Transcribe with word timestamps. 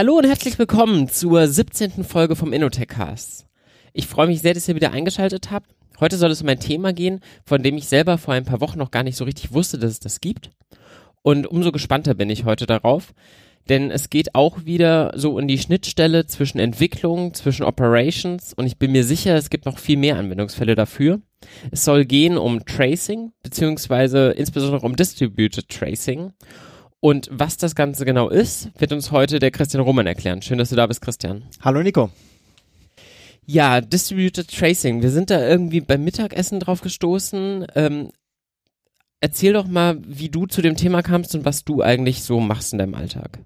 Hallo 0.00 0.16
und 0.16 0.24
herzlich 0.24 0.58
willkommen 0.58 1.10
zur 1.10 1.46
17. 1.46 2.04
Folge 2.04 2.34
vom 2.34 2.54
Innotech 2.54 2.88
Cast. 2.88 3.44
Ich 3.92 4.06
freue 4.06 4.28
mich 4.28 4.40
sehr, 4.40 4.54
dass 4.54 4.66
ihr 4.66 4.74
wieder 4.74 4.92
eingeschaltet 4.92 5.50
habt. 5.50 5.74
Heute 6.00 6.16
soll 6.16 6.30
es 6.30 6.40
um 6.40 6.48
ein 6.48 6.58
Thema 6.58 6.94
gehen, 6.94 7.20
von 7.44 7.62
dem 7.62 7.76
ich 7.76 7.86
selber 7.86 8.16
vor 8.16 8.32
ein 8.32 8.46
paar 8.46 8.62
Wochen 8.62 8.78
noch 8.78 8.92
gar 8.92 9.02
nicht 9.02 9.16
so 9.16 9.24
richtig 9.24 9.52
wusste, 9.52 9.76
dass 9.76 9.90
es 9.90 10.00
das 10.00 10.22
gibt. 10.22 10.52
Und 11.20 11.46
umso 11.46 11.70
gespannter 11.70 12.14
bin 12.14 12.30
ich 12.30 12.46
heute 12.46 12.64
darauf, 12.64 13.12
denn 13.68 13.90
es 13.90 14.08
geht 14.08 14.34
auch 14.34 14.64
wieder 14.64 15.12
so 15.16 15.38
in 15.38 15.48
die 15.48 15.58
Schnittstelle 15.58 16.26
zwischen 16.26 16.60
Entwicklung, 16.60 17.34
zwischen 17.34 17.64
Operations 17.64 18.54
und 18.54 18.64
ich 18.64 18.78
bin 18.78 18.92
mir 18.92 19.04
sicher, 19.04 19.34
es 19.34 19.50
gibt 19.50 19.66
noch 19.66 19.78
viel 19.78 19.98
mehr 19.98 20.16
Anwendungsfälle 20.16 20.76
dafür. 20.76 21.20
Es 21.72 21.84
soll 21.84 22.06
gehen 22.06 22.38
um 22.38 22.64
Tracing, 22.64 23.32
beziehungsweise 23.42 24.30
insbesondere 24.30 24.86
um 24.86 24.96
Distributed 24.96 25.68
Tracing. 25.68 26.32
Und 27.00 27.28
was 27.32 27.56
das 27.56 27.74
Ganze 27.74 28.04
genau 28.04 28.28
ist, 28.28 28.70
wird 28.78 28.92
uns 28.92 29.10
heute 29.10 29.38
der 29.38 29.50
Christian 29.50 29.82
Roman 29.82 30.06
erklären. 30.06 30.42
Schön, 30.42 30.58
dass 30.58 30.68
du 30.68 30.76
da 30.76 30.86
bist, 30.86 31.00
Christian. 31.00 31.44
Hallo 31.62 31.82
Nico. 31.82 32.10
Ja, 33.46 33.80
Distributed 33.80 34.48
Tracing. 34.48 35.02
Wir 35.02 35.10
sind 35.10 35.30
da 35.30 35.40
irgendwie 35.40 35.80
beim 35.80 36.04
Mittagessen 36.04 36.60
drauf 36.60 36.82
gestoßen. 36.82 37.66
Ähm, 37.74 38.10
erzähl 39.20 39.54
doch 39.54 39.66
mal, 39.66 39.98
wie 40.06 40.28
du 40.28 40.46
zu 40.46 40.60
dem 40.60 40.76
Thema 40.76 41.02
kamst 41.02 41.34
und 41.34 41.46
was 41.46 41.64
du 41.64 41.82
eigentlich 41.82 42.22
so 42.22 42.38
machst 42.38 42.72
in 42.72 42.78
deinem 42.78 42.94
Alltag. 42.94 43.38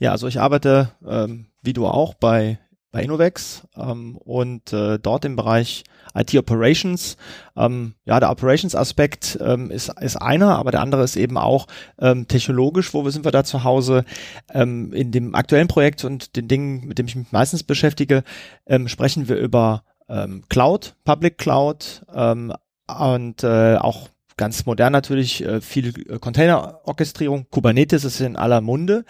Ja, 0.00 0.12
also 0.12 0.28
ich 0.28 0.40
arbeite, 0.40 0.90
ähm, 1.06 1.46
wie 1.62 1.72
du 1.72 1.86
auch, 1.86 2.14
bei 2.14 2.58
bei 2.94 3.02
Innovex 3.02 3.66
ähm, 3.76 4.16
und 4.18 4.72
äh, 4.72 5.00
dort 5.00 5.24
im 5.24 5.34
Bereich 5.34 5.82
IT 6.14 6.34
Operations. 6.36 7.16
Ähm, 7.56 7.94
ja, 8.04 8.20
der 8.20 8.30
Operations-Aspekt 8.30 9.38
ähm, 9.40 9.70
ist, 9.70 9.92
ist 10.00 10.16
einer, 10.16 10.58
aber 10.58 10.70
der 10.70 10.80
andere 10.80 11.04
ist 11.04 11.16
eben 11.16 11.36
auch 11.36 11.66
ähm, 11.98 12.28
technologisch, 12.28 12.94
wo 12.94 13.08
sind 13.10 13.24
wir 13.24 13.32
da 13.32 13.44
zu 13.44 13.64
Hause. 13.64 14.04
Ähm, 14.52 14.92
in 14.92 15.10
dem 15.10 15.34
aktuellen 15.34 15.68
Projekt 15.68 16.04
und 16.04 16.36
den 16.36 16.48
Dingen, 16.48 16.86
mit 16.86 16.98
dem 16.98 17.06
ich 17.06 17.16
mich 17.16 17.32
meistens 17.32 17.62
beschäftige, 17.62 18.22
ähm, 18.66 18.88
sprechen 18.88 19.28
wir 19.28 19.36
über 19.36 19.84
ähm, 20.08 20.44
Cloud, 20.48 20.94
Public 21.04 21.38
Cloud 21.38 22.04
ähm, 22.14 22.52
und 22.86 23.42
äh, 23.42 23.76
auch 23.76 24.08
ganz 24.36 24.66
modern 24.66 24.92
natürlich 24.92 25.44
äh, 25.44 25.60
viel 25.60 25.88
äh, 26.08 26.18
Container-Orchestrierung. 26.18 27.46
Kubernetes 27.50 28.04
ist 28.04 28.20
in 28.20 28.36
aller 28.36 28.60
Munde. 28.60 29.04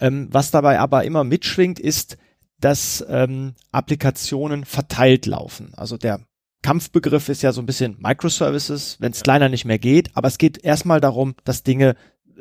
Ähm, 0.00 0.28
was 0.30 0.50
dabei 0.50 0.78
aber 0.78 1.04
immer 1.04 1.24
mitschwingt, 1.24 1.80
ist 1.80 2.16
dass 2.60 3.04
ähm, 3.08 3.54
Applikationen 3.72 4.64
verteilt 4.64 5.26
laufen. 5.26 5.72
Also 5.76 5.96
der 5.96 6.20
Kampfbegriff 6.66 7.28
ist 7.28 7.42
ja 7.42 7.52
so 7.52 7.62
ein 7.62 7.66
bisschen 7.66 7.96
Microservices, 8.00 8.96
wenn 8.98 9.12
es 9.12 9.22
kleiner 9.22 9.48
nicht 9.48 9.66
mehr 9.66 9.78
geht, 9.78 10.10
aber 10.14 10.26
es 10.26 10.36
geht 10.36 10.64
erstmal 10.64 11.00
darum, 11.00 11.36
dass 11.44 11.62
Dinge 11.62 11.94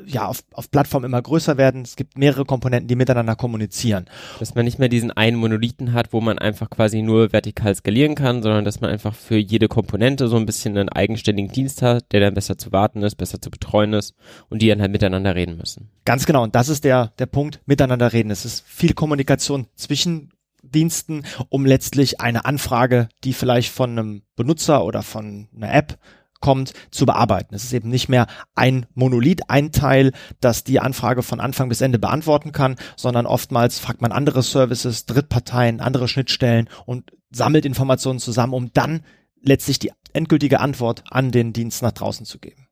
ja 0.03 0.25
auf, 0.25 0.43
auf 0.51 0.71
Plattform 0.71 1.05
immer 1.05 1.21
größer 1.21 1.57
werden. 1.57 1.83
Es 1.83 1.95
gibt 1.95 2.17
mehrere 2.17 2.43
Komponenten, 2.43 2.87
die 2.87 2.95
miteinander 2.95 3.35
kommunizieren. 3.35 4.05
Dass 4.39 4.55
man 4.55 4.65
nicht 4.65 4.79
mehr 4.79 4.89
diesen 4.89 5.11
einen 5.11 5.37
Monolithen 5.37 5.93
hat, 5.93 6.11
wo 6.11 6.21
man 6.21 6.39
einfach 6.39 6.71
quasi 6.71 7.03
nur 7.03 7.31
vertikal 7.33 7.75
skalieren 7.75 8.15
kann, 8.15 8.41
sondern 8.41 8.65
dass 8.65 8.81
man 8.81 8.89
einfach 8.89 9.13
für 9.13 9.37
jede 9.37 9.67
Komponente 9.67 10.27
so 10.27 10.37
ein 10.37 10.47
bisschen 10.47 10.75
einen 10.75 10.89
eigenständigen 10.89 11.51
Dienst 11.51 11.83
hat, 11.83 12.11
der 12.11 12.19
dann 12.19 12.33
besser 12.33 12.57
zu 12.57 12.71
warten 12.71 13.03
ist, 13.03 13.15
besser 13.15 13.39
zu 13.39 13.51
betreuen 13.51 13.93
ist 13.93 14.15
und 14.49 14.63
die 14.63 14.69
dann 14.69 14.81
halt 14.81 14.91
miteinander 14.91 15.35
reden 15.35 15.55
müssen. 15.57 15.91
Ganz 16.03 16.25
genau. 16.25 16.41
Und 16.41 16.55
das 16.55 16.67
ist 16.67 16.83
der, 16.83 17.13
der 17.19 17.27
Punkt, 17.27 17.61
miteinander 17.67 18.11
reden. 18.11 18.31
Es 18.31 18.43
ist 18.43 18.65
viel 18.65 18.93
Kommunikation 18.93 19.67
zwischen 19.75 20.31
Diensten, 20.75 21.23
um 21.49 21.65
letztlich 21.65 22.21
eine 22.21 22.45
Anfrage, 22.45 23.09
die 23.23 23.33
vielleicht 23.33 23.71
von 23.71 23.91
einem 23.91 24.21
Benutzer 24.35 24.85
oder 24.85 25.01
von 25.01 25.47
einer 25.55 25.73
App 25.73 25.97
kommt, 26.41 26.73
zu 26.91 27.05
bearbeiten. 27.05 27.55
Es 27.55 27.63
ist 27.63 27.73
eben 27.73 27.89
nicht 27.89 28.09
mehr 28.09 28.27
ein 28.53 28.85
Monolith, 28.93 29.41
ein 29.47 29.71
Teil, 29.71 30.11
das 30.41 30.63
die 30.63 30.79
Anfrage 30.79 31.23
von 31.23 31.39
Anfang 31.39 31.69
bis 31.69 31.81
Ende 31.81 31.97
beantworten 31.97 32.51
kann, 32.51 32.75
sondern 32.95 33.25
oftmals 33.25 33.79
fragt 33.79 34.01
man 34.01 34.11
andere 34.11 34.43
Services, 34.43 35.07
Drittparteien, 35.07 35.79
andere 35.79 36.07
Schnittstellen 36.07 36.69
und 36.85 37.11
sammelt 37.31 37.65
Informationen 37.65 38.19
zusammen, 38.19 38.53
um 38.53 38.71
dann 38.73 39.01
letztlich 39.41 39.79
die 39.79 39.91
endgültige 40.13 40.59
Antwort 40.59 41.03
an 41.09 41.31
den 41.31 41.51
Dienst 41.51 41.81
nach 41.81 41.91
draußen 41.91 42.25
zu 42.25 42.37
geben. 42.37 42.64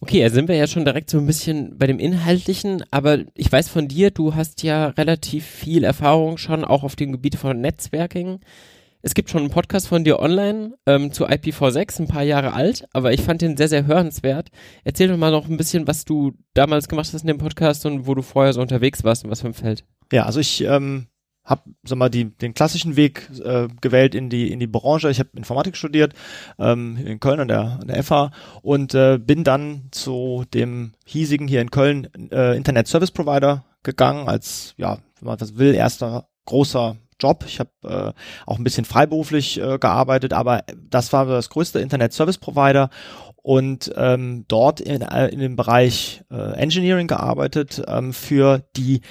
Okay, 0.00 0.20
da 0.20 0.30
sind 0.30 0.48
wir 0.48 0.56
ja 0.56 0.66
schon 0.66 0.84
direkt 0.84 1.08
so 1.08 1.18
ein 1.18 1.26
bisschen 1.26 1.78
bei 1.78 1.86
dem 1.86 1.98
Inhaltlichen, 1.98 2.84
aber 2.90 3.20
ich 3.34 3.50
weiß 3.50 3.68
von 3.68 3.88
dir, 3.88 4.10
du 4.10 4.34
hast 4.34 4.62
ja 4.62 4.88
relativ 4.88 5.46
viel 5.46 5.84
Erfahrung 5.84 6.36
schon 6.36 6.64
auch 6.64 6.82
auf 6.82 6.96
dem 6.96 7.12
Gebiet 7.12 7.36
von 7.36 7.60
Netzwerking. 7.60 8.40
Es 9.00 9.14
gibt 9.14 9.30
schon 9.30 9.42
einen 9.42 9.50
Podcast 9.50 9.88
von 9.88 10.04
dir 10.04 10.18
online 10.18 10.74
ähm, 10.84 11.12
zu 11.12 11.26
IPv6, 11.26 12.00
ein 12.00 12.08
paar 12.08 12.24
Jahre 12.24 12.52
alt, 12.52 12.86
aber 12.92 13.12
ich 13.12 13.22
fand 13.22 13.40
den 13.40 13.56
sehr, 13.56 13.68
sehr 13.68 13.86
hörenswert. 13.86 14.50
Erzähl 14.84 15.08
doch 15.08 15.16
mal 15.16 15.30
noch 15.30 15.48
ein 15.48 15.56
bisschen, 15.56 15.86
was 15.86 16.04
du 16.04 16.32
damals 16.54 16.88
gemacht 16.88 17.10
hast 17.12 17.22
in 17.22 17.28
dem 17.28 17.38
Podcast 17.38 17.86
und 17.86 18.06
wo 18.06 18.14
du 18.14 18.22
vorher 18.22 18.52
so 18.52 18.60
unterwegs 18.60 19.02
warst 19.04 19.24
und 19.24 19.30
was 19.30 19.40
für 19.40 19.46
ein 19.46 19.54
Feld. 19.54 19.84
Ja, 20.12 20.24
also 20.24 20.40
ich 20.40 20.62
ähm, 20.62 21.06
habe 21.46 21.62
sag 21.84 21.96
mal 21.96 22.10
die 22.10 22.26
den 22.36 22.52
klassischen 22.52 22.96
Weg 22.96 23.30
äh, 23.42 23.68
gewählt 23.80 24.14
in 24.14 24.28
die 24.28 24.52
in 24.52 24.60
die 24.60 24.66
Branche. 24.66 25.10
Ich 25.10 25.20
habe 25.20 25.30
Informatik 25.34 25.76
studiert 25.76 26.12
ähm, 26.58 26.96
in 26.96 27.20
Köln 27.20 27.40
an 27.40 27.48
der 27.48 27.78
an 27.80 27.86
der 27.86 28.02
FH 28.02 28.32
und 28.62 28.94
äh, 28.94 29.18
bin 29.18 29.44
dann 29.44 29.88
zu 29.92 30.44
dem 30.52 30.92
hiesigen 31.06 31.48
hier 31.48 31.62
in 31.62 31.70
Köln 31.70 32.08
äh, 32.30 32.56
Internet 32.56 32.88
Service 32.88 33.12
Provider 33.12 33.64
gegangen 33.82 34.28
als 34.28 34.74
ja, 34.76 34.98
wenn 35.20 35.28
man 35.28 35.38
das 35.38 35.56
will, 35.56 35.74
erster 35.74 36.28
großer 36.44 36.96
Job. 37.18 37.44
Ich 37.46 37.60
habe 37.60 37.70
äh, 37.84 38.12
auch 38.44 38.58
ein 38.58 38.64
bisschen 38.64 38.84
freiberuflich 38.84 39.58
äh, 39.60 39.78
gearbeitet, 39.78 40.32
aber 40.32 40.64
das 40.90 41.12
war 41.12 41.26
das 41.26 41.48
größte 41.48 41.80
Internet 41.80 42.12
Service 42.12 42.38
Provider 42.38 42.90
und 43.46 43.92
ähm, 43.94 44.44
dort 44.48 44.80
in, 44.80 45.02
äh, 45.02 45.28
in 45.28 45.38
dem 45.38 45.54
Bereich 45.54 46.24
äh, 46.32 46.54
Engineering 46.54 47.06
gearbeitet 47.06 47.80
ähm, 47.86 48.12
für 48.12 48.64
die 48.76 49.02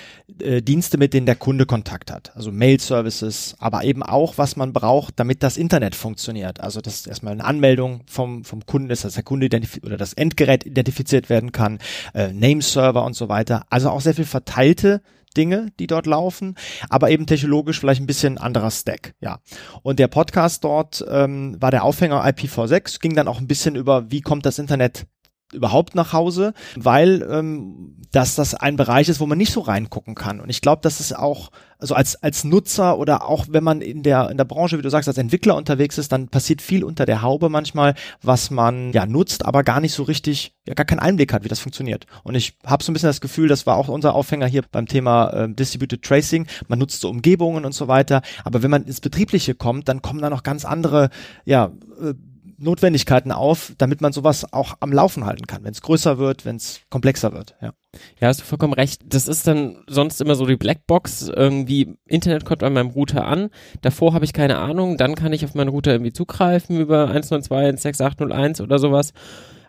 äh, 0.42 0.62
Dienste, 0.62 0.98
mit 0.98 1.14
denen 1.14 1.26
der 1.26 1.38
Kunde 1.38 1.66
Kontakt 1.66 2.12
hat. 2.12 2.36
Also 2.36 2.52
Mail-Services, 2.52 3.56
aber 3.60 3.86
eben 3.86 4.04
auch, 4.04 4.38
was 4.38 4.58
man 4.58 4.74
braucht, 4.74 5.22
damit 5.22 5.42
das 5.42 5.56
Internet 5.56 5.96
funktioniert. 5.96 6.60
Also 6.60 6.82
dass 6.82 7.08
erstmal 7.08 7.32
eine 7.32 7.46
Anmeldung 7.46 8.02
vom, 8.08 8.44
vom 8.44 8.66
Kunden 8.66 8.90
ist, 8.90 9.06
dass 9.06 9.14
der 9.14 9.24
Kunde 9.24 9.48
oder 9.82 9.96
das 9.96 10.12
Endgerät 10.12 10.66
identifiziert 10.66 11.30
werden 11.30 11.54
kann, 11.54 11.80
äh, 12.14 12.34
Name-Server 12.34 13.06
und 13.06 13.16
so 13.16 13.30
weiter. 13.30 13.66
Also 13.70 13.90
auch 13.90 14.02
sehr 14.02 14.16
viel 14.16 14.26
verteilte 14.26 15.02
Dinge, 15.36 15.72
die 15.80 15.88
dort 15.88 16.06
laufen, 16.06 16.56
aber 16.90 17.10
eben 17.10 17.26
technologisch 17.26 17.80
vielleicht 17.80 18.02
ein 18.02 18.08
bisschen 18.08 18.38
anderer 18.38 18.72
Stack, 18.72 19.14
ja. 19.20 19.40
Und 19.82 20.00
der 20.00 20.08
Podcast 20.08 20.64
dort 20.64 21.06
ähm, 21.10 21.56
war 21.60 21.72
der 21.72 21.84
Aufhänger 21.84 22.26
IPv6, 22.26 23.00
ging 23.00 23.16
dann 23.16 23.28
auch 23.28 23.40
ein 23.40 23.48
bisschen 23.48 23.76
über, 23.76 24.12
wie 24.12 24.22
kommt 24.22 24.46
das 24.46 24.60
Internet 24.60 25.06
überhaupt 25.56 25.96
nach 25.96 26.14
Hause, 26.14 26.54
weil 26.76 27.26
ähm, 27.30 27.96
dass 28.12 28.36
das 28.36 28.56
ein 28.56 28.78
Bereich 28.78 29.10
ist, 29.10 29.20
wo 29.20 29.26
man 29.26 29.38
nicht 29.38 29.52
so 29.52 29.60
reingucken 29.60 30.16
kann. 30.16 30.40
Und 30.40 30.50
ich 30.50 30.62
glaube, 30.62 30.82
dass 30.82 31.02
es 31.02 31.12
auch, 31.12 31.52
also 31.80 31.96
als, 31.96 32.22
als 32.24 32.46
Nutzer 32.46 32.98
oder 32.98 33.28
auch 33.28 33.48
wenn 33.50 33.64
man 33.64 33.82
in 33.82 34.04
der, 34.04 34.30
in 34.30 34.38
der 34.38 34.46
Branche, 34.46 34.78
wie 34.78 34.82
du 34.82 34.90
sagst, 34.90 35.10
als 35.10 35.18
Entwickler 35.18 35.58
unterwegs 35.58 35.98
ist, 35.98 36.14
dann 36.14 36.30
passiert 36.30 36.62
viel 36.62 36.86
unter 36.86 37.06
der 37.06 37.22
Haube 37.22 37.50
manchmal, 37.50 37.94
was 38.22 38.52
man 38.52 38.94
ja 38.94 39.06
nutzt, 39.06 39.46
aber 39.46 39.64
gar 39.64 39.82
nicht 39.82 39.94
so 39.94 40.04
richtig, 40.04 40.54
ja 40.66 40.76
gar 40.76 40.86
keinen 40.86 41.00
Einblick 41.00 41.34
hat, 41.34 41.44
wie 41.44 41.50
das 41.50 41.60
funktioniert. 41.60 42.06
Und 42.24 42.36
ich 42.36 42.58
habe 42.66 42.84
so 42.84 42.92
ein 42.92 42.94
bisschen 42.94 43.10
das 43.10 43.20
Gefühl, 43.20 43.50
das 43.50 43.66
war 43.66 43.76
auch 43.76 43.90
unser 43.90 44.16
Aufhänger 44.16 44.48
hier 44.48 44.64
beim 44.72 44.88
Thema 44.88 45.32
äh, 45.32 45.50
Distributed 45.50 46.02
Tracing. 46.02 46.48
Man 46.70 46.80
nutzt 46.80 47.02
so 47.02 47.10
Umgebungen 47.10 47.66
und 47.66 47.74
so 47.74 47.90
weiter. 47.90 48.22
Aber 48.46 48.64
wenn 48.64 48.72
man 48.72 48.86
ins 48.86 49.02
Betriebliche 49.02 49.56
kommt, 49.56 49.90
dann 49.90 50.02
kommen 50.02 50.22
da 50.22 50.30
noch 50.30 50.44
ganz 50.44 50.64
andere, 50.64 51.10
ja, 51.44 51.72
äh, 52.02 52.14
Notwendigkeiten 52.58 53.32
auf, 53.32 53.74
damit 53.78 54.02
man 54.02 54.14
sowas 54.14 54.52
auch 54.54 54.76
am 54.80 54.94
Laufen 54.94 55.26
halten 55.26 55.48
kann, 55.48 55.64
wenn 55.64 55.72
es 55.72 55.82
größer 55.82 56.18
wird, 56.18 56.46
wenn 56.46 56.56
es 56.56 56.82
komplexer 56.90 57.34
wird. 57.34 57.56
Ja. 57.62 57.74
ja, 58.20 58.28
hast 58.28 58.42
du 58.42 58.46
vollkommen 58.46 58.74
recht. 58.74 59.02
Das 59.06 59.28
ist 59.28 59.48
dann 59.48 59.84
sonst 59.88 60.22
immer 60.22 60.36
so 60.36 60.46
die 60.46 60.56
Blackbox. 60.56 61.30
Irgendwie 61.30 61.98
Internet 62.06 62.46
kommt 62.46 62.64
an 62.64 62.74
meinem 62.74 62.90
Router 62.90 63.26
an. 63.26 63.50
Davor 63.82 64.14
habe 64.14 64.26
ich 64.26 64.34
keine 64.34 64.58
Ahnung. 64.58 64.98
Dann 64.98 65.16
kann 65.16 65.34
ich 65.34 65.46
auf 65.46 65.56
meinen 65.56 65.70
Router 65.70 65.92
irgendwie 65.92 66.14
zugreifen 66.14 66.80
über 66.80 67.10
192.168.01 67.12 68.62
oder 68.62 68.80
sowas. 68.80 69.14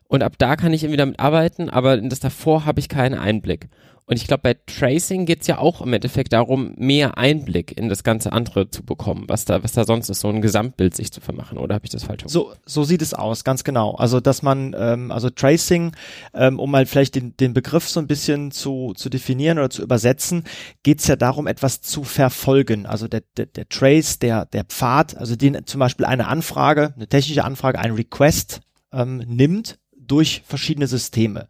und 0.09 0.23
ab 0.23 0.35
da 0.39 0.57
kann 0.57 0.73
ich 0.73 0.85
irgendwie 0.85 0.99
damit 0.99 1.19
arbeiten, 1.19 1.69
aber 1.69 1.97
das 1.97 2.21
davor 2.21 2.65
habe 2.65 2.81
ich 2.81 2.89
keinen 2.89 3.19
Einblick. 3.19 3.69
Und 4.09 4.17
ich 4.17 4.29
glaube, 4.29 4.43
bei 4.43 4.55
Tracing 4.55 5.27
geht's 5.27 5.49
ja 5.49 5.59
auch 5.59 5.81
im 5.81 5.93
Endeffekt 5.93 6.33
darum, 6.33 6.75
mehr 6.77 7.19
Einblick 7.19 7.77
in 7.77 7.89
das 7.89 8.05
ganze 8.05 8.33
andere 8.33 8.71
zu 8.71 8.85
bekommen, 8.85 9.25
was 9.27 9.45
da, 9.45 9.65
was 9.65 9.73
da 9.73 9.85
sonst 9.85 10.09
ist, 10.09 10.21
so 10.21 10.29
ein 10.29 10.41
Gesamtbild 10.41 10.95
sich 10.95 11.13
zu 11.13 11.21
vermachen. 11.21 11.59
Oder 11.59 11.75
habe 11.75 11.87
ich 11.87 11.91
das 11.91 12.05
falsch 12.05 12.23
So, 12.27 12.53
so 12.65 12.85
sieht 12.85 13.03
es 13.03 13.15
aus, 13.15 13.43
ganz 13.43 13.65
genau. 13.65 13.97
Also, 13.97 14.21
dass 14.21 14.43
man, 14.43 14.77
ähm, 14.79 15.11
also 15.11 15.29
Tracing, 15.29 15.91
ähm, 16.35 16.61
um 16.61 16.71
mal 16.71 16.87
vielleicht 16.87 17.17
den, 17.17 17.37
den 17.37 17.53
Begriff 17.53 17.89
so 17.89 17.99
ein 17.99 18.07
bisschen 18.07 18.53
zu, 18.53 18.93
zu 18.95 19.09
definieren 19.09 19.59
oder 19.59 19.71
zu 19.71 19.83
übersetzen, 19.83 20.45
geht's 20.85 21.09
ja 21.09 21.17
darum, 21.17 21.49
etwas 21.49 21.81
zu 21.81 22.05
verfolgen. 22.05 22.87
Also 22.87 23.09
der, 23.09 23.23
der, 23.37 23.47
der 23.47 23.69
Trace, 23.69 24.21
der, 24.21 24.47
der 24.47 24.65
Pfad, 24.65 25.17
also 25.17 25.35
den 25.35 25.67
zum 25.67 25.81
Beispiel 25.81 26.07
eine 26.07 26.29
Anfrage, 26.29 26.95
eine 26.95 27.09
technische 27.09 27.43
Anfrage, 27.43 27.81
ein 27.81 27.91
Request 27.91 28.61
ähm, 28.93 29.17
nimmt 29.27 29.81
durch 29.99 30.43
verschiedene 30.47 30.87
Systeme. 30.87 31.49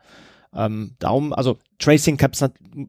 Ähm, 0.57 0.97
darum, 0.99 1.33
also 1.33 1.59
Tracing 1.79 2.19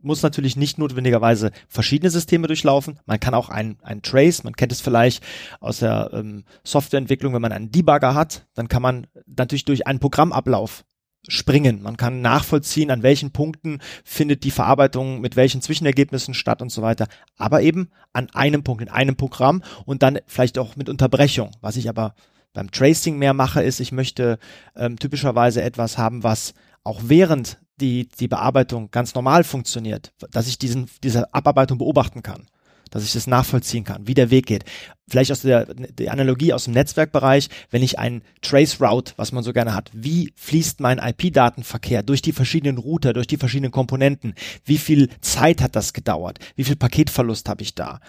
muss 0.02 0.24
natürlich 0.24 0.56
nicht 0.56 0.78
notwendigerweise 0.78 1.52
verschiedene 1.68 2.10
Systeme 2.10 2.48
durchlaufen. 2.48 3.00
Man 3.06 3.20
kann 3.20 3.34
auch 3.34 3.50
ein, 3.50 3.78
ein 3.82 4.02
Trace, 4.02 4.44
man 4.44 4.56
kennt 4.56 4.72
es 4.72 4.82
vielleicht 4.82 5.24
aus 5.60 5.80
der 5.80 6.12
ähm, 6.14 6.46
Softwareentwicklung, 6.64 7.34
wenn 7.34 7.42
man 7.42 7.52
einen 7.52 7.72
Debugger 7.72 8.16
hat, 8.16 8.48
dann 8.54 8.70
kann 8.70 8.82
man 8.82 9.08
natürlich 9.26 9.66
durch 9.66 9.86
einen 9.86 10.00
Programmablauf 10.00 10.86
springen. 11.28 11.82
Man 11.82 11.98
kann 11.98 12.22
nachvollziehen, 12.22 12.90
an 12.90 13.04
welchen 13.04 13.32
Punkten 13.32 13.80
findet 14.06 14.44
die 14.44 14.52
Verarbeitung 14.52 15.20
mit 15.20 15.36
welchen 15.36 15.62
Zwischenergebnissen 15.62 16.34
statt 16.34 16.62
und 16.62 16.72
so 16.72 16.82
weiter. 16.82 17.08
Aber 17.36 17.62
eben 17.62 17.90
an 18.14 18.30
einem 18.34 18.64
Punkt, 18.64 18.82
in 18.82 18.90
einem 18.90 19.18
Programm 19.18 19.62
und 19.86 20.04
dann 20.04 20.20
vielleicht 20.26 20.58
auch 20.58 20.78
mit 20.78 20.88
Unterbrechung. 20.88 21.52
Was 21.60 21.76
ich 21.76 21.90
aber 21.90 22.16
beim 22.54 22.72
Tracing 22.72 23.18
mehr 23.18 23.34
mache, 23.34 23.62
ist, 23.62 23.80
ich 23.80 23.92
möchte 23.92 24.40
ähm, 24.76 24.98
typischerweise 24.98 25.62
etwas 25.62 25.98
haben, 25.98 26.24
was 26.24 26.54
auch 26.88 27.02
während 27.04 27.60
die, 27.80 28.08
die 28.08 28.28
Bearbeitung 28.28 28.90
ganz 28.92 29.14
normal 29.14 29.44
funktioniert, 29.44 30.14
dass 30.32 30.48
ich 30.48 30.58
diesen, 30.58 30.90
diese 31.04 31.34
Abarbeitung 31.34 31.78
beobachten 31.78 32.24
kann, 32.24 32.48
dass 32.90 33.04
ich 33.04 33.12
das 33.12 33.28
nachvollziehen 33.28 33.84
kann, 33.84 34.08
wie 34.08 34.14
der 34.14 34.32
Weg 34.32 34.46
geht. 34.46 34.64
Vielleicht 35.10 35.32
aus 35.32 35.42
der, 35.42 35.66
der 35.66 36.12
Analogie 36.12 36.54
aus 36.54 36.64
dem 36.64 36.74
Netzwerkbereich, 36.74 37.50
wenn 37.70 37.84
ich 37.84 38.00
ein 38.00 38.24
Trace 38.42 38.82
Route, 38.82 39.14
was 39.18 39.34
man 39.34 39.44
so 39.44 39.54
gerne 39.54 39.76
hat, 39.76 39.92
wie 39.94 40.32
fließt 40.36 40.80
mein 40.80 40.98
IP-Datenverkehr 40.98 42.04
durch 42.04 42.22
die 42.22 42.34
verschiedenen 42.34 42.78
Router, 42.78 43.14
durch 43.14 43.28
die 43.28 43.38
verschiedenen 43.38 43.72
Komponenten? 43.72 44.34
Wie 44.66 44.78
viel 44.78 45.10
Zeit 45.22 45.62
hat 45.62 45.76
das 45.76 45.94
gedauert? 45.94 46.40
Wie 46.56 46.64
viel 46.64 46.78
Paketverlust 46.78 47.50
habe 47.50 47.62
ich 47.62 47.76
da? 47.76 48.00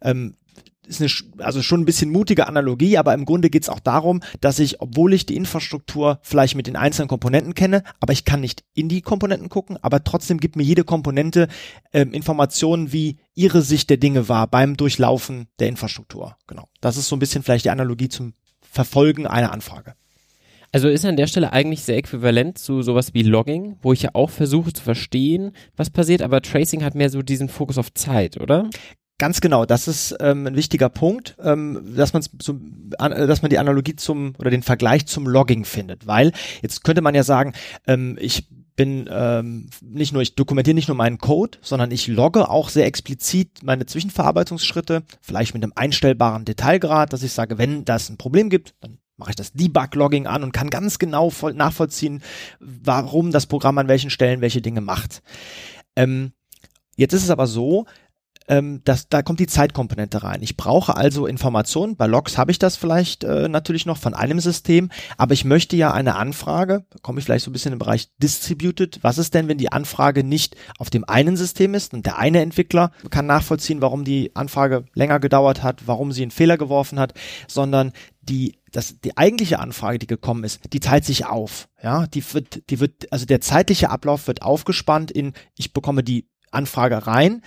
Ähm, 0.00 0.36
ist 0.88 1.00
eine, 1.00 1.44
also 1.44 1.62
schon 1.62 1.82
ein 1.82 1.84
bisschen 1.84 2.10
mutige 2.10 2.46
Analogie, 2.46 2.98
aber 2.98 3.14
im 3.14 3.24
Grunde 3.24 3.50
geht 3.50 3.62
es 3.62 3.68
auch 3.68 3.80
darum, 3.80 4.20
dass 4.40 4.58
ich, 4.58 4.80
obwohl 4.80 5.12
ich 5.12 5.26
die 5.26 5.36
Infrastruktur 5.36 6.18
vielleicht 6.22 6.56
mit 6.56 6.66
den 6.66 6.76
einzelnen 6.76 7.08
Komponenten 7.08 7.54
kenne, 7.54 7.82
aber 8.00 8.12
ich 8.12 8.24
kann 8.24 8.40
nicht 8.40 8.64
in 8.74 8.88
die 8.88 9.02
Komponenten 9.02 9.48
gucken, 9.48 9.78
aber 9.82 10.02
trotzdem 10.02 10.38
gibt 10.38 10.56
mir 10.56 10.64
jede 10.64 10.84
Komponente 10.84 11.48
ähm, 11.92 12.12
Informationen, 12.12 12.92
wie 12.92 13.18
ihre 13.34 13.62
Sicht 13.62 13.90
der 13.90 13.98
Dinge 13.98 14.28
war 14.28 14.46
beim 14.46 14.76
Durchlaufen 14.76 15.48
der 15.58 15.68
Infrastruktur. 15.68 16.36
Genau. 16.46 16.68
Das 16.80 16.96
ist 16.96 17.08
so 17.08 17.16
ein 17.16 17.20
bisschen 17.20 17.42
vielleicht 17.42 17.66
die 17.66 17.70
Analogie 17.70 18.08
zum 18.08 18.34
Verfolgen 18.60 19.26
einer 19.26 19.52
Anfrage. 19.52 19.94
Also 20.70 20.88
ist 20.88 21.04
an 21.04 21.16
der 21.16 21.26
Stelle 21.26 21.52
eigentlich 21.52 21.82
sehr 21.82 21.96
äquivalent 21.96 22.58
zu 22.58 22.82
sowas 22.82 23.14
wie 23.14 23.22
Logging, 23.22 23.76
wo 23.80 23.94
ich 23.94 24.02
ja 24.02 24.10
auch 24.12 24.28
versuche 24.28 24.72
zu 24.72 24.82
verstehen, 24.82 25.52
was 25.76 25.88
passiert, 25.88 26.20
aber 26.20 26.42
Tracing 26.42 26.84
hat 26.84 26.94
mehr 26.94 27.08
so 27.08 27.22
diesen 27.22 27.48
Fokus 27.48 27.78
auf 27.78 27.94
Zeit, 27.94 28.38
oder? 28.38 28.68
Ganz 29.18 29.40
genau, 29.40 29.66
das 29.66 29.88
ist 29.88 30.16
ähm, 30.20 30.46
ein 30.46 30.54
wichtiger 30.54 30.88
Punkt, 30.88 31.36
ähm, 31.42 31.94
dass 31.96 32.12
man 32.12 32.22
so, 32.40 32.60
an, 32.98 33.10
äh, 33.10 33.26
dass 33.26 33.42
man 33.42 33.50
die 33.50 33.58
Analogie 33.58 33.96
zum 33.96 34.34
oder 34.38 34.50
den 34.50 34.62
Vergleich 34.62 35.06
zum 35.06 35.26
Logging 35.26 35.64
findet, 35.64 36.06
weil 36.06 36.32
jetzt 36.62 36.84
könnte 36.84 37.02
man 37.02 37.16
ja 37.16 37.24
sagen, 37.24 37.52
ähm, 37.88 38.16
ich 38.20 38.46
bin 38.76 39.08
ähm, 39.10 39.70
nicht 39.82 40.12
nur 40.12 40.22
ich 40.22 40.36
dokumentiere 40.36 40.76
nicht 40.76 40.86
nur 40.86 40.96
meinen 40.96 41.18
Code, 41.18 41.58
sondern 41.62 41.90
ich 41.90 42.06
logge 42.06 42.48
auch 42.48 42.68
sehr 42.68 42.86
explizit 42.86 43.64
meine 43.64 43.86
Zwischenverarbeitungsschritte, 43.86 45.02
vielleicht 45.20 45.52
mit 45.52 45.64
einem 45.64 45.72
einstellbaren 45.74 46.44
Detailgrad, 46.44 47.12
dass 47.12 47.24
ich 47.24 47.32
sage, 47.32 47.58
wenn 47.58 47.84
das 47.84 48.08
ein 48.08 48.18
Problem 48.18 48.50
gibt, 48.50 48.76
dann 48.80 48.98
mache 49.16 49.30
ich 49.30 49.36
das 49.36 49.52
Debug-Logging 49.52 50.28
an 50.28 50.44
und 50.44 50.52
kann 50.52 50.70
ganz 50.70 51.00
genau 51.00 51.30
voll 51.30 51.54
nachvollziehen, 51.54 52.22
warum 52.60 53.32
das 53.32 53.46
Programm 53.46 53.78
an 53.78 53.88
welchen 53.88 54.10
Stellen 54.10 54.42
welche 54.42 54.62
Dinge 54.62 54.80
macht. 54.80 55.22
Ähm, 55.96 56.30
jetzt 56.94 57.14
ist 57.14 57.24
es 57.24 57.30
aber 57.30 57.48
so, 57.48 57.84
ähm, 58.48 58.80
das, 58.84 59.08
da 59.08 59.22
kommt 59.22 59.40
die 59.40 59.46
Zeitkomponente 59.46 60.22
rein. 60.22 60.42
Ich 60.42 60.56
brauche 60.56 60.96
also 60.96 61.26
Informationen. 61.26 61.96
Bei 61.96 62.06
Logs 62.06 62.38
habe 62.38 62.50
ich 62.50 62.58
das 62.58 62.76
vielleicht 62.76 63.24
äh, 63.24 63.48
natürlich 63.48 63.86
noch 63.86 63.98
von 63.98 64.14
einem 64.14 64.40
System, 64.40 64.90
aber 65.16 65.34
ich 65.34 65.44
möchte 65.44 65.76
ja 65.76 65.92
eine 65.92 66.16
Anfrage, 66.16 66.84
da 66.90 66.98
komme 67.02 67.18
ich 67.18 67.26
vielleicht 67.26 67.44
so 67.44 67.50
ein 67.50 67.52
bisschen 67.52 67.72
im 67.72 67.78
Bereich 67.78 68.08
Distributed. 68.18 68.98
Was 69.02 69.18
ist 69.18 69.34
denn, 69.34 69.48
wenn 69.48 69.58
die 69.58 69.70
Anfrage 69.70 70.24
nicht 70.24 70.56
auf 70.78 70.90
dem 70.90 71.04
einen 71.04 71.36
System 71.36 71.74
ist 71.74 71.92
und 71.92 72.06
der 72.06 72.18
eine 72.18 72.40
Entwickler 72.40 72.90
kann 73.10 73.26
nachvollziehen, 73.26 73.82
warum 73.82 74.04
die 74.04 74.34
Anfrage 74.34 74.84
länger 74.94 75.20
gedauert 75.20 75.62
hat, 75.62 75.86
warum 75.86 76.12
sie 76.12 76.22
einen 76.22 76.30
Fehler 76.30 76.56
geworfen 76.56 76.98
hat, 76.98 77.14
sondern 77.46 77.92
die 78.22 78.58
das, 78.72 79.00
die 79.00 79.16
eigentliche 79.16 79.60
Anfrage, 79.60 79.98
die 79.98 80.06
gekommen 80.06 80.44
ist, 80.44 80.60
die 80.74 80.80
teilt 80.80 81.04
sich 81.04 81.24
auf. 81.24 81.68
Ja, 81.82 82.06
die 82.06 82.22
wird, 82.34 82.68
die 82.68 82.80
wird, 82.80 83.10
also 83.10 83.24
der 83.24 83.40
zeitliche 83.40 83.88
Ablauf 83.88 84.26
wird 84.26 84.42
aufgespannt 84.42 85.10
in, 85.10 85.32
ich 85.56 85.72
bekomme 85.72 86.02
die 86.02 86.28
Anfrage 86.52 87.06
rein, 87.06 87.42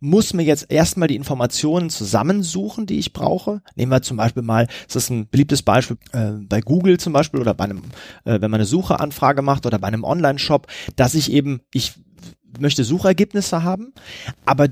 muss 0.00 0.34
mir 0.34 0.42
jetzt 0.42 0.70
erstmal 0.70 1.08
die 1.08 1.16
Informationen 1.16 1.90
zusammensuchen, 1.90 2.86
die 2.86 2.98
ich 2.98 3.12
brauche. 3.12 3.62
Nehmen 3.74 3.92
wir 3.92 4.02
zum 4.02 4.16
Beispiel 4.16 4.42
mal, 4.42 4.66
das 4.86 4.96
ist 4.96 5.10
ein 5.10 5.28
beliebtes 5.28 5.62
Beispiel 5.62 5.96
äh, 6.12 6.32
bei 6.32 6.60
Google 6.60 6.98
zum 6.98 7.12
Beispiel 7.12 7.40
oder 7.40 7.54
bei 7.54 7.64
einem, 7.64 7.82
äh, 8.24 8.40
wenn 8.40 8.50
man 8.50 8.54
eine 8.54 8.66
Sucheanfrage 8.66 9.42
macht 9.42 9.66
oder 9.66 9.78
bei 9.78 9.88
einem 9.88 10.04
Online-Shop, 10.04 10.66
dass 10.96 11.14
ich 11.14 11.32
eben, 11.32 11.60
ich 11.72 11.94
möchte 12.58 12.84
Suchergebnisse 12.84 13.62
haben, 13.62 13.92
aber 14.44 14.68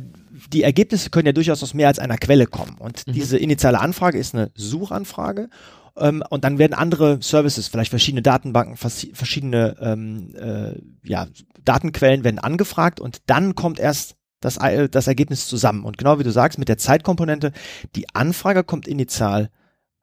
die 0.52 0.62
Ergebnisse 0.62 1.10
können 1.10 1.26
ja 1.26 1.32
durchaus 1.32 1.62
aus 1.62 1.74
mehr 1.74 1.88
als 1.88 1.98
einer 1.98 2.18
Quelle 2.18 2.46
kommen. 2.46 2.76
Und 2.78 3.06
mhm. 3.06 3.12
diese 3.12 3.38
initiale 3.38 3.80
Anfrage 3.80 4.18
ist 4.18 4.34
eine 4.34 4.50
Suchanfrage 4.54 5.48
ähm, 5.96 6.22
und 6.30 6.44
dann 6.44 6.58
werden 6.58 6.74
andere 6.74 7.22
Services, 7.22 7.68
vielleicht 7.68 7.90
verschiedene 7.90 8.22
Datenbanken, 8.22 8.76
verschiedene 8.76 9.76
ähm, 9.80 10.34
äh, 10.34 10.80
ja, 11.08 11.26
Datenquellen 11.64 12.24
werden 12.24 12.38
angefragt 12.38 13.00
und 13.00 13.22
dann 13.26 13.54
kommt 13.54 13.78
erst 13.78 14.16
das, 14.40 14.58
das 14.90 15.06
Ergebnis 15.06 15.46
zusammen. 15.46 15.84
Und 15.84 15.96
genau 15.96 16.18
wie 16.18 16.24
du 16.24 16.30
sagst, 16.30 16.58
mit 16.58 16.68
der 16.68 16.78
Zeitkomponente, 16.78 17.52
die 17.94 18.06
Anfrage 18.14 18.64
kommt 18.64 18.86
initial 18.86 19.50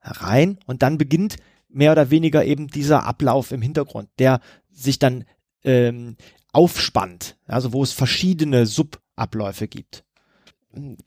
herein 0.00 0.58
und 0.66 0.82
dann 0.82 0.98
beginnt 0.98 1.36
mehr 1.68 1.92
oder 1.92 2.10
weniger 2.10 2.44
eben 2.44 2.66
dieser 2.68 3.06
Ablauf 3.06 3.52
im 3.52 3.62
Hintergrund, 3.62 4.08
der 4.18 4.40
sich 4.70 4.98
dann 4.98 5.24
ähm, 5.64 6.16
aufspannt, 6.52 7.36
also 7.46 7.72
wo 7.72 7.82
es 7.82 7.92
verschiedene 7.92 8.66
Subabläufe 8.66 9.68
gibt 9.68 10.04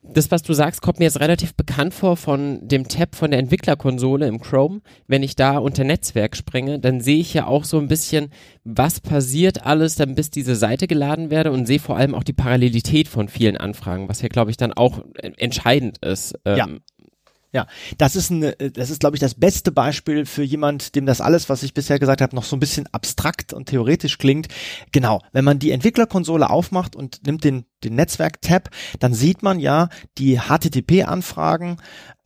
das, 0.03 0.31
was 0.31 0.43
du 0.43 0.53
sagst, 0.53 0.81
kommt 0.81 0.99
mir 0.99 1.05
jetzt 1.05 1.19
relativ 1.19 1.55
bekannt 1.55 1.93
vor 1.93 2.17
von 2.17 2.67
dem 2.67 2.87
Tab 2.87 3.15
von 3.15 3.31
der 3.31 3.39
Entwicklerkonsole 3.39 4.27
im 4.27 4.39
Chrome. 4.39 4.81
Wenn 5.07 5.23
ich 5.23 5.35
da 5.35 5.57
unter 5.57 5.83
Netzwerk 5.83 6.35
springe, 6.37 6.79
dann 6.79 7.01
sehe 7.01 7.19
ich 7.19 7.33
ja 7.33 7.47
auch 7.47 7.63
so 7.63 7.79
ein 7.79 7.87
bisschen, 7.87 8.29
was 8.63 8.99
passiert 8.99 9.65
alles, 9.65 9.95
dann 9.95 10.15
bis 10.15 10.29
diese 10.29 10.55
Seite 10.55 10.87
geladen 10.87 11.29
werde 11.31 11.51
und 11.51 11.65
sehe 11.65 11.79
vor 11.79 11.97
allem 11.97 12.13
auch 12.13 12.23
die 12.23 12.33
Parallelität 12.33 13.07
von 13.07 13.27
vielen 13.27 13.57
Anfragen, 13.57 14.07
was 14.07 14.21
ja, 14.21 14.27
glaube 14.27 14.51
ich, 14.51 14.57
dann 14.57 14.73
auch 14.73 15.03
entscheidend 15.37 15.97
ist. 15.99 16.35
Ähm, 16.45 16.57
ja. 16.57 16.67
Ja, 17.55 17.67
das 17.97 18.17
ist 18.17 18.31
ein, 18.31 18.51
das 18.73 18.89
ist, 18.89 18.99
glaube 18.99 19.15
ich, 19.15 19.21
das 19.21 19.33
beste 19.33 19.71
Beispiel 19.71 20.25
für 20.25 20.43
jemand, 20.43 20.93
dem 20.93 21.05
das 21.05 21.21
alles, 21.21 21.47
was 21.47 21.63
ich 21.63 21.73
bisher 21.73 21.99
gesagt 21.99 22.19
habe, 22.19 22.35
noch 22.35 22.43
so 22.43 22.57
ein 22.57 22.59
bisschen 22.59 22.85
abstrakt 22.91 23.53
und 23.53 23.69
theoretisch 23.69 24.17
klingt. 24.17 24.49
Genau, 24.91 25.21
wenn 25.31 25.45
man 25.45 25.57
die 25.57 25.71
Entwicklerkonsole 25.71 26.49
aufmacht 26.49 26.97
und 26.97 27.25
nimmt 27.25 27.45
den, 27.45 27.63
den 27.81 27.95
Netzwerk-Tab, 27.95 28.71
dann 28.99 29.13
sieht 29.13 29.41
man 29.41 29.61
ja 29.61 29.87
die 30.17 30.37
HTTP-Anfragen 30.37 31.77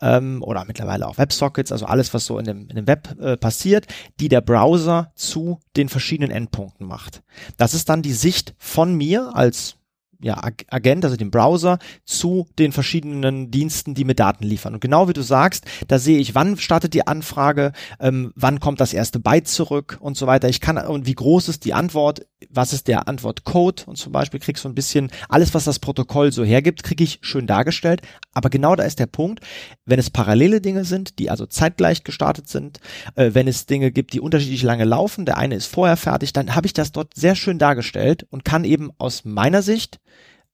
ähm, 0.02 0.42
oder 0.42 0.66
mittlerweile 0.66 1.08
auch 1.08 1.20
WebSockets, 1.20 1.72
also 1.72 1.86
alles, 1.86 2.12
was 2.16 2.26
so 2.26 2.40
in 2.40 2.46
dem, 2.46 2.62
in 2.68 2.76
dem 2.78 2.88
Web 2.88 3.16
äh, 3.22 3.38
passiert, 3.38 3.86
die 4.20 4.30
der 4.30 4.42
Browser 4.42 5.12
zu 5.14 5.60
den 5.78 5.90
verschiedenen 5.90 6.32
Endpunkten 6.32 6.88
macht. 6.88 7.22
Das 7.58 7.76
ist 7.76 7.88
dann 7.88 8.02
die 8.02 8.14
Sicht 8.14 8.56
von 8.58 8.96
mir 8.96 9.36
als 9.36 9.76
ja, 10.22 10.38
Agent, 10.70 11.06
also 11.06 11.16
dem 11.16 11.32
Browser, 11.32 11.80
zu 12.04 12.48
den 12.58 12.72
verschiedenen 12.72 13.52
Diensten, 13.52 13.94
die 13.94 14.04
mir 14.04 14.16
Daten 14.16 14.44
liefern. 14.44 14.74
Und 14.74 14.82
genau 14.82 15.08
wie 15.08 15.14
du 15.14 15.22
sagst, 15.22 15.66
da 15.88 15.98
sehe 15.98 16.20
ich, 16.20 16.36
wann 16.36 16.58
startet 16.58 16.94
die 16.94 17.08
Anfrage, 17.08 17.72
ähm, 18.00 18.34
wann 18.36 18.60
kommt 18.60 18.82
das 18.82 18.94
erste 18.94 19.20
Byte 19.20 19.48
zurück 19.48 19.98
und 20.02 20.18
so 20.18 20.28
weiter. 20.28 20.50
Ich 20.50 20.60
kann, 20.60 20.78
und 20.78 21.06
wie 21.06 21.16
groß 21.16 21.48
ist 21.48 21.64
die 21.64 21.74
Antwort, 21.74 22.26
was 22.50 22.74
ist 22.74 22.88
der 22.88 23.08
Antwortcode 23.08 23.88
und 23.88 23.98
zum 23.98 24.12
Beispiel 24.12 24.40
kriegst 24.40 24.66
du 24.66 24.70
ein 24.70 24.76
bisschen, 24.76 25.10
alles, 25.30 25.54
was 25.54 25.64
das 25.64 25.80
Protokoll 25.80 26.32
so 26.32 26.44
hergibt, 26.44 26.84
kriege 26.84 27.04
ich 27.04 27.20
schön 27.22 27.48
dargestellt. 27.48 28.02
Aber 28.34 28.50
genau 28.50 28.76
da 28.76 28.84
ist 28.84 29.00
der 29.00 29.08
Punkt, 29.08 29.42
wenn 29.86 30.00
es 30.00 30.10
parallele 30.10 30.60
Dinge 30.60 30.84
sind, 30.84 31.20
die 31.20 31.30
also 31.30 31.46
zeitgleich 31.46 32.04
gestartet 32.04 32.50
sind, 32.50 32.80
äh, 33.16 33.32
wenn 33.34 33.48
es 33.48 33.68
Dinge 33.68 33.92
gibt, 33.92 34.14
die 34.14 34.20
unterschiedlich 34.20 34.64
lange 34.64 34.86
laufen, 34.86 35.26
der 35.26 35.38
eine 35.38 35.56
ist 35.56 35.68
vorher 35.68 35.98
fertig, 35.98 36.34
dann 36.34 36.56
habe 36.56 36.68
ich 36.68 36.74
das 36.74 36.92
dort 36.92 37.14
sehr 37.16 37.36
schön 37.36 37.58
dargestellt 37.58 38.26
und 38.30 38.44
kann 38.44 38.66
eben 38.66 38.92
aus 38.98 39.24
meiner 39.24 39.62
Sicht 39.62 40.00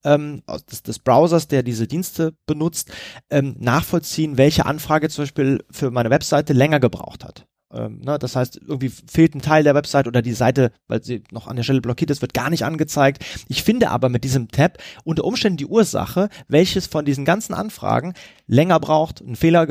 ähm, 0.05 0.43
des, 0.71 0.83
des 0.83 0.99
Browsers, 0.99 1.49
der 1.49 1.63
diese 1.63 1.87
Dienste 1.87 2.33
benutzt, 2.45 2.91
ähm, 3.29 3.55
nachvollziehen, 3.59 4.37
welche 4.37 4.65
Anfrage 4.65 5.09
zum 5.09 5.23
Beispiel 5.23 5.63
für 5.69 5.91
meine 5.91 6.09
Webseite 6.09 6.53
länger 6.53 6.79
gebraucht 6.79 7.25
hat. 7.25 7.45
Ähm, 7.73 7.99
ne? 8.03 8.17
Das 8.19 8.35
heißt, 8.35 8.61
irgendwie 8.65 8.89
fehlt 8.89 9.35
ein 9.35 9.41
Teil 9.41 9.63
der 9.63 9.75
Website 9.75 10.07
oder 10.07 10.21
die 10.21 10.33
Seite, 10.33 10.71
weil 10.87 11.03
sie 11.03 11.23
noch 11.31 11.47
an 11.47 11.55
der 11.55 11.63
Stelle 11.63 11.81
blockiert 11.81 12.11
ist, 12.11 12.21
wird 12.21 12.33
gar 12.33 12.49
nicht 12.49 12.63
angezeigt. 12.63 13.25
Ich 13.47 13.63
finde 13.63 13.89
aber 13.89 14.09
mit 14.09 14.23
diesem 14.23 14.47
Tab 14.49 14.77
unter 15.03 15.25
Umständen 15.25 15.57
die 15.57 15.65
Ursache, 15.65 16.29
welches 16.47 16.87
von 16.87 17.05
diesen 17.05 17.25
ganzen 17.25 17.53
Anfragen 17.53 18.13
länger 18.47 18.79
braucht, 18.79 19.21
einen 19.21 19.35
Fehler 19.35 19.65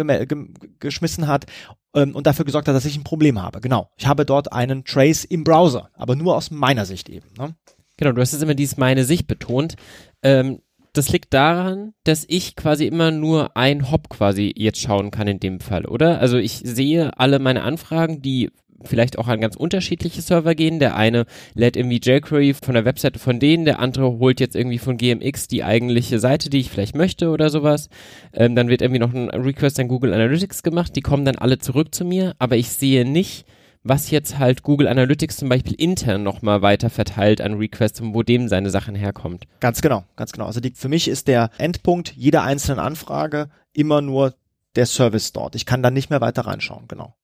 geschmissen 0.80 1.28
hat 1.28 1.46
ähm, 1.94 2.14
und 2.14 2.26
dafür 2.26 2.44
gesorgt 2.44 2.68
hat, 2.68 2.74
dass 2.74 2.84
ich 2.84 2.96
ein 2.96 3.04
Problem 3.04 3.40
habe. 3.40 3.60
Genau. 3.60 3.90
Ich 3.96 4.06
habe 4.06 4.26
dort 4.26 4.52
einen 4.52 4.84
Trace 4.84 5.24
im 5.24 5.44
Browser, 5.44 5.90
aber 5.94 6.16
nur 6.16 6.36
aus 6.36 6.50
meiner 6.50 6.84
Sicht 6.84 7.08
eben. 7.08 7.28
Ne? 7.38 7.54
Genau, 7.96 8.12
du 8.12 8.20
hast 8.20 8.32
jetzt 8.32 8.42
immer 8.42 8.54
dies 8.54 8.76
meine 8.76 9.04
Sicht 9.04 9.26
betont. 9.26 9.76
Ähm, 10.22 10.60
das 10.92 11.10
liegt 11.10 11.34
daran, 11.34 11.92
dass 12.04 12.24
ich 12.28 12.54
quasi 12.54 12.86
immer 12.86 13.10
nur 13.10 13.56
ein 13.56 13.90
Hop 13.90 14.08
quasi 14.08 14.52
jetzt 14.56 14.80
schauen 14.80 15.10
kann 15.10 15.26
in 15.26 15.40
dem 15.40 15.58
Fall, 15.58 15.86
oder? 15.86 16.20
Also 16.20 16.38
ich 16.38 16.60
sehe 16.64 17.18
alle 17.18 17.40
meine 17.40 17.62
Anfragen, 17.62 18.22
die 18.22 18.50
vielleicht 18.84 19.18
auch 19.18 19.28
an 19.28 19.40
ganz 19.40 19.56
unterschiedliche 19.56 20.22
Server 20.22 20.54
gehen. 20.54 20.78
Der 20.78 20.96
eine 20.96 21.26
lädt 21.54 21.76
irgendwie 21.76 22.00
jQuery 22.02 22.54
von 22.54 22.74
der 22.74 22.84
Webseite 22.84 23.18
von 23.18 23.40
denen, 23.40 23.64
der 23.64 23.78
andere 23.78 24.18
holt 24.18 24.40
jetzt 24.40 24.54
irgendwie 24.54 24.78
von 24.78 24.96
GMX 24.96 25.48
die 25.48 25.64
eigentliche 25.64 26.18
Seite, 26.18 26.50
die 26.50 26.60
ich 26.60 26.70
vielleicht 26.70 26.94
möchte 26.94 27.30
oder 27.30 27.50
sowas. 27.50 27.88
Ähm, 28.32 28.54
dann 28.54 28.68
wird 28.68 28.82
irgendwie 28.82 29.00
noch 29.00 29.12
ein 29.12 29.28
Request 29.30 29.80
an 29.80 29.88
Google 29.88 30.14
Analytics 30.14 30.62
gemacht, 30.62 30.94
die 30.96 31.02
kommen 31.02 31.24
dann 31.24 31.36
alle 31.36 31.58
zurück 31.58 31.94
zu 31.94 32.04
mir, 32.04 32.34
aber 32.38 32.56
ich 32.56 32.70
sehe 32.70 33.04
nicht, 33.04 33.46
was 33.84 34.10
jetzt 34.10 34.38
halt 34.38 34.62
Google 34.62 34.88
Analytics 34.88 35.36
zum 35.36 35.48
Beispiel 35.48 35.74
intern 35.74 36.22
nochmal 36.22 36.62
weiter 36.62 36.90
verteilt 36.90 37.40
an 37.40 37.54
Requests 37.54 38.00
und 38.00 38.14
wo 38.14 38.22
dem 38.22 38.48
seine 38.48 38.70
Sachen 38.70 38.94
herkommt. 38.94 39.44
Ganz 39.60 39.82
genau, 39.82 40.04
ganz 40.16 40.32
genau. 40.32 40.46
Also 40.46 40.60
die, 40.60 40.72
für 40.72 40.88
mich 40.88 41.06
ist 41.06 41.28
der 41.28 41.50
Endpunkt 41.58 42.12
jeder 42.16 42.42
einzelnen 42.42 42.80
Anfrage 42.80 43.50
immer 43.72 44.00
nur 44.00 44.34
der 44.74 44.86
Service 44.86 45.32
dort. 45.32 45.54
Ich 45.54 45.66
kann 45.66 45.82
da 45.82 45.90
nicht 45.90 46.10
mehr 46.10 46.20
weiter 46.20 46.46
reinschauen, 46.46 46.88
genau. 46.88 47.14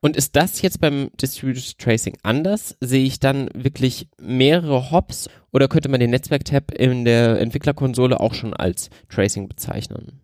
Und 0.00 0.16
ist 0.16 0.36
das 0.36 0.62
jetzt 0.62 0.80
beim 0.80 1.10
Distributed 1.20 1.76
Tracing 1.78 2.16
anders? 2.22 2.76
Sehe 2.80 3.04
ich 3.04 3.18
dann 3.18 3.50
wirklich 3.52 4.08
mehrere 4.20 4.92
Hops 4.92 5.28
oder 5.52 5.66
könnte 5.66 5.88
man 5.88 5.98
den 5.98 6.10
Netzwerk-Tab 6.10 6.70
in 6.72 7.04
der 7.04 7.40
Entwicklerkonsole 7.40 8.20
auch 8.20 8.34
schon 8.34 8.54
als 8.54 8.90
Tracing 9.08 9.48
bezeichnen? 9.48 10.20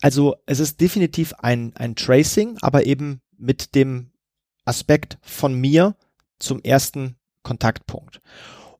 Also 0.00 0.36
es 0.46 0.60
ist 0.60 0.80
definitiv 0.80 1.34
ein, 1.38 1.72
ein 1.74 1.96
Tracing, 1.96 2.58
aber 2.60 2.86
eben 2.86 3.20
mit 3.36 3.74
dem 3.74 4.10
Aspekt 4.66 5.18
von 5.22 5.54
mir 5.54 5.96
zum 6.38 6.60
ersten 6.60 7.16
Kontaktpunkt. 7.42 8.20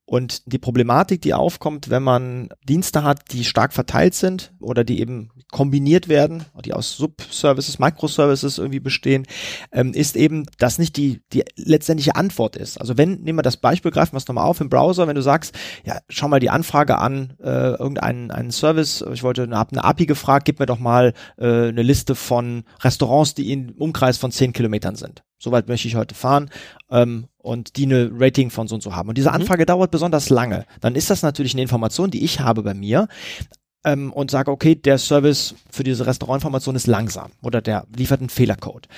Und 0.09 0.53
die 0.53 0.59
Problematik, 0.59 1.21
die 1.21 1.35
aufkommt, 1.35 1.91
wenn 1.91 2.05
man 2.05 2.49
Dienste 2.69 3.03
hat, 3.03 3.33
die 3.33 3.45
stark 3.45 3.73
verteilt 3.73 4.15
sind 4.15 4.53
oder 4.61 4.85
die 4.85 5.01
eben 5.01 5.31
kombiniert 5.51 6.07
werden, 6.07 6.45
die 6.65 6.75
aus 6.75 6.97
Subservices, 6.97 7.81
Microservices 7.81 8.59
irgendwie 8.59 8.79
bestehen, 8.79 9.27
ähm, 9.73 9.93
ist 9.93 10.15
eben, 10.15 10.47
dass 10.59 10.79
nicht 10.79 10.97
die, 10.97 11.23
die 11.33 11.43
letztendliche 11.57 12.15
Antwort 12.15 12.55
ist. 12.55 12.81
Also 12.81 12.97
wenn, 12.97 13.23
nehmen 13.23 13.41
wir 13.41 13.43
das 13.43 13.57
Beispiel, 13.57 13.91
greifen 13.91 14.13
wir 14.13 14.19
es 14.19 14.29
nochmal 14.29 14.47
auf 14.47 14.61
im 14.61 14.69
Browser, 14.69 15.09
wenn 15.09 15.17
du 15.17 15.23
sagst, 15.23 15.57
ja, 15.85 15.99
schau 16.09 16.29
mal 16.29 16.39
die 16.39 16.51
Anfrage 16.51 16.99
an, 16.99 17.35
äh, 17.43 17.73
irgendeinen 17.73 18.31
einen 18.31 18.53
Service, 18.53 19.05
ich 19.13 19.25
wollte, 19.25 19.51
habe 19.51 19.73
eine 19.73 19.83
API 19.83 20.07
gefragt, 20.07 20.45
gib 20.45 20.61
mir 20.61 20.67
doch 20.67 20.79
mal 20.79 21.15
äh, 21.37 21.69
eine 21.69 21.83
Liste 21.83 22.15
von 22.15 22.63
Restaurants, 22.81 23.35
die 23.35 23.51
in 23.51 23.73
Umkreis 23.73 24.19
von 24.19 24.31
zehn 24.31 24.53
Kilometern 24.53 24.95
sind. 24.95 25.25
Soweit 25.39 25.69
möchte 25.69 25.89
ich 25.89 25.97
heute 25.97 26.15
fahren 26.15 26.51
ähm, 26.91 27.27
und 27.39 27.77
die 27.77 27.85
eine 27.85 28.11
Rating 28.13 28.51
von 28.51 28.69
so 28.69 28.75
und 28.75 28.81
so 28.81 28.95
haben. 28.95 29.09
Und 29.09 29.19
diese 29.19 29.29
mhm. 29.29 29.37
Anfrage 29.37 29.63
mhm. 29.63 29.67
dauert 29.67 29.91
besonders 29.91 30.31
lange. 30.31 30.65
Dann 30.81 30.95
ist 30.95 31.11
das 31.11 31.23
natürlich 31.23 31.55
eine 31.55 31.63
Information, 31.63 32.11
die 32.11 32.25
ich 32.25 32.41
habe 32.41 32.63
bei 32.63 32.75
mir 32.75 33.09
ähm, 33.85 34.13
und 34.13 34.31
sage, 34.31 34.51
okay, 34.51 34.75
der 34.75 34.99
Service 34.99 35.55
für 35.71 35.85
diese 35.85 36.07
Restaurantinformation 36.07 36.75
ist 36.75 36.87
langsam 36.87 37.33
oder 37.43 37.61
der 37.61 37.87
liefert 37.95 38.21
einen 38.21 38.31
Fehlercode. 38.31 38.89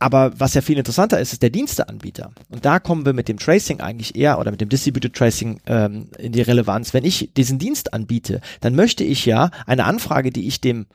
Aber 0.00 0.38
was 0.38 0.54
ja 0.54 0.60
viel 0.60 0.78
interessanter 0.78 1.18
ist, 1.18 1.32
ist 1.32 1.42
der 1.42 1.50
Diensteanbieter. 1.50 2.30
Und 2.50 2.64
da 2.64 2.78
kommen 2.78 3.04
wir 3.04 3.14
mit 3.14 3.26
dem 3.26 3.38
Tracing 3.38 3.80
eigentlich 3.80 4.14
eher 4.14 4.38
oder 4.38 4.52
mit 4.52 4.60
dem 4.60 4.68
Distributed 4.68 5.12
Tracing 5.12 5.60
ähm, 5.66 6.10
in 6.18 6.30
die 6.30 6.42
Relevanz. 6.42 6.94
Wenn 6.94 7.04
ich 7.04 7.32
diesen 7.36 7.58
Dienst 7.58 7.92
anbiete, 7.92 8.40
dann 8.60 8.76
möchte 8.76 9.02
ich 9.02 9.26
ja 9.26 9.50
eine 9.66 9.84
Anfrage, 9.84 10.30
die 10.30 10.46
ich 10.46 10.60
dem 10.60 10.86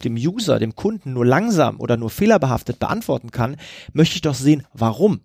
dem 0.00 0.14
User, 0.14 0.58
dem 0.58 0.74
Kunden 0.74 1.12
nur 1.12 1.26
langsam 1.26 1.80
oder 1.80 1.96
nur 1.96 2.10
fehlerbehaftet 2.10 2.78
beantworten 2.78 3.30
kann, 3.30 3.56
möchte 3.92 4.16
ich 4.16 4.22
doch 4.22 4.34
sehen, 4.34 4.66
warum. 4.72 5.20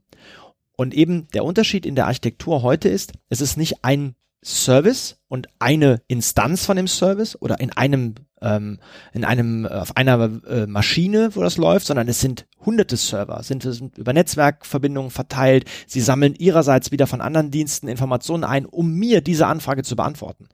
Und 0.76 0.94
eben 0.94 1.28
der 1.34 1.44
Unterschied 1.44 1.86
in 1.86 1.96
der 1.96 2.06
Architektur 2.06 2.62
heute 2.62 2.90
ist, 2.90 3.14
es 3.30 3.42
ist 3.42 3.58
nicht 3.58 3.84
ein 3.84 4.16
Service 4.44 5.18
und 5.28 5.48
eine 5.60 6.02
Instanz 6.08 6.66
von 6.66 6.78
dem 6.78 6.88
Service 6.88 7.40
oder 7.42 7.60
in 7.60 7.72
einem 7.72 8.16
ähm, 8.42 8.80
in 9.14 9.26
einem 9.26 9.66
äh, 9.66 9.70
auf 9.70 9.98
einer 9.98 10.30
äh, 10.48 10.68
Maschine, 10.68 11.36
wo 11.36 11.42
das 11.42 11.58
läuft, 11.58 11.88
sondern 11.88 12.08
es 12.08 12.20
sind 12.20 12.46
hunderte 12.64 12.96
Server, 12.96 13.42
sind, 13.42 13.64
sind 13.64 13.98
über 13.98 14.14
Netzwerkverbindungen 14.14 15.12
verteilt. 15.12 15.66
Sie 15.88 16.02
sammeln 16.02 16.36
ihrerseits 16.36 16.92
wieder 16.92 17.08
von 17.08 17.22
anderen 17.22 17.50
Diensten 17.50 17.88
Informationen 17.88 18.44
ein, 18.44 18.66
um 18.66 18.94
mir 18.94 19.22
diese 19.22 19.48
Anfrage 19.48 19.84
zu 19.84 19.96
beantworten. 19.96 20.48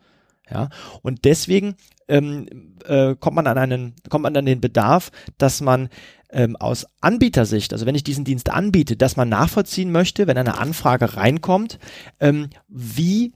Ja, 0.53 0.69
und 1.01 1.25
deswegen 1.25 1.75
ähm, 2.07 2.45
äh, 2.85 3.15
kommt 3.15 3.35
man 3.35 3.47
an 3.47 3.57
einen, 3.57 3.95
kommt 4.09 4.21
man 4.21 4.37
an 4.37 4.45
den 4.45 4.61
Bedarf, 4.61 5.09
dass 5.39 5.61
man 5.61 5.89
ähm, 6.29 6.55
aus 6.55 6.85
Anbietersicht, 7.01 7.73
also 7.73 7.87
wenn 7.87 7.95
ich 7.95 8.03
diesen 8.03 8.23
Dienst 8.23 8.51
anbiete, 8.51 8.95
dass 8.95 9.17
man 9.17 9.29
nachvollziehen 9.29 9.91
möchte, 9.91 10.27
wenn 10.27 10.37
eine 10.37 10.59
Anfrage 10.59 11.17
reinkommt, 11.17 11.79
ähm, 12.19 12.49
wie 12.67 13.33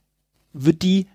wird 0.53 0.83
die 0.83 1.07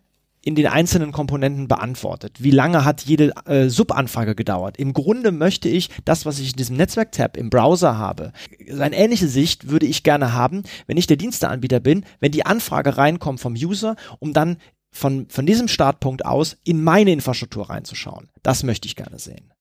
in 0.44 0.56
den 0.56 0.66
einzelnen 0.66 1.12
Komponenten 1.12 1.68
beantwortet. 1.68 2.42
Wie 2.42 2.50
lange 2.50 2.84
hat 2.84 3.02
jede 3.02 3.32
äh, 3.46 3.68
Subanfrage 3.68 4.34
gedauert? 4.34 4.76
Im 4.76 4.92
Grunde 4.92 5.30
möchte 5.30 5.68
ich 5.68 5.88
das, 6.04 6.26
was 6.26 6.40
ich 6.40 6.50
in 6.50 6.56
diesem 6.56 6.76
Netzwerk-Tab 6.76 7.36
im 7.36 7.48
Browser 7.48 7.96
habe, 7.96 8.32
eine 8.76 8.96
ähnliche 8.96 9.28
Sicht 9.28 9.68
würde 9.68 9.86
ich 9.86 10.02
gerne 10.02 10.32
haben, 10.32 10.64
wenn 10.88 10.96
ich 10.96 11.06
der 11.06 11.16
Diensteanbieter 11.16 11.78
bin, 11.78 12.04
wenn 12.18 12.32
die 12.32 12.44
Anfrage 12.44 12.96
reinkommt 12.96 13.38
vom 13.38 13.54
User, 13.54 13.94
um 14.18 14.32
dann 14.32 14.56
von, 14.92 15.26
von 15.28 15.46
diesem 15.46 15.68
Startpunkt 15.68 16.24
aus 16.24 16.56
in 16.64 16.84
meine 16.84 17.12
Infrastruktur 17.12 17.70
reinzuschauen. 17.70 18.28
Das 18.42 18.62
möchte 18.62 18.86
ich 18.86 18.94
gerne 18.94 19.18
sehen. 19.18 19.52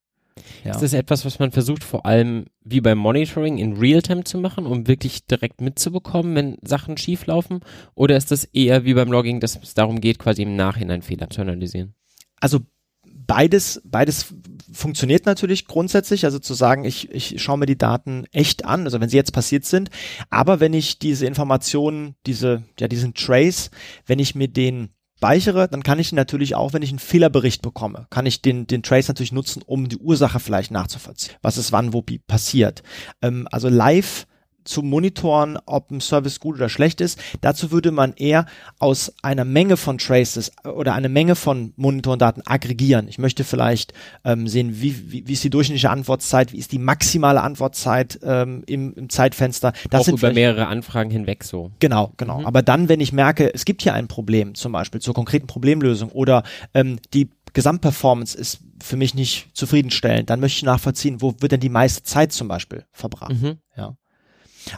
Ja. 0.63 0.71
Ist 0.71 0.81
das 0.81 0.93
etwas, 0.93 1.25
was 1.25 1.39
man 1.39 1.51
versucht, 1.51 1.83
vor 1.83 2.05
allem 2.05 2.45
wie 2.63 2.81
beim 2.81 2.97
Monitoring 2.97 3.57
in 3.57 3.77
Realtime 3.77 4.23
zu 4.23 4.37
machen, 4.37 4.65
um 4.65 4.87
wirklich 4.87 5.25
direkt 5.25 5.61
mitzubekommen, 5.61 6.35
wenn 6.35 6.57
Sachen 6.61 6.97
schieflaufen? 6.97 7.61
Oder 7.95 8.17
ist 8.17 8.31
das 8.31 8.45
eher 8.45 8.85
wie 8.85 8.93
beim 8.93 9.11
Logging, 9.11 9.39
dass 9.39 9.57
es 9.61 9.73
darum 9.73 10.01
geht, 10.01 10.19
quasi 10.19 10.43
im 10.43 10.55
Nachhinein 10.55 11.01
Fehler 11.01 11.29
zu 11.29 11.41
analysieren? 11.41 11.95
Also 12.39 12.59
beides, 13.05 13.81
beides 13.85 14.33
funktioniert 14.73 15.25
natürlich 15.25 15.67
grundsätzlich, 15.67 16.25
also 16.25 16.39
zu 16.39 16.53
sagen, 16.53 16.85
ich, 16.85 17.11
ich 17.11 17.41
schaue 17.41 17.57
mir 17.57 17.65
die 17.65 17.77
Daten 17.77 18.25
echt 18.31 18.65
an, 18.65 18.85
also 18.85 18.99
wenn 18.99 19.09
sie 19.09 19.17
jetzt 19.17 19.33
passiert 19.33 19.65
sind, 19.65 19.89
aber 20.29 20.59
wenn 20.59 20.73
ich 20.73 20.99
diese 20.99 21.25
Informationen, 21.25 22.15
diese, 22.25 22.63
ja, 22.79 22.87
diesen 22.87 23.13
Trace, 23.13 23.69
wenn 24.05 24.19
ich 24.19 24.35
mir 24.35 24.47
den 24.47 24.89
speichere, 25.21 25.67
dann 25.67 25.83
kann 25.83 25.99
ich 25.99 26.11
natürlich 26.13 26.55
auch, 26.55 26.73
wenn 26.73 26.81
ich 26.81 26.89
einen 26.89 26.97
Fehlerbericht 26.97 27.61
bekomme, 27.61 28.07
kann 28.09 28.25
ich 28.25 28.41
den, 28.41 28.65
den 28.65 28.81
Trace 28.81 29.07
natürlich 29.07 29.31
nutzen, 29.31 29.61
um 29.63 29.87
die 29.87 29.97
Ursache 29.97 30.39
vielleicht 30.39 30.71
nachzuvollziehen. 30.71 31.35
Was 31.43 31.57
ist 31.57 31.71
wann, 31.71 31.93
wo 31.93 32.01
passiert. 32.01 32.81
Ähm, 33.21 33.47
also 33.51 33.69
live 33.69 34.25
zu 34.63 34.81
monitoren, 34.81 35.57
ob 35.65 35.91
ein 35.91 36.01
Service 36.01 36.39
gut 36.39 36.55
oder 36.55 36.69
schlecht 36.69 37.01
ist. 37.01 37.19
Dazu 37.41 37.71
würde 37.71 37.91
man 37.91 38.13
eher 38.13 38.45
aus 38.79 39.13
einer 39.21 39.45
Menge 39.45 39.77
von 39.77 39.97
Traces 39.97 40.51
oder 40.63 40.93
eine 40.93 41.09
Menge 41.09 41.35
von 41.35 41.73
Monitorendaten 41.75 42.43
aggregieren. 42.45 43.07
Ich 43.07 43.17
möchte 43.17 43.43
vielleicht 43.43 43.93
ähm, 44.23 44.47
sehen, 44.47 44.81
wie, 44.81 45.11
wie, 45.11 45.27
wie 45.27 45.33
ist 45.33 45.43
die 45.43 45.49
durchschnittliche 45.49 45.89
Antwortzeit, 45.89 46.53
wie 46.53 46.57
ist 46.57 46.71
die 46.71 46.79
maximale 46.79 47.41
Antwortzeit 47.41 48.19
ähm, 48.23 48.63
im, 48.67 48.93
im 48.93 49.09
Zeitfenster. 49.09 49.73
Das 49.89 50.01
Auch 50.01 50.05
sind 50.05 50.19
über 50.19 50.33
mehrere 50.33 50.67
Anfragen 50.67 51.11
hinweg 51.11 51.43
so. 51.43 51.71
Genau, 51.79 52.13
genau. 52.17 52.39
Mhm. 52.39 52.45
Aber 52.45 52.61
dann, 52.61 52.89
wenn 52.89 52.99
ich 52.99 53.13
merke, 53.13 53.53
es 53.53 53.65
gibt 53.65 53.81
hier 53.81 53.93
ein 53.93 54.07
Problem, 54.07 54.55
zum 54.55 54.71
Beispiel 54.71 55.01
zur 55.01 55.13
konkreten 55.13 55.47
Problemlösung 55.47 56.09
oder 56.09 56.43
ähm, 56.73 56.99
die 57.13 57.29
Gesamtperformance 57.53 58.37
ist 58.37 58.61
für 58.81 58.97
mich 58.97 59.13
nicht 59.13 59.49
zufriedenstellend, 59.53 60.29
dann 60.29 60.39
möchte 60.39 60.57
ich 60.57 60.63
nachvollziehen, 60.63 61.21
wo 61.21 61.35
wird 61.39 61.51
denn 61.51 61.59
die 61.59 61.69
meiste 61.69 62.03
Zeit 62.03 62.31
zum 62.31 62.47
Beispiel 62.47 62.85
verbracht. 62.91 63.33
Mhm. 63.33 63.57
Ja. 63.75 63.95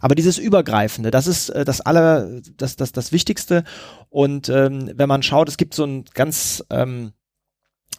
Aber 0.01 0.15
dieses 0.15 0.37
Übergreifende, 0.37 1.11
das 1.11 1.27
ist 1.27 1.49
äh, 1.49 1.65
das 1.65 1.81
aller, 1.81 2.41
das, 2.57 2.75
das, 2.75 2.91
das 2.91 3.11
Wichtigste. 3.11 3.63
Und 4.09 4.49
ähm, 4.49 4.91
wenn 4.95 5.09
man 5.09 5.23
schaut, 5.23 5.49
es 5.49 5.57
gibt 5.57 5.73
so 5.73 5.85
ein 5.85 6.05
ganz 6.13 6.63
ähm, 6.69 7.13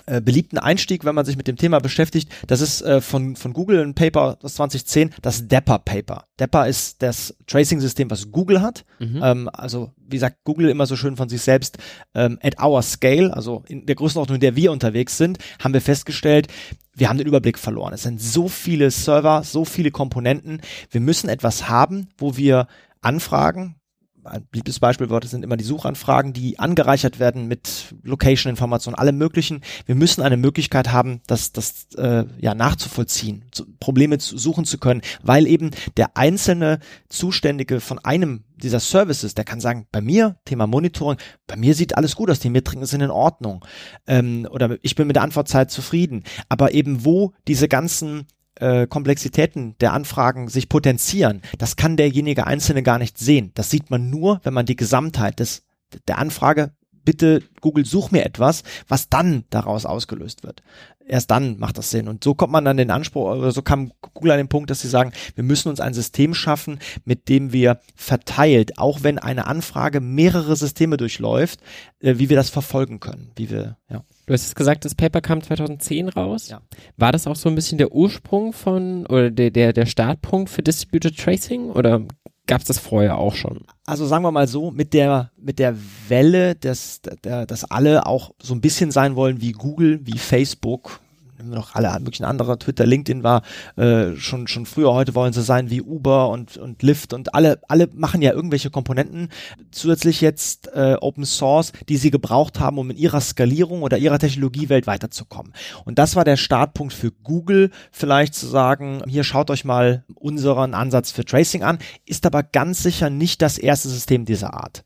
äh, 0.06 0.20
beliebten 0.20 0.58
Einstieg, 0.58 1.04
wenn 1.04 1.14
man 1.14 1.24
sich 1.24 1.36
mit 1.36 1.48
dem 1.48 1.56
Thema 1.56 1.78
beschäftigt. 1.80 2.30
Das 2.46 2.60
ist 2.60 2.82
äh, 2.82 3.00
von, 3.00 3.36
von 3.36 3.52
Google 3.52 3.80
ein 3.80 3.94
Paper 3.94 4.38
aus 4.42 4.54
2010, 4.54 5.10
das 5.22 5.48
Dapper 5.48 5.78
Paper. 5.78 6.24
Dapper 6.36 6.68
ist 6.68 7.02
das 7.02 7.34
Tracing-System, 7.46 8.10
was 8.10 8.30
Google 8.30 8.60
hat. 8.60 8.84
Mhm. 8.98 9.20
Ähm, 9.22 9.50
also 9.52 9.92
wie 10.06 10.18
sagt 10.18 10.44
Google 10.44 10.68
immer 10.68 10.86
so 10.86 10.96
schön 10.96 11.16
von 11.16 11.28
sich 11.28 11.42
selbst, 11.42 11.78
ähm, 12.14 12.38
at 12.42 12.62
our 12.62 12.82
scale, 12.82 13.34
also 13.34 13.64
in 13.68 13.86
der 13.86 13.94
Größenordnung, 13.94 14.36
in 14.36 14.40
der 14.40 14.56
wir 14.56 14.72
unterwegs 14.72 15.16
sind, 15.16 15.38
haben 15.58 15.74
wir 15.74 15.80
festgestellt, 15.80 16.48
wir 16.96 17.08
haben 17.08 17.18
den 17.18 17.26
Überblick 17.26 17.58
verloren. 17.58 17.92
Es 17.92 18.02
sind 18.02 18.20
so 18.20 18.48
viele 18.48 18.90
Server, 18.90 19.42
so 19.42 19.64
viele 19.64 19.90
Komponenten. 19.90 20.60
Wir 20.90 21.00
müssen 21.00 21.28
etwas 21.28 21.68
haben, 21.68 22.08
wo 22.18 22.36
wir 22.36 22.68
Anfragen 23.00 23.76
ein 24.24 24.46
beliebtes 24.50 24.80
Beispielwort 24.80 25.24
sind 25.26 25.44
immer 25.44 25.56
die 25.56 25.64
Suchanfragen, 25.64 26.32
die 26.32 26.58
angereichert 26.58 27.18
werden 27.18 27.46
mit 27.46 27.94
Location-Informationen, 28.02 28.94
alle 28.94 29.12
möglichen. 29.12 29.60
Wir 29.86 29.94
müssen 29.94 30.22
eine 30.22 30.36
Möglichkeit 30.36 30.92
haben, 30.92 31.20
das, 31.26 31.52
das 31.52 31.88
äh, 31.96 32.24
ja 32.38 32.54
nachzuvollziehen, 32.54 33.44
zu, 33.50 33.66
Probleme 33.80 34.18
zu 34.18 34.38
suchen 34.38 34.64
zu 34.64 34.78
können, 34.78 35.02
weil 35.22 35.46
eben 35.46 35.70
der 35.96 36.16
einzelne 36.16 36.78
Zuständige 37.08 37.80
von 37.80 37.98
einem 37.98 38.44
dieser 38.56 38.80
Services, 38.80 39.34
der 39.34 39.44
kann 39.44 39.60
sagen, 39.60 39.86
bei 39.90 40.00
mir, 40.00 40.36
Thema 40.44 40.66
Monitoring, 40.66 41.18
bei 41.46 41.56
mir 41.56 41.74
sieht 41.74 41.96
alles 41.96 42.16
gut 42.16 42.30
aus, 42.30 42.40
die 42.40 42.50
Metriken 42.50 42.86
sind 42.86 43.00
in 43.00 43.10
Ordnung 43.10 43.64
ähm, 44.06 44.46
oder 44.50 44.78
ich 44.82 44.94
bin 44.94 45.06
mit 45.06 45.16
der 45.16 45.22
Antwortzeit 45.22 45.70
zufrieden. 45.70 46.24
Aber 46.48 46.72
eben 46.72 47.04
wo 47.04 47.32
diese 47.46 47.68
ganzen 47.68 48.26
äh, 48.56 48.86
Komplexitäten 48.86 49.76
der 49.78 49.92
Anfragen 49.92 50.48
sich 50.48 50.68
potenzieren, 50.68 51.42
das 51.58 51.76
kann 51.76 51.96
derjenige 51.96 52.46
Einzelne 52.46 52.82
gar 52.82 52.98
nicht 52.98 53.18
sehen. 53.18 53.50
Das 53.54 53.70
sieht 53.70 53.90
man 53.90 54.10
nur, 54.10 54.40
wenn 54.44 54.54
man 54.54 54.66
die 54.66 54.76
Gesamtheit 54.76 55.40
des, 55.40 55.64
der 56.08 56.18
Anfrage 56.18 56.72
bitte 57.04 57.42
Google 57.60 57.84
such 57.84 58.10
mir 58.10 58.24
etwas, 58.24 58.62
was 58.88 59.08
dann 59.08 59.44
daraus 59.50 59.86
ausgelöst 59.86 60.42
wird. 60.42 60.62
Erst 61.06 61.30
dann 61.30 61.58
macht 61.58 61.76
das 61.76 61.90
Sinn. 61.90 62.08
Und 62.08 62.24
so 62.24 62.34
kommt 62.34 62.52
man 62.52 62.66
an 62.66 62.78
den 62.78 62.90
Anspruch, 62.90 63.36
oder 63.36 63.52
so 63.52 63.60
kam 63.60 63.92
Google 64.14 64.32
an 64.32 64.38
den 64.38 64.48
Punkt, 64.48 64.70
dass 64.70 64.80
sie 64.80 64.88
sagen, 64.88 65.12
wir 65.34 65.44
müssen 65.44 65.68
uns 65.68 65.80
ein 65.80 65.92
System 65.92 66.32
schaffen, 66.32 66.78
mit 67.04 67.28
dem 67.28 67.52
wir 67.52 67.80
verteilt, 67.94 68.78
auch 68.78 69.02
wenn 69.02 69.18
eine 69.18 69.46
Anfrage 69.46 70.00
mehrere 70.00 70.56
Systeme 70.56 70.96
durchläuft, 70.96 71.60
äh, 72.00 72.14
wie 72.16 72.30
wir 72.30 72.36
das 72.36 72.48
verfolgen 72.48 73.00
können, 73.00 73.32
wie 73.36 73.50
wir, 73.50 73.76
ja. 73.90 74.02
Du 74.26 74.32
hast 74.32 74.46
es 74.46 74.54
gesagt, 74.54 74.84
das 74.84 74.94
Paper 74.94 75.20
kam 75.20 75.42
2010 75.42 76.08
raus. 76.08 76.48
Ja. 76.48 76.62
War 76.96 77.12
das 77.12 77.26
auch 77.26 77.36
so 77.36 77.48
ein 77.48 77.54
bisschen 77.54 77.78
der 77.78 77.92
Ursprung 77.92 78.52
von 78.52 79.06
oder 79.06 79.30
der, 79.30 79.50
der, 79.50 79.72
der 79.72 79.86
Startpunkt 79.86 80.48
für 80.50 80.62
Distributed 80.62 81.18
Tracing 81.18 81.70
oder 81.70 82.02
gab 82.46 82.60
es 82.60 82.66
das 82.66 82.78
vorher 82.78 83.18
auch 83.18 83.34
schon? 83.34 83.64
Also 83.86 84.06
sagen 84.06 84.24
wir 84.24 84.32
mal 84.32 84.48
so, 84.48 84.70
mit 84.70 84.94
der, 84.94 85.30
mit 85.36 85.58
der 85.58 85.76
Welle, 86.08 86.54
dass, 86.54 87.00
dass 87.22 87.64
alle 87.70 88.06
auch 88.06 88.32
so 88.40 88.54
ein 88.54 88.60
bisschen 88.60 88.90
sein 88.90 89.16
wollen 89.16 89.40
wie 89.40 89.52
Google, 89.52 90.00
wie 90.04 90.18
Facebook, 90.18 91.00
nehmen 91.38 91.50
wir 91.50 91.56
noch 91.56 91.74
alle 91.74 91.98
möglichen 92.00 92.24
andere, 92.24 92.58
Twitter, 92.58 92.86
LinkedIn 92.86 93.22
war 93.22 93.42
äh, 93.76 94.16
schon 94.16 94.46
schon 94.46 94.66
früher, 94.66 94.92
heute 94.92 95.14
wollen 95.14 95.32
sie 95.32 95.42
sein 95.42 95.70
wie 95.70 95.82
Uber 95.82 96.28
und 96.30 96.56
und 96.56 96.82
Lyft 96.82 97.12
und 97.12 97.34
alle 97.34 97.60
alle 97.68 97.88
machen 97.94 98.22
ja 98.22 98.32
irgendwelche 98.32 98.70
Komponenten 98.70 99.28
zusätzlich 99.70 100.20
jetzt 100.20 100.68
äh, 100.74 100.96
Open 101.00 101.24
Source, 101.24 101.72
die 101.88 101.96
sie 101.96 102.10
gebraucht 102.10 102.60
haben, 102.60 102.78
um 102.78 102.90
in 102.90 102.96
ihrer 102.96 103.20
Skalierung 103.20 103.82
oder 103.82 103.98
ihrer 103.98 104.18
Technologiewelt 104.18 104.86
weiterzukommen. 104.86 105.52
Und 105.84 105.98
das 105.98 106.16
war 106.16 106.24
der 106.24 106.36
Startpunkt 106.36 106.92
für 106.92 107.10
Google, 107.10 107.70
vielleicht 107.90 108.34
zu 108.34 108.46
sagen, 108.46 109.02
hier 109.06 109.24
schaut 109.24 109.50
euch 109.50 109.64
mal 109.64 110.04
unseren 110.14 110.74
Ansatz 110.74 111.10
für 111.10 111.24
Tracing 111.24 111.62
an, 111.62 111.78
ist 112.06 112.26
aber 112.26 112.42
ganz 112.42 112.82
sicher 112.82 113.10
nicht 113.10 113.42
das 113.42 113.58
erste 113.58 113.88
System 113.88 114.24
dieser 114.24 114.54
Art. 114.54 114.84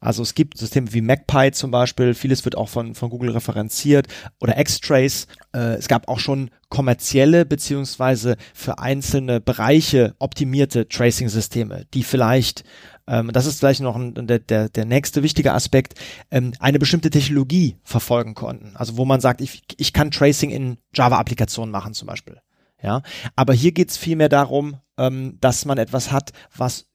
Also 0.00 0.22
es 0.22 0.34
gibt 0.34 0.56
Systeme 0.56 0.92
wie 0.92 1.02
MacPy 1.02 1.52
zum 1.52 1.70
Beispiel, 1.70 2.14
vieles 2.14 2.44
wird 2.44 2.56
auch 2.56 2.68
von, 2.68 2.94
von 2.94 3.10
Google 3.10 3.32
referenziert 3.32 4.08
oder 4.40 4.54
Xtrace. 4.62 5.26
Äh, 5.54 5.74
es 5.74 5.88
gab 5.88 6.08
auch 6.08 6.18
schon 6.18 6.50
kommerzielle 6.70 7.44
beziehungsweise 7.44 8.36
für 8.54 8.78
einzelne 8.78 9.40
Bereiche 9.40 10.14
optimierte 10.18 10.88
Tracing-Systeme, 10.88 11.86
die 11.92 12.02
vielleicht 12.02 12.64
ähm, 13.06 13.30
das 13.32 13.46
ist 13.46 13.58
vielleicht 13.58 13.80
noch 13.80 13.96
ein, 13.96 14.14
der, 14.26 14.38
der, 14.38 14.68
der 14.68 14.84
nächste 14.84 15.22
wichtige 15.22 15.52
Aspekt, 15.52 15.94
ähm, 16.30 16.52
eine 16.60 16.78
bestimmte 16.78 17.10
Technologie 17.10 17.76
verfolgen 17.82 18.34
konnten. 18.34 18.76
Also 18.76 18.96
wo 18.96 19.04
man 19.04 19.20
sagt, 19.20 19.40
ich, 19.40 19.62
ich 19.76 19.92
kann 19.92 20.10
Tracing 20.10 20.50
in 20.50 20.78
Java-Applikationen 20.94 21.72
machen 21.72 21.92
zum 21.92 22.06
Beispiel. 22.06 22.40
Ja, 22.82 23.02
aber 23.36 23.52
hier 23.52 23.72
geht's 23.72 23.98
vielmehr 23.98 24.30
darum, 24.30 24.76
ähm, 24.96 25.36
dass 25.40 25.64
man 25.64 25.76
etwas 25.76 26.12
hat, 26.12 26.32
was 26.56 26.86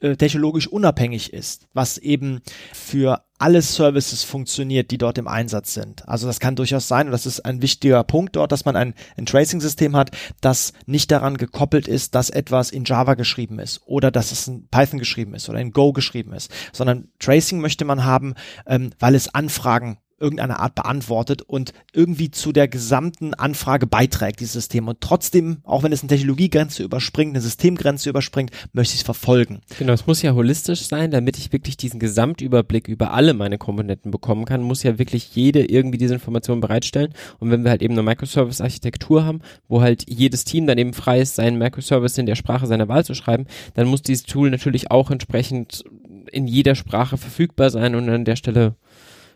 äh, 0.00 0.16
technologisch 0.16 0.66
unabhängig 0.66 1.32
ist, 1.32 1.68
was 1.72 1.98
eben 1.98 2.40
für 2.72 3.22
alle 3.38 3.62
Services 3.62 4.22
funktioniert, 4.22 4.90
die 4.90 4.98
dort 4.98 5.18
im 5.18 5.26
Einsatz 5.26 5.72
sind. 5.72 6.06
Also 6.06 6.26
das 6.26 6.40
kann 6.40 6.56
durchaus 6.56 6.88
sein, 6.88 7.06
und 7.06 7.12
das 7.12 7.26
ist 7.26 7.40
ein 7.40 7.62
wichtiger 7.62 8.04
Punkt 8.04 8.36
dort, 8.36 8.52
dass 8.52 8.64
man 8.64 8.76
ein, 8.76 8.94
ein 9.16 9.26
Tracing-System 9.26 9.96
hat, 9.96 10.10
das 10.40 10.74
nicht 10.86 11.10
daran 11.10 11.38
gekoppelt 11.38 11.88
ist, 11.88 12.14
dass 12.14 12.28
etwas 12.28 12.70
in 12.70 12.84
Java 12.84 13.14
geschrieben 13.14 13.58
ist 13.58 13.80
oder 13.86 14.10
dass 14.10 14.30
es 14.30 14.46
in 14.46 14.68
Python 14.68 14.98
geschrieben 14.98 15.34
ist 15.34 15.48
oder 15.48 15.58
in 15.58 15.72
Go 15.72 15.92
geschrieben 15.92 16.34
ist, 16.34 16.50
sondern 16.72 17.08
Tracing 17.18 17.60
möchte 17.60 17.84
man 17.84 18.04
haben, 18.04 18.34
ähm, 18.66 18.92
weil 18.98 19.14
es 19.14 19.34
Anfragen 19.34 19.98
irgendeiner 20.20 20.60
Art 20.60 20.74
beantwortet 20.74 21.42
und 21.42 21.72
irgendwie 21.92 22.30
zu 22.30 22.52
der 22.52 22.68
gesamten 22.68 23.34
Anfrage 23.34 23.86
beiträgt, 23.86 24.40
dieses 24.40 24.52
System. 24.52 24.88
Und 24.88 25.00
trotzdem, 25.00 25.58
auch 25.64 25.82
wenn 25.82 25.92
es 25.92 26.02
eine 26.02 26.08
Technologiegrenze 26.08 26.82
überspringt, 26.82 27.32
eine 27.32 27.40
Systemgrenze 27.40 28.10
überspringt, 28.10 28.50
möchte 28.72 28.94
ich 28.94 29.00
es 29.00 29.04
verfolgen. 29.04 29.60
Genau, 29.78 29.92
es 29.92 30.06
muss 30.06 30.22
ja 30.22 30.34
holistisch 30.34 30.82
sein, 30.82 31.10
damit 31.10 31.38
ich 31.38 31.52
wirklich 31.52 31.76
diesen 31.76 32.00
Gesamtüberblick 32.00 32.88
über 32.88 33.12
alle 33.12 33.34
meine 33.34 33.58
Komponenten 33.58 34.10
bekommen 34.10 34.44
kann, 34.44 34.62
muss 34.62 34.82
ja 34.82 34.98
wirklich 34.98 35.34
jede 35.34 35.64
irgendwie 35.64 35.98
diese 35.98 36.14
Informationen 36.14 36.60
bereitstellen. 36.60 37.14
Und 37.38 37.50
wenn 37.50 37.64
wir 37.64 37.70
halt 37.70 37.82
eben 37.82 37.94
eine 37.94 38.02
Microservice-Architektur 38.02 39.24
haben, 39.24 39.40
wo 39.68 39.80
halt 39.80 40.04
jedes 40.08 40.44
Team 40.44 40.66
dann 40.66 40.78
eben 40.78 40.92
frei 40.92 41.20
ist, 41.20 41.36
seinen 41.36 41.58
Microservice 41.58 42.18
in 42.18 42.26
der 42.26 42.34
Sprache 42.34 42.66
seiner 42.66 42.88
Wahl 42.88 43.04
zu 43.04 43.14
schreiben, 43.14 43.46
dann 43.74 43.88
muss 43.88 44.02
dieses 44.02 44.24
Tool 44.24 44.50
natürlich 44.50 44.90
auch 44.90 45.10
entsprechend 45.10 45.84
in 46.30 46.46
jeder 46.46 46.74
Sprache 46.74 47.16
verfügbar 47.16 47.70
sein 47.70 47.94
und 47.94 48.08
an 48.08 48.24
der 48.24 48.36
Stelle 48.36 48.76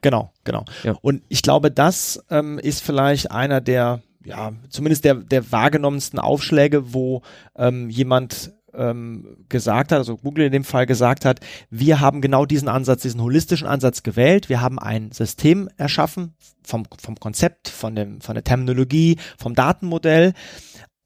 Genau, 0.04 0.34
genau. 0.44 0.66
Ja. 0.82 0.96
Und 1.00 1.22
ich 1.30 1.40
glaube, 1.40 1.70
das 1.70 2.22
ähm, 2.28 2.58
ist 2.58 2.82
vielleicht 2.82 3.30
einer 3.30 3.62
der, 3.62 4.02
ja, 4.22 4.52
zumindest 4.68 5.06
der, 5.06 5.14
der 5.14 5.50
wahrgenommensten 5.50 6.18
Aufschläge, 6.18 6.92
wo 6.92 7.22
ähm, 7.56 7.88
jemand 7.88 8.52
ähm, 8.74 9.38
gesagt 9.48 9.92
hat, 9.92 9.98
also 9.98 10.18
Google 10.18 10.44
in 10.44 10.52
dem 10.52 10.64
Fall 10.64 10.84
gesagt 10.84 11.24
hat, 11.24 11.40
wir 11.70 12.00
haben 12.00 12.20
genau 12.20 12.44
diesen 12.44 12.68
Ansatz, 12.68 13.00
diesen 13.00 13.22
holistischen 13.22 13.66
Ansatz 13.66 14.02
gewählt. 14.02 14.50
Wir 14.50 14.60
haben 14.60 14.78
ein 14.78 15.10
System 15.10 15.70
erschaffen 15.78 16.34
vom, 16.62 16.84
vom 17.00 17.18
Konzept, 17.18 17.70
von, 17.70 17.96
dem, 17.96 18.20
von 18.20 18.34
der 18.34 18.44
Terminologie, 18.44 19.16
vom 19.38 19.54
Datenmodell. 19.54 20.34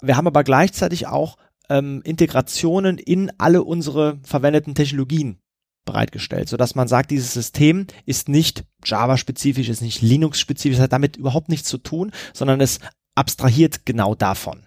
Wir 0.03 0.17
haben 0.17 0.27
aber 0.27 0.43
gleichzeitig 0.43 1.07
auch 1.07 1.37
ähm, 1.69 2.03
Integrationen 2.03 2.99
in 2.99 3.31
alle 3.39 3.63
unsere 3.63 4.19
verwendeten 4.25 4.75
Technologien 4.75 5.39
bereitgestellt, 5.89 6.49
sodass 6.49 6.75
man 6.75 6.87
sagt, 6.87 7.11
dieses 7.11 7.33
System 7.33 7.87
ist 8.05 8.29
nicht 8.29 8.65
Java-spezifisch, 8.85 9.69
ist 9.69 9.81
nicht 9.81 10.03
Linux-spezifisch, 10.03 10.79
hat 10.79 10.93
damit 10.93 11.17
überhaupt 11.17 11.49
nichts 11.49 11.69
zu 11.69 11.79
tun, 11.79 12.13
sondern 12.35 12.61
es 12.61 12.79
abstrahiert 13.15 13.87
genau 13.87 14.15
davon. 14.15 14.67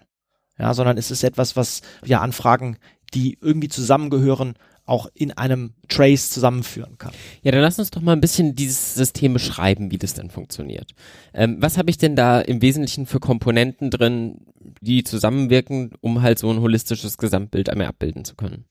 Ja, 0.58 0.74
sondern 0.74 0.98
es 0.98 1.10
ist 1.10 1.22
etwas, 1.22 1.56
was 1.56 1.80
ja 2.04 2.20
Anfragen, 2.20 2.76
die 3.14 3.38
irgendwie 3.40 3.68
zusammengehören, 3.68 4.54
auch 4.84 5.06
in 5.14 5.30
einem 5.30 5.74
Trace 5.88 6.30
zusammenführen 6.30 6.98
kann. 6.98 7.12
Ja, 7.42 7.52
dann 7.52 7.60
lass 7.60 7.78
uns 7.78 7.90
doch 7.90 8.02
mal 8.02 8.12
ein 8.12 8.20
bisschen 8.20 8.56
dieses 8.56 8.94
System 8.94 9.32
beschreiben, 9.32 9.92
wie 9.92 9.98
das 9.98 10.14
denn 10.14 10.28
funktioniert. 10.28 10.90
Ähm, 11.32 11.56
was 11.60 11.78
habe 11.78 11.88
ich 11.88 11.98
denn 11.98 12.16
da 12.16 12.40
im 12.40 12.60
Wesentlichen 12.62 13.06
für 13.06 13.20
Komponenten 13.20 13.90
drin, 13.90 14.44
die 14.80 15.04
zusammenwirken, 15.04 15.92
um 16.00 16.22
halt 16.22 16.38
so 16.38 16.50
ein 16.50 16.60
holistisches 16.60 17.16
Gesamtbild 17.16 17.70
einmal 17.70 17.86
abbilden 17.86 18.24
zu 18.24 18.34
können? 18.34 18.64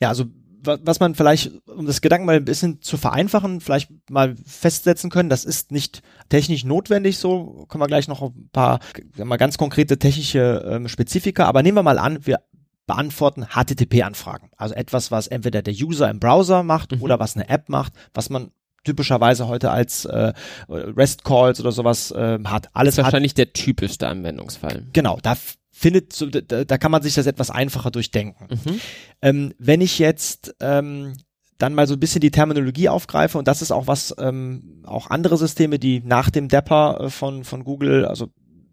Ja, 0.00 0.10
also 0.10 0.26
was 0.62 1.00
man 1.00 1.14
vielleicht, 1.14 1.52
um 1.66 1.86
das 1.86 2.00
Gedanken 2.00 2.26
mal 2.26 2.36
ein 2.36 2.44
bisschen 2.44 2.82
zu 2.82 2.96
vereinfachen, 2.96 3.60
vielleicht 3.60 3.90
mal 4.10 4.34
festsetzen 4.44 5.10
können, 5.10 5.28
das 5.28 5.44
ist 5.44 5.70
nicht 5.72 6.02
technisch 6.28 6.64
notwendig 6.64 7.18
so, 7.18 7.66
können 7.68 7.82
wir 7.82 7.86
gleich 7.86 8.08
noch 8.08 8.22
ein 8.22 8.48
paar 8.52 8.80
mal 9.16 9.36
ganz 9.36 9.58
konkrete 9.58 9.98
technische 9.98 10.64
ähm, 10.68 10.88
Spezifika, 10.88 11.46
aber 11.46 11.62
nehmen 11.62 11.78
wir 11.78 11.82
mal 11.82 11.98
an, 11.98 12.26
wir 12.26 12.40
beantworten 12.86 13.46
HTTP-Anfragen. 13.54 14.50
Also 14.56 14.74
etwas, 14.74 15.10
was 15.10 15.28
entweder 15.28 15.62
der 15.62 15.74
User 15.74 16.10
im 16.10 16.18
Browser 16.18 16.62
macht 16.62 16.92
mhm. 16.92 17.02
oder 17.02 17.20
was 17.20 17.36
eine 17.36 17.48
App 17.48 17.68
macht, 17.68 17.92
was 18.14 18.30
man 18.30 18.50
typischerweise 18.84 19.48
heute 19.48 19.70
als 19.70 20.04
äh, 20.04 20.32
REST 20.68 21.24
Calls 21.24 21.60
oder 21.60 21.72
sowas 21.72 22.10
äh, 22.10 22.38
hat. 22.44 22.68
Alles 22.72 22.96
das 22.96 22.98
ist 22.98 23.04
wahrscheinlich 23.04 23.32
hat, 23.32 23.38
der 23.38 23.52
typischste 23.52 24.08
Anwendungsfall. 24.08 24.84
Genau, 24.92 25.18
da 25.22 25.36
findet, 25.70 26.12
so, 26.12 26.26
da, 26.26 26.64
da 26.64 26.78
kann 26.78 26.90
man 26.90 27.02
sich 27.02 27.14
das 27.14 27.26
etwas 27.26 27.50
einfacher 27.50 27.90
durchdenken. 27.90 28.48
Mhm. 28.50 28.80
Ähm, 29.22 29.54
wenn 29.58 29.80
ich 29.80 29.98
jetzt 29.98 30.56
ähm, 30.60 31.14
dann 31.58 31.74
mal 31.74 31.86
so 31.86 31.94
ein 31.94 32.00
bisschen 32.00 32.20
die 32.20 32.30
Terminologie 32.30 32.88
aufgreife 32.88 33.38
und 33.38 33.48
das 33.48 33.62
ist 33.62 33.72
auch 33.72 33.86
was, 33.86 34.14
ähm, 34.18 34.82
auch 34.84 35.10
andere 35.10 35.36
Systeme, 35.36 35.78
die 35.78 36.00
nach 36.04 36.30
dem 36.30 36.48
Depper 36.48 37.00
äh, 37.00 37.10
von, 37.10 37.44
von 37.44 37.64
Google, 37.64 38.04
also 38.04 38.28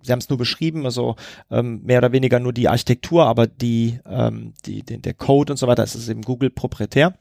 Sie 0.05 0.11
haben 0.11 0.19
es 0.19 0.29
nur 0.29 0.37
beschrieben, 0.37 0.85
also 0.85 1.15
ähm, 1.49 1.81
mehr 1.83 1.97
oder 1.97 2.11
weniger 2.11 2.39
nur 2.39 2.53
die 2.53 2.69
Architektur, 2.69 3.25
aber 3.25 3.47
die, 3.47 3.99
ähm, 4.07 4.53
die, 4.65 4.83
die, 4.83 5.01
der 5.01 5.15
Code 5.15 5.53
und 5.53 5.57
so 5.57 5.65
weiter, 5.67 5.81
das 5.81 5.95
ist 5.95 6.07
eben 6.09 6.21
Google 6.21 6.51
proprietär. 6.51 7.15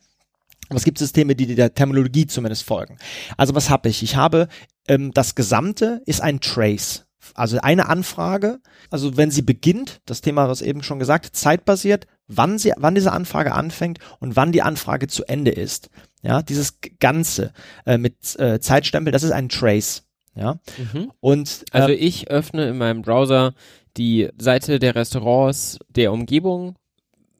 Aber 0.75 0.79
es 0.79 0.85
gibt 0.85 0.99
Systeme, 0.99 1.37
die 1.37 1.55
der 1.55 1.73
Terminologie 1.73 2.27
zumindest 2.27 2.65
folgen. 2.65 2.99
Also 3.37 3.55
was 3.55 3.71
habe 3.71 3.89
ich? 3.89 4.03
Ich 4.03 4.17
habe 4.17 4.49
ähm, 4.89 5.13
das 5.13 5.37
Gesamte 5.37 6.03
ist 6.05 6.21
ein 6.21 6.41
Trace. 6.41 7.07
Also 7.37 7.61
eine 7.61 7.89
Anfrage, 7.89 8.59
also 8.91 9.17
wenn 9.17 9.31
sie 9.31 9.43
beginnt, 9.43 10.01
das 10.05 10.21
Thema, 10.21 10.49
was 10.49 10.63
eben 10.63 10.83
schon 10.83 10.99
gesagt, 10.99 11.37
zeitbasiert, 11.37 12.09
wann 12.27 12.59
sie, 12.59 12.73
wann 12.77 12.97
diese 12.97 13.13
Anfrage 13.13 13.55
anfängt 13.55 14.01
und 14.19 14.35
wann 14.35 14.51
die 14.51 14.63
Anfrage 14.63 15.07
zu 15.07 15.25
Ende 15.27 15.53
ist. 15.53 15.91
Ja, 16.23 16.43
dieses 16.43 16.81
Ganze 16.99 17.53
äh, 17.87 17.97
mit 17.97 18.37
äh, 18.41 18.59
Zeitstempel, 18.59 19.13
das 19.13 19.23
ist 19.23 19.31
ein 19.31 19.49
Trace. 19.49 20.03
Ja. 20.35 20.59
Mhm. 20.93 21.13
Und 21.21 21.67
äh, 21.71 21.79
also 21.79 21.95
ich 21.95 22.33
öffne 22.33 22.67
in 22.69 22.79
meinem 22.79 23.03
Browser 23.03 23.55
die 23.97 24.29
Seite 24.39 24.81
der 24.81 24.97
Restaurants 24.97 25.79
der 25.89 26.13
Umgebung 26.13 26.75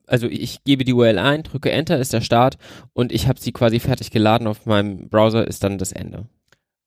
also 0.07 0.27
ich 0.27 0.65
gebe 0.65 0.85
die 0.85 0.93
URL 0.93 1.19
ein, 1.19 1.43
drücke 1.43 1.71
Enter, 1.71 1.99
ist 1.99 2.13
der 2.13 2.21
Start 2.21 2.59
und 2.93 3.13
ich 3.13 3.29
habe 3.29 3.41
sie 3.41 3.53
quasi 3.53 3.81
fertig 3.81 4.11
geladen 4.11 4.47
auf 4.47 4.67
meinem 4.67 5.09
Browser, 5.09 5.47
ist 5.47 5.65
dann 5.65 5.79
das 5.79 5.93
Ende. 5.93 6.27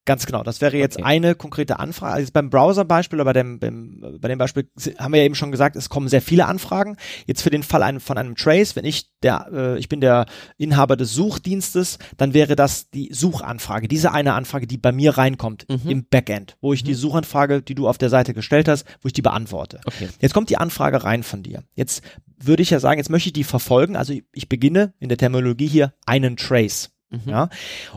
Ganz 0.08 0.26
genau. 0.26 0.42
Das 0.42 0.62
wäre 0.62 0.78
jetzt 0.78 0.96
okay. 0.96 1.06
eine 1.06 1.36
konkrete 1.36 1.80
Anfrage. 1.80 2.14
Also 2.14 2.32
beim 2.32 2.50
Browser-Beispiel 2.50 3.18
oder 3.20 3.26
bei 3.26 3.34
dem, 3.34 3.60
beim, 3.60 4.18
bei 4.22 4.30
dem 4.30 4.38
Beispiel 4.38 4.70
haben 4.98 5.12
wir 5.12 5.20
ja 5.20 5.26
eben 5.26 5.36
schon 5.36 5.52
gesagt, 5.52 5.76
es 5.76 5.90
kommen 5.90 6.08
sehr 6.08 6.22
viele 6.22 6.46
Anfragen. 6.46 6.96
Jetzt 7.26 7.42
für 7.42 7.50
den 7.50 7.62
Fall 7.62 7.84
ein, 7.84 8.00
von 8.00 8.18
einem 8.18 8.36
Trace, 8.36 8.78
wenn 8.78 8.86
ich 8.86 9.12
der, 9.22 9.50
äh, 9.52 9.78
ich 9.78 9.90
bin 9.90 10.00
der 10.00 10.26
Inhaber 10.58 10.96
des 10.96 11.14
Suchdienstes, 11.14 12.00
dann 12.16 12.34
wäre 12.34 12.56
das 12.56 12.90
die 12.90 13.10
Suchanfrage, 13.12 13.90
diese 13.90 14.14
eine 14.14 14.34
Anfrage, 14.34 14.66
die 14.66 14.78
bei 14.78 14.94
mir 14.94 15.18
reinkommt 15.18 15.66
mhm. 15.68 15.90
im 15.90 16.06
Backend, 16.08 16.56
wo 16.62 16.72
ich 16.72 16.84
mhm. 16.84 16.88
die 16.88 16.94
Suchanfrage, 16.94 17.62
die 17.62 17.76
du 17.76 17.90
auf 17.90 17.98
der 17.98 18.10
Seite 18.10 18.34
gestellt 18.34 18.70
hast, 18.70 18.86
wo 19.02 19.08
ich 19.08 19.14
die 19.14 19.22
beantworte. 19.22 19.82
Okay. 19.84 20.08
Jetzt 20.22 20.34
kommt 20.34 20.50
die 20.50 20.58
Anfrage 20.58 21.04
rein 21.04 21.24
von 21.24 21.44
dir. 21.44 21.64
Jetzt 21.76 22.02
würde 22.40 22.64
ich 22.64 22.70
ja 22.70 22.80
sagen, 22.80 22.98
jetzt 22.98 23.10
möchte 23.10 23.28
ich 23.28 23.34
die 23.34 23.44
verfolgen. 23.44 23.98
Also 23.98 24.14
ich 24.32 24.48
beginne 24.48 24.94
in 25.00 25.10
der 25.10 25.18
Terminologie 25.18 25.68
hier 25.68 25.94
einen 26.06 26.38
Trace. 26.38 26.92
Mhm. 27.10 27.22
Ja, 27.26 27.50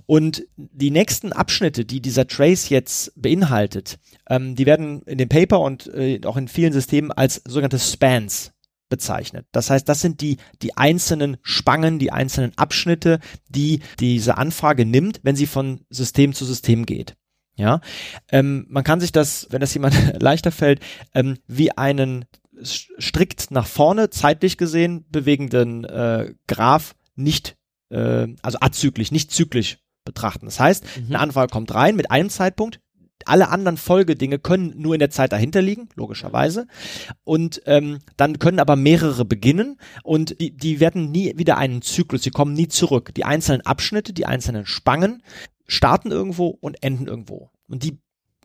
und 0.07 0.45
die 0.57 0.91
nächsten 0.91 1.33
Abschnitte, 1.33 1.85
die 1.85 2.01
dieser 2.01 2.29
Trace 2.29 2.69
jetzt 2.69 3.13
beinhaltet, 3.17 3.99
ähm, 4.29 4.55
die 4.55 4.67
werden 4.67 5.03
in 5.03 5.19
dem 5.19 5.29
Paper 5.29 5.61
und 5.61 5.89
äh, 5.89 6.21
auch 6.25 6.37
in 6.37 6.47
vielen 6.47 6.73
Systemen 6.73 7.11
als 7.11 7.43
sogenannte 7.45 7.81
Spans 7.81 8.53
bezeichnet. 8.89 9.47
Das 9.53 9.71
heißt, 9.71 9.89
das 9.89 10.01
sind 10.01 10.21
die, 10.21 10.37
die 10.63 10.77
einzelnen 10.77 11.39
Spangen, 11.43 11.99
die 11.99 12.13
einzelnen 12.13 12.53
Abschnitte, 12.57 13.21
die 13.49 13.81
diese 13.99 14.37
Anfrage 14.37 14.85
nimmt, 14.85 15.21
wenn 15.23 15.37
sie 15.37 15.47
von 15.47 15.87
System 15.91 16.35
zu 16.35 16.45
System 16.45 16.87
geht. 16.87 17.17
Ja, 17.57 17.81
ähm, 18.31 18.67
man 18.69 18.85
kann 18.85 19.01
sich 19.01 19.13
das, 19.13 19.47
wenn 19.51 19.61
das 19.61 19.75
jemand 19.75 19.95
leichter 20.23 20.53
fällt, 20.53 20.81
ähm, 21.15 21.39
wie 21.47 21.73
einen 21.73 22.27
strikt 22.63 23.51
nach 23.51 23.67
vorne 23.67 24.11
zeitlich 24.11 24.57
gesehen 24.57 25.05
bewegenden 25.11 25.85
äh, 25.85 26.35
Graph 26.47 26.95
nicht 27.17 27.57
äh, 27.91 28.29
also 28.43 28.59
azyklisch, 28.61 29.13
nicht 29.13 29.31
zyklisch 29.31 29.79
betrachten. 30.05 30.47
Das 30.47 30.59
heißt, 30.59 30.85
mhm. 30.85 31.07
eine 31.09 31.19
Anfrage 31.21 31.53
kommt 31.53 31.75
rein 31.75 31.97
mit 31.97 32.11
einem 32.11 32.31
Zeitpunkt, 32.31 32.81
alle 33.27 33.49
anderen 33.49 33.77
Folgedinge 33.77 34.39
können 34.39 34.75
nur 34.77 34.95
in 34.95 34.99
der 34.99 35.11
Zeit 35.11 35.33
dahinter 35.33 35.63
liegen, 35.63 35.89
logischerweise. 35.95 36.67
Und 37.25 37.63
ähm, 37.67 37.99
dann 38.17 38.39
können 38.39 38.59
aber 38.59 38.77
mehrere 38.77 39.25
beginnen 39.25 39.79
und 40.03 40.41
die, 40.41 40.57
die 40.57 40.81
werden 40.81 41.11
nie 41.11 41.37
wieder 41.37 41.59
einen 41.59 41.83
Zyklus, 41.83 42.23
die 42.23 42.31
kommen 42.31 42.55
nie 42.55 42.69
zurück. 42.69 43.15
Die 43.15 43.25
einzelnen 43.25 43.61
Abschnitte, 43.63 44.13
die 44.13 44.27
einzelnen 44.27 44.67
Spangen 44.67 45.23
starten 45.67 46.11
irgendwo 46.11 46.49
und 46.49 46.83
enden 46.83 47.07
irgendwo. 47.07 47.51
Und 47.69 47.83
die 47.83 47.99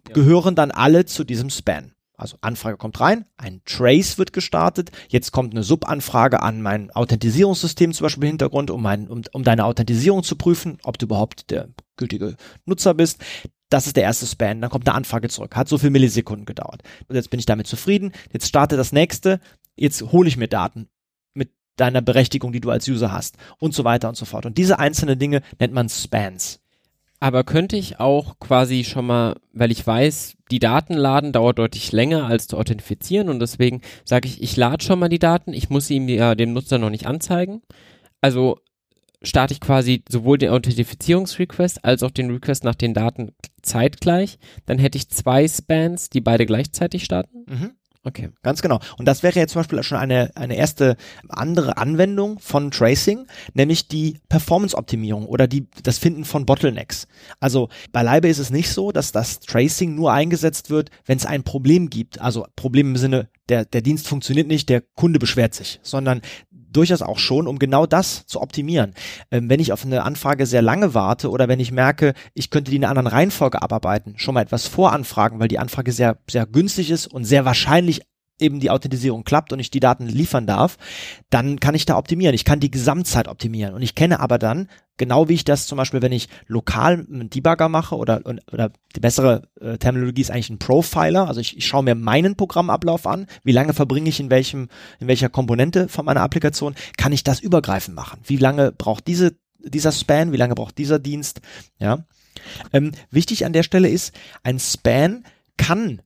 ja. 0.08 0.13
gehören 0.13 0.55
dann 0.55 0.71
alle 0.71 1.05
zu 1.05 1.23
diesem 1.23 1.49
Span. 1.49 1.94
Also 2.17 2.38
Anfrage 2.41 2.78
kommt 2.78 2.99
rein, 2.99 3.25
ein 3.38 3.62
Trace 3.65 4.17
wird 4.17 4.32
gestartet, 4.32 4.91
jetzt 5.10 5.32
kommt 5.32 5.54
eine 5.54 5.63
Subanfrage 5.63 6.41
an 6.41 6.62
mein 6.62 6.91
Authentisierungssystem 6.91 7.93
zum 7.93 8.06
Beispiel 8.06 8.23
im 8.23 8.30
Hintergrund, 8.30 8.71
um, 8.71 8.82
mein, 8.82 9.08
um, 9.08 9.21
um 9.34 9.43
deine 9.43 9.65
Authentisierung 9.65 10.23
zu 10.23 10.36
prüfen, 10.36 10.78
ob 10.84 10.97
du 10.97 11.08
überhaupt 11.08 11.51
der 11.51 11.69
gültige 11.97 12.36
Nutzer 12.65 12.93
bist. 12.93 13.23
Das 13.69 13.88
ist 13.88 13.97
der 13.97 14.04
erste 14.04 14.28
Span, 14.28 14.62
dann 14.62 14.69
kommt 14.69 14.88
eine 14.88 14.95
Anfrage 14.95 15.28
zurück. 15.28 15.56
Hat 15.56 15.67
so 15.67 15.78
viel 15.78 15.89
Millisekunden 15.89 16.45
gedauert. 16.45 16.84
Und 17.08 17.15
jetzt 17.15 17.30
bin 17.30 17.39
ich 17.39 17.45
damit 17.45 17.67
zufrieden. 17.67 18.12
Jetzt 18.32 18.47
starte 18.47 18.78
das 18.78 18.91
nächste. 18.91 19.39
Jetzt 19.75 20.01
hole 20.01 20.28
ich 20.28 20.38
mir 20.38 20.47
Daten 20.47 20.88
mit 21.34 21.51
deiner 21.75 22.01
Berechtigung, 22.01 22.54
die 22.54 22.62
du 22.62 22.69
als 22.69 22.88
User 22.88 23.12
hast 23.12 23.38
und 23.58 23.73
so 23.73 23.84
weiter 23.84 24.08
und 24.08 24.15
so 24.15 24.25
fort. 24.25 24.45
Und 24.45 24.58
diese 24.58 24.80
einzelnen 24.80 25.19
Dinge 25.19 25.41
nennt 25.60 25.73
man 25.73 25.89
Spans. 25.89 26.62
Aber 27.19 27.43
könnte 27.43 27.78
ich 27.78 27.99
auch 27.99 28.39
quasi 28.39 28.84
schon 28.84 29.08
mal, 29.08 29.36
weil 29.54 29.71
ich 29.71 29.86
weiß, 29.86 30.36
die 30.51 30.60
Daten 30.60 30.93
laden 30.93 31.32
dauert 31.32 31.58
deutlich 31.58 31.91
länger 31.91 32.25
als 32.25 32.47
zu 32.47 32.58
authentifizieren 32.58 33.30
und 33.30 33.39
deswegen 33.39 33.82
sage 34.04 34.28
ich, 34.28 34.41
ich 34.43 34.56
lade 34.58 34.84
schon 34.84 34.99
mal 34.99 35.10
die 35.10 35.19
Daten, 35.19 35.54
ich 35.54 35.69
muss 35.69 35.88
sie 35.88 35.97
ja 36.13 36.36
dem 36.36 36.54
Nutzer 36.54 36.78
noch 36.78 36.89
nicht 36.89 37.08
anzeigen. 37.08 37.62
Also 38.21 38.60
starte 39.23 39.54
ich 39.54 39.60
quasi 39.60 40.04
sowohl 40.10 40.38
den 40.38 40.49
Authentifizierungsrequest 40.49 41.84
als 41.84 42.04
auch 42.04 42.12
den 42.12 42.30
Request 42.30 42.63
nach 42.63 42.75
den 42.75 42.93
Daten 42.93 43.32
zeitgleich. 43.62 44.38
Dann 44.65 44.78
hätte 44.78 44.97
ich 44.97 45.10
zwei 45.10 45.47
Spans, 45.47 46.10
die 46.10 46.21
beide 46.21 46.45
gleichzeitig 46.45 47.04
starten. 47.06 47.45
Mhm. 47.47 47.71
Okay. 48.06 48.30
Ganz 48.44 48.62
genau. 48.62 48.80
Und 49.00 49.08
das 49.08 49.24
wäre 49.24 49.39
jetzt 49.39 49.54
zum 49.54 49.62
Beispiel 49.62 49.82
schon 49.82 49.98
eine, 49.98 50.32
eine 50.36 50.56
erste 50.56 50.96
andere 51.28 51.78
Anwendung 51.78 52.38
von 52.38 52.70
Tracing, 52.70 53.26
nämlich 53.56 53.88
die 53.88 54.20
Performance-Optimierung 54.30 55.26
oder 55.26 55.48
die, 55.48 55.68
das 55.82 55.98
Finden 55.98 56.24
von 56.24 56.46
Bottlenecks. 56.46 57.08
Also 57.39 57.70
beileibe 57.91 58.28
ist 58.28 58.38
es 58.38 58.52
nicht 58.52 58.70
so, 58.70 58.91
dass 58.91 59.12
das 59.12 59.39
Tracing 59.39 59.96
nur 59.96 60.13
eingesetzt 60.13 60.70
wird, 60.70 60.91
wenn 61.06 61.18
es 61.18 61.26
ein 61.26 61.41
Problem 61.41 61.89
gibt. 61.89 62.22
Also 62.22 62.46
Problem 62.56 62.89
im 62.89 62.98
Sinne, 62.98 63.28
der, 63.50 63.65
der 63.65 63.82
Dienst 63.82 64.08
funktioniert 64.08 64.48
nicht, 64.48 64.70
der 64.70 64.82
Kunde 64.82 65.18
beschwert 65.18 65.56
sich, 65.56 65.80
sondern 65.82 66.22
durchaus 66.76 67.02
auch 67.02 67.20
schon, 67.20 67.48
um 67.48 67.60
genau 67.60 67.86
das 67.86 68.26
zu 68.26 68.42
optimieren. 68.42 68.94
Ähm, 69.32 69.50
wenn 69.50 69.60
ich 69.60 69.72
auf 69.72 69.86
eine 69.86 70.04
Anfrage 70.04 70.46
sehr 70.46 70.62
lange 70.62 70.94
warte 70.94 71.30
oder 71.30 71.48
wenn 71.48 71.60
ich 71.60 71.72
merke, 71.72 72.14
ich 72.34 72.50
könnte 72.50 72.72
die 72.72 72.78
in 72.78 72.84
einer 72.84 72.92
anderen 72.92 73.08
Reihenfolge 73.08 73.62
abarbeiten, 73.62 74.16
schon 74.18 74.34
mal 74.34 74.42
etwas 74.42 74.68
voranfragen, 74.68 75.40
weil 75.40 75.48
die 75.48 75.60
Anfrage 75.60 75.92
sehr, 75.92 76.18
sehr 76.30 76.46
günstig 76.46 76.92
ist 76.92 77.08
und 77.08 77.26
sehr 77.26 77.46
wahrscheinlich 77.46 78.02
eben 78.39 78.60
die 78.60 78.69
Authentisierung 78.69 79.24
klappt 79.24 79.54
und 79.54 79.60
ich 79.60 79.71
die 79.71 79.80
Daten 79.80 80.08
liefern 80.08 80.45
darf, 80.45 80.78
dann 81.30 81.60
kann 81.60 81.76
ich 81.76 81.86
da 81.86 81.98
optimieren. 81.98 82.36
Ich 82.36 82.45
kann 82.45 82.60
die 82.60 82.71
Gesamtzeit 82.71 83.28
optimieren. 83.28 83.74
Und 83.74 83.82
ich 83.82 83.95
kenne 83.95 84.19
aber 84.19 84.38
dann, 84.38 84.67
genau 84.98 85.30
wie 85.30 85.34
ich 85.34 85.45
das 85.45 85.67
zum 85.67 85.78
Beispiel, 85.78 86.02
wenn 86.02 86.12
ich 86.12 86.28
lokal 86.48 87.06
einen 87.10 87.30
Debugger 87.30 87.69
mache 87.69 87.95
oder, 87.95 88.21
oder 88.52 88.71
die 88.95 89.00
bessere 89.00 89.43
äh, 89.60 89.78
Terminologie 89.78 90.21
ist 90.21 90.32
eigentlich 90.32 90.50
ein 90.50 90.60
Profiler. 90.60 91.28
Also 91.28 91.39
ich, 91.39 91.58
ich 91.58 91.65
schaue 91.65 91.84
mir 91.84 91.95
meinen 91.95 92.36
Programmablauf 92.36 93.08
an. 93.08 93.28
Wie 93.43 93.52
lange 93.52 93.74
verbringe 93.74 94.10
ich 94.10 94.19
in 94.19 94.30
welchem, 94.30 94.69
in 95.00 95.08
welcher 95.08 95.30
Komponente 95.30 95.88
von 95.88 96.06
meiner 96.06 96.21
Applikation? 96.21 96.76
Kann 96.98 97.13
ich 97.13 97.24
das 97.24 97.39
übergreifend 97.39 97.95
machen? 97.95 98.19
Wie 98.24 98.38
lange 98.38 98.71
braucht 98.71 99.08
diese, 99.08 99.36
dieser 99.60 99.91
Span? 99.91 100.32
Wie 100.32 100.38
lange 100.38 100.56
braucht 100.56 100.78
dieser 100.78 101.00
Dienst? 101.00 101.41
Ja. 101.80 102.06
Ähm, 102.74 102.91
wichtig 103.12 103.45
an 103.45 103.54
der 103.54 103.63
Stelle 103.63 103.89
ist, 103.89 104.13
ein 104.43 104.60
Span 104.60 105.24
kann 105.58 106.02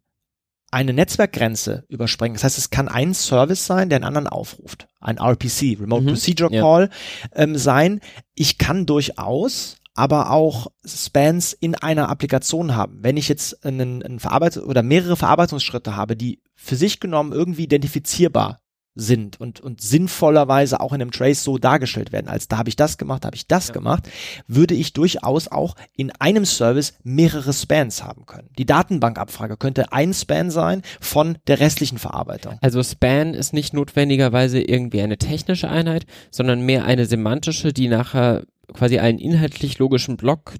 eine 0.72 0.94
Netzwerkgrenze 0.94 1.86
überspringen. 1.90 2.36
Das 2.36 2.44
heißt, 2.44 2.58
es 2.58 2.70
kann 2.70 2.88
ein 2.88 3.14
Service 3.14 3.66
sein, 3.66 3.90
der 3.90 3.98
einen 3.98 4.06
anderen 4.06 4.28
aufruft. 4.28 4.88
Ein 5.00 5.18
RPC, 5.18 5.80
Remote 5.80 6.04
mhm, 6.04 6.08
Procedure 6.08 6.54
ja. 6.54 6.62
Call, 6.62 6.90
ähm, 7.34 7.58
sein. 7.58 8.02
Ich 8.36 8.58
kann 8.58 8.86
durchaus 8.86 9.78
aber 9.96 10.32
auch 10.32 10.68
Spans 10.86 11.52
in 11.52 11.76
einer 11.76 12.10
Applikation 12.10 12.74
haben. 12.74 13.00
Wenn 13.02 13.18
ich 13.18 13.28
jetzt 13.28 13.66
einen, 13.66 14.02
einen 14.02 14.20
Verarbeit 14.20 14.56
oder 14.56 14.82
mehrere 14.82 15.18
Verarbeitungsschritte 15.18 15.98
habe, 15.98 16.16
die 16.16 16.42
für 16.56 16.78
sich 16.78 17.02
genommen 17.02 17.34
irgendwie 17.34 17.64
identifizierbar 17.64 18.62
sind 19.00 19.40
und, 19.40 19.60
und 19.62 19.82
sinnvollerweise 19.82 20.80
auch 20.80 20.94
in 20.94 21.02
einem 21.02 21.12
Trace 21.12 21.44
so 21.44 21.58
dargestellt 21.58 22.12
werden, 22.12 22.28
als 22.28 22.48
da 22.48 22.58
habe 22.58 22.70
ich 22.70 22.76
das 22.76 22.98
gemacht, 22.98 23.26
habe 23.26 23.36
ich 23.36 23.48
das 23.48 23.70
ja. 23.70 23.74
gemacht, 23.74 24.10
würde 24.48 24.76
ich 24.76 24.94
durchaus 24.94 25.48
auch 25.48 25.76
in 25.96 26.12
einem 26.20 26.46
Service 26.46 26.94
mehrere 27.04 27.54
Spans 27.54 28.04
haben 28.04 28.26
können. 28.26 28.50
Die 28.58 28.66
Datenbankabfrage 28.66 29.58
könnte 29.58 29.92
ein 29.92 30.14
Span 30.14 30.52
sein 30.52 30.82
von 31.00 31.38
der 31.48 31.60
restlichen 31.60 31.98
Verarbeitung. 31.98 32.58
Also 32.62 32.84
Span 32.84 33.34
ist 33.34 33.54
nicht 33.54 33.74
notwendigerweise 33.74 34.62
irgendwie 34.62 35.02
eine 35.02 35.18
technische 35.18 35.70
Einheit, 35.70 36.06
sondern 36.32 36.62
mehr 36.62 36.86
eine 36.86 37.06
semantische, 37.06 37.74
die 37.74 37.88
nachher 37.88 38.44
quasi 38.74 39.00
einen 39.00 39.20
inhaltlich 39.20 39.80
logischen 39.80 40.18
Block 40.18 40.56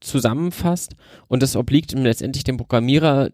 zusammenfasst 0.00 0.94
und 1.26 1.42
es 1.42 1.56
obliegt 1.56 1.92
letztendlich 1.92 2.44
dem 2.44 2.56
Programmierer 2.56 3.30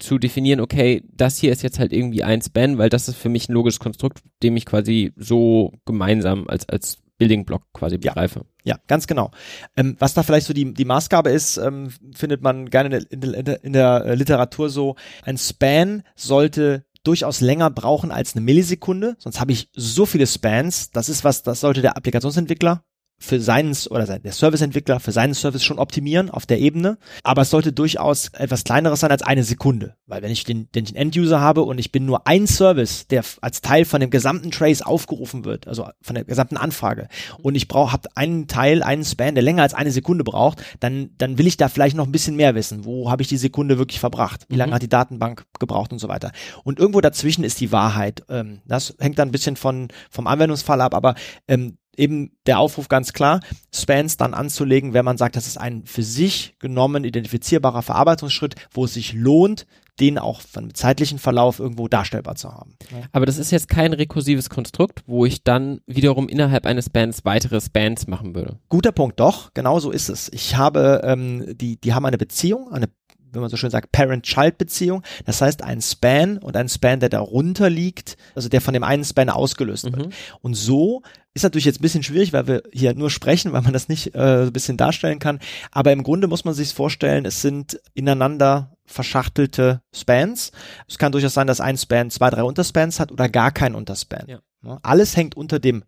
zu 0.00 0.18
definieren, 0.18 0.60
okay, 0.60 1.02
das 1.12 1.38
hier 1.38 1.52
ist 1.52 1.62
jetzt 1.62 1.78
halt 1.78 1.92
irgendwie 1.92 2.24
ein 2.24 2.42
Span, 2.42 2.78
weil 2.78 2.88
das 2.88 3.08
ist 3.08 3.16
für 3.16 3.28
mich 3.28 3.48
ein 3.48 3.52
logisches 3.52 3.80
Konstrukt, 3.80 4.22
dem 4.42 4.56
ich 4.56 4.66
quasi 4.66 5.12
so 5.16 5.72
gemeinsam 5.84 6.48
als, 6.48 6.68
als 6.68 6.98
Building 7.18 7.44
Block 7.44 7.62
quasi 7.74 7.98
begreife. 7.98 8.46
Ja, 8.64 8.74
ja 8.74 8.80
ganz 8.86 9.06
genau. 9.06 9.30
Ähm, 9.76 9.96
was 9.98 10.14
da 10.14 10.22
vielleicht 10.22 10.46
so 10.46 10.54
die, 10.54 10.72
die 10.72 10.84
Maßgabe 10.84 11.30
ist, 11.30 11.58
ähm, 11.58 11.90
findet 12.14 12.42
man 12.42 12.70
gerne 12.70 12.98
in 13.10 13.20
der, 13.20 13.34
in, 13.34 13.44
der, 13.44 13.64
in 13.64 13.72
der 13.72 14.16
Literatur 14.16 14.70
so, 14.70 14.96
ein 15.22 15.36
Span 15.36 16.02
sollte 16.16 16.84
durchaus 17.02 17.40
länger 17.40 17.70
brauchen 17.70 18.10
als 18.10 18.34
eine 18.34 18.44
Millisekunde, 18.44 19.16
sonst 19.18 19.40
habe 19.40 19.52
ich 19.52 19.70
so 19.72 20.06
viele 20.06 20.26
Spans, 20.26 20.90
das 20.90 21.08
ist 21.08 21.24
was, 21.24 21.42
das 21.42 21.60
sollte 21.60 21.82
der 21.82 21.96
Applikationsentwickler 21.96 22.84
für 23.20 23.40
seinen 23.40 23.76
oder 23.90 24.18
der 24.18 24.32
Serviceentwickler 24.32 24.98
für 24.98 25.12
seinen 25.12 25.34
Service 25.34 25.62
schon 25.62 25.78
optimieren 25.78 26.30
auf 26.30 26.46
der 26.46 26.58
Ebene, 26.58 26.98
aber 27.22 27.42
es 27.42 27.50
sollte 27.50 27.72
durchaus 27.72 28.28
etwas 28.28 28.64
kleineres 28.64 29.00
sein 29.00 29.10
als 29.10 29.22
eine 29.22 29.44
Sekunde, 29.44 29.94
weil 30.06 30.22
wenn 30.22 30.32
ich 30.32 30.44
den, 30.44 30.70
den 30.72 30.86
Enduser 30.94 31.40
habe 31.40 31.62
und 31.62 31.78
ich 31.78 31.92
bin 31.92 32.06
nur 32.06 32.26
ein 32.26 32.46
Service, 32.46 33.06
der 33.08 33.22
als 33.42 33.60
Teil 33.60 33.84
von 33.84 34.00
dem 34.00 34.10
gesamten 34.10 34.50
Trace 34.50 34.82
aufgerufen 34.82 35.44
wird, 35.44 35.68
also 35.68 35.88
von 36.00 36.14
der 36.14 36.24
gesamten 36.24 36.56
Anfrage 36.56 37.08
und 37.42 37.54
ich 37.54 37.68
brauche 37.68 37.92
habe 37.92 38.08
einen 38.14 38.48
Teil, 38.48 38.82
einen 38.82 39.04
Span, 39.04 39.34
der 39.34 39.44
länger 39.44 39.62
als 39.62 39.74
eine 39.74 39.90
Sekunde 39.90 40.24
braucht, 40.24 40.62
dann 40.80 41.10
dann 41.18 41.36
will 41.36 41.46
ich 41.46 41.56
da 41.56 41.68
vielleicht 41.68 41.96
noch 41.96 42.06
ein 42.06 42.12
bisschen 42.12 42.36
mehr 42.36 42.54
wissen, 42.54 42.84
wo 42.84 43.10
habe 43.10 43.22
ich 43.22 43.28
die 43.28 43.36
Sekunde 43.36 43.76
wirklich 43.78 44.00
verbracht, 44.00 44.46
wie 44.48 44.56
lange 44.56 44.70
mhm. 44.70 44.74
hat 44.76 44.82
die 44.82 44.88
Datenbank 44.88 45.44
gebraucht 45.58 45.92
und 45.92 45.98
so 45.98 46.08
weiter. 46.08 46.32
Und 46.64 46.78
irgendwo 46.78 47.00
dazwischen 47.00 47.44
ist 47.44 47.60
die 47.60 47.72
Wahrheit. 47.72 48.24
Ähm, 48.28 48.60
das 48.66 48.94
hängt 48.98 49.18
dann 49.18 49.28
ein 49.28 49.32
bisschen 49.32 49.56
von 49.56 49.88
vom 50.08 50.26
Anwendungsfall 50.26 50.80
ab, 50.80 50.94
aber 50.94 51.14
ähm, 51.48 51.76
eben 52.00 52.32
der 52.46 52.58
Aufruf 52.58 52.88
ganz 52.88 53.12
klar, 53.12 53.40
Spans 53.72 54.16
dann 54.16 54.34
anzulegen, 54.34 54.94
wenn 54.94 55.04
man 55.04 55.18
sagt, 55.18 55.36
das 55.36 55.46
ist 55.46 55.58
ein 55.58 55.84
für 55.84 56.02
sich 56.02 56.56
genommen 56.58 57.04
identifizierbarer 57.04 57.82
Verarbeitungsschritt, 57.82 58.54
wo 58.72 58.86
es 58.86 58.94
sich 58.94 59.12
lohnt, 59.12 59.66
den 60.00 60.18
auch 60.18 60.40
von 60.40 60.72
zeitlichen 60.72 61.18
Verlauf 61.18 61.60
irgendwo 61.60 61.86
darstellbar 61.86 62.34
zu 62.34 62.50
haben. 62.50 62.74
Aber 63.12 63.26
das 63.26 63.36
ist 63.36 63.50
jetzt 63.50 63.68
kein 63.68 63.92
rekursives 63.92 64.48
Konstrukt, 64.48 65.02
wo 65.06 65.26
ich 65.26 65.44
dann 65.44 65.82
wiederum 65.86 66.28
innerhalb 66.28 66.64
eines 66.64 66.88
Bands 66.88 67.24
weitere 67.24 67.60
Spans 67.60 68.06
machen 68.06 68.34
würde. 68.34 68.58
Guter 68.70 68.92
Punkt, 68.92 69.20
doch, 69.20 69.52
genau 69.52 69.78
so 69.78 69.90
ist 69.90 70.08
es. 70.08 70.30
Ich 70.32 70.56
habe, 70.56 71.02
ähm, 71.04 71.54
die, 71.56 71.78
die 71.78 71.92
haben 71.92 72.06
eine 72.06 72.18
Beziehung, 72.18 72.72
eine 72.72 72.88
wenn 73.32 73.40
man 73.40 73.50
so 73.50 73.56
schön 73.56 73.70
sagt, 73.70 73.92
Parent-Child-Beziehung. 73.92 75.02
Das 75.24 75.40
heißt, 75.40 75.62
ein 75.62 75.80
Span 75.80 76.38
und 76.38 76.56
ein 76.56 76.68
Span, 76.68 77.00
der 77.00 77.08
darunter 77.08 77.70
liegt, 77.70 78.16
also 78.34 78.48
der 78.48 78.60
von 78.60 78.74
dem 78.74 78.84
einen 78.84 79.04
Span 79.04 79.28
ausgelöst 79.28 79.84
wird. 79.84 80.06
Mhm. 80.06 80.12
Und 80.40 80.54
so 80.54 81.02
ist 81.34 81.42
natürlich 81.44 81.64
jetzt 81.64 81.78
ein 81.78 81.82
bisschen 81.82 82.02
schwierig, 82.02 82.32
weil 82.32 82.46
wir 82.46 82.62
hier 82.72 82.94
nur 82.94 83.10
sprechen, 83.10 83.52
weil 83.52 83.62
man 83.62 83.72
das 83.72 83.88
nicht 83.88 84.14
äh, 84.14 84.46
ein 84.46 84.52
bisschen 84.52 84.76
darstellen 84.76 85.18
kann. 85.18 85.38
Aber 85.70 85.92
im 85.92 86.02
Grunde 86.02 86.26
muss 86.26 86.44
man 86.44 86.54
sich 86.54 86.74
vorstellen, 86.74 87.24
es 87.24 87.40
sind 87.40 87.80
ineinander 87.94 88.76
verschachtelte 88.84 89.82
Spans. 89.94 90.50
Es 90.88 90.98
kann 90.98 91.12
durchaus 91.12 91.34
sein, 91.34 91.46
dass 91.46 91.60
ein 91.60 91.78
Span 91.78 92.10
zwei, 92.10 92.30
drei 92.30 92.42
Unterspans 92.42 92.98
hat 92.98 93.12
oder 93.12 93.28
gar 93.28 93.52
kein 93.52 93.74
Unterspan. 93.74 94.26
Ja. 94.26 94.78
Alles 94.82 95.16
hängt 95.16 95.36
unter 95.36 95.58
dem 95.58 95.84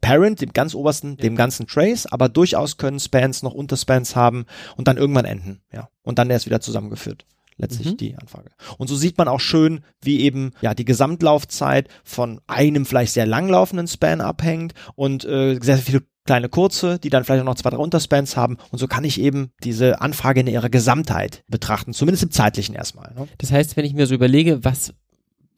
Parent, 0.00 0.40
dem 0.40 0.52
ganz 0.52 0.74
obersten, 0.74 1.16
dem 1.16 1.36
ganzen 1.36 1.66
Trace, 1.66 2.06
aber 2.06 2.28
durchaus 2.28 2.76
können 2.76 3.00
Spans 3.00 3.42
noch 3.42 3.52
Unterspans 3.52 4.16
haben 4.16 4.46
und 4.76 4.88
dann 4.88 4.96
irgendwann 4.96 5.24
enden, 5.24 5.60
ja. 5.72 5.88
Und 6.02 6.18
dann 6.18 6.30
erst 6.30 6.46
wieder 6.46 6.60
zusammengeführt. 6.60 7.26
Letztlich 7.58 7.92
Mhm. 7.92 7.96
die 7.98 8.16
Anfrage. 8.16 8.48
Und 8.78 8.88
so 8.88 8.96
sieht 8.96 9.18
man 9.18 9.28
auch 9.28 9.40
schön, 9.40 9.80
wie 10.00 10.20
eben 10.20 10.52
ja 10.62 10.72
die 10.72 10.86
Gesamtlaufzeit 10.86 11.88
von 12.04 12.40
einem 12.46 12.86
vielleicht 12.86 13.12
sehr 13.12 13.26
langlaufenden 13.26 13.86
Span 13.86 14.22
abhängt 14.22 14.72
und 14.94 15.26
äh, 15.26 15.58
sehr 15.60 15.76
viele 15.76 16.02
kleine 16.24 16.48
kurze, 16.48 16.98
die 16.98 17.10
dann 17.10 17.24
vielleicht 17.24 17.42
auch 17.42 17.46
noch 17.46 17.56
zwei, 17.56 17.70
drei 17.70 17.76
Unterspans 17.76 18.36
haben. 18.36 18.56
Und 18.70 18.78
so 18.78 18.86
kann 18.86 19.04
ich 19.04 19.20
eben 19.20 19.50
diese 19.62 20.00
Anfrage 20.00 20.40
in 20.40 20.46
ihrer 20.46 20.70
Gesamtheit 20.70 21.44
betrachten, 21.48 21.92
zumindest 21.92 22.22
im 22.22 22.30
zeitlichen 22.30 22.74
erstmal. 22.74 23.12
Ne? 23.14 23.28
Das 23.38 23.52
heißt, 23.52 23.76
wenn 23.76 23.84
ich 23.84 23.92
mir 23.92 24.06
so 24.06 24.14
überlege, 24.14 24.64
was 24.64 24.94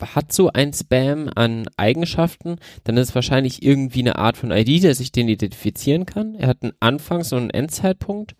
hat 0.02 0.32
so 0.32 0.50
ein 0.52 0.72
Spam 0.72 1.30
an 1.34 1.66
Eigenschaften, 1.76 2.56
dann 2.84 2.96
ist 2.96 3.10
es 3.10 3.14
wahrscheinlich 3.14 3.62
irgendwie 3.62 4.00
eine 4.00 4.16
Art 4.16 4.36
von 4.36 4.50
ID, 4.50 4.84
dass 4.84 5.00
ich 5.00 5.12
den 5.12 5.28
identifizieren 5.28 6.06
kann. 6.06 6.34
Er 6.34 6.48
hat 6.48 6.62
einen 6.62 6.72
Anfangs- 6.80 7.32
und 7.32 7.40
einen 7.40 7.50
Endzeitpunkt 7.50 8.34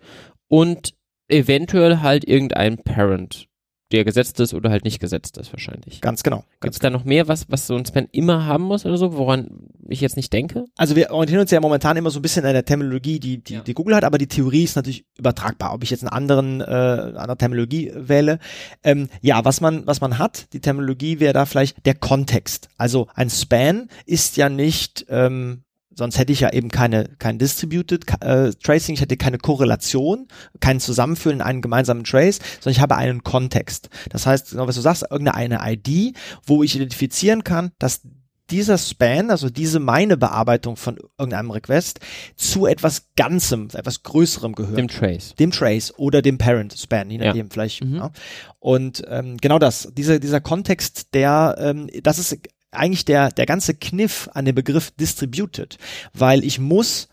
und 0.48 0.94
eventuell 1.29 2.01
halt 2.01 2.25
irgendein 2.25 2.79
Parent, 2.79 3.48
der 3.92 4.05
gesetzt 4.05 4.40
ist 4.40 4.55
oder 4.55 4.70
halt 4.70 4.85
nicht 4.85 5.00
gesetzt 5.00 5.37
ist 5.38 5.52
wahrscheinlich. 5.52 6.00
Ganz 6.00 6.22
genau. 6.22 6.44
Gibt 6.61 6.74
es 6.74 6.81
da 6.81 6.90
noch 6.90 7.05
mehr, 7.05 7.28
was, 7.28 7.46
was 7.50 7.66
so 7.66 7.76
ein 7.76 7.85
Spam 7.87 8.09
immer 8.12 8.46
haben 8.46 8.64
muss 8.64 8.85
oder 8.87 8.96
so, 8.96 9.16
woran 9.16 9.68
ich 9.88 10.00
jetzt 10.00 10.16
nicht 10.16 10.33
denke? 10.33 10.64
Also 10.76 10.96
wir 10.96 11.11
orientieren 11.11 11.40
uns 11.42 11.50
ja 11.50 11.61
momentan 11.61 11.96
immer 11.96 12.11
so 12.11 12.18
ein 12.18 12.22
bisschen 12.22 12.44
an 12.46 12.52
der 12.55 12.64
Terminologie, 12.64 13.20
die, 13.20 13.42
die, 13.42 13.55
Ja. 13.55 13.61
die 13.61 13.74
Google 13.74 13.94
hat, 13.96 14.05
aber 14.05 14.18
die 14.18 14.26
Theorie 14.28 14.64
ist 14.64 14.76
natürlich 14.76 15.05
übertragbar, 15.18 15.74
ob 15.74 15.83
ich 15.83 15.90
jetzt 15.90 16.02
einen 16.02 16.12
anderen, 16.12 16.61
äh, 16.61 16.64
andere 16.64 17.37
Terminologie 17.37 17.92
wähle. 17.94 18.38
Ähm, 18.83 19.09
ja, 19.20 19.44
was 19.44 19.61
man, 19.61 19.87
was 19.87 20.00
man 20.00 20.18
hat, 20.18 20.52
die 20.52 20.61
Terminologie 20.61 21.20
wäre 21.20 21.33
da 21.35 21.44
vielleicht 21.46 21.85
der 21.87 21.94
Kontext. 21.94 22.68
Also 22.78 23.09
ein 23.14 23.31
Span 23.31 23.88
ist 24.07 24.37
ja 24.37 24.48
nicht, 24.48 25.07
ähm, 25.09 25.62
sonst 25.94 26.18
hätte 26.18 26.33
ich 26.33 26.40
ja 26.40 26.52
eben 26.52 26.68
keine, 26.70 27.09
kein 27.18 27.38
Distributed 27.38 28.05
äh, 28.22 28.50
Tracing, 28.62 28.94
ich 28.94 29.00
hätte 29.00 29.16
keine 29.16 29.38
Korrelation, 29.38 30.28
kein 30.61 30.81
Zusammenführen 30.81 31.38
in 31.38 31.42
einen 31.42 31.62
gemeinsamen 31.62 32.05
Trace, 32.05 32.38
sondern 32.61 32.72
ich 32.76 32.81
habe 32.81 32.96
einen 32.96 33.22
Kontext. 33.22 33.88
Das 34.11 34.26
heißt, 34.26 34.50
genau 34.50 34.66
was 34.66 34.76
du 34.76 34.81
sagst, 34.81 35.05
irgendeine 35.11 35.61
ID, 35.62 36.16
wo 36.46 36.62
ich 36.62 36.74
identifizieren 36.76 37.44
kann, 37.44 37.72
dass 37.78 38.02
dieser 38.50 38.76
Span, 38.76 39.31
also 39.31 39.48
diese 39.48 39.81
meine 39.81 40.18
Bearbeitung 40.18 40.76
von 40.76 40.98
irgendeinem 41.18 41.50
Request, 41.52 42.00
zu 42.37 42.66
etwas 42.66 43.07
Ganzem, 43.16 43.68
etwas 43.72 44.02
Größerem 44.02 44.55
gehört. 44.55 44.76
Dem 44.78 44.88
Trace. 44.88 45.35
dem 45.38 45.52
Trace 45.52 45.94
oder 45.96 46.20
dem 46.20 46.37
Parent 46.37 46.74
Span, 46.78 47.09
je 47.11 47.18
Ja. 47.18 47.26
nachdem 47.26 47.50
vielleicht. 47.50 47.83
Mhm. 47.83 47.96
Ja. 47.96 48.11
Und 48.59 49.05
ähm, 49.09 49.38
genau 49.38 49.59
das, 49.59 49.88
dieser, 49.96 50.18
dieser 50.18 50.40
Kontext, 50.42 51.14
der, 51.14 51.55
ähm, 51.59 51.88
das 52.02 52.18
ist 52.18 52.37
eigentlich 52.73 53.05
der, 53.05 53.31
der 53.31 53.47
ganze 53.47 53.75
Kniff 53.75 54.29
an 54.35 54.45
dem 54.45 54.55
Begriff 54.55 54.91
distributed, 54.93 55.79
weil 56.13 56.45
ich 56.45 56.59
muss 56.59 57.09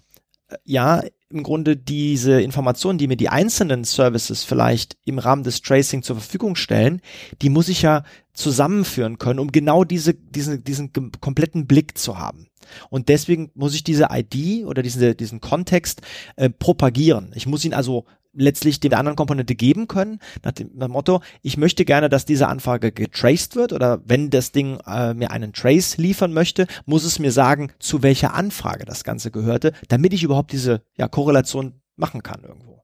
äh, 0.47 0.57
ja 0.65 1.03
im 1.31 1.43
Grunde 1.43 1.77
diese 1.77 2.41
Informationen, 2.41 2.97
die 2.97 3.07
mir 3.07 3.15
die 3.15 3.29
einzelnen 3.29 3.83
Services 3.83 4.43
vielleicht 4.43 4.97
im 5.05 5.19
Rahmen 5.19 5.43
des 5.43 5.61
Tracing 5.61 6.01
zur 6.01 6.15
Verfügung 6.15 6.55
stellen, 6.55 7.01
die 7.43 7.49
muss 7.49 7.69
ich 7.69 7.83
ja 7.83 8.03
zusammenführen 8.33 9.19
können, 9.19 9.37
um 9.37 9.51
genau 9.51 9.83
diese, 9.83 10.15
diesen, 10.15 10.63
diesen 10.63 10.91
kompletten 10.91 11.67
Blick 11.67 11.99
zu 11.99 12.17
haben. 12.17 12.47
Und 12.89 13.09
deswegen 13.09 13.51
muss 13.53 13.75
ich 13.75 13.83
diese 13.83 14.07
ID 14.11 14.65
oder 14.65 14.81
diese, 14.81 15.13
diesen 15.13 15.39
Kontext 15.39 16.01
äh, 16.35 16.49
propagieren. 16.49 17.31
Ich 17.35 17.45
muss 17.45 17.65
ihn 17.65 17.73
also 17.73 18.05
letztlich 18.33 18.79
der 18.79 18.97
anderen 18.97 19.15
Komponente 19.15 19.55
geben 19.55 19.87
können, 19.87 20.19
nach 20.43 20.51
dem, 20.51 20.71
nach 20.75 20.87
dem 20.87 20.93
Motto, 20.93 21.21
ich 21.41 21.57
möchte 21.57 21.85
gerne, 21.85 22.09
dass 22.09 22.25
diese 22.25 22.47
Anfrage 22.47 22.91
getraced 22.91 23.55
wird 23.55 23.73
oder 23.73 24.01
wenn 24.05 24.29
das 24.29 24.51
Ding 24.51 24.79
äh, 24.85 25.13
mir 25.13 25.31
einen 25.31 25.53
Trace 25.53 25.97
liefern 25.97 26.33
möchte, 26.33 26.67
muss 26.85 27.03
es 27.03 27.19
mir 27.19 27.31
sagen, 27.31 27.71
zu 27.79 28.03
welcher 28.03 28.33
Anfrage 28.33 28.85
das 28.85 29.03
Ganze 29.03 29.31
gehörte, 29.31 29.73
damit 29.87 30.13
ich 30.13 30.23
überhaupt 30.23 30.51
diese 30.51 30.83
ja, 30.97 31.07
Korrelation 31.07 31.81
machen 31.95 32.23
kann 32.23 32.43
irgendwo. 32.43 32.83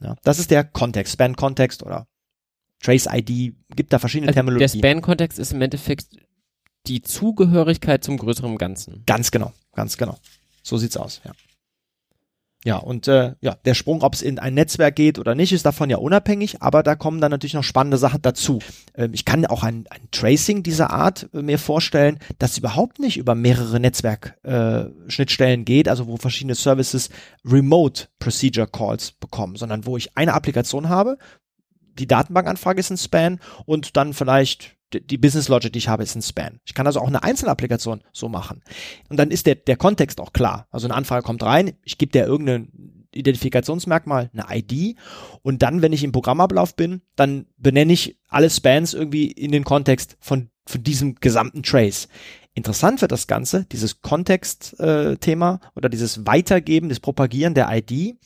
Ja, 0.00 0.14
das 0.22 0.38
ist 0.38 0.50
der 0.50 0.64
Kontext, 0.64 1.14
Span-Kontext 1.14 1.82
oder 1.82 2.06
Trace-ID, 2.82 3.54
gibt 3.74 3.92
da 3.92 3.98
verschiedene 3.98 4.28
Also 4.28 4.34
der 4.34 4.44
Terminologien. 4.44 4.80
Span-Kontext 4.80 5.38
ist 5.38 5.52
im 5.52 5.60
Endeffekt 5.60 6.06
die 6.86 7.02
Zugehörigkeit 7.02 8.04
zum 8.04 8.16
größeren 8.16 8.56
Ganzen. 8.56 9.02
Ganz 9.06 9.30
genau, 9.30 9.52
ganz 9.74 9.96
genau. 9.96 10.16
So 10.62 10.78
sieht's 10.78 10.96
aus, 10.96 11.20
ja. 11.24 11.32
Ja, 12.64 12.76
und 12.76 13.06
äh, 13.06 13.34
ja, 13.40 13.54
der 13.64 13.74
Sprung, 13.74 14.02
ob 14.02 14.14
es 14.14 14.22
in 14.22 14.40
ein 14.40 14.54
Netzwerk 14.54 14.96
geht 14.96 15.20
oder 15.20 15.36
nicht, 15.36 15.52
ist 15.52 15.64
davon 15.64 15.90
ja 15.90 15.98
unabhängig, 15.98 16.60
aber 16.60 16.82
da 16.82 16.96
kommen 16.96 17.20
dann 17.20 17.30
natürlich 17.30 17.54
noch 17.54 17.62
spannende 17.62 17.98
Sachen 17.98 18.20
dazu. 18.20 18.58
Ähm, 18.96 19.14
ich 19.14 19.24
kann 19.24 19.46
auch 19.46 19.62
ein, 19.62 19.86
ein 19.90 20.08
Tracing 20.10 20.64
dieser 20.64 20.90
Art 20.90 21.28
äh, 21.32 21.40
mir 21.40 21.60
vorstellen, 21.60 22.18
das 22.40 22.58
überhaupt 22.58 22.98
nicht 22.98 23.16
über 23.16 23.36
mehrere 23.36 23.78
Netzwerk-Schnittstellen 23.78 25.60
äh, 25.60 25.64
geht, 25.64 25.88
also 25.88 26.08
wo 26.08 26.16
verschiedene 26.16 26.56
Services 26.56 27.10
Remote 27.44 28.08
Procedure 28.18 28.66
Calls 28.66 29.12
bekommen, 29.12 29.54
sondern 29.54 29.86
wo 29.86 29.96
ich 29.96 30.16
eine 30.16 30.34
Applikation 30.34 30.88
habe, 30.88 31.16
die 31.98 32.08
Datenbankanfrage 32.08 32.80
ist 32.80 32.90
ein 32.90 32.98
Span 32.98 33.40
und 33.66 33.96
dann 33.96 34.14
vielleicht 34.14 34.77
die- 34.92 35.18
Business 35.18 35.48
Logic, 35.48 35.72
die 35.72 35.78
ich 35.78 35.88
habe, 35.88 36.02
ist 36.02 36.14
ein 36.14 36.22
Span. 36.22 36.60
Ich 36.64 36.74
kann 36.74 36.86
also 36.86 37.00
auch 37.00 37.08
eine 37.08 37.22
Einzelapplikation 37.22 38.02
so 38.12 38.28
machen. 38.28 38.62
Und 39.08 39.18
dann 39.18 39.30
ist 39.30 39.46
der, 39.46 39.54
der 39.56 39.76
Kontext 39.76 40.20
auch 40.20 40.32
klar. 40.32 40.66
Also 40.70 40.86
eine 40.86 40.94
Anfrage 40.94 41.22
kommt 41.22 41.42
rein, 41.42 41.72
ich 41.82 41.98
gebe 41.98 42.12
der 42.12 42.26
irgendein 42.26 43.04
Identifikationsmerkmal, 43.12 44.30
eine 44.32 44.46
ID 44.58 44.96
und 45.42 45.62
dann, 45.62 45.82
wenn 45.82 45.92
ich 45.92 46.04
im 46.04 46.12
Programmablauf 46.12 46.76
bin, 46.76 47.02
dann 47.16 47.46
benenne 47.56 47.92
ich 47.92 48.18
alle 48.28 48.50
Spans 48.50 48.94
irgendwie 48.94 49.30
in 49.30 49.50
den 49.52 49.64
Kontext 49.64 50.16
von, 50.20 50.50
von 50.66 50.82
diesem 50.82 51.14
gesamten 51.16 51.62
Trace. 51.62 52.08
Interessant 52.54 53.00
wird 53.00 53.12
das 53.12 53.26
Ganze, 53.26 53.64
dieses 53.66 54.02
Kontext-Thema 54.02 55.60
oder 55.74 55.88
dieses 55.88 56.26
Weitergeben, 56.26 56.88
das 56.88 57.00
Propagieren 57.00 57.54
der 57.54 57.68
ID. 57.70 58.16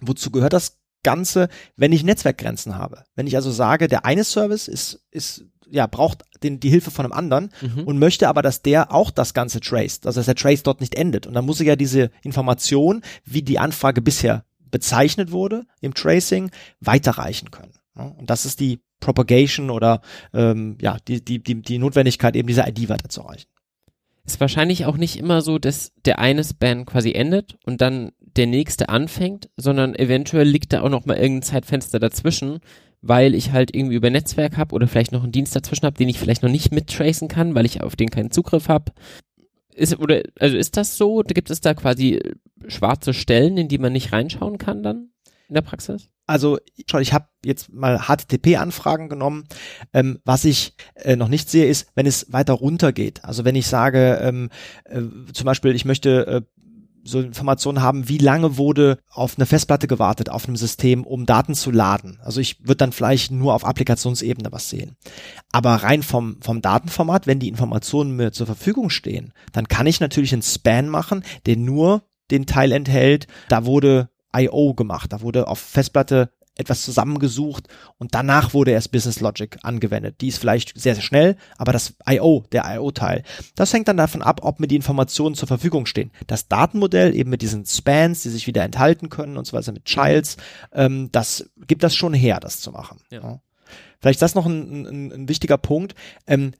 Wozu 0.00 0.30
gehört 0.30 0.54
das 0.54 0.78
Ganze, 1.02 1.48
wenn 1.76 1.92
ich 1.92 2.02
Netzwerkgrenzen 2.02 2.76
habe? 2.76 3.04
Wenn 3.14 3.26
ich 3.26 3.36
also 3.36 3.50
sage, 3.50 3.86
der 3.88 4.04
eine 4.04 4.24
Service 4.24 4.66
ist, 4.68 5.00
ist 5.10 5.44
ja, 5.70 5.86
braucht 5.86 6.22
den, 6.42 6.60
die 6.60 6.70
Hilfe 6.70 6.90
von 6.90 7.04
einem 7.04 7.12
anderen 7.12 7.50
Mhm. 7.62 7.84
und 7.84 7.98
möchte 7.98 8.28
aber, 8.28 8.42
dass 8.42 8.62
der 8.62 8.92
auch 8.92 9.10
das 9.10 9.34
Ganze 9.34 9.60
traced, 9.60 10.06
also 10.06 10.20
dass 10.20 10.26
der 10.26 10.34
Trace 10.34 10.62
dort 10.62 10.80
nicht 10.80 10.94
endet. 10.94 11.26
Und 11.26 11.34
dann 11.34 11.44
muss 11.46 11.60
ich 11.60 11.66
ja 11.68 11.76
diese 11.76 12.10
Information, 12.22 13.02
wie 13.24 13.42
die 13.42 13.58
Anfrage 13.58 14.02
bisher 14.02 14.44
bezeichnet 14.70 15.32
wurde 15.32 15.64
im 15.80 15.94
Tracing, 15.94 16.50
weiterreichen 16.80 17.50
können. 17.50 17.72
Ja, 17.96 18.04
Und 18.04 18.30
das 18.30 18.44
ist 18.46 18.60
die 18.60 18.80
Propagation 19.00 19.70
oder 19.70 20.00
ähm, 20.34 20.76
ja, 20.80 20.98
die, 21.08 21.24
die, 21.24 21.42
die, 21.42 21.62
die 21.62 21.78
Notwendigkeit, 21.78 22.36
eben 22.36 22.48
diese 22.48 22.62
ID 22.68 22.88
weiterzureichen. 22.88 23.48
Ist 24.26 24.40
wahrscheinlich 24.40 24.84
auch 24.84 24.96
nicht 24.96 25.18
immer 25.18 25.40
so, 25.42 25.58
dass 25.58 25.92
der 26.04 26.18
eine 26.18 26.44
Span 26.44 26.84
quasi 26.86 27.12
endet 27.12 27.56
und 27.64 27.80
dann 27.80 28.12
der 28.36 28.46
nächste 28.46 28.88
anfängt, 28.90 29.48
sondern 29.56 29.94
eventuell 29.94 30.46
liegt 30.46 30.72
da 30.72 30.82
auch 30.82 30.88
noch 30.90 31.04
mal 31.06 31.16
irgendein 31.16 31.42
Zeitfenster 31.42 31.98
dazwischen, 31.98 32.60
weil 33.02 33.34
ich 33.34 33.52
halt 33.52 33.74
irgendwie 33.74 33.96
über 33.96 34.10
Netzwerk 34.10 34.56
habe 34.56 34.74
oder 34.74 34.86
vielleicht 34.86 35.12
noch 35.12 35.22
einen 35.22 35.32
Dienst 35.32 35.54
dazwischen 35.56 35.86
habe, 35.86 35.96
den 35.96 36.08
ich 36.08 36.18
vielleicht 36.18 36.42
noch 36.42 36.50
nicht 36.50 36.72
mittracen 36.72 37.28
kann, 37.28 37.54
weil 37.54 37.66
ich 37.66 37.82
auf 37.82 37.96
den 37.96 38.10
keinen 38.10 38.30
Zugriff 38.30 38.68
habe. 38.68 38.92
Ist, 39.74 39.98
oder, 39.98 40.22
also 40.38 40.56
ist 40.56 40.76
das 40.76 40.96
so? 40.96 41.22
Gibt 41.26 41.50
es 41.50 41.60
da 41.60 41.74
quasi 41.74 42.16
äh, 42.16 42.34
schwarze 42.68 43.14
Stellen, 43.14 43.56
in 43.56 43.68
die 43.68 43.78
man 43.78 43.92
nicht 43.92 44.12
reinschauen 44.12 44.58
kann 44.58 44.82
dann 44.82 45.10
in 45.48 45.54
der 45.54 45.62
Praxis? 45.62 46.10
Also 46.26 46.58
schau, 46.88 46.98
ich 46.98 47.12
habe 47.12 47.26
jetzt 47.44 47.72
mal 47.72 48.02
HTTP-Anfragen 48.06 49.08
genommen. 49.08 49.46
Ähm, 49.92 50.20
was 50.24 50.44
ich 50.44 50.74
äh, 50.94 51.16
noch 51.16 51.28
nicht 51.28 51.50
sehe, 51.50 51.66
ist, 51.66 51.88
wenn 51.96 52.06
es 52.06 52.32
weiter 52.32 52.52
runter 52.52 52.92
geht. 52.92 53.24
Also 53.24 53.44
wenn 53.44 53.56
ich 53.56 53.66
sage, 53.66 54.20
ähm, 54.22 54.50
äh, 54.84 55.00
zum 55.32 55.46
Beispiel, 55.46 55.74
ich 55.74 55.84
möchte 55.84 56.26
äh, 56.26 56.42
so 57.02 57.20
Informationen 57.20 57.82
haben, 57.82 58.08
wie 58.08 58.18
lange 58.18 58.56
wurde 58.56 58.98
auf 59.10 59.36
eine 59.36 59.46
Festplatte 59.46 59.86
gewartet 59.86 60.28
auf 60.28 60.46
einem 60.46 60.56
System, 60.56 61.04
um 61.04 61.26
Daten 61.26 61.54
zu 61.54 61.70
laden. 61.70 62.18
Also 62.22 62.40
ich 62.40 62.60
würde 62.60 62.76
dann 62.76 62.92
vielleicht 62.92 63.30
nur 63.30 63.54
auf 63.54 63.64
Applikationsebene 63.64 64.52
was 64.52 64.70
sehen. 64.70 64.96
Aber 65.52 65.76
rein 65.76 66.02
vom, 66.02 66.36
vom 66.40 66.62
Datenformat, 66.62 67.26
wenn 67.26 67.38
die 67.38 67.48
Informationen 67.48 68.16
mir 68.16 68.32
zur 68.32 68.46
Verfügung 68.46 68.90
stehen, 68.90 69.32
dann 69.52 69.68
kann 69.68 69.86
ich 69.86 70.00
natürlich 70.00 70.32
einen 70.32 70.42
Span 70.42 70.88
machen, 70.88 71.24
der 71.46 71.56
nur 71.56 72.02
den 72.30 72.46
Teil 72.46 72.72
enthält, 72.72 73.26
da 73.48 73.64
wurde 73.64 74.08
I.O. 74.36 74.74
gemacht, 74.74 75.12
da 75.12 75.20
wurde 75.20 75.48
auf 75.48 75.58
Festplatte 75.58 76.30
etwas 76.60 76.84
zusammengesucht 76.84 77.68
und 77.98 78.14
danach 78.14 78.54
wurde 78.54 78.70
erst 78.70 78.92
Business 78.92 79.20
Logic 79.20 79.56
angewendet. 79.62 80.20
Die 80.20 80.28
ist 80.28 80.38
vielleicht 80.38 80.78
sehr, 80.80 80.94
sehr 80.94 81.02
schnell, 81.02 81.36
aber 81.58 81.72
das 81.72 81.94
I.O., 82.08 82.44
der 82.52 82.64
I.O.-Teil, 82.66 83.22
das 83.54 83.72
hängt 83.72 83.88
dann 83.88 83.96
davon 83.96 84.22
ab, 84.22 84.40
ob 84.44 84.60
mir 84.60 84.68
die 84.68 84.76
Informationen 84.76 85.34
zur 85.34 85.48
Verfügung 85.48 85.86
stehen. 85.86 86.10
Das 86.26 86.48
Datenmodell 86.48 87.14
eben 87.14 87.30
mit 87.30 87.42
diesen 87.42 87.66
Spans, 87.66 88.22
die 88.22 88.30
sich 88.30 88.46
wieder 88.46 88.62
enthalten 88.62 89.08
können 89.08 89.36
und 89.36 89.46
so 89.46 89.56
weiter 89.56 89.72
mit 89.72 89.84
Childs, 89.84 90.36
ähm, 90.72 91.08
das 91.12 91.50
gibt 91.66 91.82
das 91.82 91.96
schon 91.96 92.14
her, 92.14 92.40
das 92.40 92.60
zu 92.60 92.70
machen. 92.70 92.98
Ja. 93.10 93.20
Ja. 93.20 93.40
Vielleicht 94.00 94.16
ist 94.16 94.22
das 94.22 94.34
noch 94.34 94.46
ein, 94.46 94.86
ein, 94.86 95.12
ein 95.12 95.28
wichtiger 95.28 95.58
Punkt. 95.58 95.94
Ähm, 96.26 96.52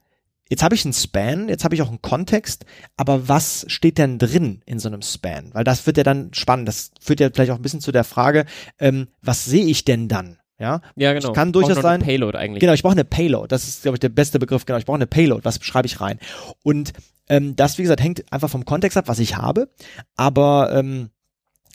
Jetzt 0.50 0.64
habe 0.64 0.74
ich 0.74 0.84
einen 0.84 0.92
Span, 0.92 1.48
jetzt 1.48 1.62
habe 1.62 1.76
ich 1.76 1.82
auch 1.82 1.88
einen 1.88 2.02
Kontext, 2.02 2.64
aber 2.96 3.28
was 3.28 3.64
steht 3.68 3.98
denn 3.98 4.18
drin 4.18 4.62
in 4.66 4.80
so 4.80 4.88
einem 4.88 5.00
Span? 5.00 5.50
Weil 5.54 5.62
das 5.62 5.86
wird 5.86 5.96
ja 5.96 6.02
dann 6.02 6.34
spannend. 6.34 6.66
Das 6.66 6.90
führt 7.00 7.20
ja 7.20 7.30
vielleicht 7.32 7.52
auch 7.52 7.56
ein 7.56 7.62
bisschen 7.62 7.80
zu 7.80 7.92
der 7.92 8.02
Frage, 8.02 8.46
ähm, 8.80 9.06
was 9.22 9.44
sehe 9.44 9.64
ich 9.64 9.84
denn 9.84 10.08
dann? 10.08 10.38
Ja, 10.58 10.82
ja 10.96 11.12
genau. 11.12 11.28
Ich 11.28 11.34
kann 11.34 11.52
durchaus 11.52 11.80
sein. 11.80 12.02
Payload 12.02 12.36
eigentlich. 12.36 12.60
Genau, 12.60 12.72
ich 12.72 12.82
brauche 12.82 12.92
eine 12.92 13.04
Payload. 13.04 13.46
Das 13.46 13.66
ist, 13.66 13.82
glaube 13.82 13.94
ich, 13.94 14.00
der 14.00 14.08
beste 14.08 14.40
Begriff. 14.40 14.66
Genau, 14.66 14.78
ich 14.78 14.84
brauche 14.84 14.96
eine 14.96 15.06
Payload. 15.06 15.44
Was 15.44 15.64
schreibe 15.64 15.86
ich 15.86 16.00
rein? 16.00 16.18
Und 16.64 16.92
ähm, 17.28 17.54
das, 17.54 17.78
wie 17.78 17.82
gesagt, 17.82 18.02
hängt 18.02 18.30
einfach 18.32 18.50
vom 18.50 18.64
Kontext 18.64 18.98
ab, 18.98 19.06
was 19.06 19.20
ich 19.20 19.36
habe. 19.36 19.70
Aber 20.16 20.72
ähm, 20.74 21.10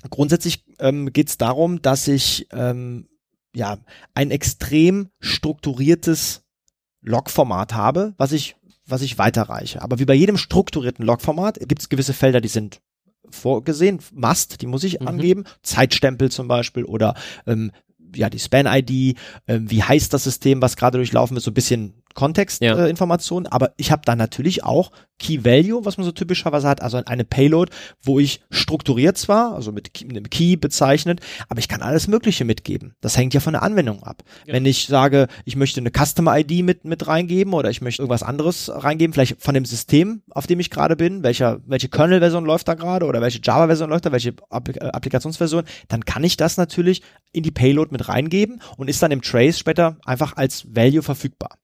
grundsätzlich 0.09 0.65
ähm, 0.79 1.13
geht 1.13 1.29
es 1.29 1.37
darum, 1.37 1.81
dass 1.81 2.09
ich 2.09 2.47
ähm, 2.51 3.07
ja 3.55 3.77
ein 4.13 4.31
extrem 4.31 5.09
strukturiertes 5.21 6.43
Logformat 7.01 7.73
habe, 7.73 8.13
was 8.17 8.33
ich 8.33 8.55
was 8.87 9.01
ich 9.01 9.17
weiterreiche. 9.17 9.81
Aber 9.81 9.99
wie 9.99 10.05
bei 10.05 10.13
jedem 10.13 10.37
strukturierten 10.37 11.05
Logformat 11.05 11.59
gibt 11.67 11.81
es 11.81 11.89
gewisse 11.89 12.13
Felder, 12.13 12.41
die 12.41 12.47
sind 12.47 12.81
vorgesehen, 13.29 13.99
Must, 14.13 14.61
die 14.61 14.67
muss 14.67 14.83
ich 14.83 14.99
mhm. 14.99 15.07
angeben, 15.07 15.43
Zeitstempel 15.63 16.31
zum 16.31 16.47
Beispiel 16.47 16.85
oder 16.85 17.15
ähm, 17.47 17.71
ja 18.15 18.29
die 18.29 18.39
Span-ID, 18.39 19.17
ähm, 19.47 19.69
wie 19.69 19.83
heißt 19.83 20.13
das 20.13 20.23
System, 20.23 20.61
was 20.61 20.77
gerade 20.77 20.97
durchlaufen 20.97 21.35
wird, 21.35 21.43
so 21.43 21.51
ein 21.51 21.55
bisschen 21.55 22.01
Kontextinformationen, 22.15 23.45
ja. 23.45 23.51
äh, 23.51 23.53
aber 23.53 23.73
ich 23.77 23.91
habe 23.91 24.01
dann 24.05 24.17
natürlich 24.17 24.63
auch 24.63 24.91
Key 25.19 25.45
Value, 25.45 25.85
was 25.85 25.97
man 25.97 26.05
so 26.05 26.11
typischerweise 26.11 26.67
hat, 26.67 26.81
also 26.81 27.01
eine 27.05 27.23
Payload, 27.23 27.71
wo 28.01 28.19
ich 28.19 28.41
strukturiert 28.49 29.17
zwar, 29.17 29.53
also 29.53 29.71
mit 29.71 29.91
einem 30.01 30.29
Key 30.29 30.57
bezeichnet, 30.57 31.21
aber 31.47 31.59
ich 31.59 31.67
kann 31.67 31.81
alles 31.81 32.07
Mögliche 32.07 32.43
mitgeben. 32.43 32.95
Das 32.99 33.17
hängt 33.17 33.33
ja 33.33 33.39
von 33.39 33.53
der 33.53 33.63
Anwendung 33.63 34.03
ab. 34.03 34.23
Ja. 34.45 34.53
Wenn 34.53 34.65
ich 34.65 34.87
sage, 34.87 35.27
ich 35.45 35.55
möchte 35.55 35.79
eine 35.79 35.91
Customer 35.91 36.37
ID 36.37 36.65
mit, 36.65 36.83
mit 36.83 37.07
reingeben 37.07 37.53
oder 37.53 37.69
ich 37.69 37.81
möchte 37.81 38.01
irgendwas 38.01 38.23
anderes 38.23 38.69
reingeben, 38.73 39.13
vielleicht 39.13 39.41
von 39.41 39.53
dem 39.53 39.65
System, 39.65 40.23
auf 40.31 40.47
dem 40.47 40.59
ich 40.59 40.69
gerade 40.69 40.95
bin, 40.95 41.23
welcher, 41.23 41.59
welche 41.65 41.89
Kernel-Version 41.89 42.45
läuft 42.45 42.67
da 42.67 42.73
gerade 42.73 43.05
oder 43.05 43.21
welche 43.21 43.39
Java-Version 43.41 43.89
läuft 43.89 44.05
da, 44.05 44.11
welche 44.11 44.33
Applik 44.49 44.77
äh, 44.77 44.87
Applikationsversion, 44.87 45.63
dann 45.87 46.03
kann 46.03 46.23
ich 46.23 46.37
das 46.37 46.57
natürlich 46.57 47.01
in 47.31 47.43
die 47.43 47.51
Payload 47.51 47.91
mit 47.91 48.07
reingeben 48.07 48.61
und 48.77 48.89
ist 48.89 49.01
dann 49.01 49.11
im 49.11 49.21
Trace 49.21 49.59
später 49.59 49.97
einfach 50.05 50.35
als 50.35 50.75
Value 50.75 51.03
verfügbar. 51.03 51.57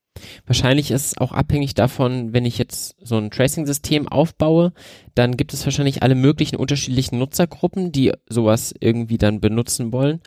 Wahrscheinlich 0.46 0.92
ist 0.92 1.06
es 1.06 1.18
auch 1.18 1.32
abhängig 1.32 1.74
davon, 1.74 2.34
wenn 2.34 2.46
ich 2.46 2.58
jetzt 2.58 2.96
so 3.02 3.18
ein 3.18 3.32
Tracing-System 3.32 4.08
aufbaue, 4.08 4.74
dann 5.16 5.38
gibt 5.38 5.54
es 5.54 5.66
wahrscheinlich 5.66 6.04
alle 6.04 6.16
möglichen 6.16 6.58
unterschiedlichen 6.58 7.18
Nutzergruppen, 7.18 7.92
die 7.92 8.12
sowas 8.28 8.74
irgendwie 8.80 9.18
dann 9.18 9.40
benutzen 9.40 9.94
wollen. 9.94 10.22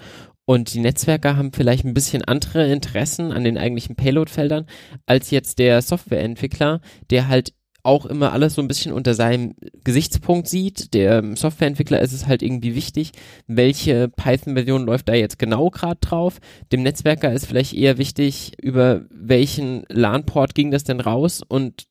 Und 0.47 0.75
die 0.75 0.81
Netzwerker 0.81 1.37
haben 1.37 1.53
vielleicht 1.53 1.85
ein 1.85 1.95
bisschen 1.95 2.23
andere 2.23 2.71
Interessen 2.71 3.33
an 3.33 3.45
den 3.45 3.57
eigentlichen 3.57 3.97
Payload-Feldern 3.97 4.67
als 5.07 5.31
jetzt 5.31 5.59
der 5.59 5.81
Softwareentwickler, 5.81 6.81
der 7.11 7.29
halt 7.29 7.55
auch 7.85 8.07
immer 8.07 8.33
alles 8.33 8.55
so 8.55 8.63
ein 8.63 8.69
bisschen 8.69 8.93
unter 8.93 9.15
seinem 9.15 9.55
Gesichtspunkt 9.85 10.49
sieht. 10.49 10.95
Der 10.95 11.37
Softwareentwickler 11.37 12.01
ist 12.01 12.13
es 12.13 12.27
halt 12.27 12.43
irgendwie 12.43 12.75
wichtig, 12.75 13.13
welche 13.47 14.09
Python-Version 14.09 14.87
läuft 14.87 15.09
da 15.09 15.15
jetzt 15.15 15.39
genau 15.39 15.69
gerade 15.69 16.01
drauf. 16.01 16.41
Dem 16.73 16.83
Netzwerker 16.83 17.33
ist 17.33 17.47
vielleicht 17.47 17.75
eher 17.75 17.99
wichtig, 17.99 18.53
über 18.61 19.03
welchen 19.11 19.85
LAN-Port 19.91 20.55
ging 20.55 20.71
das 20.71 20.85
denn 20.85 21.01
raus 21.01 21.43
und 21.47 21.87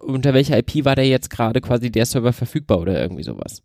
unter 0.00 0.32
welcher 0.32 0.58
IP 0.58 0.86
war 0.86 0.96
der 0.96 1.06
jetzt 1.06 1.28
gerade 1.28 1.60
quasi 1.60 1.90
der 1.90 2.06
Server 2.06 2.32
verfügbar 2.32 2.80
oder 2.80 2.98
irgendwie 2.98 3.24
sowas. 3.24 3.62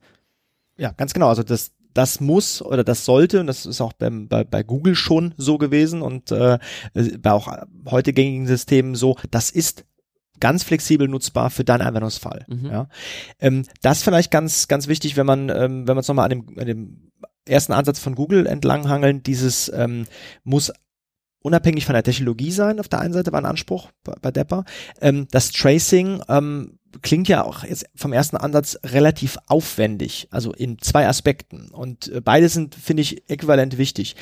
Ja, 0.78 0.92
ganz 0.92 1.14
genau. 1.14 1.30
Also 1.30 1.44
das, 1.44 1.72
das 1.94 2.20
muss 2.20 2.62
oder 2.62 2.84
das 2.84 3.06
sollte, 3.06 3.40
und 3.40 3.48
das 3.48 3.66
ist 3.66 3.80
auch 3.80 3.94
beim, 3.94 4.28
bei, 4.28 4.44
bei 4.44 4.64
Google 4.64 4.96
schon 4.96 5.34
so 5.38 5.58
gewesen 5.58 6.02
und 6.02 6.32
äh, 6.32 6.60
bei 6.94 7.32
auch 7.32 7.48
heute 7.86 8.12
gängigen 8.12 8.48
Systemen 8.48 8.96
so, 8.96 9.16
das 9.32 9.50
ist 9.50 9.86
ganz 10.40 10.64
flexibel 10.64 11.08
nutzbar 11.08 11.50
für 11.50 11.64
deinen 11.64 11.82
Anwendungsfall. 11.82 12.46
Mhm. 12.48 12.66
Ja. 12.66 12.90
Ähm, 13.40 13.66
das 13.82 14.04
vielleicht 14.04 14.32
ganz, 14.32 14.68
ganz 14.68 14.88
wichtig, 14.88 15.18
wenn 15.18 15.26
man, 15.26 15.50
ähm, 15.50 15.88
wenn 15.88 15.96
man 15.96 16.00
es 16.00 16.08
nochmal 16.08 16.26
an 16.26 16.32
dem, 16.32 16.60
an 16.60 16.66
dem 16.66 17.12
ersten 17.48 17.74
Ansatz 17.74 18.00
von 18.00 18.16
Google 18.16 18.46
entlanghangeln, 18.46 19.24
dieses 19.24 19.72
ähm, 19.74 20.06
muss 20.44 20.72
unabhängig 21.42 21.86
von 21.86 21.94
der 21.94 22.04
Technologie 22.04 22.52
sein, 22.52 22.80
auf 22.80 22.90
der 22.90 23.00
einen 23.00 23.14
Seite 23.14 23.32
war 23.32 23.42
ein 23.42 23.46
Anspruch 23.46 23.90
bei, 24.04 24.14
bei 24.22 24.32
Depper. 24.32 24.66
Ähm, 25.02 25.28
das 25.32 25.52
Tracing 25.52 26.22
ähm, 26.28 26.80
klingt 27.02 27.28
ja 27.28 27.44
auch 27.44 27.64
jetzt 27.64 27.86
vom 27.96 28.14
ersten 28.14 28.38
Ansatz 28.38 28.78
relativ 28.84 29.38
aufwendig, 29.48 30.28
also 30.32 30.54
in 30.54 30.80
zwei 30.80 31.08
Aspekten. 31.08 31.70
Und 31.70 32.08
äh, 32.10 32.22
beide 32.22 32.50
sind, 32.50 32.76
finde 32.76 33.02
ich, 33.02 33.30
äquivalent 33.30 33.78
wichtig 33.78 34.16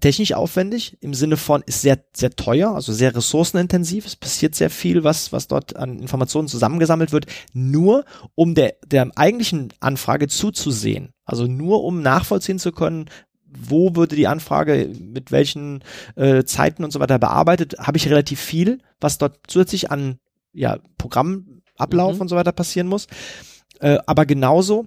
technisch 0.00 0.32
aufwendig 0.32 0.96
im 1.00 1.14
Sinne 1.14 1.36
von 1.36 1.62
ist 1.66 1.82
sehr 1.82 1.98
sehr 2.14 2.30
teuer, 2.30 2.74
also 2.74 2.92
sehr 2.92 3.14
ressourcenintensiv. 3.14 4.06
Es 4.06 4.16
passiert 4.16 4.54
sehr 4.54 4.70
viel, 4.70 5.04
was 5.04 5.32
was 5.32 5.48
dort 5.48 5.76
an 5.76 5.98
Informationen 5.98 6.48
zusammengesammelt 6.48 7.12
wird, 7.12 7.26
nur 7.52 8.04
um 8.34 8.54
der 8.54 8.74
der 8.84 9.10
eigentlichen 9.16 9.72
Anfrage 9.80 10.28
zuzusehen. 10.28 11.12
Also 11.24 11.46
nur 11.46 11.84
um 11.84 12.02
nachvollziehen 12.02 12.58
zu 12.58 12.72
können, 12.72 13.06
wo 13.46 13.94
würde 13.94 14.16
die 14.16 14.26
Anfrage 14.26 14.90
mit 14.98 15.30
welchen 15.30 15.84
äh, 16.16 16.44
Zeiten 16.44 16.84
und 16.84 16.90
so 16.90 17.00
weiter 17.00 17.18
bearbeitet, 17.18 17.76
habe 17.78 17.98
ich 17.98 18.08
relativ 18.08 18.40
viel, 18.40 18.78
was 19.00 19.18
dort 19.18 19.40
zusätzlich 19.46 19.90
an 19.90 20.18
ja 20.52 20.78
Programmablauf 20.98 22.14
mhm. 22.16 22.20
und 22.22 22.28
so 22.28 22.36
weiter 22.36 22.52
passieren 22.52 22.88
muss. 22.88 23.06
Äh, 23.80 23.98
aber 24.06 24.26
genauso 24.26 24.86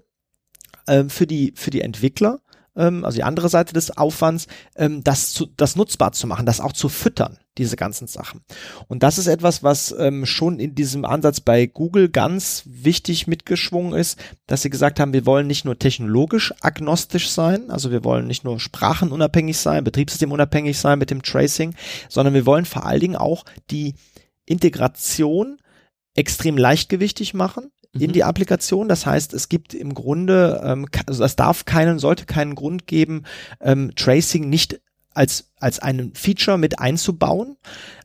äh, 0.87 1.05
für 1.05 1.27
die 1.27 1.53
für 1.55 1.69
die 1.69 1.81
Entwickler 1.81 2.39
ähm, 2.75 3.05
also 3.05 3.15
die 3.15 3.23
andere 3.23 3.49
Seite 3.49 3.73
des 3.73 3.97
Aufwands, 3.97 4.47
ähm, 4.75 5.03
das, 5.03 5.31
zu, 5.31 5.47
das 5.57 5.75
nutzbar 5.75 6.11
zu 6.11 6.27
machen, 6.27 6.45
das 6.45 6.59
auch 6.59 6.73
zu 6.73 6.89
füttern, 6.89 7.37
diese 7.57 7.75
ganzen 7.75 8.07
Sachen. 8.07 8.41
Und 8.87 9.03
das 9.03 9.17
ist 9.17 9.27
etwas, 9.27 9.63
was 9.63 9.95
ähm, 9.97 10.25
schon 10.25 10.59
in 10.59 10.75
diesem 10.75 11.05
Ansatz 11.05 11.39
bei 11.39 11.65
Google 11.65 12.09
ganz 12.09 12.63
wichtig 12.65 13.27
mitgeschwungen 13.27 13.93
ist, 13.93 14.19
dass 14.47 14.61
sie 14.61 14.69
gesagt 14.69 14.99
haben, 14.99 15.13
wir 15.13 15.25
wollen 15.25 15.47
nicht 15.47 15.65
nur 15.65 15.79
technologisch 15.79 16.53
agnostisch 16.61 17.29
sein, 17.29 17.69
also 17.69 17.91
wir 17.91 18.03
wollen 18.03 18.27
nicht 18.27 18.43
nur 18.43 18.59
sprachenunabhängig 18.59 19.57
sein, 19.57 19.83
betriebssystemunabhängig 19.83 20.77
sein 20.77 20.99
mit 20.99 21.09
dem 21.09 21.21
Tracing, 21.21 21.75
sondern 22.09 22.33
wir 22.33 22.45
wollen 22.45 22.65
vor 22.65 22.85
allen 22.85 22.99
Dingen 22.99 23.15
auch 23.15 23.45
die 23.71 23.95
Integration 24.45 25.57
extrem 26.15 26.57
leichtgewichtig 26.57 27.33
machen 27.33 27.71
in 27.99 28.11
die 28.11 28.21
mhm. 28.21 28.27
Applikation. 28.27 28.89
Das 28.89 29.05
heißt, 29.05 29.33
es 29.33 29.49
gibt 29.49 29.73
im 29.73 29.93
Grunde, 29.93 30.61
ähm, 30.63 30.87
also 31.05 31.23
es 31.23 31.35
darf 31.35 31.65
keinen, 31.65 31.99
sollte 31.99 32.25
keinen 32.25 32.55
Grund 32.55 32.87
geben, 32.87 33.23
ähm, 33.61 33.93
Tracing 33.95 34.49
nicht 34.49 34.81
als, 35.13 35.51
als 35.59 35.79
einen 35.79 36.13
Feature 36.13 36.57
mit 36.57 36.79
einzubauen. 36.79 37.57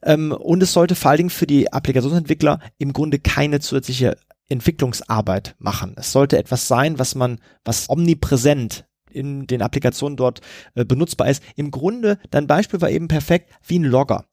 Ähm, 0.02 0.32
und 0.32 0.62
es 0.62 0.72
sollte 0.72 0.94
vor 0.94 1.10
allen 1.10 1.18
Dingen 1.18 1.30
für 1.30 1.46
die 1.46 1.72
Applikationsentwickler 1.72 2.60
im 2.78 2.92
Grunde 2.92 3.18
keine 3.18 3.60
zusätzliche 3.60 4.16
Entwicklungsarbeit 4.48 5.54
machen. 5.58 5.94
Es 5.96 6.12
sollte 6.12 6.38
etwas 6.38 6.68
sein, 6.68 6.98
was 6.98 7.14
man, 7.14 7.40
was 7.64 7.88
omnipräsent 7.88 8.84
in 9.10 9.46
den 9.46 9.62
Applikationen 9.62 10.16
dort 10.16 10.40
äh, 10.74 10.84
benutzbar 10.84 11.28
ist. 11.28 11.42
Im 11.56 11.70
Grunde, 11.70 12.18
dein 12.30 12.46
Beispiel 12.46 12.80
war 12.80 12.90
eben 12.90 13.08
perfekt 13.08 13.50
wie 13.66 13.78
ein 13.78 13.84
Logger. 13.84 14.26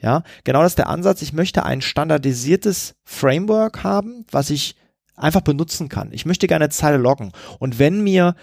Ja, 0.00 0.22
genau 0.42 0.62
das 0.62 0.72
ist 0.72 0.78
der 0.78 0.90
Ansatz. 0.90 1.22
Ich 1.22 1.32
möchte 1.32 1.64
ein 1.64 1.80
standardisiertes 1.80 2.96
Framework 3.04 3.84
haben, 3.84 4.26
was 4.30 4.50
ich 4.50 4.76
einfach 5.16 5.42
benutzen 5.42 5.88
kann. 5.88 6.12
Ich 6.12 6.26
möchte 6.26 6.46
gerne 6.46 6.64
eine 6.64 6.72
Zeile 6.72 6.96
loggen. 6.96 7.32
Und 7.58 7.78
wenn 7.78 8.02
mir 8.02 8.34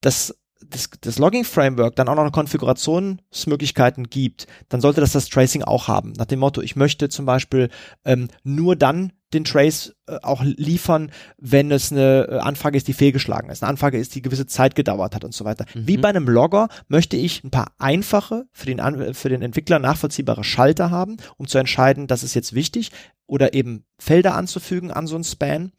das 0.00 0.34
das, 0.68 0.90
das 1.00 1.18
Logging-Framework 1.18 1.96
dann 1.96 2.08
auch 2.08 2.14
noch 2.14 2.32
Konfigurationsmöglichkeiten 2.32 4.10
gibt, 4.10 4.46
dann 4.68 4.80
sollte 4.80 5.00
das 5.00 5.12
das 5.12 5.28
Tracing 5.28 5.62
auch 5.62 5.88
haben. 5.88 6.12
Nach 6.12 6.26
dem 6.26 6.40
Motto, 6.40 6.60
ich 6.60 6.76
möchte 6.76 7.08
zum 7.08 7.24
Beispiel 7.24 7.70
ähm, 8.04 8.28
nur 8.44 8.76
dann 8.76 9.12
den 9.32 9.44
Trace 9.44 9.94
äh, 10.06 10.18
auch 10.22 10.42
liefern, 10.42 11.12
wenn 11.38 11.70
es 11.70 11.92
eine 11.92 12.26
äh, 12.28 12.38
Anfrage 12.38 12.76
ist, 12.76 12.88
die 12.88 12.92
fehlgeschlagen 12.92 13.48
ist, 13.50 13.62
eine 13.62 13.70
Anfrage 13.70 13.98
ist, 13.98 14.14
die 14.14 14.22
gewisse 14.22 14.46
Zeit 14.46 14.74
gedauert 14.74 15.14
hat 15.14 15.24
und 15.24 15.32
so 15.32 15.44
weiter. 15.44 15.66
Mhm. 15.74 15.86
Wie 15.86 15.96
bei 15.96 16.08
einem 16.08 16.28
Logger 16.28 16.68
möchte 16.88 17.16
ich 17.16 17.44
ein 17.44 17.50
paar 17.50 17.72
einfache, 17.78 18.46
für 18.52 18.66
den, 18.66 19.14
für 19.14 19.28
den 19.28 19.42
Entwickler 19.42 19.78
nachvollziehbare 19.78 20.44
Schalter 20.44 20.90
haben, 20.90 21.16
um 21.36 21.46
zu 21.46 21.58
entscheiden, 21.58 22.06
das 22.06 22.22
ist 22.22 22.34
jetzt 22.34 22.54
wichtig, 22.54 22.90
oder 23.26 23.54
eben 23.54 23.84
Felder 23.98 24.34
anzufügen 24.34 24.90
an 24.90 25.06
so 25.06 25.16
ein 25.16 25.24
Span 25.24 25.72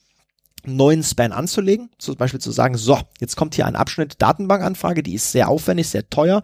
neuen 0.66 1.03
Span 1.03 1.32
anzulegen, 1.32 1.89
zum 1.97 2.16
Beispiel 2.16 2.39
zu 2.39 2.51
sagen, 2.51 2.78
so, 2.78 2.99
jetzt 3.20 3.36
kommt 3.36 3.55
hier 3.55 3.66
ein 3.66 3.76
Abschnitt 3.76 4.22
Datenbankanfrage, 4.22 5.03
die 5.03 5.16
ist 5.16 5.32
sehr 5.32 5.49
aufwendig, 5.49 5.89
sehr 5.89 6.09
teuer, 6.09 6.41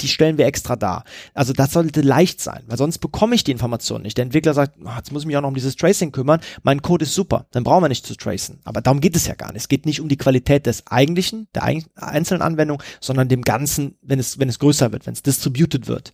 die 0.00 0.08
stellen 0.08 0.38
wir 0.38 0.46
extra 0.46 0.76
dar. 0.76 1.04
Also 1.34 1.52
das 1.52 1.72
sollte 1.72 2.02
leicht 2.02 2.40
sein, 2.40 2.62
weil 2.66 2.76
sonst 2.76 2.98
bekomme 2.98 3.34
ich 3.34 3.44
die 3.44 3.52
Information 3.52 4.02
nicht. 4.02 4.18
Der 4.18 4.24
Entwickler 4.24 4.54
sagt, 4.54 4.76
oh, 4.84 4.90
jetzt 4.96 5.12
muss 5.12 5.22
ich 5.22 5.26
mich 5.26 5.36
auch 5.36 5.42
noch 5.42 5.48
um 5.48 5.54
dieses 5.54 5.76
Tracing 5.76 6.12
kümmern, 6.12 6.40
mein 6.62 6.82
Code 6.82 7.04
ist 7.04 7.14
super, 7.14 7.46
dann 7.52 7.64
brauchen 7.64 7.84
wir 7.84 7.88
nicht 7.88 8.06
zu 8.06 8.14
tracen. 8.14 8.60
Aber 8.64 8.80
darum 8.80 9.00
geht 9.00 9.16
es 9.16 9.26
ja 9.26 9.34
gar 9.34 9.52
nicht. 9.52 9.62
Es 9.62 9.68
geht 9.68 9.86
nicht 9.86 10.00
um 10.00 10.08
die 10.08 10.16
Qualität 10.16 10.66
des 10.66 10.86
eigentlichen, 10.86 11.48
der 11.54 11.64
einzelnen 11.94 12.42
Anwendung, 12.42 12.82
sondern 13.00 13.28
dem 13.28 13.42
Ganzen, 13.42 13.96
wenn 14.02 14.18
es, 14.18 14.38
wenn 14.38 14.48
es 14.48 14.58
größer 14.58 14.92
wird, 14.92 15.06
wenn 15.06 15.14
es 15.14 15.22
distributed 15.22 15.88
wird. 15.88 16.12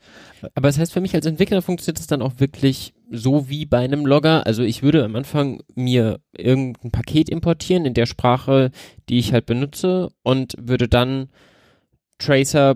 Aber 0.54 0.68
das 0.68 0.78
heißt, 0.78 0.92
für 0.92 1.00
mich 1.00 1.14
als 1.14 1.26
Entwickler 1.26 1.62
funktioniert 1.62 2.00
es 2.00 2.06
dann 2.06 2.22
auch 2.22 2.34
wirklich 2.38 2.94
so 3.10 3.48
wie 3.48 3.66
bei 3.66 3.78
einem 3.78 4.06
Logger. 4.06 4.46
Also 4.46 4.62
ich 4.62 4.82
würde 4.82 5.04
am 5.04 5.16
Anfang 5.16 5.62
mir 5.74 6.20
irgendein 6.32 6.90
Paket 6.90 7.28
importieren 7.28 7.84
in 7.84 7.94
der 7.94 8.06
Sprache, 8.06 8.70
die 9.08 9.18
ich 9.18 9.32
halt 9.32 9.46
benutze 9.46 10.10
und 10.22 10.54
würde 10.58 10.88
dann 10.88 11.28
tracer 12.18 12.74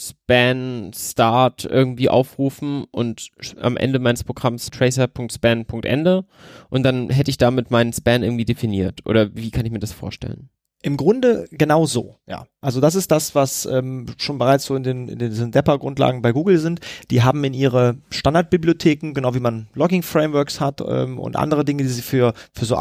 span 0.00 0.92
start 0.94 1.64
irgendwie 1.64 2.08
aufrufen 2.08 2.84
und 2.90 3.30
am 3.60 3.76
Ende 3.76 3.98
meines 3.98 4.24
Programms 4.24 4.70
tracer.span.ende 4.70 6.24
und 6.70 6.82
dann 6.82 7.10
hätte 7.10 7.30
ich 7.30 7.38
damit 7.38 7.70
meinen 7.70 7.92
Span 7.92 8.22
irgendwie 8.22 8.44
definiert. 8.44 9.00
Oder 9.04 9.34
wie 9.34 9.50
kann 9.50 9.66
ich 9.66 9.72
mir 9.72 9.78
das 9.78 9.92
vorstellen? 9.92 10.48
Im 10.82 10.96
Grunde 10.96 11.46
genau 11.50 11.84
so, 11.84 12.16
ja. 12.26 12.46
Also 12.62 12.80
das 12.80 12.94
ist 12.94 13.10
das, 13.10 13.34
was 13.34 13.66
ähm, 13.66 14.06
schon 14.16 14.38
bereits 14.38 14.64
so 14.64 14.74
in 14.74 14.82
den, 14.82 15.08
in 15.08 15.18
den 15.18 15.50
Depper-Grundlagen 15.50 16.22
bei 16.22 16.32
Google 16.32 16.58
sind. 16.58 16.80
Die 17.10 17.22
haben 17.22 17.44
in 17.44 17.52
ihre 17.52 17.98
Standardbibliotheken, 18.08 19.12
genau 19.12 19.34
wie 19.34 19.40
man 19.40 19.68
Logging-Frameworks 19.74 20.58
hat 20.58 20.80
ähm, 20.80 21.18
und 21.18 21.36
andere 21.36 21.66
Dinge, 21.66 21.82
die 21.82 21.88
sie 21.90 22.00
für, 22.00 22.32
für 22.54 22.64
so 22.64 22.76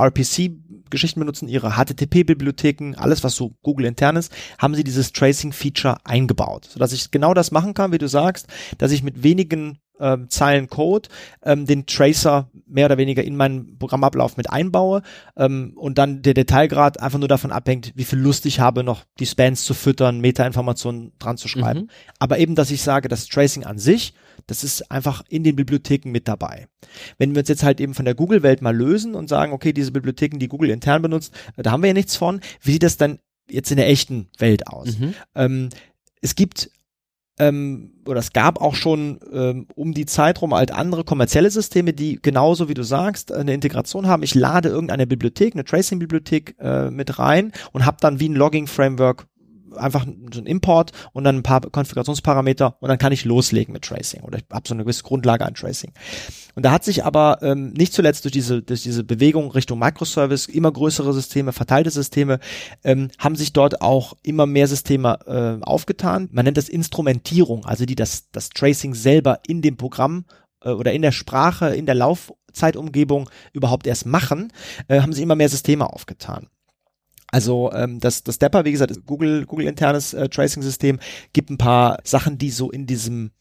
RPC-Geschichten 0.90 1.20
benutzen, 1.20 1.48
ihre 1.48 1.72
HTTP-Bibliotheken, 1.72 2.96
alles 2.98 3.24
was 3.24 3.36
so 3.36 3.56
Google 3.62 3.86
intern 3.86 4.16
ist, 4.16 4.34
haben 4.58 4.76
sie 4.76 4.84
dieses 4.84 5.12
Tracing-Feature 5.12 5.98
eingebaut, 6.04 6.66
sodass 6.72 6.94
ich 6.94 7.12
genau 7.12 7.34
das 7.34 7.52
machen 7.52 7.74
kann, 7.74 7.92
wie 7.92 7.98
du 7.98 8.08
sagst, 8.08 8.48
dass 8.78 8.92
ich 8.92 9.04
mit 9.04 9.24
wenigen 9.24 9.80
ähm, 10.00 10.30
Zeilen 10.30 10.68
Code 10.68 11.10
ähm, 11.44 11.66
den 11.66 11.86
Tracer 11.86 12.50
mehr 12.66 12.86
oder 12.86 12.98
weniger 12.98 13.24
in 13.24 13.36
meinen 13.36 13.78
Programmablauf 13.78 14.38
mit 14.38 14.50
einbaue 14.50 15.02
ähm, 15.36 15.74
und 15.76 15.98
dann 15.98 16.22
der 16.22 16.34
Detailgrad 16.34 17.02
einfach 17.02 17.20
nur 17.20 17.28
davon 17.28 17.52
abhängt, 17.52 17.92
wie 17.96 18.06
viel 18.06 18.20
Lust 18.20 18.46
ich 18.46 18.60
habe, 18.60 18.84
noch 18.84 19.04
die 19.20 19.26
Spans 19.26 19.66
zu 19.66 19.74
füttern, 19.74 20.22
Metainformationen 20.22 21.12
dran 21.20 21.38
zu 21.38 21.48
schreiben. 21.48 21.82
Mhm. 21.82 21.90
Aber 22.18 22.38
eben, 22.40 22.56
dass 22.56 22.72
ich 22.72 22.82
sage, 22.82 23.10
das 23.10 23.28
Tracing 23.28 23.66
an 23.66 23.78
sich, 23.78 24.14
das 24.50 24.64
ist 24.64 24.92
einfach 24.92 25.24
in 25.30 25.44
den 25.44 25.56
Bibliotheken 25.56 26.10
mit 26.12 26.28
dabei. 26.28 26.68
Wenn 27.18 27.34
wir 27.36 27.40
uns 27.40 27.50
jetzt 27.50 27.64
halt 27.64 27.80
eben 27.80 27.94
von 27.94 28.06
der 28.06 28.16
Google-Welt 28.16 28.62
mal 28.62 28.76
lösen 28.76 29.14
und 29.14 29.30
sagen, 29.30 29.54
okay, 29.54 29.74
diese 29.74 29.92
Bibliotheken, 29.92 30.40
die 30.40 30.48
Google 30.48 30.72
intern 30.72 31.02
benutzt, 31.02 31.34
äh, 31.56 31.64
da 31.64 31.72
haben 31.72 31.84
wir 31.84 31.88
ja 31.88 31.94
nichts 31.94 32.16
von. 32.16 32.42
Wie 32.62 32.72
sieht 32.72 32.84
das 32.84 32.98
dann 32.98 33.20
jetzt 33.50 33.70
in 33.70 33.78
der 33.78 33.88
echten 33.88 34.28
Welt 34.40 34.68
aus? 34.68 34.98
Mhm. 34.98 35.14
Ähm, 35.36 35.70
es 36.22 36.36
gibt 36.36 36.72
ähm, 37.38 37.94
oder 38.06 38.20
es 38.20 38.34
gab 38.34 38.60
auch 38.60 38.76
schon 38.76 39.20
ähm, 39.32 39.68
um 39.76 39.94
die 39.94 40.06
Zeit 40.06 40.42
rum 40.42 40.54
halt 40.54 40.72
andere 40.72 41.04
kommerzielle 41.04 41.50
Systeme, 41.50 41.94
die 41.94 42.20
genauso 42.22 42.68
wie 42.68 42.74
du 42.74 42.84
sagst 42.84 43.32
eine 43.32 43.54
Integration 43.54 44.08
haben. 44.08 44.24
Ich 44.24 44.36
lade 44.36 44.70
irgendeine 44.70 45.08
Bibliothek, 45.08 45.54
eine 45.54 45.64
Tracing-Bibliothek 45.64 46.56
äh, 46.60 46.90
mit 46.90 47.18
rein 47.20 47.54
und 47.72 47.86
habe 47.86 47.98
dann 48.02 48.20
wie 48.20 48.28
ein 48.30 48.36
Logging-Framework 48.36 49.28
einfach 49.76 50.06
so 50.34 50.40
ein 50.40 50.46
Import 50.46 50.92
und 51.14 51.24
dann 51.24 51.38
ein 51.38 51.44
paar 51.44 51.62
Konfigurationsparameter 51.62 52.78
und 52.80 52.90
dann 52.90 52.98
kann 52.98 53.12
ich 53.12 53.26
loslegen 53.26 53.74
mit 53.74 53.84
Tracing 53.84 54.22
oder 54.22 54.38
ich 54.38 54.46
habe 54.52 54.68
so 54.68 54.74
eine 54.74 54.84
gewisse 54.84 55.04
Grundlage 55.04 55.46
an 55.46 55.54
Tracing. 55.54 55.92
Und 56.56 56.64
da 56.64 56.72
hat 56.72 56.84
sich 56.84 57.06
aber 57.06 57.40
ähm, 57.42 57.72
nicht 57.74 57.94
zuletzt 57.94 58.26
durch 58.26 58.34
diese 58.34 58.62
durch 58.62 58.84
diese 58.84 59.04
Bewegung 59.04 59.52
Richtung 59.52 59.80
Microservice 59.80 60.48
immer 60.48 60.72
größere 60.72 61.14
Systeme, 61.14 61.54
verteilte 61.54 61.92
Systeme, 61.92 62.40
ähm, 62.84 63.10
haben 63.18 63.36
sich 63.36 63.54
dort 63.54 63.82
auch 63.82 64.16
immer 64.24 64.46
mehr 64.46 64.68
Systeme 64.68 65.20
äh, 65.26 65.64
aufgetan. 65.64 66.30
Man 66.32 66.46
nennt 66.46 66.58
das 66.58 66.70
Instrumentierung, 66.70 67.66
also 67.66 67.86
die 67.86 67.96
das 67.96 68.30
das 68.32 68.50
Tracing 68.50 68.94
selber 68.94 69.40
in 69.48 69.62
dem 69.62 69.78
Programm 69.78 70.26
äh, 70.64 70.70
oder 70.72 70.94
in 70.94 71.02
der 71.02 71.12
Sprache, 71.12 71.76
in 71.76 71.86
der 71.86 71.96
Laufzeitumgebung 71.96 73.30
überhaupt 73.54 73.88
erst 73.88 74.06
machen, 74.06 74.52
äh, 74.88 75.02
haben 75.02 75.14
sich 75.14 75.24
immer 75.24 75.36
mehr 75.36 75.50
Systeme 75.50 75.92
aufgetan. 75.92 76.48
Also 77.32 77.72
ähm, 77.74 78.00
das, 78.00 78.24
das 78.24 78.40
Dapper, 78.40 78.66
wie 78.66 78.72
gesagt, 78.72 79.06
Google, 79.06 79.46
Google 79.46 79.68
internes 79.68 80.14
äh, 80.14 80.30
Tracing-System, 80.30 81.00
gibt 81.34 81.50
ein 81.50 81.58
paar 81.58 82.00
Sachen, 82.04 82.38
die 82.38 82.50
so 82.50 82.72
in 82.72 82.86
diesem 82.86 83.32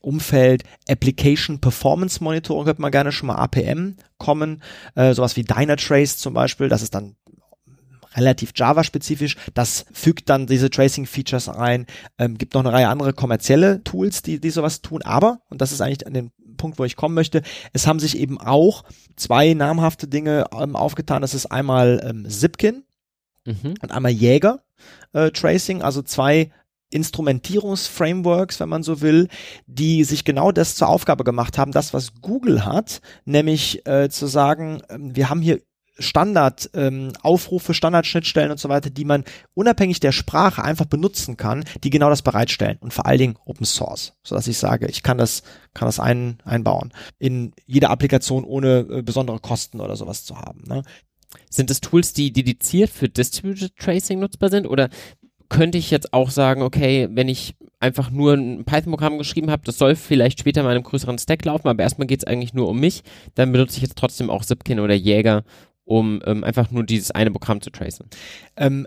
Umfeld 0.00 0.64
Application 0.88 1.60
Performance 1.60 2.22
Monitoring, 2.22 2.66
hört 2.66 2.78
man 2.78 2.92
gerne 2.92 3.12
schon 3.12 3.26
mal 3.26 3.36
APM 3.36 3.96
kommen, 4.18 4.62
äh, 4.94 5.12
sowas 5.12 5.36
wie 5.36 5.44
Dynatrace 5.44 6.18
zum 6.18 6.34
Beispiel, 6.34 6.68
das 6.68 6.82
ist 6.82 6.94
dann 6.94 7.16
relativ 8.14 8.52
Java-spezifisch. 8.54 9.36
Das 9.54 9.86
fügt 9.92 10.28
dann 10.28 10.46
diese 10.46 10.70
Tracing-Features 10.70 11.48
ein. 11.48 11.86
Ähm, 12.18 12.38
gibt 12.38 12.54
noch 12.54 12.62
eine 12.62 12.72
Reihe 12.72 12.88
andere 12.88 13.12
kommerzielle 13.12 13.82
Tools, 13.84 14.22
die, 14.22 14.40
die 14.40 14.50
sowas 14.50 14.82
tun. 14.82 15.02
Aber, 15.02 15.40
und 15.50 15.60
das 15.60 15.72
ist 15.72 15.80
eigentlich 15.80 16.06
an 16.06 16.14
dem 16.14 16.30
Punkt, 16.56 16.78
wo 16.78 16.84
ich 16.84 16.96
kommen 16.96 17.14
möchte, 17.14 17.42
es 17.72 17.86
haben 17.86 18.00
sich 18.00 18.18
eben 18.18 18.40
auch 18.40 18.84
zwei 19.14 19.54
namhafte 19.54 20.08
Dinge 20.08 20.46
ähm, 20.58 20.74
aufgetan. 20.74 21.22
Das 21.22 21.34
ist 21.34 21.46
einmal 21.46 22.02
ähm, 22.04 22.28
Zipkin 22.28 22.82
mhm. 23.44 23.74
und 23.80 23.92
einmal 23.92 24.12
Jäger 24.12 24.62
äh, 25.12 25.30
Tracing, 25.30 25.82
also 25.82 26.02
zwei 26.02 26.50
Instrumentierungsframeworks, 26.90 28.60
wenn 28.60 28.68
man 28.68 28.82
so 28.82 29.00
will, 29.00 29.28
die 29.66 30.04
sich 30.04 30.24
genau 30.24 30.52
das 30.52 30.74
zur 30.74 30.88
Aufgabe 30.88 31.24
gemacht 31.24 31.58
haben, 31.58 31.72
das, 31.72 31.92
was 31.92 32.14
Google 32.22 32.64
hat, 32.64 33.02
nämlich 33.24 33.86
äh, 33.86 34.08
zu 34.08 34.26
sagen, 34.26 34.80
äh, 34.88 34.96
wir 34.98 35.28
haben 35.28 35.42
hier 35.42 35.60
Standard 36.00 36.70
ähm, 36.74 37.12
Aufrufe, 37.22 37.74
Standardschnittstellen 37.74 38.52
und 38.52 38.60
so 38.60 38.68
weiter, 38.68 38.88
die 38.88 39.04
man 39.04 39.24
unabhängig 39.54 39.98
der 39.98 40.12
Sprache 40.12 40.62
einfach 40.62 40.86
benutzen 40.86 41.36
kann, 41.36 41.64
die 41.82 41.90
genau 41.90 42.08
das 42.08 42.22
bereitstellen 42.22 42.78
und 42.80 42.94
vor 42.94 43.06
allen 43.06 43.18
Dingen 43.18 43.38
Open 43.44 43.66
Source, 43.66 44.14
so 44.22 44.36
dass 44.36 44.46
ich 44.46 44.58
sage, 44.58 44.86
ich 44.86 45.02
kann 45.02 45.18
das 45.18 45.42
kann 45.74 45.86
das 45.86 45.98
ein, 45.98 46.38
einbauen 46.44 46.92
in 47.18 47.52
jede 47.66 47.90
Applikation 47.90 48.44
ohne 48.44 48.86
äh, 48.90 49.02
besondere 49.02 49.40
Kosten 49.40 49.80
oder 49.80 49.96
sowas 49.96 50.24
zu 50.24 50.36
haben. 50.38 50.62
Ne? 50.68 50.82
Sind 51.50 51.70
es 51.70 51.80
Tools, 51.80 52.12
die 52.12 52.32
dediziert 52.32 52.90
für 52.90 53.08
Distributed 53.08 53.76
Tracing 53.76 54.20
nutzbar 54.20 54.50
sind 54.50 54.66
oder 54.66 54.88
könnte 55.48 55.78
ich 55.78 55.90
jetzt 55.90 56.12
auch 56.12 56.30
sagen, 56.30 56.62
okay, 56.62 57.08
wenn 57.10 57.28
ich 57.28 57.54
einfach 57.80 58.10
nur 58.10 58.34
ein 58.34 58.64
Python-Programm 58.64 59.18
geschrieben 59.18 59.50
habe, 59.50 59.62
das 59.64 59.78
soll 59.78 59.96
vielleicht 59.96 60.40
später 60.40 60.62
mal 60.62 60.70
in 60.70 60.76
einem 60.76 60.84
größeren 60.84 61.18
Stack 61.18 61.44
laufen, 61.44 61.68
aber 61.68 61.82
erstmal 61.82 62.06
geht 62.06 62.20
es 62.20 62.26
eigentlich 62.26 62.54
nur 62.54 62.68
um 62.68 62.78
mich, 62.78 63.02
dann 63.34 63.52
benutze 63.52 63.76
ich 63.76 63.82
jetzt 63.82 63.96
trotzdem 63.96 64.30
auch 64.30 64.44
Zipkin 64.44 64.80
oder 64.80 64.94
Jäger, 64.94 65.44
um 65.84 66.20
ähm, 66.26 66.44
einfach 66.44 66.70
nur 66.70 66.84
dieses 66.84 67.10
eine 67.12 67.30
Programm 67.30 67.62
zu 67.62 67.70
tracen. 67.70 68.06
Ähm, 68.56 68.86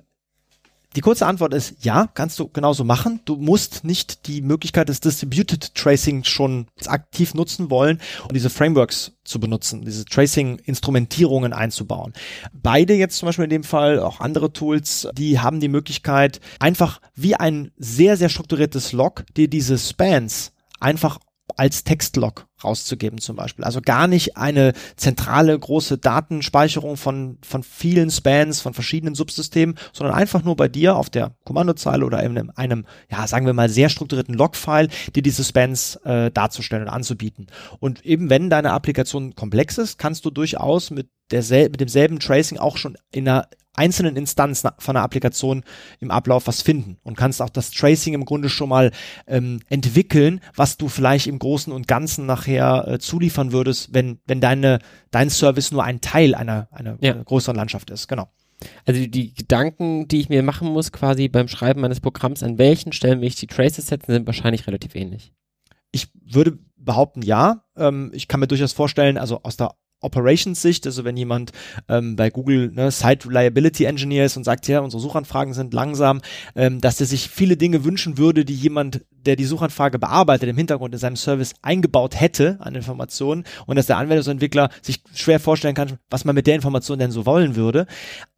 die 0.95 1.01
kurze 1.01 1.25
Antwort 1.25 1.53
ist 1.53 1.75
ja, 1.85 2.07
kannst 2.13 2.37
du 2.39 2.49
genauso 2.49 2.83
machen. 2.83 3.21
Du 3.25 3.37
musst 3.37 3.83
nicht 3.83 4.27
die 4.27 4.41
Möglichkeit 4.41 4.89
des 4.89 4.99
Distributed 4.99 5.73
Tracing 5.73 6.23
schon 6.25 6.67
aktiv 6.85 7.33
nutzen 7.33 7.69
wollen, 7.69 8.01
um 8.27 8.33
diese 8.33 8.49
Frameworks 8.49 9.13
zu 9.23 9.39
benutzen, 9.39 9.85
diese 9.85 10.03
Tracing-Instrumentierungen 10.03 11.53
einzubauen. 11.53 12.13
Beide 12.51 12.93
jetzt 12.93 13.17
zum 13.17 13.27
Beispiel 13.27 13.45
in 13.45 13.49
dem 13.49 13.63
Fall, 13.63 13.99
auch 13.99 14.19
andere 14.19 14.51
Tools, 14.51 15.07
die 15.13 15.39
haben 15.39 15.61
die 15.61 15.69
Möglichkeit, 15.69 16.41
einfach 16.59 16.99
wie 17.15 17.35
ein 17.35 17.71
sehr, 17.77 18.17
sehr 18.17 18.29
strukturiertes 18.29 18.91
Log, 18.91 19.23
dir 19.37 19.47
diese 19.47 19.77
Spans 19.77 20.51
einfach 20.81 21.19
als 21.57 21.83
Textlog 21.83 22.47
rauszugeben 22.63 23.19
zum 23.19 23.35
Beispiel. 23.35 23.65
Also 23.65 23.81
gar 23.81 24.07
nicht 24.07 24.37
eine 24.37 24.73
zentrale 24.95 25.57
große 25.57 25.97
Datenspeicherung 25.97 26.97
von, 26.97 27.37
von 27.43 27.63
vielen 27.63 28.11
Spans, 28.11 28.61
von 28.61 28.73
verschiedenen 28.73 29.15
Subsystemen, 29.15 29.75
sondern 29.93 30.15
einfach 30.15 30.43
nur 30.43 30.55
bei 30.55 30.67
dir 30.67 30.95
auf 30.95 31.09
der 31.09 31.35
Kommandozeile 31.43 32.05
oder 32.05 32.21
in 32.23 32.37
einem, 32.37 32.51
einem 32.55 32.85
ja, 33.09 33.25
sagen 33.27 33.45
wir 33.45 33.53
mal, 33.53 33.69
sehr 33.69 33.89
strukturierten 33.89 34.35
Logfile, 34.35 34.89
dir 35.15 35.23
diese 35.23 35.43
Spans 35.43 35.95
äh, 36.03 36.31
darzustellen 36.31 36.83
und 36.83 36.89
anzubieten. 36.89 37.47
Und 37.79 38.05
eben 38.05 38.29
wenn 38.29 38.49
deine 38.49 38.71
Applikation 38.71 39.35
komplex 39.35 39.77
ist, 39.77 39.97
kannst 39.97 40.25
du 40.25 40.29
durchaus 40.29 40.91
mit 40.91 41.09
dersel 41.31 41.69
mit 41.69 41.79
demselben 41.79 42.19
Tracing 42.19 42.57
auch 42.57 42.77
schon 42.77 42.97
in 43.11 43.27
einer 43.27 43.47
einzelnen 43.73 44.15
Instanz 44.15 44.63
von 44.79 44.95
einer 44.95 45.03
Applikation 45.03 45.63
im 45.99 46.11
Ablauf 46.11 46.47
was 46.47 46.61
finden 46.61 46.97
und 47.03 47.15
kannst 47.15 47.41
auch 47.41 47.49
das 47.49 47.71
Tracing 47.71 48.13
im 48.13 48.25
Grunde 48.25 48.49
schon 48.49 48.69
mal 48.69 48.91
ähm, 49.27 49.61
entwickeln, 49.69 50.41
was 50.55 50.77
du 50.77 50.89
vielleicht 50.89 51.27
im 51.27 51.39
Großen 51.39 51.71
und 51.71 51.87
Ganzen 51.87 52.25
nachher 52.25 52.87
äh, 52.87 52.99
zuliefern 52.99 53.51
würdest, 53.51 53.93
wenn, 53.93 54.19
wenn 54.25 54.41
deine, 54.41 54.79
dein 55.11 55.29
Service 55.29 55.71
nur 55.71 55.83
ein 55.83 56.01
Teil 56.01 56.35
einer, 56.35 56.67
einer, 56.71 56.97
ja. 57.01 57.13
einer 57.13 57.23
größeren 57.23 57.55
Landschaft 57.55 57.89
ist. 57.89 58.07
Genau. 58.07 58.27
Also 58.85 59.07
die 59.07 59.33
Gedanken, 59.33 60.07
die 60.07 60.19
ich 60.19 60.29
mir 60.29 60.43
machen 60.43 60.67
muss, 60.67 60.91
quasi 60.91 61.27
beim 61.27 61.47
Schreiben 61.47 61.81
meines 61.81 61.99
Programms, 61.99 62.43
an 62.43 62.57
welchen 62.57 62.93
Stellen 62.93 63.21
will 63.21 63.27
ich 63.27 63.35
die 63.35 63.47
Traces 63.47 63.87
setzen, 63.87 64.11
sind 64.11 64.27
wahrscheinlich 64.27 64.67
relativ 64.67 64.95
ähnlich. 64.95 65.33
Ich 65.91 66.09
würde 66.23 66.59
behaupten, 66.77 67.21
ja. 67.21 67.63
Ähm, 67.75 68.11
ich 68.13 68.27
kann 68.27 68.39
mir 68.39 68.47
durchaus 68.47 68.73
vorstellen, 68.73 69.17
also 69.17 69.41
aus 69.43 69.57
der 69.57 69.71
Operations-Sicht, 70.01 70.85
also 70.85 71.03
wenn 71.03 71.15
jemand 71.15 71.51
ähm, 71.87 72.15
bei 72.15 72.29
Google 72.29 72.71
ne, 72.73 72.91
Site 72.91 73.29
Reliability 73.29 73.85
Engineer 73.85 74.25
ist 74.25 74.37
und 74.37 74.43
sagt, 74.43 74.67
ja, 74.67 74.79
unsere 74.79 75.01
Suchanfragen 75.01 75.53
sind 75.53 75.73
langsam, 75.73 76.21
ähm, 76.55 76.81
dass 76.81 76.99
er 76.99 77.05
sich 77.05 77.29
viele 77.29 77.57
Dinge 77.57 77.83
wünschen 77.83 78.17
würde, 78.17 78.43
die 78.43 78.55
jemand, 78.55 79.01
der 79.11 79.35
die 79.35 79.45
Suchanfrage 79.45 79.99
bearbeitet, 79.99 80.49
im 80.49 80.57
Hintergrund 80.57 80.93
in 80.93 80.99
seinem 80.99 81.15
Service 81.15 81.53
eingebaut 81.61 82.19
hätte 82.19 82.57
an 82.59 82.75
Informationen 82.75 83.43
und 83.67 83.75
dass 83.75 83.85
der 83.85 83.97
Anwendungsentwickler 83.97 84.69
sich 84.81 85.01
schwer 85.13 85.39
vorstellen 85.39 85.75
kann, 85.75 85.99
was 86.09 86.25
man 86.25 86.35
mit 86.35 86.47
der 86.47 86.55
Information 86.55 86.99
denn 86.99 87.11
so 87.11 87.25
wollen 87.25 87.55
würde. 87.55 87.85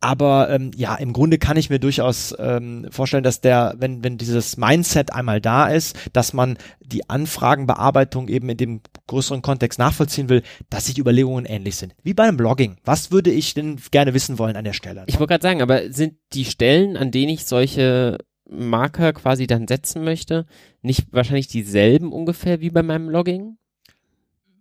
Aber 0.02 0.50
ähm, 0.50 0.72
ja, 0.76 0.96
im 0.96 1.14
Grunde 1.14 1.38
kann 1.38 1.56
ich 1.56 1.70
mir 1.70 1.80
durchaus 1.80 2.36
ähm, 2.38 2.88
vorstellen, 2.92 3.24
dass 3.24 3.40
der, 3.40 3.76
wenn, 3.78 4.04
wenn 4.04 4.18
dieses 4.18 4.58
Mindset 4.58 5.14
einmal 5.14 5.40
da 5.40 5.68
ist, 5.68 5.98
dass 6.12 6.34
man 6.34 6.58
die 6.82 7.10
Anfragenbearbeitung 7.10 8.28
eben 8.28 8.50
in 8.50 8.58
dem 8.58 8.82
größeren 9.14 9.42
Kontext 9.42 9.80
nachvollziehen 9.80 10.30
will, 10.30 10.44
dass 10.70 10.86
sich 10.86 10.98
Überlegungen 10.98 11.46
ähnlich 11.46 11.76
sind. 11.76 11.96
Wie 12.04 12.14
bei 12.14 12.24
einem 12.24 12.38
Blogging. 12.38 12.78
Was 12.84 13.12
würde 13.12 13.32
ich 13.32 13.54
denn 13.54 13.80
gerne 13.92 14.14
wissen 14.14 14.38
wollen 14.38 14.56
an 14.56 14.66
der 14.66 14.74
Stelle? 14.74 15.04
Ich 15.08 15.20
wollte 15.20 15.32
gerade 15.32 15.44
sagen, 15.44 15.62
aber 15.62 15.92
sind 15.92 16.16
die 16.34 16.46
Stellen, 16.46 16.98
an 16.98 17.12
denen 17.12 17.30
ich 17.30 17.46
solche 17.46 18.18
Marker 18.50 19.14
quasi 19.14 19.48
dann 19.48 19.68
setzen 19.68 20.04
möchte, 20.04 20.46
nicht 20.82 21.08
wahrscheinlich 21.12 21.48
dieselben 21.48 22.12
ungefähr 22.12 22.62
wie 22.62 22.70
bei 22.70 22.84
meinem 22.84 23.10
Logging? 23.10 23.58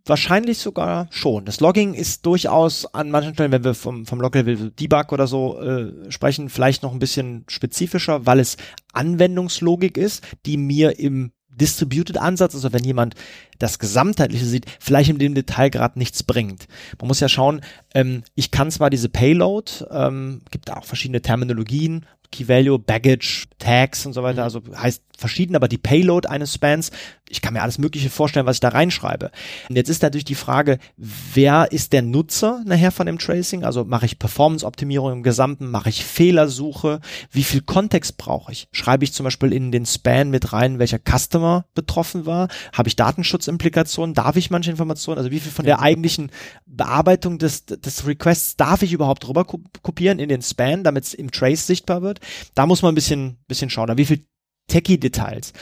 Wahrscheinlich 0.05 0.59
sogar 0.59 1.07
schon. 1.11 1.45
Das 1.45 1.61
Logging 1.61 1.95
ist 1.95 2.27
durchaus 2.27 2.93
an 2.93 3.11
manchen 3.11 3.35
Stellen, 3.35 3.53
wenn 3.53 3.63
wir 3.63 3.75
vom, 3.75 4.05
vom 4.05 4.21
Log-Level 4.21 4.73
Debug 4.73 5.13
oder 5.13 5.29
so 5.29 5.61
äh, 5.61 6.11
sprechen, 6.11 6.49
vielleicht 6.49 6.83
noch 6.83 6.93
ein 6.93 6.99
bisschen 6.99 7.45
spezifischer, 7.47 8.27
weil 8.27 8.41
es 8.41 8.57
Anwendungslogik 8.93 9.97
ist, 9.97 10.25
die 10.45 10.57
mir 10.57 10.99
im 10.99 11.31
Distributed 11.55 12.17
Ansatz, 12.17 12.55
also 12.55 12.73
wenn 12.73 12.85
jemand 12.85 13.15
das 13.59 13.79
Gesamtheitliche 13.79 14.45
sieht, 14.45 14.67
vielleicht 14.81 15.11
in 15.11 15.19
dem 15.19 15.35
Detailgrad 15.35 15.97
nichts 15.97 16.23
bringt. 16.23 16.67
Man 16.99 17.09
muss 17.09 17.21
ja 17.21 17.29
schauen, 17.29 17.61
ähm, 17.95 18.23
ich 18.35 18.51
kann 18.51 18.71
zwar 18.71 18.91
diese 18.91 19.09
Payload, 19.09 19.71
ähm, 19.91 20.43
gibt 20.51 20.71
auch 20.71 20.85
verschiedene 20.85 21.23
Terminologien, 21.23 22.07
Key 22.33 22.49
Value, 22.49 22.79
Baggage, 22.79 23.47
Tags 23.59 24.05
und 24.07 24.13
so 24.13 24.23
weiter, 24.23 24.41
mhm. 24.41 24.45
also 24.45 24.63
heißt 24.77 25.03
verschieden, 25.17 25.55
aber 25.55 25.69
die 25.69 25.79
Payload 25.79 26.29
eines 26.29 26.55
Spans, 26.55 26.91
ich 27.29 27.41
kann 27.41 27.55
mir 27.55 27.63
alles 27.63 27.79
Mögliche 27.79 28.11
vorstellen, 28.11 28.45
was 28.45 28.57
ich 28.57 28.61
da 28.61 28.69
reinschreibe. 28.69 29.31
Und 29.69 29.77
jetzt 29.77 29.89
ist 29.89 30.03
natürlich 30.03 30.25
die 30.25 30.35
Frage, 30.35 30.79
wer 30.97 31.71
ist 31.71 31.93
der 31.93 32.03
Nutzer 32.03 32.63
nachher 32.67 32.91
von 32.91 33.07
dem 33.07 33.19
Tracing? 33.19 33.65
Also 33.65 33.85
mache 33.85 34.05
ich 34.05 34.19
Performance-Optimierung 34.19 35.13
im 35.13 35.23
Gesamten, 35.23 35.71
mache 35.71 35.89
ich 35.89 36.05
Fehlersuche, 36.05 37.01
wie 37.31 37.45
viel 37.45 37.63
Kontext 37.63 38.19
brauche 38.19 38.53
ich? 38.53 38.69
Schreibe 38.73 39.05
ich 39.05 39.13
zum 39.13 39.25
Beispiel 39.25 39.53
in 39.53 39.73
den 39.73 39.87
Span 39.87 40.31
mit 40.31 40.53
rein, 40.53 40.79
welcher 40.79 40.99
Customer 40.99 41.65
betroffen 41.75 42.27
war? 42.27 42.49
Habe 42.73 42.89
ich 42.89 42.97
Datenschutzimplikationen? 42.97 44.15
Darf 44.15 44.37
ich 44.37 44.51
manche 44.51 44.71
Informationen? 44.71 45.19
Also 45.19 45.31
wie 45.31 45.41
viel 45.41 45.53
von 45.53 45.65
der 45.65 45.81
eigentlichen 45.81 46.31
Bearbeitung 46.67 47.39
des, 47.39 47.65
des 47.65 48.07
Requests 48.07 48.57
darf 48.57 48.83
ich 48.83 48.93
überhaupt 48.93 49.29
rüber 49.29 49.45
kopieren 49.45 50.19
in 50.19 50.29
den 50.29 50.43
Span, 50.43 50.85
damit 50.85 51.05
es 51.05 51.15
im 51.15 51.31
Trace 51.31 51.67
sichtbar 51.67 52.03
wird? 52.03 52.21
Da 52.55 52.67
muss 52.67 52.83
man 52.83 52.93
ein 52.93 52.95
bisschen, 52.95 53.39
bisschen 53.49 53.71
schauen. 53.71 53.97
Wie 53.97 54.07
viel 54.07 54.25
Techie-Details. 54.69 55.53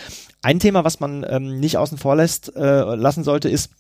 Ein 0.43 0.59
Thema, 0.59 0.85
was 0.85 1.01
man 1.01 1.27
ähm, 1.29 1.59
nicht 1.59 1.77
außen 1.77 1.99
vor 1.99 2.17
lässt, 2.17 2.55
äh, 2.55 2.95
lassen 2.95 3.25
sollte, 3.25 3.49
ist 3.49 3.71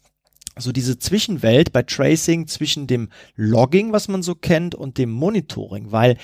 so 0.57 0.73
diese 0.73 0.99
Zwischenwelt 0.99 1.73
bei 1.73 1.83
Tracing 1.83 2.47
zwischen 2.47 2.87
dem 2.87 3.09
Logging, 3.37 3.93
was 3.93 4.09
man 4.09 4.23
so 4.23 4.35
kennt, 4.35 4.75
und 4.75 4.99
dem 4.99 5.11
Monitoring, 5.11 5.93
weil 5.93 6.17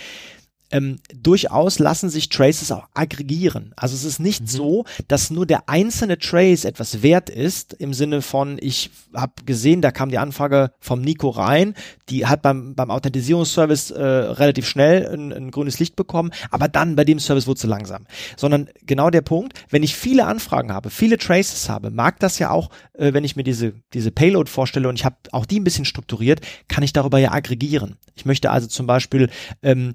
ähm, 0.71 0.99
durchaus 1.15 1.79
lassen 1.79 2.11
sich 2.11 2.29
Traces 2.29 2.73
auch 2.73 2.89
aggregieren. 2.95 3.73
Also 3.77 3.95
es 3.95 4.05
ist 4.05 4.19
nicht 4.19 4.43
mhm. 4.43 4.47
so, 4.47 4.85
dass 5.09 5.31
nur 5.31 5.47
der 5.47 5.69
einzelne 5.69 6.19
Trace 6.19 6.65
etwas 6.65 7.03
wert 7.03 7.31
ist, 7.31 7.75
im 7.75 7.95
Sinne 7.95 8.23
von, 8.23 8.59
ich 8.61 8.91
habe 9.15 9.33
gesehen, 9.45 9.83
da 9.83 9.91
kam 9.91 10.11
die 10.11 10.19
Anfrage 10.19 10.73
vom 10.81 11.01
Nico 11.01 11.31
rein, 11.31 11.75
die 12.09 12.27
hat 12.27 12.43
beim, 12.43 12.75
beim 12.75 12.91
Authentisierungsservice 12.91 13.91
äh, 13.91 14.03
relativ 14.03 14.69
schnell 14.69 15.07
ein, 15.07 15.33
ein 15.33 15.51
grünes 15.51 15.79
Licht 15.79 15.97
bekommen, 15.97 16.31
aber 16.51 16.69
dann 16.69 16.97
bei 16.97 17.05
dem 17.05 17.19
Service 17.19 17.47
wurde 17.47 17.61
sie 17.61 17.67
langsam. 17.67 18.07
Sondern 18.37 18.69
genau 18.83 19.11
der 19.11 19.23
Punkt, 19.23 19.55
wenn 19.71 19.83
ich 19.83 19.95
viele 19.95 20.27
Anfragen 20.27 20.73
habe, 20.73 20.91
viele 20.91 21.19
Traces 21.19 21.69
habe, 21.69 21.91
mag 21.91 22.19
das 22.21 22.39
ja 22.39 22.51
auch, 22.51 22.71
äh, 22.95 23.13
wenn 23.13 23.25
ich 23.25 23.37
mir 23.37 23.45
diese, 23.45 23.75
diese 23.95 24.11
Payload 24.11 24.51
vorstelle 24.51 24.89
und 24.89 24.97
ich 24.97 25.05
habe 25.05 25.17
auch 25.33 25.47
die 25.47 25.61
ein 25.61 25.65
bisschen 25.65 25.85
strukturiert, 25.85 26.41
kann 26.69 26.85
ich 26.85 26.93
darüber 26.93 27.19
ja 27.19 27.33
aggregieren. 27.33 27.97
Ich 28.15 28.25
möchte 28.25 28.51
also 28.51 28.67
zum 28.67 28.87
Beispiel 28.87 29.31
ähm, 29.63 29.93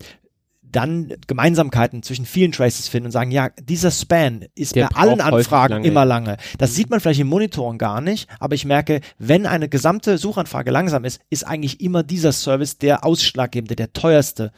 dann 0.72 1.14
Gemeinsamkeiten 1.28 2.04
zwischen 2.04 2.26
vielen 2.26 2.52
Traces 2.52 2.88
finden 2.88 3.08
und 3.08 3.12
sagen, 3.12 3.32
ja, 3.32 3.50
dieser 3.62 3.92
Span 3.92 4.46
ist 4.56 4.76
Der 4.76 4.88
bei 4.88 4.96
allen 4.96 5.22
Anfragen 5.22 5.74
lange. 5.74 5.88
immer 5.88 6.06
lange. 6.06 6.38
Das 6.58 6.76
sieht 6.76 6.90
man 6.90 7.00
vielleicht 7.00 7.20
im 7.20 7.28
Monitoring 7.28 7.78
gar 7.78 8.02
nicht, 8.02 8.30
aber 8.40 8.56
ich 8.56 8.66
merke, 8.66 9.02
wenn 9.18 9.46
eine 9.46 9.70
gesamte 9.70 10.18
Suchanfrage 10.18 10.72
langsam 10.72 11.06
ist, 11.06 11.22
ist 11.30 11.46
eigentlich 11.46 11.82
immer 11.82 12.04
dieser 12.04 12.32
Service 12.32 12.78
der 12.78 13.06
ausschlaggebende, 13.06 13.76
der 13.76 13.94
teuerste 13.94 14.52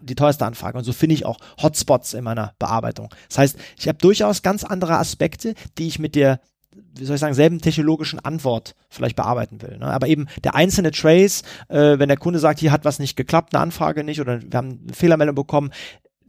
die 0.00 0.14
teuerste 0.14 0.46
Anfrage. 0.46 0.78
Und 0.78 0.84
so 0.84 0.94
finde 0.94 1.14
ich 1.14 1.26
auch 1.26 1.38
Hotspots 1.62 2.14
in 2.14 2.24
meiner 2.24 2.54
Bearbeitung. 2.58 3.10
Das 3.28 3.36
heißt, 3.36 3.58
ich 3.78 3.86
habe 3.86 3.98
durchaus 3.98 4.40
ganz 4.40 4.64
andere 4.64 4.96
Aspekte, 4.96 5.54
die 5.76 5.86
ich 5.86 5.98
mit 5.98 6.14
der 6.14 6.40
wie 6.96 7.04
soll 7.04 7.14
ich 7.14 7.20
sagen, 7.20 7.34
selben 7.34 7.60
technologischen 7.60 8.20
Antwort 8.20 8.74
vielleicht 8.88 9.16
bearbeiten 9.16 9.62
will. 9.62 9.78
Ne? 9.78 9.86
Aber 9.86 10.06
eben 10.06 10.26
der 10.42 10.54
einzelne 10.54 10.90
Trace, 10.90 11.42
äh, 11.68 11.98
wenn 11.98 12.08
der 12.08 12.16
Kunde 12.16 12.38
sagt, 12.38 12.60
hier 12.60 12.72
hat 12.72 12.84
was 12.84 12.98
nicht 12.98 13.16
geklappt, 13.16 13.54
eine 13.54 13.62
Anfrage 13.62 14.04
nicht 14.04 14.20
oder 14.20 14.40
wir 14.42 14.56
haben 14.56 14.80
eine 14.84 14.94
Fehlermeldung 14.94 15.34
bekommen, 15.34 15.70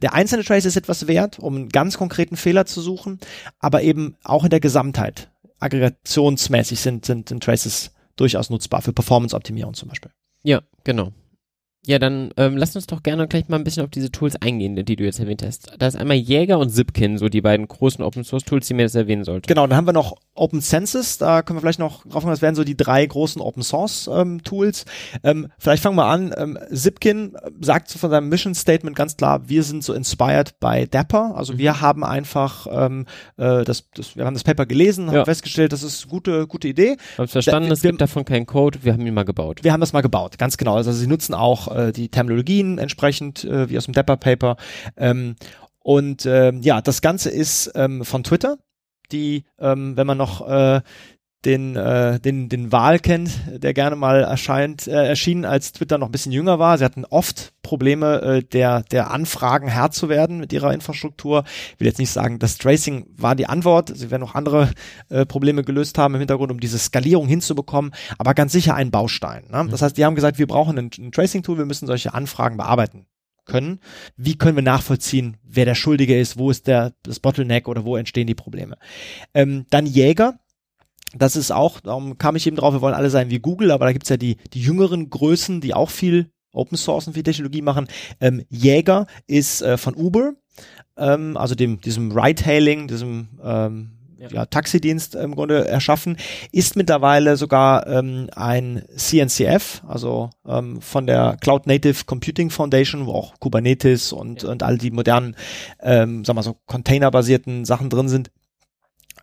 der 0.02 0.14
einzelne 0.14 0.44
Trace 0.44 0.66
ist 0.66 0.76
etwas 0.76 1.06
wert, 1.06 1.38
um 1.38 1.56
einen 1.56 1.68
ganz 1.68 1.96
konkreten 1.96 2.36
Fehler 2.36 2.66
zu 2.66 2.80
suchen, 2.80 3.18
aber 3.58 3.82
eben 3.82 4.16
auch 4.24 4.44
in 4.44 4.50
der 4.50 4.60
Gesamtheit. 4.60 5.30
Aggregationsmäßig 5.58 6.80
sind, 6.80 7.06
sind, 7.06 7.28
sind 7.28 7.42
Traces 7.42 7.92
durchaus 8.16 8.50
nutzbar 8.50 8.82
für 8.82 8.92
Performance-Optimierung 8.92 9.74
zum 9.74 9.88
Beispiel. 9.88 10.10
Ja, 10.42 10.60
genau. 10.84 11.12
Ja, 11.86 12.00
dann 12.00 12.30
ähm, 12.36 12.56
lass 12.56 12.74
uns 12.74 12.88
doch 12.88 13.04
gerne 13.04 13.28
gleich 13.28 13.48
mal 13.48 13.56
ein 13.58 13.64
bisschen 13.64 13.84
auf 13.84 13.90
diese 13.90 14.10
Tools 14.10 14.34
eingehen, 14.42 14.74
die 14.74 14.96
du 14.96 15.04
jetzt 15.04 15.20
erwähnt 15.20 15.44
hast. 15.44 15.70
Da 15.78 15.86
ist 15.86 15.96
einmal 15.96 16.16
Jäger 16.16 16.58
und 16.58 16.70
Zipkin, 16.70 17.16
so 17.16 17.28
die 17.28 17.40
beiden 17.40 17.68
großen 17.68 18.02
Open 18.02 18.24
Source 18.24 18.42
Tools, 18.42 18.66
die 18.66 18.74
mir 18.74 18.82
jetzt 18.82 18.96
erwähnen 18.96 19.22
sollte. 19.22 19.46
Genau, 19.46 19.68
dann 19.68 19.76
haben 19.76 19.86
wir 19.86 19.92
noch 19.92 20.16
Open 20.34 20.60
Census, 20.60 21.18
da 21.18 21.42
können 21.42 21.58
wir 21.58 21.60
vielleicht 21.60 21.78
noch 21.78 22.04
drauf 22.04 22.22
kommen, 22.22 22.32
das 22.32 22.42
wären 22.42 22.56
so 22.56 22.64
die 22.64 22.76
drei 22.76 23.06
großen 23.06 23.40
Open 23.40 23.62
Source 23.62 24.10
ähm, 24.12 24.42
Tools. 24.42 24.84
Ähm, 25.22 25.46
vielleicht 25.58 25.80
fangen 25.80 25.96
wir 25.96 26.06
an. 26.06 26.34
Ähm, 26.36 26.58
Zipkin 26.72 27.36
sagt 27.60 27.92
von 27.92 28.10
seinem 28.10 28.28
Mission 28.30 28.56
Statement 28.56 28.96
ganz 28.96 29.16
klar, 29.16 29.48
wir 29.48 29.62
sind 29.62 29.84
so 29.84 29.94
inspired 29.94 30.58
by 30.58 30.88
Dapper. 30.90 31.36
Also 31.36 31.52
mhm. 31.52 31.58
wir 31.58 31.80
haben 31.80 32.02
einfach 32.02 32.66
ähm, 32.68 33.06
äh, 33.36 33.62
das, 33.62 33.88
das, 33.94 34.16
wir 34.16 34.26
haben 34.26 34.34
das 34.34 34.42
Paper 34.42 34.66
gelesen, 34.66 35.06
haben 35.06 35.14
ja. 35.14 35.24
festgestellt, 35.24 35.72
das 35.72 35.84
ist 35.84 36.08
gute, 36.08 36.48
gute 36.48 36.66
Idee. 36.66 36.96
Haben 37.16 37.28
verstanden, 37.28 37.68
da, 37.68 37.74
es 37.74 37.82
gibt 37.82 38.00
davon 38.00 38.24
keinen 38.24 38.46
Code, 38.46 38.80
wir 38.82 38.92
haben 38.92 39.06
ihn 39.06 39.14
mal 39.14 39.24
gebaut. 39.24 39.60
Wir 39.62 39.72
haben 39.72 39.80
das 39.80 39.92
mal 39.92 40.00
gebaut, 40.00 40.36
ganz 40.36 40.56
genau. 40.56 40.74
Also 40.74 40.90
sie 40.90 41.06
nutzen 41.06 41.32
auch 41.32 41.75
äh, 41.76 41.92
die 41.92 42.08
Terminologien 42.08 42.78
entsprechend 42.78 43.44
äh, 43.44 43.68
wie 43.68 43.76
aus 43.76 43.84
dem 43.84 43.94
Dapper 43.94 44.16
Paper. 44.16 44.56
Ähm, 44.96 45.36
und 45.80 46.26
ähm, 46.26 46.62
ja, 46.62 46.80
das 46.80 47.00
Ganze 47.00 47.30
ist 47.30 47.70
ähm, 47.74 48.04
von 48.04 48.24
Twitter, 48.24 48.58
die, 49.12 49.44
ähm, 49.58 49.96
wenn 49.96 50.06
man 50.06 50.18
noch 50.18 50.48
äh, 50.48 50.80
den, 51.44 51.76
äh, 51.76 52.18
den, 52.18 52.48
den 52.48 52.72
Wahl 52.72 52.98
kennt, 52.98 53.30
der 53.48 53.72
gerne 53.72 53.94
mal 53.94 54.22
erscheint, 54.22 54.86
äh, 54.88 55.06
erschienen, 55.06 55.44
als 55.44 55.72
Twitter 55.72 55.98
noch 55.98 56.08
ein 56.08 56.12
bisschen 56.12 56.32
jünger 56.32 56.58
war. 56.58 56.76
Sie 56.76 56.84
hatten 56.84 57.04
oft 57.04 57.52
Probleme, 57.62 58.20
äh, 58.22 58.42
der, 58.42 58.82
der 58.82 59.10
Anfragen 59.10 59.68
Herr 59.68 59.90
zu 59.90 60.08
werden 60.08 60.38
mit 60.38 60.52
ihrer 60.52 60.72
Infrastruktur. 60.72 61.44
Ich 61.74 61.80
will 61.80 61.86
jetzt 61.86 61.98
nicht 61.98 62.10
sagen, 62.10 62.38
das 62.38 62.58
Tracing 62.58 63.06
war 63.16 63.34
die 63.34 63.46
Antwort. 63.46 63.92
Sie 63.94 64.10
werden 64.10 64.22
noch 64.22 64.34
andere 64.34 64.70
äh, 65.08 65.24
Probleme 65.24 65.62
gelöst 65.62 65.98
haben 65.98 66.14
im 66.14 66.20
Hintergrund, 66.20 66.50
um 66.50 66.60
diese 66.60 66.78
Skalierung 66.78 67.28
hinzubekommen, 67.28 67.92
aber 68.18 68.34
ganz 68.34 68.52
sicher 68.52 68.74
ein 68.74 68.90
Baustein. 68.90 69.44
Ne? 69.44 69.66
Das 69.70 69.80
mhm. 69.80 69.84
heißt, 69.84 69.96
die 69.96 70.04
haben 70.04 70.14
gesagt, 70.16 70.38
wir 70.38 70.46
brauchen 70.46 70.78
ein, 70.78 70.90
ein 70.98 71.12
Tracing-Tool, 71.12 71.58
wir 71.58 71.66
müssen 71.66 71.86
solche 71.86 72.14
Anfragen 72.14 72.56
bearbeiten 72.56 73.06
können. 73.46 73.80
Wie 74.16 74.36
können 74.36 74.56
wir 74.56 74.62
nachvollziehen, 74.62 75.36
wer 75.42 75.64
der 75.64 75.74
Schuldige 75.74 76.18
ist, 76.18 76.38
wo 76.38 76.50
ist 76.50 76.66
der 76.66 76.92
das 77.02 77.20
Bottleneck 77.20 77.68
oder 77.68 77.84
wo 77.84 77.96
entstehen 77.96 78.26
die 78.26 78.34
Probleme? 78.34 78.76
Ähm, 79.32 79.66
dann 79.70 79.86
Jäger, 79.86 80.40
das 81.14 81.36
ist 81.36 81.50
auch, 81.50 81.80
darum 81.80 82.18
kam 82.18 82.36
ich 82.36 82.46
eben 82.46 82.56
drauf, 82.56 82.74
wir 82.74 82.80
wollen 82.80 82.94
alle 82.94 83.10
sein 83.10 83.30
wie 83.30 83.38
Google, 83.38 83.70
aber 83.70 83.86
da 83.86 83.92
gibt's 83.92 84.08
ja 84.08 84.16
die, 84.16 84.36
die 84.52 84.60
jüngeren 84.60 85.08
Größen, 85.10 85.60
die 85.60 85.74
auch 85.74 85.90
viel 85.90 86.30
Open 86.52 86.76
Source 86.76 87.06
und 87.06 87.14
viel 87.14 87.22
Technologie 87.22 87.62
machen. 87.62 87.86
Ähm, 88.20 88.44
Jäger 88.48 89.06
ist 89.26 89.62
äh, 89.62 89.76
von 89.76 89.94
Uber, 89.94 90.32
ähm, 90.96 91.36
also 91.36 91.54
dem, 91.54 91.80
diesem 91.80 92.12
Ride-Hailing, 92.12 92.88
diesem 92.88 93.28
ähm, 93.42 93.90
ja. 94.18 94.28
ja, 94.28 94.46
Taxidienst 94.46 95.14
im 95.14 95.34
Grunde 95.34 95.68
erschaffen, 95.68 96.16
ist 96.52 96.76
mittlerweile 96.76 97.36
sogar 97.36 97.86
ähm, 97.86 98.28
ein 98.34 98.82
CNCF, 98.96 99.82
also 99.86 100.30
ähm, 100.46 100.80
von 100.80 101.06
der 101.06 101.36
Cloud 101.40 101.66
Native 101.66 102.04
Computing 102.06 102.50
Foundation, 102.50 103.06
wo 103.06 103.12
auch 103.12 103.34
Kubernetes 103.38 104.12
und, 104.12 104.42
ja. 104.42 104.48
und 104.48 104.62
all 104.62 104.78
die 104.78 104.90
modernen, 104.90 105.36
ähm, 105.80 106.24
sagen 106.24 106.38
wir 106.38 106.42
so, 106.42 106.56
containerbasierten 106.66 107.64
Sachen 107.64 107.90
drin 107.90 108.08
sind, 108.08 108.30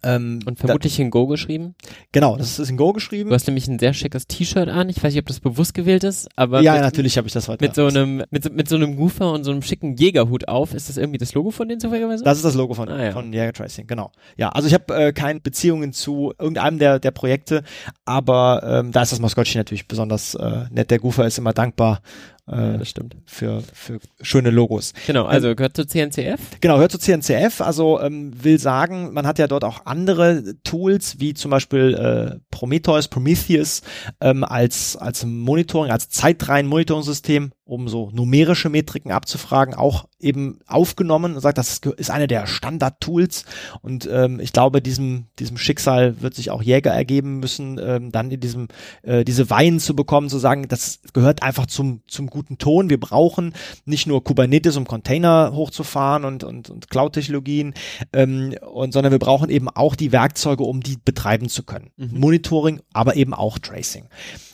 Ähm, 0.04 0.40
Und 0.46 0.60
vermutlich 0.60 1.00
in 1.00 1.10
Go 1.10 1.28
geschrieben. 1.28 1.76
Genau, 2.12 2.36
das 2.38 2.60
ist 2.60 2.70
in 2.70 2.78
Go 2.78 2.94
geschrieben. 2.94 3.30
Du 3.30 3.36
hast 3.36 3.48
nämlich 3.48 3.68
ein 3.68 3.80
sehr 3.80 3.94
schickes 3.94 4.28
T-Shirt 4.28 4.68
an. 4.70 4.90
Ich 4.90 4.98
weiß 5.04 5.14
nicht, 5.14 5.22
ob 5.22 5.28
das 5.28 5.40
bewusst 5.40 5.74
gewählt 5.74 6.04
ist, 6.04 6.28
aber 6.36 6.62
ja, 6.62 6.74
mit, 6.74 6.82
natürlich 6.82 7.18
habe 7.18 7.28
ich 7.28 7.34
das 7.34 7.48
heute. 7.48 7.64
mit 7.64 7.74
so 7.76 7.86
einem 7.86 8.24
mit, 8.30 8.44
so- 8.44 8.50
mit 8.50 8.68
so 8.68 8.76
einem 8.76 8.96
Goofer 8.98 9.32
und 9.32 9.44
so 9.44 9.52
einem 9.52 9.62
schicken 9.62 9.96
Jägerhut 9.96 10.48
auf. 10.48 10.74
Ist 10.74 10.90
das 10.90 10.98
irgendwie 10.98 11.18
das 11.20 11.34
Logo 11.34 11.52
von 11.52 11.68
denen 11.68 11.80
zufälligerweise? 11.80 12.24
Das 12.24 12.38
ist 12.38 12.44
das 12.46 12.56
Logo 12.56 12.74
von, 12.74 12.90
Ah, 12.90 13.04
ja. 13.04 13.12
von 13.12 13.32
Jäger 13.32 13.54
Tracing, 13.54 13.88
genau. 13.88 14.12
Ja, 14.38 14.50
also 14.50 14.68
ich 14.68 14.74
habe 14.74 14.94
äh, 14.96 15.14
keine 15.14 15.40
Beziehungen 15.40 15.94
zu 15.94 16.34
irgendeinem 16.38 16.80
der, 16.80 17.00
der 17.00 17.12
Projekte, 17.12 17.64
aber 18.06 18.62
ähm, 18.66 18.92
da 18.92 19.02
ist 19.04 19.12
das 19.12 19.20
Maskottchen 19.20 19.60
natürlich 19.60 19.88
besonders 19.88 20.36
äh, 20.36 20.66
nett. 20.72 20.92
Der 20.92 21.00
Goofer 21.00 21.26
ist 21.26 21.38
immer 21.38 21.54
dankbar 21.54 22.02
ja, 22.48 22.76
äh, 22.76 22.78
das 22.78 22.90
stimmt. 22.90 23.16
für, 23.26 23.64
für 23.74 24.00
schöne 24.22 24.50
Logos. 24.50 24.94
Genau, 25.08 25.26
also 25.26 25.56
gehört 25.56 25.76
zu 25.76 25.86
CNCF. 25.86 26.40
Genau, 26.60 26.78
hört 26.78 26.92
zu 26.92 26.98
CNCF, 26.98 27.62
also 27.62 28.02
ähm, 28.02 28.32
will 28.44 28.60
sagen, 28.60 29.14
man 29.14 29.26
hat 29.26 29.40
ja 29.40 29.48
dort 29.48 29.64
auch 29.64 29.86
andere 29.86 30.56
Tools, 30.64 31.20
wie 31.20 31.34
zum 31.34 31.52
Beispiel 31.52 31.94
äh, 31.94 32.40
Prometheus, 32.52 33.08
Prometheus, 33.08 33.82
ähm, 34.20 34.44
als, 34.44 34.98
als 34.98 35.26
Monitoring, 35.26 35.92
als 35.92 36.10
zeitreihen 36.10 36.68
Monitoring-System, 36.68 37.52
um 37.66 37.88
so 37.88 38.10
numerische 38.12 38.70
Metriken 38.70 39.12
abzufragen, 39.12 39.74
auch 39.74 40.06
eben 40.20 40.60
aufgenommen 40.68 41.36
und 41.36 41.40
sagt, 41.42 41.58
das 41.58 41.80
ist- 41.98 42.12
eine 42.12 42.28
der 42.28 42.46
Standard-Tools 42.46 43.46
und 43.82 44.08
ähm, 44.12 44.40
ich 44.42 44.52
glaube, 44.52 44.82
diesem, 44.82 45.28
diesem 45.40 45.58
Schicksal 45.58 46.22
wird 46.22 46.34
sich 46.36 46.52
auch 46.52 46.62
Jäger 46.62 46.92
ergeben 46.92 47.40
müssen, 47.40 47.80
ähm, 47.82 48.12
dann 48.12 48.32
in 48.32 48.40
diesem, 48.42 48.68
äh, 49.04 49.24
diese 49.24 49.50
Weihen 49.50 49.80
zu 49.80 49.96
bekommen, 49.96 50.30
zu 50.30 50.40
sagen, 50.40 50.68
das 50.68 51.00
gehört 51.14 51.42
einfach 51.42 51.66
zum, 51.66 52.02
zum 52.08 52.28
guten 52.28 52.58
Ton. 52.58 52.90
Wir 52.90 53.00
brauchen 53.00 53.54
nicht 53.86 54.08
nur 54.08 54.24
Kubernetes, 54.24 54.76
um 54.76 54.86
Container 54.86 55.52
hochzufahren 55.54 56.26
und, 56.26 56.44
und, 56.44 56.70
und 56.70 56.90
Cloud-Technologien, 56.90 57.74
ähm, 58.12 58.56
und, 58.74 58.92
sondern 58.94 59.12
wir 59.12 59.20
brauchen 59.20 59.50
eben 59.50 59.70
auch 59.70 59.96
die 59.96 60.12
Werkzeuge, 60.12 60.64
um 60.64 60.82
die 60.82 60.98
betreiben 61.04 61.48
zu 61.48 61.64
können. 61.64 61.92
Monitoring, 61.98 62.82
aber 62.92 63.16
eben 63.16 63.34
auch 63.34 63.58
Tracing. 63.58 64.06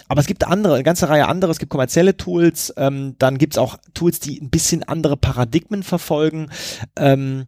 Aber 0.10 0.20
es 0.20 0.28
gibt 0.28 0.46
andere, 0.46 0.74
eine 0.74 0.84
ganze 0.84 1.08
Reihe 1.08 1.28
andere. 1.28 1.52
Es 1.52 1.60
gibt 1.60 1.70
kommerzielle 1.70 2.18
Tools, 2.18 2.74
ähm, 2.76 3.16
dann 3.20 3.38
gibt 3.38 3.54
es 3.54 3.58
auch 3.58 3.78
Tools, 3.94 4.20
die 4.20 4.42
ein 4.42 4.50
bisschen 4.50 4.84
andere 4.84 5.16
Paradigmen 5.16 5.84
verfolgen. 5.84 6.50
Ähm, 6.98 7.46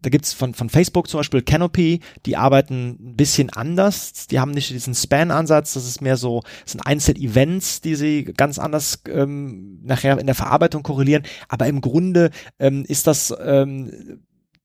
da 0.00 0.10
gibt's 0.10 0.32
von, 0.32 0.54
von 0.54 0.70
Facebook 0.70 1.08
zum 1.08 1.20
Beispiel 1.20 1.42
Canopy, 1.42 2.00
die 2.24 2.36
arbeiten 2.36 2.98
ein 3.00 3.16
bisschen 3.16 3.50
anders. 3.50 4.26
Die 4.28 4.38
haben 4.38 4.52
nicht 4.52 4.70
diesen 4.70 4.94
Span-Ansatz, 4.94 5.74
das 5.74 5.86
ist 5.86 6.02
mehr 6.02 6.16
so, 6.16 6.42
das 6.62 6.72
sind 6.72 6.86
Einzel-Events, 6.86 7.80
die 7.80 7.94
sie 7.96 8.24
ganz 8.24 8.58
anders 8.58 9.02
ähm, 9.08 9.80
nachher 9.82 10.18
in 10.18 10.26
der 10.26 10.34
Verarbeitung 10.34 10.82
korrelieren. 10.82 11.24
Aber 11.48 11.66
im 11.66 11.80
Grunde 11.80 12.30
ähm, 12.58 12.84
ist 12.86 13.06
das 13.06 13.34
ähm, 13.42 14.20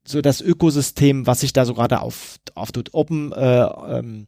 so 0.05 0.21
das 0.21 0.41
Ökosystem, 0.41 1.25
was 1.25 1.39
sich 1.39 1.53
da 1.53 1.65
so 1.65 1.73
gerade 1.73 2.01
auf, 2.01 2.37
auf 2.53 2.71
tut. 2.71 2.93
Open, 2.93 3.31
äh, 3.31 3.63
ähm, 3.63 4.27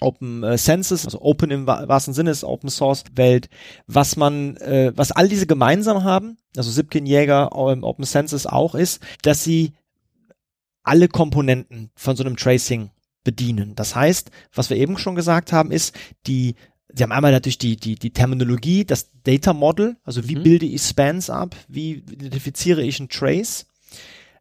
Open 0.00 0.42
äh, 0.44 0.58
Census, 0.58 1.04
also 1.06 1.22
Open 1.22 1.50
im 1.50 1.66
wa- 1.66 1.88
wahrsten 1.88 2.12
Sinne 2.12 2.30
ist 2.30 2.44
Open 2.44 2.68
Source 2.68 3.04
Welt, 3.14 3.48
was 3.86 4.16
man, 4.16 4.56
äh, 4.58 4.92
was 4.94 5.10
all 5.12 5.28
diese 5.28 5.46
gemeinsam 5.46 6.04
haben, 6.04 6.36
also 6.56 6.70
Sipkin 6.70 7.06
Jäger, 7.06 7.50
ähm, 7.54 7.82
Open 7.82 8.04
Census 8.04 8.46
auch 8.46 8.74
ist, 8.74 9.00
dass 9.22 9.42
sie 9.42 9.72
alle 10.82 11.08
Komponenten 11.08 11.90
von 11.96 12.14
so 12.16 12.24
einem 12.24 12.36
Tracing 12.36 12.90
bedienen. 13.24 13.74
Das 13.74 13.96
heißt, 13.96 14.30
was 14.54 14.70
wir 14.70 14.76
eben 14.76 14.98
schon 14.98 15.14
gesagt 15.16 15.52
haben, 15.52 15.72
ist, 15.72 15.94
die, 16.26 16.54
sie 16.94 17.02
haben 17.02 17.12
einmal 17.12 17.32
natürlich 17.32 17.58
die, 17.58 17.76
die, 17.76 17.96
die 17.96 18.12
Terminologie, 18.12 18.84
das 18.84 19.10
Data 19.24 19.52
Model, 19.52 19.96
also 20.04 20.28
wie 20.28 20.36
Mhm. 20.36 20.42
bilde 20.44 20.66
ich 20.66 20.82
Spans 20.82 21.28
ab, 21.30 21.56
wie 21.68 21.94
identifiziere 21.94 22.82
ich 22.82 23.00
einen 23.00 23.08
Trace. 23.08 23.66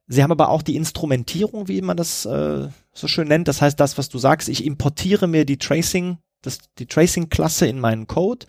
Sie 0.08 0.22
haben 0.22 0.32
aber 0.32 0.49
auch 0.49 0.62
die 0.62 0.76
Instrumentierung, 0.76 1.68
wie 1.68 1.82
man 1.82 1.97
das 1.97 2.26
äh, 2.26 2.68
so 2.93 3.08
schön 3.08 3.28
nennt. 3.28 3.47
Das 3.47 3.62
heißt, 3.62 3.80
das, 3.80 3.97
was 3.97 4.10
du 4.10 4.18
sagst, 4.18 4.49
ich 4.49 4.66
importiere 4.66 5.28
mir 5.28 5.45
die 5.45 5.58
Tracing, 5.58 6.18
das, 6.41 6.60
die 6.78 6.86
Tracing-Klasse 6.86 7.68
in 7.68 7.80
meinen 7.80 8.06
Code 8.06 8.45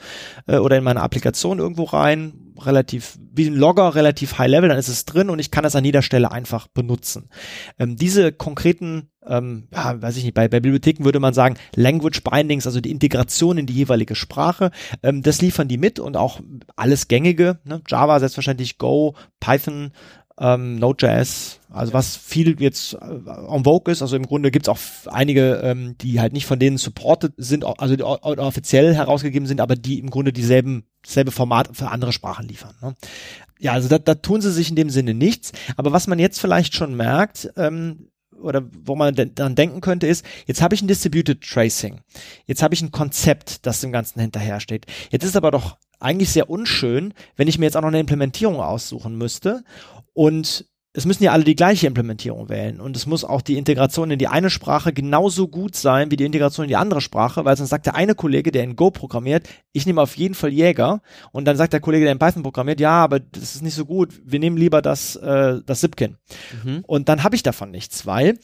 äh, 0.47 0.59
oder 0.59 0.77
in 0.77 0.85
meine 0.85 1.01
Applikation 1.01 1.59
irgendwo 1.59 1.85
rein, 1.85 2.53
relativ 2.59 3.19
wie 3.33 3.47
ein 3.47 3.55
Logger, 3.55 3.95
relativ 3.95 4.39
high 4.39 4.49
level, 4.49 4.69
dann 4.69 4.79
ist 4.79 4.89
es 4.89 5.05
drin 5.05 5.31
und 5.31 5.39
ich 5.39 5.51
kann 5.51 5.65
es 5.65 5.77
an 5.77 5.85
jeder 5.85 6.03
Stelle 6.03 6.31
einfach 6.31 6.69
benutzen. 6.69 7.29
Ähm, 7.79 7.97
diese 7.97 8.33
konkreten, 8.33 9.11
ähm, 9.27 9.69
ja, 9.73 10.01
weiß 10.01 10.17
ich 10.17 10.25
nicht, 10.25 10.35
bei, 10.35 10.49
bei 10.49 10.61
Bibliotheken 10.61 11.05
würde 11.05 11.21
man 11.21 11.35
sagen, 11.35 11.57
Language 11.75 12.23
Bindings, 12.23 12.67
also 12.67 12.81
die 12.81 12.91
Integration 12.91 13.59
in 13.59 13.67
die 13.67 13.75
jeweilige 13.75 14.15
Sprache, 14.15 14.71
ähm, 15.03 15.23
das 15.23 15.41
liefern 15.41 15.69
die 15.69 15.79
mit 15.79 15.99
und 15.99 16.17
auch 16.17 16.41
alles 16.77 17.09
gängige, 17.09 17.59
ne? 17.65 17.83
Java 17.89 18.19
selbstverständlich, 18.21 18.79
Go, 18.79 19.15
Python, 19.41 19.93
ähm, 20.39 20.79
Node.js, 20.79 21.61
also 21.71 21.93
was 21.93 22.17
viel 22.17 22.61
jetzt 22.61 22.95
äh, 22.95 22.97
en 22.99 23.65
vogue 23.65 23.91
ist, 23.93 24.03
also 24.03 24.17
im 24.17 24.27
Grunde 24.27 24.51
gibt's 24.51 24.69
auch 24.69 24.79
einige, 25.07 25.61
ähm, 25.63 25.97
die 25.99 26.21
halt 26.21 26.33
nicht 26.33 26.47
von 26.47 26.59
denen 26.59 26.77
supported 26.79 27.33
sind, 27.37 27.65
also 27.65 27.97
die 27.97 28.03
offiziell 28.03 28.95
herausgegeben 28.95 29.47
sind, 29.47 29.61
aber 29.61 29.77
die 29.77 29.99
im 29.99 30.11
Grunde 30.11 30.33
dieselben, 30.33 30.85
dasselbe 31.03 31.31
Format 31.31 31.71
für 31.73 31.89
andere 31.89 32.13
Sprachen 32.13 32.49
liefern. 32.49 32.75
Ne? 32.83 32.95
Ja, 33.59 33.73
also 33.73 33.89
da, 33.89 33.99
da 33.99 34.15
tun 34.15 34.43
sie 34.43 34.53
sich 34.53 34.69
in 34.69 34.77
dem 34.77 34.91
Sinne 34.91 35.15
nichts, 35.15 35.53
aber 35.77 35.93
was 35.93 36.07
man 36.07 36.19
jetzt 36.19 36.41
vielleicht 36.41 36.75
schon 36.75 36.95
merkt, 36.95 37.51
ähm, 37.57 38.09
oder 38.41 38.63
wo 38.85 38.95
man 38.95 39.15
dann 39.15 39.55
denken 39.55 39.81
könnte, 39.81 40.07
ist, 40.07 40.25
jetzt 40.47 40.63
habe 40.63 40.75
ich 40.75 40.83
ein 40.83 40.89
Distributed 40.89 41.41
Tracing. 41.41 42.01
Jetzt 42.47 42.63
habe 42.63 42.75
ich 42.75 42.83
ein 42.83 42.91
Konzept, 42.91 43.67
das 43.67 43.81
dem 43.81 43.93
Ganzen 43.93 44.21
hinterher 44.21 44.61
steht. 44.61 44.87
Jetzt 45.11 45.25
ist 45.25 45.37
aber 45.37 45.51
doch 45.51 45.77
eigentlich 45.99 46.31
sehr 46.31 46.51
unschön, 46.51 47.15
wenn 47.37 47.49
ich 47.49 47.59
mir 47.59 47.67
jetzt 47.67 47.77
auch 47.77 47.83
noch 47.83 47.89
eine 47.89 48.01
Implementierung 48.01 48.61
aussuchen 48.61 49.17
müsste. 49.17 49.65
Und 50.13 50.67
es 50.97 51.05
müssen 51.05 51.25
ja 51.25 51.33
alle 51.33 51.45
die 51.45 51.55
gleiche 51.55 51.87
Implementierung 51.87 52.49
wählen. 52.49 52.81
Und 52.81 52.97
es 52.97 53.05
muss 53.05 53.23
auch 53.23 53.43
die 53.43 53.59
Integration 53.59 54.11
in 54.11 54.19
die 54.19 54.29
eine 54.29 54.49
Sprache 54.49 54.95
genauso 54.95 55.47
gut 55.47 55.77
sein 55.77 56.11
wie 56.11 56.17
die 56.17 56.25
Integration 56.25 56.65
in 56.65 56.69
die 56.69 56.77
andere 56.77 57.03
Sprache, 57.03 57.45
weil 57.45 57.55
sonst 57.55 57.69
sagt 57.69 57.85
der 57.85 57.95
eine 57.95 58.15
Kollege, 58.15 58.51
der 58.51 58.65
in 58.65 58.77
Go 58.77 58.91
programmiert, 58.91 59.47
ich 59.73 59.85
nehme 59.85 60.01
auf 60.01 60.17
jeden 60.17 60.35
Fall 60.35 60.55
Jäger. 60.55 61.03
Und 61.33 61.45
dann 61.45 61.59
sagt 61.59 61.75
der 61.75 61.81
Kollege, 61.81 62.07
der 62.07 62.13
in 62.13 62.19
Python 62.19 62.43
programmiert, 62.43 62.81
ja, 62.81 63.05
aber 63.05 63.21
das 63.21 63.57
ist 63.57 63.63
nicht 63.63 63.75
so 63.75 63.85
gut. 63.85 64.15
Wir 64.25 64.39
nehmen 64.39 64.57
lieber 64.57 64.81
das, 64.81 65.17
äh, 65.17 65.61
das 65.67 65.81
Zipkin. 65.81 66.17
Mhm. 66.65 66.83
Und 66.87 67.11
dann 67.11 67.23
habe 67.23 67.37
ich 67.37 67.43
davon 67.43 67.71
nichts, 67.71 68.07
weil 68.07 68.39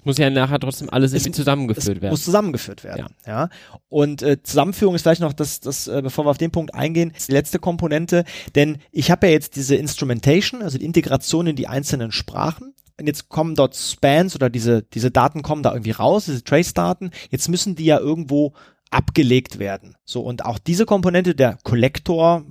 Es 0.00 0.06
muss 0.06 0.18
ja 0.18 0.30
nachher 0.30 0.58
trotzdem 0.58 0.88
alles 0.88 1.12
irgendwie 1.12 1.30
es 1.30 1.36
zusammengeführt 1.36 1.96
es 1.96 2.02
werden. 2.02 2.12
muss 2.12 2.24
zusammengeführt 2.24 2.84
werden. 2.84 3.06
Ja. 3.26 3.50
Und 3.90 4.22
äh, 4.22 4.42
Zusammenführung 4.42 4.94
ist 4.94 5.02
vielleicht 5.02 5.20
noch 5.20 5.34
das, 5.34 5.60
das 5.60 5.88
äh, 5.88 6.00
bevor 6.02 6.24
wir 6.24 6.30
auf 6.30 6.38
den 6.38 6.50
Punkt 6.50 6.74
eingehen, 6.74 7.12
die 7.28 7.32
letzte 7.32 7.58
Komponente, 7.58 8.24
denn 8.54 8.78
ich 8.92 9.10
habe 9.10 9.26
ja 9.26 9.32
jetzt 9.34 9.56
diese 9.56 9.76
Instrumentation, 9.76 10.62
also 10.62 10.78
die 10.78 10.86
Integration 10.86 11.46
in 11.46 11.56
die 11.56 11.68
einzelnen 11.68 12.12
Sprachen. 12.12 12.72
Und 12.98 13.06
jetzt 13.06 13.28
kommen 13.28 13.54
dort 13.54 13.76
Spans 13.76 14.34
oder 14.34 14.50
diese, 14.50 14.82
diese 14.82 15.10
Daten 15.10 15.42
kommen 15.42 15.62
da 15.62 15.72
irgendwie 15.72 15.92
raus, 15.92 16.26
diese 16.26 16.44
Trace-Daten. 16.44 17.10
Jetzt 17.30 17.48
müssen 17.48 17.74
die 17.74 17.86
ja 17.86 17.98
irgendwo 17.98 18.52
abgelegt 18.90 19.58
werden. 19.58 19.96
So, 20.04 20.20
und 20.22 20.44
auch 20.44 20.58
diese 20.58 20.84
Komponente, 20.84 21.34
der 21.34 21.58
Kollektor, 21.62 22.44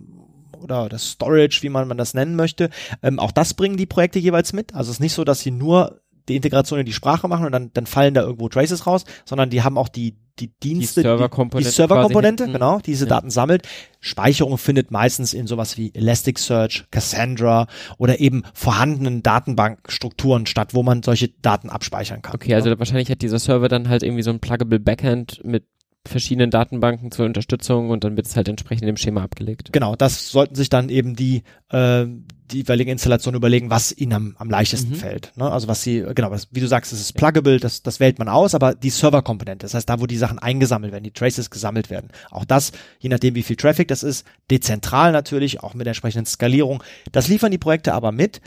oder 0.61 0.89
das 0.89 1.11
Storage, 1.11 1.59
wie 1.61 1.69
man, 1.69 1.87
man 1.87 1.97
das 1.97 2.13
nennen 2.13 2.35
möchte. 2.35 2.69
Ähm, 3.01 3.19
auch 3.19 3.31
das 3.31 3.53
bringen 3.53 3.77
die 3.77 3.85
Projekte 3.85 4.19
jeweils 4.19 4.53
mit. 4.53 4.75
Also 4.75 4.91
es 4.91 4.97
ist 4.97 5.01
nicht 5.01 5.13
so, 5.13 5.23
dass 5.23 5.39
sie 5.39 5.51
nur 5.51 6.01
die 6.29 6.35
Integration 6.35 6.79
in 6.79 6.85
die 6.85 6.93
Sprache 6.93 7.27
machen 7.27 7.45
und 7.45 7.51
dann, 7.51 7.71
dann 7.73 7.85
fallen 7.85 8.13
da 8.13 8.21
irgendwo 8.21 8.47
Traces 8.49 8.87
raus, 8.87 9.03
sondern 9.25 9.49
die 9.49 9.63
haben 9.63 9.77
auch 9.77 9.89
die, 9.89 10.15
die 10.39 10.51
Dienste, 10.63 11.01
Serverkomponente 11.01 11.69
die 11.69 11.75
Serverkomponente, 11.75 12.43
quasi 12.43 12.51
hinten. 12.51 12.53
genau, 12.53 12.77
die 12.79 12.91
diese 12.91 13.05
Ja. 13.05 13.09
Daten 13.09 13.29
sammelt. 13.29 13.67
Speicherung 13.99 14.57
findet 14.57 14.91
meistens 14.91 15.33
in 15.33 15.47
sowas 15.47 15.77
wie 15.77 15.93
Elasticsearch, 15.93 16.85
Cassandra 16.91 17.67
oder 17.97 18.19
eben 18.19 18.43
vorhandenen 18.53 19.21
Datenbankstrukturen 19.23 20.45
statt, 20.45 20.73
wo 20.73 20.83
man 20.83 21.03
solche 21.03 21.27
Daten 21.27 21.69
abspeichern 21.69 22.21
kann. 22.21 22.35
Okay, 22.35 22.53
also 22.53 22.77
wahrscheinlich 22.79 23.09
hat 23.11 23.21
dieser 23.21 23.39
Server 23.39 23.67
dann 23.67 23.89
halt 23.89 24.03
irgendwie 24.03 24.23
so 24.23 24.29
ein 24.29 24.39
pluggable 24.39 24.79
Backend 24.79 25.41
mit 25.43 25.65
verschiedenen 26.09 26.51
Datenbanken 26.51 27.11
zur 27.11 27.25
Unterstützung 27.25 27.89
und 27.89 28.03
dann 28.03 28.17
wird 28.17 28.27
es 28.27 28.35
halt 28.35 28.49
entsprechend 28.49 28.87
im 28.87 28.97
Schema 28.97 29.23
abgelegt. 29.23 29.71
Genau, 29.71 29.95
das 29.95 30.29
sollten 30.29 30.55
sich 30.55 30.69
dann 30.69 30.89
eben 30.89 31.15
die, 31.15 31.43
äh, 31.69 32.05
die 32.51 32.57
jeweilige 32.57 32.91
Installation 32.91 33.35
überlegen, 33.35 33.69
was 33.69 33.95
ihnen 33.95 34.13
am, 34.13 34.35
am 34.37 34.49
leichtesten 34.49 34.91
Mhm. 34.91 34.95
fällt. 34.95 35.31
Ne? 35.35 35.49
Also 35.49 35.67
was 35.67 35.83
sie, 35.83 36.03
genau, 36.15 36.31
was, 36.31 36.47
wie 36.51 36.59
du 36.59 36.67
sagst, 36.67 36.91
es 36.91 36.99
ist 36.99 37.13
pluggable, 37.13 37.59
das, 37.59 37.83
das 37.83 37.99
wählt 37.99 38.19
man 38.19 38.27
aus, 38.27 38.55
aber 38.55 38.73
die 38.73 38.89
Serverkomponente, 38.89 39.65
das 39.65 39.73
heißt 39.73 39.87
da, 39.87 39.99
wo 39.99 40.07
die 40.07 40.17
Sachen 40.17 40.39
eingesammelt 40.39 40.91
werden, 40.91 41.03
die 41.03 41.11
Traces 41.11 41.49
gesammelt 41.49 41.89
werden. 41.89 42.09
Auch 42.31 42.45
das, 42.45 42.71
je 42.99 43.09
nachdem 43.09 43.35
wie 43.35 43.43
viel 43.43 43.55
Traffic 43.55 43.87
das 43.87 44.03
ist, 44.03 44.25
dezentral 44.51 45.11
natürlich, 45.11 45.61
auch 45.61 45.73
mit 45.73 45.85
der 45.85 45.91
entsprechenden 45.91 46.25
Skalierung. 46.25 46.83
Das 47.11 47.27
liefern 47.27 47.51
die 47.51 47.57
Projekte 47.57 47.93
aber 47.93 48.11
mit. 48.11 48.41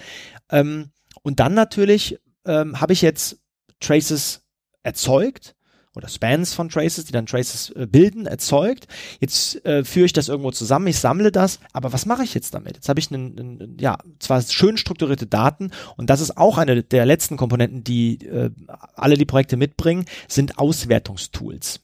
Ähm, 0.50 0.90
und 1.22 1.40
dann 1.40 1.54
natürlich 1.54 2.18
ähm, 2.44 2.80
habe 2.80 2.92
ich 2.92 3.02
jetzt 3.02 3.38
Traces 3.80 4.42
erzeugt 4.82 5.54
oder 5.94 6.08
Spans 6.08 6.54
von 6.54 6.68
Traces, 6.68 7.04
die 7.04 7.12
dann 7.12 7.26
Traces 7.26 7.70
äh, 7.70 7.86
bilden, 7.86 8.26
erzeugt. 8.26 8.86
Jetzt 9.20 9.64
äh, 9.64 9.84
führe 9.84 10.06
ich 10.06 10.12
das 10.12 10.28
irgendwo 10.28 10.50
zusammen, 10.50 10.86
ich 10.86 10.98
sammle 10.98 11.32
das, 11.32 11.60
aber 11.72 11.92
was 11.92 12.06
mache 12.06 12.24
ich 12.24 12.34
jetzt 12.34 12.54
damit? 12.54 12.76
Jetzt 12.76 12.88
habe 12.88 13.00
ich 13.00 13.10
einen, 13.12 13.38
einen, 13.38 13.76
ja, 13.78 13.98
zwar 14.18 14.42
schön 14.42 14.76
strukturierte 14.76 15.26
Daten 15.26 15.70
und 15.96 16.10
das 16.10 16.20
ist 16.20 16.36
auch 16.36 16.58
eine 16.58 16.82
der 16.82 17.06
letzten 17.06 17.36
Komponenten, 17.36 17.84
die 17.84 18.24
äh, 18.26 18.50
alle 18.94 19.16
die 19.16 19.24
Projekte 19.26 19.56
mitbringen, 19.56 20.06
sind 20.28 20.58
Auswertungstools. 20.58 21.80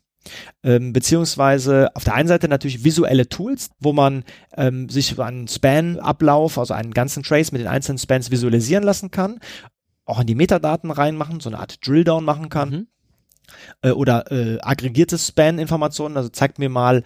Ähm, 0.62 0.92
beziehungsweise 0.92 1.94
auf 1.94 2.04
der 2.04 2.14
einen 2.14 2.28
Seite 2.28 2.48
natürlich 2.48 2.84
visuelle 2.84 3.28
Tools, 3.28 3.70
wo 3.78 3.92
man 3.92 4.24
ähm, 4.56 4.88
sich 4.88 5.18
einen 5.18 5.48
Span-Ablauf, 5.48 6.58
also 6.58 6.74
einen 6.74 6.92
ganzen 6.92 7.22
Trace 7.22 7.52
mit 7.52 7.60
den 7.60 7.68
einzelnen 7.68 7.98
Spans 7.98 8.30
visualisieren 8.30 8.84
lassen 8.84 9.10
kann, 9.10 9.40
auch 10.04 10.20
in 10.20 10.26
die 10.26 10.34
Metadaten 10.34 10.90
reinmachen, 10.90 11.40
so 11.40 11.48
eine 11.48 11.58
Art 11.58 11.86
Drilldown 11.86 12.24
machen 12.24 12.48
kann. 12.48 12.70
Mhm. 12.70 12.86
Äh, 13.82 13.90
oder 13.90 14.30
äh, 14.30 14.58
aggregierte 14.60 15.18
Span-Informationen, 15.18 16.16
also 16.16 16.28
zeigt 16.28 16.58
mir 16.58 16.68
mal 16.68 17.04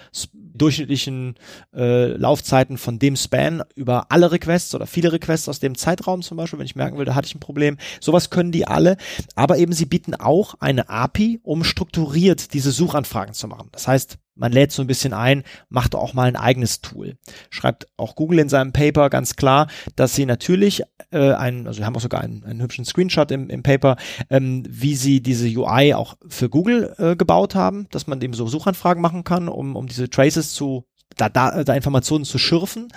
durchschnittlichen 0.54 1.34
äh, 1.74 2.08
Laufzeiten 2.08 2.78
von 2.78 2.98
dem 2.98 3.16
Span 3.16 3.62
über 3.74 4.06
alle 4.10 4.32
Requests 4.32 4.74
oder 4.74 4.86
viele 4.86 5.12
Requests 5.12 5.48
aus 5.48 5.60
dem 5.60 5.76
Zeitraum 5.76 6.22
zum 6.22 6.36
Beispiel, 6.36 6.58
wenn 6.58 6.66
ich 6.66 6.76
merken 6.76 6.98
will, 6.98 7.04
da 7.04 7.14
hatte 7.14 7.26
ich 7.26 7.34
ein 7.34 7.40
Problem. 7.40 7.78
Sowas 8.00 8.30
können 8.30 8.52
die 8.52 8.66
alle, 8.66 8.96
aber 9.34 9.58
eben 9.58 9.72
sie 9.72 9.86
bieten 9.86 10.14
auch 10.14 10.54
eine 10.60 10.88
API, 10.88 11.40
um 11.42 11.64
strukturiert 11.64 12.52
diese 12.54 12.70
Suchanfragen 12.70 13.34
zu 13.34 13.48
machen. 13.48 13.68
Das 13.72 13.88
heißt, 13.88 14.18
man 14.34 14.52
lädt 14.52 14.72
so 14.72 14.82
ein 14.82 14.86
bisschen 14.86 15.12
ein, 15.12 15.42
macht 15.68 15.94
auch 15.94 16.14
mal 16.14 16.28
ein 16.28 16.36
eigenes 16.36 16.80
Tool. 16.80 17.16
Schreibt 17.50 17.86
auch 17.96 18.14
Google 18.16 18.38
in 18.38 18.48
seinem 18.48 18.72
Paper 18.72 19.10
ganz 19.10 19.36
klar, 19.36 19.68
dass 19.96 20.14
sie 20.14 20.26
natürlich 20.26 20.82
äh, 21.10 21.32
ein, 21.32 21.66
also 21.66 21.80
wir 21.80 21.86
haben 21.86 21.96
auch 21.96 22.00
sogar 22.00 22.20
einen, 22.20 22.44
einen 22.44 22.62
hübschen 22.62 22.84
Screenshot 22.84 23.30
im, 23.30 23.50
im 23.50 23.62
Paper, 23.62 23.96
ähm, 24.30 24.64
wie 24.68 24.96
sie 24.96 25.22
diese 25.22 25.46
UI 25.48 25.94
auch 25.94 26.16
für 26.28 26.48
Google 26.48 26.94
äh, 26.98 27.16
gebaut 27.16 27.54
haben, 27.54 27.86
dass 27.90 28.06
man 28.06 28.20
eben 28.20 28.34
so 28.34 28.46
Suchanfragen 28.46 29.02
machen 29.02 29.24
kann, 29.24 29.48
um, 29.48 29.76
um 29.76 29.86
diese 29.86 30.08
Traces 30.08 30.54
zu 30.54 30.86
da, 31.16 31.28
da, 31.28 31.64
da 31.64 31.74
Informationen 31.74 32.24
zu 32.24 32.38
schürfen, 32.38 32.88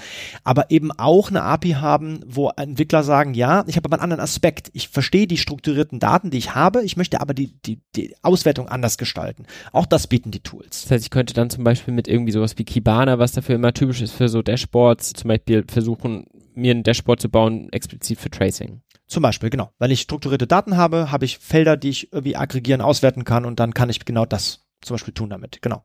aber 0.43 0.72
eben 0.72 0.91
auch 0.91 1.30
eine 1.30 1.43
API 1.43 1.72
haben, 1.72 2.22
wo 2.26 2.49
Entwickler 2.49 3.03
sagen, 3.03 3.34
ja, 3.34 3.63
ich 3.68 3.76
habe 3.78 3.88
aber 3.88 3.95
einen 3.95 4.03
anderen 4.03 4.24
Aspekt. 4.24 4.70
Ich 4.74 4.89
verstehe 4.89 5.28
die 5.28 5.38
strukturierten 5.38 5.99
Daten, 5.99 6.30
die 6.30 6.38
ich 6.38 6.55
habe, 6.55 6.84
ich 6.84 6.97
möchte 6.97 7.22
aber 7.22 7.34
die, 7.34 7.53
die, 7.66 7.80
die 7.95 8.16
Auswertung 8.22 8.68
anders 8.70 8.97
gestalten. 8.97 9.45
Auch 9.72 9.86
das 9.86 10.07
bieten 10.07 10.32
die 10.32 10.41
Tools. 10.41 10.84
Das 10.84 10.91
heißt, 10.91 11.05
ich 11.05 11.11
könnte 11.11 11.34
dann 11.34 11.49
zum 11.49 11.63
Beispiel 11.63 11.93
mit 11.93 12.07
irgendwie 12.07 12.32
sowas 12.32 12.57
wie 12.57 12.63
Kibana, 12.63 13.20
was 13.20 13.34
dafür 13.34 13.55
immer 13.55 13.74
typisch 13.74 14.01
ist 14.01 14.13
für 14.13 14.30
so 14.30 14.41
Dashboards, 14.41 15.13
zum 15.13 15.30
Beispiel 15.30 15.66
versuchen, 15.68 16.26
mir 16.53 16.74
ein 16.74 16.84
Dashboard 16.84 17.22
zu 17.22 17.30
bauen, 17.30 17.70
explizit 17.72 18.20
für 18.20 18.30
Tracing. 18.30 18.82
Zum 19.07 19.22
Beispiel, 19.22 19.49
genau. 19.49 19.72
Weil 19.78 19.91
ich 19.91 20.01
strukturierte 20.01 20.47
Daten 20.47 20.78
habe, 20.78 21.11
habe 21.11 21.26
ich 21.26 21.38
Felder, 21.38 21.78
die 21.78 21.89
ich 21.89 22.11
irgendwie 22.11 22.36
aggregieren, 22.36 22.82
auswerten 22.82 23.24
kann 23.24 23.45
und 23.45 23.59
dann 23.59 23.74
kann 23.74 23.89
ich 23.89 24.03
genau 24.03 24.26
das 24.26 24.64
zum 24.86 24.95
Beispiel 24.95 25.13
tun 25.13 25.29
damit, 25.29 25.61
genau. 25.61 25.83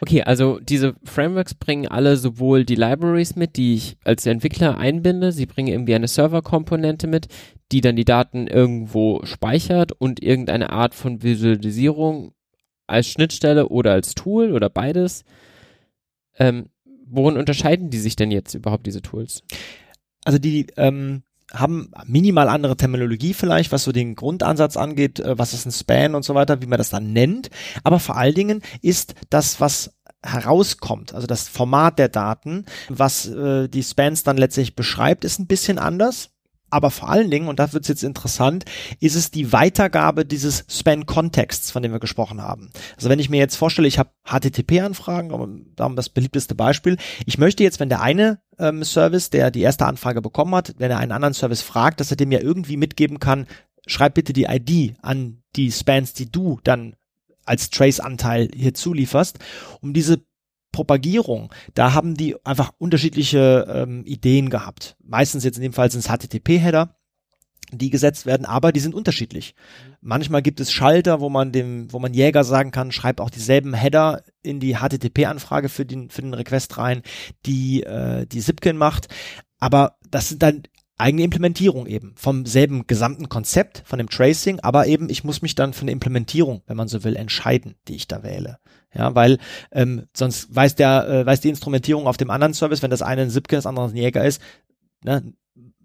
Okay, 0.00 0.22
also 0.22 0.58
diese 0.60 0.94
Frameworks 1.04 1.54
bringen 1.54 1.88
alle 1.88 2.16
sowohl 2.16 2.64
die 2.64 2.74
Libraries 2.74 3.36
mit, 3.36 3.56
die 3.56 3.74
ich 3.74 3.96
als 4.04 4.24
Entwickler 4.26 4.78
einbinde, 4.78 5.32
sie 5.32 5.46
bringen 5.46 5.68
irgendwie 5.68 5.94
eine 5.94 6.08
Server-Komponente 6.08 7.06
mit, 7.06 7.28
die 7.72 7.80
dann 7.80 7.96
die 7.96 8.04
Daten 8.04 8.46
irgendwo 8.46 9.24
speichert 9.24 9.92
und 9.92 10.22
irgendeine 10.22 10.70
Art 10.70 10.94
von 10.94 11.22
Visualisierung 11.22 12.32
als 12.86 13.08
Schnittstelle 13.08 13.68
oder 13.68 13.92
als 13.92 14.14
Tool 14.14 14.52
oder 14.52 14.70
beides. 14.70 15.24
Ähm, 16.38 16.70
worin 17.06 17.36
unterscheiden 17.36 17.90
die 17.90 17.98
sich 17.98 18.16
denn 18.16 18.30
jetzt 18.30 18.54
überhaupt, 18.54 18.86
diese 18.86 19.02
Tools? 19.02 19.42
Also 20.24 20.38
die, 20.38 20.66
ähm, 20.76 21.22
haben 21.52 21.90
minimal 22.04 22.48
andere 22.48 22.76
Terminologie 22.76 23.34
vielleicht, 23.34 23.72
was 23.72 23.84
so 23.84 23.92
den 23.92 24.14
Grundansatz 24.14 24.76
angeht, 24.76 25.20
äh, 25.20 25.38
was 25.38 25.54
ist 25.54 25.66
ein 25.66 25.72
Span 25.72 26.14
und 26.14 26.24
so 26.24 26.34
weiter, 26.34 26.60
wie 26.62 26.66
man 26.66 26.78
das 26.78 26.90
dann 26.90 27.12
nennt. 27.12 27.50
Aber 27.84 28.00
vor 28.00 28.16
allen 28.16 28.34
Dingen 28.34 28.62
ist 28.82 29.14
das, 29.30 29.60
was 29.60 29.92
herauskommt, 30.24 31.14
also 31.14 31.26
das 31.26 31.46
Format 31.46 31.98
der 31.98 32.08
Daten, 32.08 32.64
was 32.88 33.26
äh, 33.26 33.68
die 33.68 33.82
Spans 33.82 34.24
dann 34.24 34.36
letztlich 34.36 34.74
beschreibt, 34.74 35.24
ist 35.24 35.38
ein 35.38 35.46
bisschen 35.46 35.78
anders. 35.78 36.30
Aber 36.68 36.90
vor 36.90 37.08
allen 37.08 37.30
Dingen, 37.30 37.46
und 37.46 37.60
da 37.60 37.72
wird 37.72 37.84
es 37.84 37.88
jetzt 37.88 38.02
interessant, 38.02 38.64
ist 38.98 39.14
es 39.14 39.30
die 39.30 39.52
Weitergabe 39.52 40.26
dieses 40.26 40.64
Span-Kontexts, 40.68 41.70
von 41.70 41.80
dem 41.80 41.92
wir 41.92 42.00
gesprochen 42.00 42.42
haben. 42.42 42.70
Also 42.96 43.08
wenn 43.08 43.20
ich 43.20 43.30
mir 43.30 43.38
jetzt 43.38 43.54
vorstelle, 43.54 43.86
ich 43.86 44.00
habe 44.00 44.10
HTTP-Anfragen, 44.24 45.74
das 45.76 46.08
beliebteste 46.08 46.56
Beispiel. 46.56 46.96
Ich 47.24 47.38
möchte 47.38 47.62
jetzt, 47.62 47.78
wenn 47.78 47.88
der 47.88 48.02
eine 48.02 48.40
ähm, 48.58 48.84
Service, 48.84 49.30
der 49.30 49.50
die 49.50 49.62
erste 49.62 49.86
Anfrage 49.86 50.22
bekommen 50.22 50.54
hat, 50.54 50.74
wenn 50.78 50.90
er 50.90 50.98
einen 50.98 51.12
anderen 51.12 51.34
Service 51.34 51.62
fragt, 51.62 52.00
dass 52.00 52.10
er 52.10 52.16
dem 52.16 52.32
ja 52.32 52.40
irgendwie 52.40 52.76
mitgeben 52.76 53.20
kann, 53.20 53.46
schreib 53.86 54.14
bitte 54.14 54.32
die 54.32 54.44
ID 54.44 54.96
an 55.02 55.42
die 55.54 55.70
Spans, 55.70 56.12
die 56.12 56.30
du 56.30 56.60
dann 56.64 56.96
als 57.44 57.70
Trace-Anteil 57.70 58.50
hier 58.54 58.74
zulieferst, 58.74 59.38
um 59.80 59.92
diese 59.92 60.20
Propagierung, 60.72 61.54
da 61.72 61.94
haben 61.94 62.16
die 62.16 62.36
einfach 62.44 62.72
unterschiedliche 62.76 63.66
ähm, 63.66 64.04
Ideen 64.04 64.50
gehabt. 64.50 64.96
Meistens 65.02 65.42
jetzt 65.42 65.56
in 65.56 65.62
dem 65.62 65.72
Fall 65.72 65.90
sind 65.90 66.00
es 66.00 66.08
HTTP-Header, 66.08 66.95
die 67.72 67.90
gesetzt 67.90 68.26
werden, 68.26 68.46
aber 68.46 68.72
die 68.72 68.80
sind 68.80 68.94
unterschiedlich. 68.94 69.54
Manchmal 70.00 70.42
gibt 70.42 70.60
es 70.60 70.72
Schalter, 70.72 71.20
wo 71.20 71.28
man 71.28 71.52
dem, 71.52 71.92
wo 71.92 71.98
man 71.98 72.14
Jäger 72.14 72.44
sagen 72.44 72.70
kann, 72.70 72.92
schreib 72.92 73.20
auch 73.20 73.30
dieselben 73.30 73.74
Header 73.74 74.22
in 74.42 74.60
die 74.60 74.76
HTTP-Anfrage 74.76 75.68
für 75.68 75.84
den, 75.84 76.10
für 76.10 76.22
den 76.22 76.34
Request 76.34 76.78
rein, 76.78 77.02
die 77.44 77.82
äh, 77.82 78.26
die 78.26 78.40
Zipkin 78.40 78.76
macht. 78.76 79.08
Aber 79.58 79.96
das 80.10 80.28
sind 80.28 80.42
dann 80.42 80.62
eigene 80.98 81.24
Implementierung 81.24 81.86
eben 81.86 82.14
vom 82.16 82.46
selben 82.46 82.86
gesamten 82.86 83.28
Konzept, 83.28 83.82
von 83.84 83.98
dem 83.98 84.08
Tracing, 84.08 84.60
aber 84.60 84.86
eben 84.86 85.10
ich 85.10 85.24
muss 85.24 85.42
mich 85.42 85.54
dann 85.54 85.72
für 85.72 85.82
eine 85.82 85.90
Implementierung, 85.90 86.62
wenn 86.66 86.76
man 86.76 86.88
so 86.88 87.04
will, 87.04 87.16
entscheiden, 87.16 87.74
die 87.88 87.96
ich 87.96 88.08
da 88.08 88.22
wähle. 88.22 88.58
Ja, 88.94 89.14
weil 89.14 89.38
ähm, 89.72 90.06
sonst 90.14 90.54
weiß 90.54 90.74
der, 90.76 91.08
äh, 91.08 91.26
weiß 91.26 91.40
die 91.40 91.50
Instrumentierung 91.50 92.06
auf 92.06 92.16
dem 92.16 92.30
anderen 92.30 92.54
Service, 92.54 92.82
wenn 92.82 92.90
das 92.90 93.02
eine 93.02 93.22
ein 93.22 93.30
Zipkin, 93.30 93.58
das 93.58 93.66
andere 93.66 93.86
ein 93.86 93.96
Jäger 93.96 94.24
ist, 94.24 94.40
ne, 95.04 95.34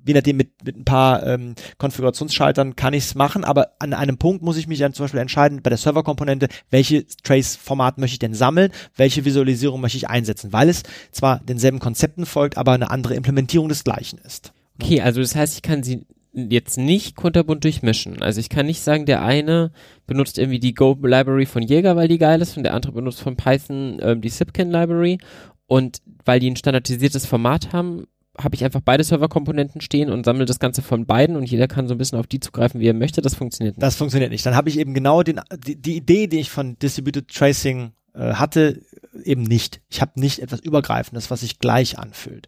je 0.05 0.13
nachdem 0.13 0.37
mit, 0.37 0.49
mit 0.63 0.77
ein 0.77 0.85
paar 0.85 1.25
ähm, 1.25 1.55
Konfigurationsschaltern 1.77 2.75
kann 2.75 2.93
ich 2.93 3.05
es 3.05 3.15
machen, 3.15 3.43
aber 3.43 3.73
an 3.79 3.93
einem 3.93 4.17
Punkt 4.17 4.41
muss 4.41 4.57
ich 4.57 4.67
mich 4.67 4.79
dann 4.79 4.93
zum 4.93 5.05
Beispiel 5.05 5.19
entscheiden, 5.19 5.61
bei 5.61 5.69
der 5.69 5.77
Serverkomponente, 5.77 6.47
welche 6.69 7.05
Trace-Format 7.23 7.97
möchte 7.97 8.15
ich 8.15 8.19
denn 8.19 8.33
sammeln, 8.33 8.71
welche 8.95 9.25
Visualisierung 9.25 9.81
möchte 9.81 9.97
ich 9.97 10.09
einsetzen, 10.09 10.53
weil 10.53 10.69
es 10.69 10.83
zwar 11.11 11.39
denselben 11.39 11.79
Konzepten 11.79 12.25
folgt, 12.25 12.57
aber 12.57 12.73
eine 12.73 12.91
andere 12.91 13.15
Implementierung 13.15 13.69
des 13.69 13.83
gleichen 13.83 14.19
ist. 14.19 14.53
Okay, 14.81 15.01
also 15.01 15.21
das 15.21 15.35
heißt, 15.35 15.55
ich 15.55 15.61
kann 15.61 15.83
sie 15.83 16.05
jetzt 16.33 16.77
nicht 16.77 17.15
kunterbunt 17.15 17.63
durchmischen. 17.63 18.21
Also 18.21 18.39
ich 18.39 18.49
kann 18.49 18.65
nicht 18.65 18.81
sagen, 18.81 19.05
der 19.05 19.21
eine 19.21 19.71
benutzt 20.07 20.37
irgendwie 20.37 20.59
die 20.59 20.73
Go-Library 20.73 21.45
von 21.45 21.61
Jäger, 21.61 21.95
weil 21.95 22.07
die 22.07 22.17
geil 22.17 22.41
ist, 22.41 22.57
und 22.57 22.63
der 22.63 22.73
andere 22.73 22.93
benutzt 22.93 23.21
von 23.21 23.35
Python 23.35 23.99
ähm, 24.01 24.21
die 24.21 24.29
Zipkin-Library. 24.29 25.19
Und 25.67 26.01
weil 26.25 26.39
die 26.39 26.49
ein 26.49 26.55
standardisiertes 26.55 27.25
Format 27.25 27.73
haben, 27.73 28.07
habe 28.37 28.55
ich 28.55 28.63
einfach 28.63 28.81
beide 28.83 29.03
Serverkomponenten 29.03 29.81
stehen 29.81 30.09
und 30.09 30.25
sammle 30.25 30.45
das 30.45 30.59
Ganze 30.59 30.81
von 30.81 31.05
beiden 31.05 31.35
und 31.35 31.43
jeder 31.43 31.67
kann 31.67 31.87
so 31.87 31.95
ein 31.95 31.97
bisschen 31.97 32.19
auf 32.19 32.27
die 32.27 32.39
zugreifen, 32.39 32.79
wie 32.79 32.87
er 32.87 32.93
möchte. 32.93 33.21
Das 33.21 33.35
funktioniert 33.35 33.75
nicht. 33.75 33.83
Das 33.83 33.95
funktioniert 33.95 34.31
nicht. 34.31 34.45
Dann 34.45 34.55
habe 34.55 34.69
ich 34.69 34.79
eben 34.79 34.93
genau 34.93 35.23
den, 35.23 35.41
die, 35.65 35.75
die 35.75 35.97
Idee, 35.97 36.27
die 36.27 36.39
ich 36.39 36.49
von 36.49 36.77
Distributed 36.79 37.27
Tracing 37.27 37.91
äh, 38.13 38.33
hatte, 38.33 38.81
eben 39.23 39.43
nicht. 39.43 39.81
Ich 39.89 40.01
habe 40.01 40.19
nicht 40.19 40.39
etwas 40.39 40.61
Übergreifendes, 40.61 41.29
was 41.29 41.41
sich 41.41 41.59
gleich 41.59 41.99
anfühlt. 41.99 42.47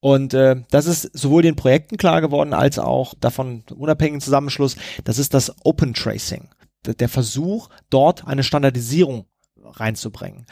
Und 0.00 0.32
äh, 0.34 0.62
das 0.70 0.86
ist 0.86 1.16
sowohl 1.16 1.42
den 1.42 1.56
Projekten 1.56 1.96
klar 1.96 2.20
geworden, 2.20 2.54
als 2.54 2.78
auch 2.78 3.14
davon 3.20 3.64
unabhängigen 3.74 4.20
Zusammenschluss, 4.20 4.76
das 5.04 5.18
ist 5.18 5.34
das 5.34 5.54
Open 5.64 5.94
Tracing. 5.94 6.48
Der 6.86 7.08
Versuch, 7.08 7.68
dort 7.90 8.26
eine 8.26 8.44
Standardisierung 8.44 9.26
reinzubringen. 9.62 10.46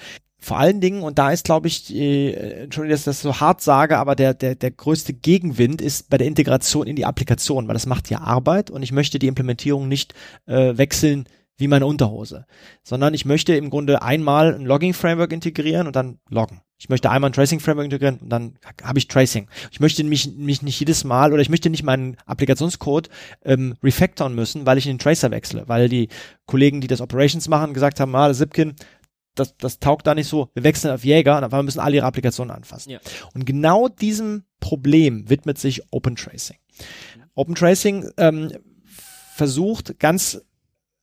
Vor 0.47 0.59
allen 0.59 0.81
Dingen, 0.81 1.03
und 1.03 1.19
da 1.19 1.33
ist, 1.33 1.45
glaube 1.45 1.67
ich, 1.67 1.93
äh, 1.93 2.63
Entschuldigung, 2.63 2.93
dass 2.93 3.01
ich 3.01 3.07
das 3.07 3.21
so 3.21 3.41
hart 3.41 3.61
sage, 3.61 3.99
aber 3.99 4.15
der, 4.15 4.33
der, 4.33 4.55
der 4.55 4.71
größte 4.71 5.13
Gegenwind 5.13 5.83
ist 5.83 6.09
bei 6.09 6.19
der 6.19 6.29
Integration 6.29 6.87
in 6.87 6.95
die 6.95 7.05
Applikation, 7.05 7.67
weil 7.67 7.75
das 7.75 7.87
macht 7.87 8.11
ja 8.11 8.21
Arbeit 8.21 8.71
und 8.71 8.85
ich 8.85 8.93
möchte 8.93 9.19
die 9.19 9.27
Implementierung 9.27 9.89
nicht 9.89 10.15
äh, 10.47 10.79
wechseln 10.79 11.25
wie 11.57 11.67
meine 11.67 11.87
Unterhose, 11.87 12.47
sondern 12.85 13.13
ich 13.13 13.25
möchte 13.25 13.57
im 13.57 13.71
Grunde 13.71 14.03
einmal 14.03 14.55
ein 14.55 14.65
Logging-Framework 14.65 15.33
integrieren 15.33 15.89
und 15.89 15.97
dann 15.97 16.21
loggen. 16.29 16.61
Ich 16.79 16.91
möchte 16.91 17.11
einmal 17.11 17.31
ein 17.31 17.33
Tracing-Framework 17.33 17.87
integrieren 17.87 18.19
und 18.19 18.29
dann 18.29 18.57
habe 18.85 19.01
ich 19.01 19.09
Tracing. 19.09 19.49
Ich 19.73 19.81
möchte 19.81 20.05
mich, 20.05 20.37
mich 20.37 20.63
nicht 20.63 20.79
jedes 20.79 21.03
Mal 21.03 21.33
oder 21.33 21.43
ich 21.43 21.49
möchte 21.49 21.71
nicht 21.71 21.83
meinen 21.83 22.19
Applikationscode 22.27 23.09
ähm, 23.45 23.75
refactoren 23.83 24.37
müssen, 24.37 24.65
weil 24.65 24.79
ich 24.79 24.87
in 24.87 24.93
den 24.93 24.99
Tracer 25.01 25.33
wechsle, 25.33 25.65
weil 25.67 25.89
die 25.89 26.09
Kollegen, 26.45 26.81
die 26.81 26.87
das 26.87 27.01
Operations 27.01 27.49
machen, 27.49 27.75
gesagt 27.75 27.99
haben, 27.99 28.15
ah, 28.15 28.33
Zipkin, 28.33 28.77
das, 29.37 29.57
das 29.57 29.79
taugt 29.79 30.07
da 30.07 30.15
nicht 30.15 30.29
so, 30.29 30.51
wir 30.55 30.65
wechseln 30.65 30.93
auf 30.93 31.05
Jäger 31.05 31.39
und 31.39 31.45
auf 31.45 31.53
einmal 31.53 31.63
müssen 31.65 31.81
alle 31.81 31.97
ihre 31.97 32.05
Applikationen 32.07 32.55
anfassen. 32.55 32.91
Ja. 32.91 33.01
Und 33.35 33.47
genau 33.47 33.89
diesem 33.89 34.45
Problem 34.61 35.31
widmet 35.31 35.59
sich 35.59 35.83
Open 35.93 36.17
Tracing. 36.17 36.59
Open 37.35 37.55
Tracing 37.55 38.11
ähm, 38.17 38.51
versucht 39.35 39.99
ganz 39.99 40.41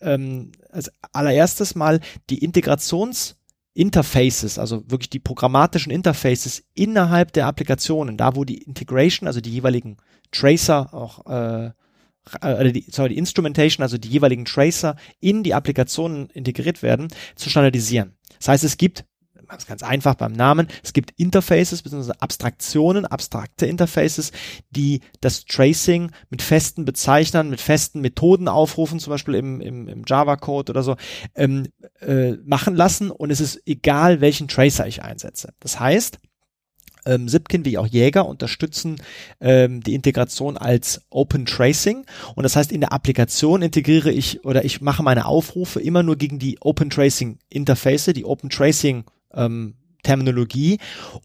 ähm, 0.01 0.51
als 0.71 0.91
allererstes 1.11 1.75
mal 1.75 1.99
die 2.29 2.43
Integrationsinterfaces, 2.43 4.59
also 4.59 4.89
wirklich 4.89 5.09
die 5.09 5.19
programmatischen 5.19 5.91
Interfaces 5.91 6.63
innerhalb 6.73 7.33
der 7.33 7.47
Applikationen, 7.47 8.17
da 8.17 8.35
wo 8.35 8.43
die 8.43 8.63
Integration, 8.63 9.27
also 9.27 9.39
die 9.39 9.51
jeweiligen 9.51 9.97
Tracer 10.31 10.93
auch 10.93 11.27
äh, 11.27 11.71
äh 12.41 12.71
die, 12.71 12.85
sorry, 12.89 13.09
die 13.09 13.17
Instrumentation, 13.17 13.83
also 13.83 13.97
die 13.97 14.09
jeweiligen 14.09 14.45
Tracer 14.45 14.95
in 15.19 15.43
die 15.43 15.53
Applikationen 15.53 16.29
integriert 16.29 16.81
werden, 16.81 17.07
zu 17.35 17.49
standardisieren. 17.49 18.13
Das 18.39 18.47
heißt, 18.49 18.63
es 18.63 18.77
gibt 18.77 19.05
ist 19.57 19.67
ganz 19.67 19.83
einfach 19.83 20.15
beim 20.15 20.31
Namen. 20.31 20.67
Es 20.83 20.93
gibt 20.93 21.11
Interfaces 21.17 21.81
bzw. 21.81 22.13
Abstraktionen, 22.19 23.05
abstrakte 23.05 23.65
Interfaces, 23.65 24.31
die 24.71 25.01
das 25.21 25.45
Tracing 25.45 26.11
mit 26.29 26.41
festen 26.41 26.85
Bezeichnern, 26.85 27.49
mit 27.49 27.61
festen 27.61 28.01
Methoden 28.01 28.47
aufrufen, 28.47 28.99
zum 28.99 29.11
Beispiel 29.11 29.35
im, 29.35 29.61
im, 29.61 29.87
im 29.87 30.03
Java-Code 30.05 30.71
oder 30.71 30.83
so, 30.83 30.95
ähm, 31.35 31.67
äh, 31.99 32.33
machen 32.43 32.75
lassen 32.75 33.11
und 33.11 33.31
es 33.31 33.41
ist 33.41 33.61
egal, 33.65 34.21
welchen 34.21 34.47
Tracer 34.47 34.87
ich 34.87 35.03
einsetze. 35.03 35.53
Das 35.59 35.79
heißt, 35.79 36.19
ähm, 37.05 37.27
Zipkin 37.27 37.65
wie 37.65 37.77
auch 37.77 37.87
Jäger 37.87 38.27
unterstützen 38.27 39.01
ähm, 39.39 39.81
die 39.81 39.93
Integration 39.93 40.57
als 40.57 41.01
Open 41.09 41.45
Tracing. 41.45 42.05
Und 42.35 42.43
das 42.43 42.55
heißt 42.55 42.71
in 42.71 42.81
der 42.81 42.93
Applikation 42.93 43.61
integriere 43.61 44.11
ich 44.11 44.45
oder 44.45 44.65
ich 44.65 44.81
mache 44.81 45.03
meine 45.03 45.25
Aufrufe 45.25 45.79
immer 45.79 46.03
nur 46.03 46.17
gegen 46.17 46.39
die 46.39 46.57
Open 46.61 46.89
Tracing 46.89 47.39
Interface, 47.49 48.05
die 48.13 48.25
Open 48.25 48.49
Tracing 48.49 49.03
ähm, 49.33 49.75
Terminologie. 50.03 50.79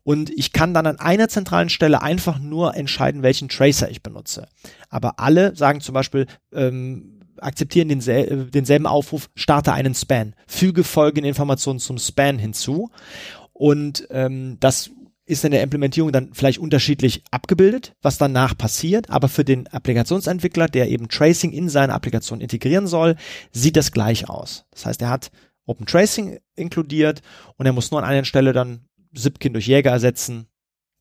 Und 0.04 0.30
ich 0.30 0.52
kann 0.52 0.72
dann 0.72 0.86
an 0.86 0.98
einer 0.98 1.28
zentralen 1.28 1.68
Stelle 1.68 2.00
einfach 2.00 2.38
nur 2.38 2.74
entscheiden, 2.76 3.22
welchen 3.22 3.48
Tracer 3.48 3.90
ich 3.90 4.02
benutze. 4.02 4.48
Aber 4.88 5.18
alle 5.18 5.54
sagen 5.56 5.80
zum 5.80 5.94
Beispiel 5.94 6.26
ähm, 6.52 7.18
akzeptieren 7.40 7.88
densel 7.88 8.46
denselben 8.50 8.86
Aufruf, 8.86 9.30
starte 9.34 9.72
einen 9.72 9.94
Span, 9.94 10.34
füge 10.46 10.84
folgende 10.84 11.28
Informationen 11.28 11.78
zum 11.78 11.98
Span 11.98 12.38
hinzu. 12.38 12.90
Und 13.52 14.06
ähm, 14.10 14.56
das 14.60 14.90
ist 15.28 15.44
in 15.44 15.50
der 15.50 15.62
Implementierung 15.62 16.10
dann 16.10 16.30
vielleicht 16.32 16.58
unterschiedlich 16.58 17.22
abgebildet, 17.30 17.92
was 18.00 18.16
danach 18.16 18.56
passiert, 18.56 19.10
aber 19.10 19.28
für 19.28 19.44
den 19.44 19.66
Applikationsentwickler, 19.66 20.68
der 20.68 20.88
eben 20.88 21.08
Tracing 21.08 21.52
in 21.52 21.68
seine 21.68 21.92
Applikation 21.92 22.40
integrieren 22.40 22.86
soll, 22.86 23.14
sieht 23.52 23.76
das 23.76 23.92
gleich 23.92 24.28
aus. 24.28 24.64
Das 24.70 24.86
heißt, 24.86 25.02
er 25.02 25.10
hat 25.10 25.30
Open 25.66 25.84
Tracing 25.84 26.38
inkludiert 26.56 27.20
und 27.56 27.66
er 27.66 27.74
muss 27.74 27.90
nur 27.90 28.02
an 28.02 28.08
einer 28.08 28.24
Stelle 28.24 28.54
dann 28.54 28.86
Zipkin 29.14 29.52
durch 29.52 29.66
Jäger 29.66 29.90
ersetzen. 29.90 30.46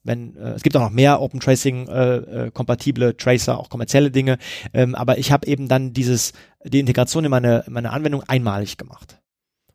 Wenn, 0.04 0.36
äh, 0.36 0.52
es 0.52 0.62
gibt 0.62 0.76
auch 0.76 0.82
noch 0.82 0.90
mehr 0.90 1.22
Open 1.22 1.40
Tracing 1.40 1.88
äh, 1.88 2.16
äh, 2.16 2.52
kompatible 2.52 3.16
Tracer, 3.16 3.58
auch 3.58 3.70
kommerzielle 3.70 4.12
Dinge, 4.12 4.40
ähm, 4.74 4.94
aber 4.94 5.18
ich 5.18 5.32
habe 5.32 5.48
eben 5.48 5.70
dann 5.70 5.94
dieses 5.94 6.34
die 6.66 6.80
Integration 6.80 7.24
in 7.24 7.32
meine 7.32 7.64
in 7.66 7.72
meine 7.72 7.92
Anwendung 7.92 8.24
einmalig 8.24 8.76
gemacht. 8.76 9.22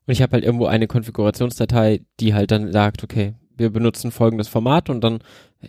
Und 0.07 0.13
ich 0.13 0.21
habe 0.21 0.33
halt 0.33 0.45
irgendwo 0.45 0.67
eine 0.67 0.89
Konfigurationsdatei, 0.89 2.03
die 2.21 2.35
halt 2.35 2.51
dann 2.51 2.71
sagt, 2.71 3.03
okay, 3.03 3.35
wir 3.57 3.71
benutzen 3.71 4.11
folgendes 4.11 4.49
Format 4.49 4.91
und 4.91 5.03
dann 5.03 5.21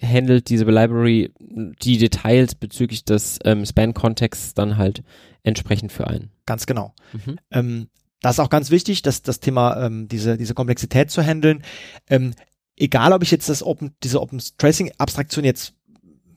handelt 0.01 0.49
diese 0.49 0.65
Library 0.65 1.33
die 1.39 1.97
Details 1.97 2.55
bezüglich 2.55 3.05
des 3.05 3.39
ähm, 3.43 3.65
Span-Kontexts 3.65 4.53
dann 4.53 4.77
halt 4.77 5.03
entsprechend 5.43 5.91
für 5.91 6.07
einen. 6.07 6.31
Ganz 6.45 6.65
genau. 6.65 6.93
Mhm. 7.13 7.37
Ähm, 7.51 7.87
das 8.21 8.35
ist 8.35 8.39
auch 8.39 8.49
ganz 8.49 8.71
wichtig, 8.71 9.01
dass 9.01 9.21
das 9.21 9.39
Thema 9.39 9.85
ähm, 9.85 10.07
diese 10.07 10.37
diese 10.37 10.53
Komplexität 10.53 11.11
zu 11.11 11.21
handeln. 11.21 11.63
Ähm, 12.09 12.33
egal, 12.77 13.13
ob 13.13 13.21
ich 13.21 13.31
jetzt 13.31 13.49
das 13.49 13.61
Open 13.61 13.95
diese 14.03 14.21
Open 14.21 14.41
Tracing 14.57 14.91
Abstraktion 14.97 15.45
jetzt 15.45 15.73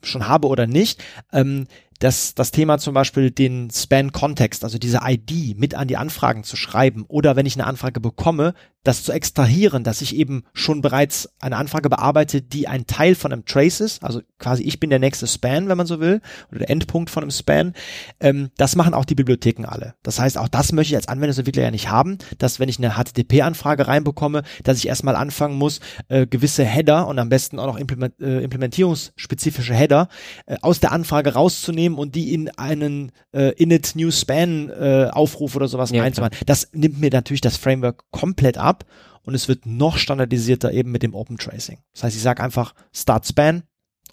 schon 0.02 0.28
habe 0.28 0.48
oder 0.48 0.66
nicht. 0.66 1.02
Ähm, 1.32 1.66
das, 1.98 2.34
das 2.34 2.50
Thema 2.50 2.78
zum 2.78 2.94
Beispiel 2.94 3.30
den 3.30 3.70
Span-Kontext, 3.70 4.64
also 4.64 4.78
diese 4.78 5.00
ID 5.02 5.58
mit 5.58 5.74
an 5.74 5.88
die 5.88 5.96
Anfragen 5.96 6.44
zu 6.44 6.56
schreiben 6.56 7.04
oder 7.08 7.36
wenn 7.36 7.46
ich 7.46 7.56
eine 7.56 7.66
Anfrage 7.66 8.00
bekomme, 8.00 8.54
das 8.86 9.02
zu 9.02 9.12
extrahieren, 9.12 9.84
dass 9.84 10.02
ich 10.02 10.16
eben 10.16 10.44
schon 10.52 10.80
bereits 10.80 11.28
eine 11.40 11.56
Anfrage 11.56 11.88
bearbeite, 11.88 12.42
die 12.42 12.68
ein 12.68 12.86
Teil 12.86 13.14
von 13.14 13.32
einem 13.32 13.44
Trace 13.44 13.80
ist, 13.80 14.02
also 14.02 14.20
quasi 14.38 14.62
ich 14.62 14.80
bin 14.80 14.90
der 14.90 14.98
nächste 14.98 15.26
Span, 15.26 15.68
wenn 15.68 15.76
man 15.76 15.86
so 15.86 16.00
will, 16.00 16.20
oder 16.50 16.60
der 16.60 16.70
Endpunkt 16.70 17.10
von 17.10 17.22
einem 17.22 17.30
Span, 17.30 17.74
ähm, 18.20 18.50
das 18.56 18.76
machen 18.76 18.94
auch 18.94 19.04
die 19.04 19.14
Bibliotheken 19.14 19.64
alle. 19.66 19.94
Das 20.02 20.18
heißt, 20.18 20.38
auch 20.38 20.48
das 20.48 20.72
möchte 20.72 20.92
ich 20.92 20.96
als 20.96 21.08
Anwendungsentwickler 21.08 21.62
ja 21.62 21.70
nicht 21.70 21.90
haben, 21.90 22.18
dass 22.38 22.60
wenn 22.60 22.68
ich 22.68 22.78
eine 22.78 22.94
HTTP-Anfrage 22.94 23.88
reinbekomme, 23.88 24.42
dass 24.64 24.78
ich 24.78 24.88
erstmal 24.88 25.16
anfangen 25.16 25.56
muss, 25.56 25.80
äh, 26.08 26.26
gewisse 26.26 26.64
Header 26.64 27.06
und 27.06 27.18
am 27.18 27.28
besten 27.28 27.58
auch 27.58 27.66
noch 27.66 27.78
implement, 27.78 28.20
äh, 28.20 28.40
implementierungsspezifische 28.40 29.74
Header 29.74 30.08
äh, 30.46 30.56
aus 30.62 30.80
der 30.80 30.92
Anfrage 30.92 31.34
rauszunehmen 31.34 31.98
und 31.98 32.14
die 32.14 32.32
in 32.34 32.50
einen 32.50 33.12
äh, 33.32 33.52
init 33.52 33.96
new 33.96 34.10
span 34.10 34.70
äh, 34.70 35.08
Aufruf 35.10 35.56
oder 35.56 35.68
sowas 35.68 35.90
ja, 35.90 36.02
reinzumachen. 36.02 36.36
Das 36.46 36.68
nimmt 36.72 37.00
mir 37.00 37.10
natürlich 37.10 37.40
das 37.40 37.56
Framework 37.56 38.04
komplett 38.10 38.58
ab 38.58 38.75
ab 38.76 38.84
und 39.22 39.34
es 39.34 39.48
wird 39.48 39.66
noch 39.66 39.96
standardisierter 39.96 40.72
eben 40.72 40.92
mit 40.92 41.02
dem 41.02 41.14
Open 41.14 41.38
Tracing. 41.38 41.78
Das 41.92 42.04
heißt, 42.04 42.16
ich 42.16 42.22
sage 42.22 42.42
einfach 42.42 42.74
Start 42.92 43.26
Span 43.26 43.62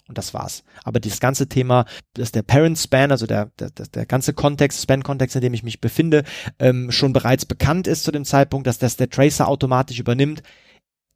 und 0.08 0.18
das 0.18 0.34
war's. 0.34 0.64
Aber 0.82 1.00
dieses 1.00 1.20
ganze 1.20 1.48
Thema, 1.48 1.86
dass 2.14 2.32
der 2.32 2.42
Parent 2.42 2.78
Span, 2.78 3.10
also 3.10 3.26
der, 3.26 3.50
der, 3.58 3.70
der 3.70 4.06
ganze 4.06 4.32
Kontext, 4.34 4.82
Span-Kontext, 4.82 5.36
in 5.36 5.42
dem 5.42 5.54
ich 5.54 5.62
mich 5.62 5.80
befinde, 5.80 6.24
ähm, 6.58 6.90
schon 6.90 7.12
bereits 7.12 7.46
bekannt 7.46 7.86
ist 7.86 8.04
zu 8.04 8.12
dem 8.12 8.24
Zeitpunkt, 8.24 8.66
dass 8.66 8.78
das 8.78 8.96
der 8.96 9.08
Tracer 9.08 9.48
automatisch 9.48 9.98
übernimmt, 9.98 10.42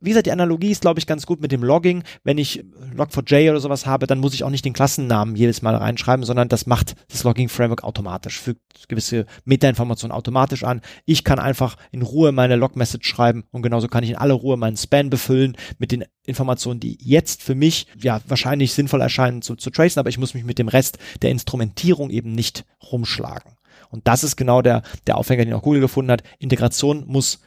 wie 0.00 0.10
gesagt, 0.10 0.26
die 0.26 0.32
Analogie 0.32 0.70
ist, 0.70 0.82
glaube 0.82 1.00
ich, 1.00 1.06
ganz 1.06 1.26
gut 1.26 1.40
mit 1.40 1.50
dem 1.50 1.64
Logging. 1.64 2.04
Wenn 2.22 2.38
ich 2.38 2.64
Log4j 2.96 3.50
oder 3.50 3.60
sowas 3.60 3.84
habe, 3.84 4.06
dann 4.06 4.20
muss 4.20 4.34
ich 4.34 4.44
auch 4.44 4.50
nicht 4.50 4.64
den 4.64 4.72
Klassennamen 4.72 5.34
jedes 5.34 5.60
Mal 5.60 5.74
reinschreiben, 5.74 6.24
sondern 6.24 6.48
das 6.48 6.66
macht 6.66 6.94
das 7.10 7.24
Logging-Framework 7.24 7.82
automatisch, 7.82 8.38
fügt 8.38 8.88
gewisse 8.88 9.26
Metainformationen 9.44 10.16
automatisch 10.16 10.62
an. 10.62 10.82
Ich 11.04 11.24
kann 11.24 11.40
einfach 11.40 11.76
in 11.90 12.02
Ruhe 12.02 12.30
meine 12.30 12.54
Log-Message 12.56 13.08
schreiben 13.08 13.44
und 13.50 13.62
genauso 13.62 13.88
kann 13.88 14.04
ich 14.04 14.10
in 14.10 14.16
aller 14.16 14.34
Ruhe 14.34 14.56
meinen 14.56 14.76
Span 14.76 15.10
befüllen 15.10 15.56
mit 15.78 15.90
den 15.90 16.04
Informationen, 16.24 16.78
die 16.78 16.98
jetzt 17.00 17.42
für 17.42 17.56
mich 17.56 17.86
ja 18.00 18.20
wahrscheinlich 18.28 18.74
sinnvoll 18.74 19.00
erscheinen 19.00 19.42
zu, 19.42 19.56
zu 19.56 19.70
tracen, 19.70 19.98
aber 19.98 20.10
ich 20.10 20.18
muss 20.18 20.34
mich 20.34 20.44
mit 20.44 20.58
dem 20.58 20.68
Rest 20.68 20.98
der 21.22 21.30
Instrumentierung 21.30 22.10
eben 22.10 22.32
nicht 22.32 22.64
rumschlagen. 22.92 23.56
Und 23.90 24.06
das 24.06 24.22
ist 24.22 24.36
genau 24.36 24.62
der, 24.62 24.82
der 25.06 25.16
Aufhänger, 25.16 25.44
den 25.44 25.54
auch 25.54 25.62
Google 25.62 25.80
gefunden 25.80 26.10
hat. 26.10 26.22
Integration 26.38 27.04
muss, 27.06 27.40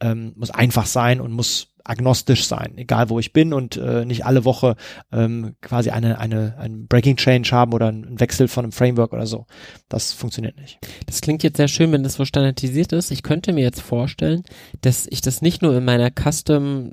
ähm, 0.00 0.32
muss 0.36 0.50
einfach 0.50 0.86
sein 0.86 1.20
und 1.20 1.32
muss 1.32 1.69
agnostisch 1.90 2.46
sein, 2.46 2.74
egal 2.76 3.10
wo 3.10 3.18
ich 3.18 3.32
bin 3.32 3.52
und 3.52 3.76
äh, 3.76 4.04
nicht 4.04 4.24
alle 4.24 4.44
Woche 4.44 4.76
ähm, 5.10 5.56
quasi 5.60 5.90
eine, 5.90 6.18
eine, 6.20 6.56
ein 6.56 6.86
Breaking 6.86 7.16
Change 7.16 7.50
haben 7.50 7.72
oder 7.72 7.88
einen 7.88 8.20
Wechsel 8.20 8.46
von 8.46 8.64
einem 8.64 8.72
Framework 8.72 9.12
oder 9.12 9.26
so. 9.26 9.46
Das 9.88 10.12
funktioniert 10.12 10.56
nicht. 10.56 10.78
Das 11.06 11.20
klingt 11.20 11.42
jetzt 11.42 11.56
sehr 11.56 11.66
schön, 11.66 11.90
wenn 11.90 12.04
das 12.04 12.14
so 12.14 12.24
standardisiert 12.24 12.92
ist. 12.92 13.10
Ich 13.10 13.24
könnte 13.24 13.52
mir 13.52 13.64
jetzt 13.64 13.82
vorstellen, 13.82 14.44
dass 14.82 15.08
ich 15.10 15.20
das 15.20 15.42
nicht 15.42 15.62
nur 15.62 15.76
in 15.76 15.84
meiner 15.84 16.10
Custom 16.10 16.92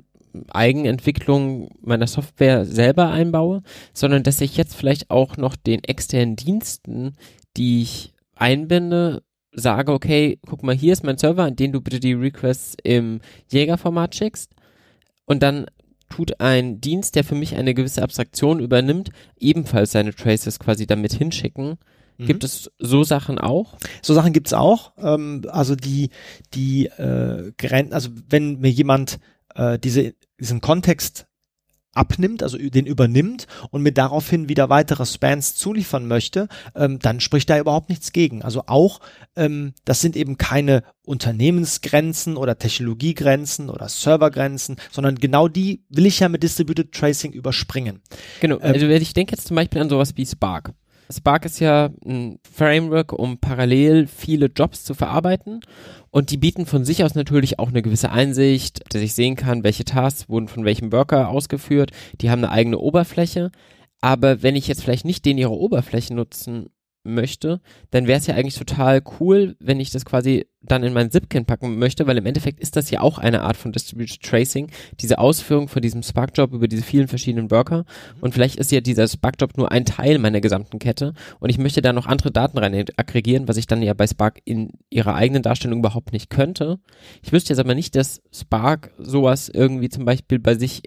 Eigenentwicklung 0.50 1.70
meiner 1.80 2.06
Software 2.06 2.64
selber 2.64 3.10
einbaue, 3.10 3.62
sondern 3.92 4.24
dass 4.24 4.40
ich 4.40 4.56
jetzt 4.56 4.74
vielleicht 4.74 5.10
auch 5.10 5.36
noch 5.36 5.54
den 5.56 5.82
externen 5.84 6.36
Diensten, 6.36 7.16
die 7.56 7.82
ich 7.82 8.12
einbinde, 8.34 9.22
sage, 9.52 9.92
okay, 9.92 10.38
guck 10.46 10.62
mal, 10.62 10.74
hier 10.74 10.92
ist 10.92 11.04
mein 11.04 11.18
Server, 11.18 11.44
an 11.44 11.56
den 11.56 11.72
du 11.72 11.80
bitte 11.80 12.00
die 12.00 12.12
Requests 12.12 12.76
im 12.82 13.20
Jägerformat 13.50 14.14
schickst 14.14 14.52
und 15.28 15.42
dann 15.42 15.66
tut 16.08 16.40
ein 16.40 16.80
Dienst, 16.80 17.14
der 17.14 17.22
für 17.22 17.34
mich 17.34 17.54
eine 17.54 17.74
gewisse 17.74 18.02
Abstraktion 18.02 18.60
übernimmt, 18.60 19.10
ebenfalls 19.38 19.92
seine 19.92 20.14
Traces 20.14 20.58
quasi 20.58 20.86
damit 20.86 21.12
hinschicken. 21.12 21.76
Mhm. 22.16 22.26
Gibt 22.26 22.44
es 22.44 22.70
so 22.78 23.04
Sachen 23.04 23.38
auch? 23.38 23.76
So 24.02 24.14
Sachen 24.14 24.32
gibt's 24.32 24.54
auch. 24.54 24.92
Ähm, 24.96 25.42
also 25.48 25.76
die, 25.76 26.08
die 26.54 26.86
äh, 26.86 27.52
also 27.90 28.08
wenn 28.28 28.58
mir 28.58 28.70
jemand 28.70 29.20
äh, 29.54 29.78
diese, 29.78 30.14
diesen 30.40 30.62
Kontext 30.62 31.26
abnimmt, 31.94 32.42
also 32.42 32.58
den 32.58 32.86
übernimmt 32.86 33.46
und 33.70 33.82
mir 33.82 33.92
daraufhin 33.92 34.48
wieder 34.48 34.68
weitere 34.68 35.06
Spans 35.06 35.54
zuliefern 35.54 36.06
möchte, 36.06 36.48
ähm, 36.74 36.98
dann 36.98 37.20
spricht 37.20 37.50
da 37.50 37.58
überhaupt 37.58 37.88
nichts 37.88 38.12
gegen. 38.12 38.42
Also 38.42 38.64
auch, 38.66 39.00
ähm, 39.36 39.74
das 39.84 40.00
sind 40.00 40.16
eben 40.16 40.38
keine 40.38 40.82
Unternehmensgrenzen 41.04 42.36
oder 42.36 42.58
Technologiegrenzen 42.58 43.70
oder 43.70 43.88
Servergrenzen, 43.88 44.76
sondern 44.90 45.16
genau 45.16 45.48
die 45.48 45.82
will 45.88 46.06
ich 46.06 46.20
ja 46.20 46.28
mit 46.28 46.42
Distributed 46.42 46.92
Tracing 46.92 47.32
überspringen. 47.32 48.02
Genau, 48.40 48.56
ähm, 48.56 48.74
also 48.74 48.86
ich 48.86 49.14
denke 49.14 49.32
jetzt 49.32 49.48
zum 49.48 49.56
Beispiel 49.56 49.80
an 49.80 49.88
sowas 49.88 50.16
wie 50.16 50.26
Spark. 50.26 50.74
Spark 51.10 51.44
ist 51.44 51.58
ja 51.60 51.90
ein 52.04 52.38
Framework, 52.50 53.12
um 53.12 53.38
parallel 53.38 54.06
viele 54.06 54.46
Jobs 54.46 54.84
zu 54.84 54.94
verarbeiten. 54.94 55.60
Und 56.10 56.30
die 56.30 56.36
bieten 56.36 56.66
von 56.66 56.84
sich 56.84 57.04
aus 57.04 57.14
natürlich 57.14 57.58
auch 57.58 57.68
eine 57.68 57.82
gewisse 57.82 58.10
Einsicht, 58.10 58.82
dass 58.92 59.02
ich 59.02 59.14
sehen 59.14 59.36
kann, 59.36 59.64
welche 59.64 59.84
Tasks 59.84 60.28
wurden 60.28 60.48
von 60.48 60.64
welchem 60.64 60.92
Worker 60.92 61.28
ausgeführt. 61.28 61.90
Die 62.20 62.30
haben 62.30 62.44
eine 62.44 62.52
eigene 62.52 62.78
Oberfläche. 62.78 63.50
Aber 64.00 64.42
wenn 64.42 64.56
ich 64.56 64.68
jetzt 64.68 64.82
vielleicht 64.82 65.04
nicht 65.04 65.24
den 65.24 65.38
ihre 65.38 65.56
Oberfläche 65.56 66.14
nutzen 66.14 66.70
möchte, 67.04 67.60
dann 67.90 68.06
wäre 68.06 68.18
es 68.18 68.26
ja 68.26 68.34
eigentlich 68.34 68.56
total 68.56 69.02
cool, 69.20 69.56
wenn 69.60 69.80
ich 69.80 69.90
das 69.90 70.04
quasi 70.04 70.46
dann 70.60 70.82
in 70.82 70.92
mein 70.92 71.10
Zipkin 71.10 71.44
packen 71.44 71.78
möchte, 71.78 72.06
weil 72.06 72.18
im 72.18 72.26
Endeffekt 72.26 72.60
ist 72.60 72.76
das 72.76 72.90
ja 72.90 73.00
auch 73.00 73.18
eine 73.18 73.42
Art 73.42 73.56
von 73.56 73.72
Distributed 73.72 74.22
Tracing, 74.22 74.70
diese 75.00 75.18
Ausführung 75.18 75.68
von 75.68 75.80
diesem 75.80 76.02
Spark-Job 76.02 76.52
über 76.52 76.68
diese 76.68 76.82
vielen 76.82 77.08
verschiedenen 77.08 77.50
Worker 77.50 77.78
mhm. 78.16 78.22
und 78.22 78.34
vielleicht 78.34 78.56
ist 78.56 78.72
ja 78.72 78.80
dieser 78.80 79.08
Spark-Job 79.08 79.56
nur 79.56 79.70
ein 79.70 79.84
Teil 79.84 80.18
meiner 80.18 80.40
gesamten 80.40 80.78
Kette 80.78 81.14
und 81.40 81.50
ich 81.50 81.58
möchte 81.58 81.80
da 81.80 81.92
noch 81.92 82.06
andere 82.06 82.32
Daten 82.32 82.58
rein 82.58 82.84
aggregieren, 82.96 83.48
was 83.48 83.56
ich 83.56 83.66
dann 83.66 83.82
ja 83.82 83.94
bei 83.94 84.06
Spark 84.06 84.40
in 84.44 84.72
ihrer 84.90 85.14
eigenen 85.14 85.42
Darstellung 85.42 85.78
überhaupt 85.78 86.12
nicht 86.12 86.30
könnte. 86.30 86.78
Ich 87.22 87.32
wüsste 87.32 87.52
jetzt 87.52 87.60
aber 87.60 87.74
nicht, 87.74 87.96
dass 87.96 88.20
Spark 88.32 88.92
sowas 88.98 89.48
irgendwie 89.48 89.88
zum 89.88 90.04
Beispiel 90.04 90.38
bei 90.38 90.54
sich 90.54 90.82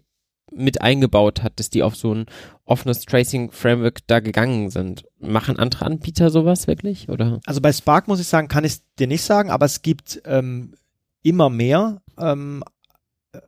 mit 0.52 0.82
eingebaut 0.82 1.44
hat, 1.44 1.60
dass 1.60 1.70
die 1.70 1.82
auf 1.82 1.96
so 1.96 2.14
ein 2.14 2.26
offenes 2.66 3.06
Tracing 3.06 3.52
Framework 3.52 4.00
da 4.08 4.20
gegangen 4.20 4.70
sind. 4.70 5.06
Machen 5.22 5.58
andere 5.58 5.86
Anbieter 5.86 6.30
sowas 6.30 6.68
wirklich 6.68 7.10
oder? 7.10 7.40
Also 7.46 7.62
bei 7.62 7.72
Spark 7.72 8.08
muss 8.08 8.20
ich 8.20 8.28
sagen, 8.28 8.48
kann 8.48 8.64
ich 8.64 8.80
dir 9.00 9.08
nicht 9.08 9.24
sagen, 9.24 9.52
aber 9.52 9.66
es 9.66 9.82
gibt 9.82 10.22
ähm, 10.26 10.74
immer 11.24 11.50
mehr 11.50 12.02
ähm, 12.18 12.64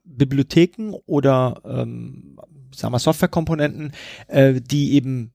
Bibliotheken 0.04 0.94
oder 1.06 1.62
ähm, 1.66 2.40
sagen 2.74 2.94
wir 2.94 3.00
Softwarekomponenten, 3.00 3.92
äh, 4.28 4.62
die 4.62 4.94
eben 4.94 5.34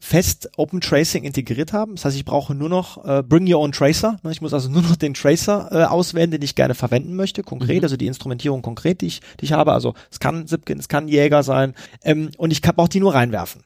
fest 0.00 0.50
Open 0.58 0.82
Tracing 0.82 1.24
integriert 1.24 1.72
haben. 1.72 1.94
Das 1.94 2.04
heißt, 2.04 2.16
ich 2.16 2.26
brauche 2.26 2.54
nur 2.54 2.68
noch 2.68 3.04
äh, 3.06 3.22
Bring 3.22 3.50
Your 3.50 3.60
Own 3.60 3.72
Tracer. 3.72 4.18
Ne? 4.22 4.32
Ich 4.32 4.42
muss 4.42 4.52
also 4.52 4.68
nur 4.68 4.82
noch 4.82 4.96
den 4.96 5.14
Tracer 5.14 5.68
äh, 5.72 5.84
auswählen, 5.84 6.30
den 6.30 6.42
ich 6.42 6.54
gerne 6.54 6.74
verwenden 6.74 7.16
möchte, 7.16 7.42
konkret, 7.42 7.78
mhm. 7.78 7.84
also 7.84 7.96
die 7.96 8.06
Instrumentierung 8.06 8.60
konkret, 8.60 9.00
die 9.00 9.06
ich, 9.06 9.20
die 9.40 9.46
ich 9.46 9.52
habe. 9.52 9.72
Also 9.72 9.94
es 10.10 10.20
kann 10.20 10.46
Zipkin, 10.46 10.78
es 10.78 10.88
kann 10.88 11.08
Jäger 11.08 11.42
sein 11.42 11.74
ähm, 12.02 12.30
und 12.36 12.50
ich 12.50 12.60
kann 12.60 12.76
auch 12.76 12.88
die 12.88 13.00
nur 13.00 13.14
reinwerfen. 13.14 13.62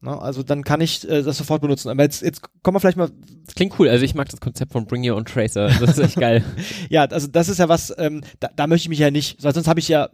Ne? 0.00 0.20
Also 0.20 0.42
dann 0.42 0.62
kann 0.64 0.80
ich 0.80 1.08
äh, 1.08 1.22
das 1.22 1.38
sofort 1.38 1.62
benutzen. 1.62 1.88
Aber 1.88 2.02
jetzt, 2.02 2.22
jetzt 2.22 2.42
kommen 2.62 2.76
wir 2.76 2.80
vielleicht 2.80 2.96
mal. 2.96 3.10
Das 3.44 3.54
klingt 3.54 3.78
cool. 3.78 3.88
Also 3.88 4.04
ich 4.04 4.14
mag 4.14 4.28
das 4.28 4.40
Konzept 4.40 4.72
von 4.72 4.86
Bring 4.86 5.08
Your 5.08 5.16
Own 5.16 5.24
Tracer. 5.24 5.68
Das 5.68 5.90
ist 5.90 5.98
echt 5.98 6.16
geil. 6.16 6.44
ja, 6.90 7.04
also 7.04 7.26
das 7.26 7.48
ist 7.48 7.58
ja 7.58 7.68
was, 7.68 7.94
ähm, 7.98 8.22
da, 8.40 8.50
da 8.54 8.66
möchte 8.66 8.84
ich 8.84 8.88
mich 8.90 8.98
ja 8.98 9.10
nicht, 9.10 9.40
sonst 9.40 9.68
habe 9.68 9.80
ich 9.80 9.88
ja 9.88 10.10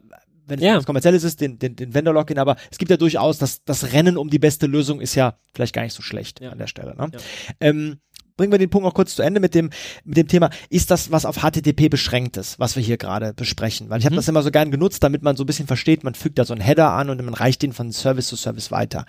wenn 0.46 0.58
es 0.58 0.64
ja. 0.64 0.80
Kommerzielles 0.82 1.24
ist, 1.24 1.40
den, 1.40 1.58
den, 1.58 1.76
den 1.76 1.94
Vendor-Login, 1.94 2.38
aber 2.38 2.56
es 2.70 2.78
gibt 2.78 2.90
ja 2.90 2.96
durchaus, 2.96 3.38
das, 3.38 3.64
das 3.64 3.92
Rennen 3.92 4.16
um 4.16 4.28
die 4.28 4.38
beste 4.38 4.66
Lösung 4.66 5.00
ist 5.00 5.14
ja 5.14 5.36
vielleicht 5.54 5.74
gar 5.74 5.82
nicht 5.82 5.94
so 5.94 6.02
schlecht 6.02 6.40
ja. 6.40 6.50
an 6.50 6.58
der 6.58 6.66
Stelle. 6.66 6.96
Ne? 6.96 7.10
Ja. 7.12 7.18
Ähm, 7.60 8.00
bringen 8.36 8.52
wir 8.52 8.58
den 8.58 8.70
Punkt 8.70 8.84
noch 8.84 8.94
kurz 8.94 9.14
zu 9.14 9.22
Ende 9.22 9.40
mit 9.40 9.54
dem, 9.54 9.70
mit 10.04 10.16
dem 10.16 10.28
Thema, 10.28 10.50
ist 10.70 10.90
das 10.90 11.10
was 11.10 11.24
auf 11.24 11.36
HTTP 11.36 11.88
beschränkt 11.88 12.36
ist, 12.36 12.58
was 12.58 12.76
wir 12.76 12.82
hier 12.82 12.96
gerade 12.96 13.32
besprechen? 13.34 13.90
Weil 13.90 14.00
ich 14.00 14.04
habe 14.04 14.14
mhm. 14.14 14.18
das 14.18 14.28
immer 14.28 14.42
so 14.42 14.50
gern 14.50 14.70
genutzt, 14.70 15.02
damit 15.02 15.22
man 15.22 15.36
so 15.36 15.44
ein 15.44 15.46
bisschen 15.46 15.66
versteht, 15.66 16.04
man 16.04 16.14
fügt 16.14 16.38
da 16.38 16.44
so 16.44 16.54
einen 16.54 16.62
Header 16.62 16.92
an 16.92 17.10
und 17.10 17.22
man 17.24 17.34
reicht 17.34 17.62
den 17.62 17.72
von 17.72 17.92
Service 17.92 18.28
zu 18.28 18.36
Service 18.36 18.70
weiter. 18.70 19.06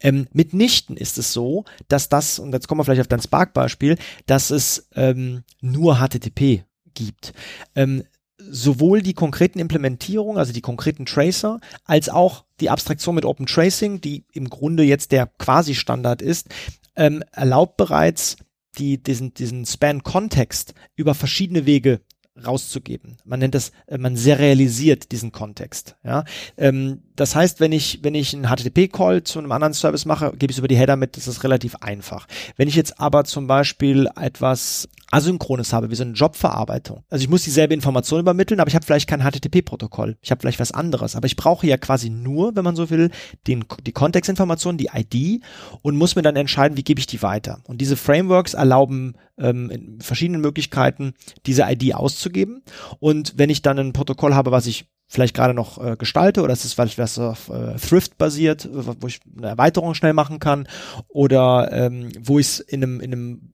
Ähm, 0.00 0.26
mitnichten 0.32 0.96
ist 0.96 1.18
es 1.18 1.32
so, 1.32 1.64
dass 1.88 2.08
das, 2.08 2.38
und 2.38 2.52
jetzt 2.52 2.68
kommen 2.68 2.80
wir 2.80 2.84
vielleicht 2.84 3.00
auf 3.00 3.08
dein 3.08 3.22
Spark-Beispiel, 3.22 3.96
dass 4.26 4.50
es 4.50 4.88
ähm, 4.94 5.42
nur 5.60 5.96
HTTP 5.96 6.64
gibt. 6.94 7.32
Ähm, 7.74 8.04
sowohl 8.38 9.02
die 9.02 9.14
konkreten 9.14 9.58
Implementierungen, 9.58 10.38
also 10.38 10.52
die 10.52 10.60
konkreten 10.60 11.06
Tracer, 11.06 11.60
als 11.84 12.08
auch 12.08 12.44
die 12.60 12.70
Abstraktion 12.70 13.14
mit 13.14 13.24
Open 13.24 13.46
Tracing, 13.46 14.00
die 14.00 14.24
im 14.32 14.48
Grunde 14.48 14.84
jetzt 14.84 15.12
der 15.12 15.26
Quasi-Standard 15.26 16.22
ist, 16.22 16.48
ähm, 16.96 17.22
erlaubt 17.32 17.76
bereits 17.76 18.36
die, 18.78 19.02
diesen, 19.02 19.34
diesen 19.34 19.66
Span-Kontext 19.66 20.74
über 20.96 21.14
verschiedene 21.14 21.66
Wege 21.66 22.00
rauszugeben. 22.44 23.16
Man 23.24 23.40
nennt 23.40 23.54
das, 23.54 23.72
äh, 23.86 23.98
man 23.98 24.16
serialisiert 24.16 25.12
diesen 25.12 25.32
Kontext. 25.32 25.96
Ja, 26.04 26.24
ähm, 26.56 27.02
das 27.16 27.34
heißt, 27.34 27.60
wenn 27.60 27.72
ich 27.72 28.00
wenn 28.02 28.14
ich 28.14 28.34
einen 28.34 28.46
HTTP-Call 28.46 29.24
zu 29.24 29.38
einem 29.38 29.52
anderen 29.52 29.74
Service 29.74 30.04
mache, 30.04 30.32
gebe 30.38 30.50
ich 30.50 30.56
es 30.56 30.58
über 30.58 30.68
die 30.68 30.76
Header 30.76 30.96
mit. 30.96 31.16
Das 31.16 31.28
ist 31.28 31.44
relativ 31.44 31.76
einfach. 31.76 32.26
Wenn 32.56 32.68
ich 32.68 32.76
jetzt 32.76 33.00
aber 33.00 33.24
zum 33.24 33.46
Beispiel 33.46 34.08
etwas 34.20 34.88
Asynchrones 35.10 35.72
habe, 35.72 35.90
wie 35.90 35.94
so 35.94 36.04
eine 36.04 36.12
Jobverarbeitung. 36.12 37.02
Also 37.08 37.22
ich 37.22 37.30
muss 37.30 37.42
dieselbe 37.42 37.74
Information 37.74 38.20
übermitteln, 38.20 38.60
aber 38.60 38.68
ich 38.68 38.74
habe 38.74 38.84
vielleicht 38.84 39.08
kein 39.08 39.22
HTTP-Protokoll. 39.22 40.16
Ich 40.20 40.30
habe 40.30 40.40
vielleicht 40.40 40.60
was 40.60 40.72
anderes. 40.72 41.16
Aber 41.16 41.26
ich 41.26 41.36
brauche 41.36 41.66
ja 41.66 41.78
quasi 41.78 42.10
nur, 42.10 42.54
wenn 42.56 42.64
man 42.64 42.76
so 42.76 42.90
will, 42.90 43.10
den, 43.46 43.64
die 43.86 43.92
Kontextinformation, 43.92 44.76
die 44.76 44.90
ID 44.92 45.42
und 45.82 45.96
muss 45.96 46.14
mir 46.14 46.22
dann 46.22 46.36
entscheiden, 46.36 46.76
wie 46.76 46.84
gebe 46.84 47.00
ich 47.00 47.06
die 47.06 47.22
weiter. 47.22 47.60
Und 47.64 47.80
diese 47.80 47.96
Frameworks 47.96 48.54
erlauben 48.54 49.14
ähm, 49.38 49.70
in 49.70 50.00
verschiedenen 50.00 50.40
Möglichkeiten, 50.40 51.14
diese 51.46 51.62
ID 51.62 51.94
auszugeben. 51.94 52.62
Und 52.98 53.34
wenn 53.36 53.50
ich 53.50 53.62
dann 53.62 53.78
ein 53.78 53.92
Protokoll 53.92 54.34
habe, 54.34 54.50
was 54.50 54.66
ich 54.66 54.86
vielleicht 55.08 55.34
gerade 55.34 55.54
noch 55.54 55.82
äh, 55.82 55.96
gestalte 55.96 56.42
oder 56.42 56.52
es 56.52 56.64
ist 56.64 56.74
vielleicht 56.74 56.98
was 56.98 57.18
auf 57.18 57.48
äh, 57.48 57.76
Thrift 57.76 58.18
basiert, 58.18 58.68
wo 58.72 59.06
ich 59.06 59.20
eine 59.36 59.48
Erweiterung 59.48 59.94
schnell 59.94 60.12
machen 60.12 60.38
kann 60.38 60.68
oder 61.08 61.72
ähm, 61.72 62.10
wo 62.20 62.38
ich 62.38 62.46
es 62.46 62.60
in 62.60 62.82
einem, 62.82 63.00
in 63.00 63.12
einem 63.12 63.52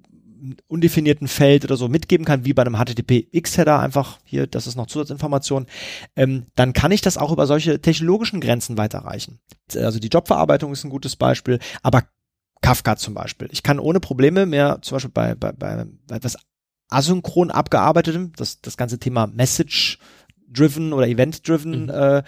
undefinierten 0.67 1.29
Feld 1.29 1.65
oder 1.65 1.77
so 1.77 1.89
mitgeben 1.89 2.27
kann, 2.27 2.45
wie 2.45 2.53
bei 2.53 2.63
einem 2.63 2.77
HTTP-X-Header 2.77 3.79
einfach 3.79 4.19
hier, 4.25 4.47
das 4.47 4.67
ist 4.67 4.77
noch 4.77 4.87
Zusatzinformation, 4.87 5.67
ähm, 6.17 6.47
dann 6.55 6.73
kann 6.73 6.93
ich 6.93 7.01
das 7.01 7.17
auch 7.17 7.33
über 7.33 7.47
solche 7.47 7.81
technologischen 7.81 8.41
Grenzen 8.41 8.77
weiterreichen. 8.77 9.39
Also 9.75 9.99
die 9.99 10.09
Jobverarbeitung 10.09 10.73
ist 10.73 10.85
ein 10.85 10.91
gutes 10.91 11.17
Beispiel, 11.17 11.61
aber 11.83 12.03
Kafka 12.65 12.97
zum 12.97 13.13
Beispiel. 13.13 13.49
Ich 13.53 13.63
kann 13.63 13.79
ohne 13.79 14.01
Probleme 14.01 14.47
mehr, 14.47 14.79
zum 14.81 14.97
Beispiel 14.97 15.11
bei, 15.13 15.35
bei, 15.35 15.53
bei, 15.53 15.85
bei 16.07 16.17
etwas 16.17 16.39
asynchron 16.89 17.51
abgearbeitetem, 17.51 18.33
das, 18.37 18.63
das 18.63 18.79
ganze 18.79 18.99
Thema 18.99 19.27
Message-driven 19.27 20.95
oder 20.95 21.07
Event-driven 21.07 21.85
mhm. 21.85 21.91
äh, 21.91 22.23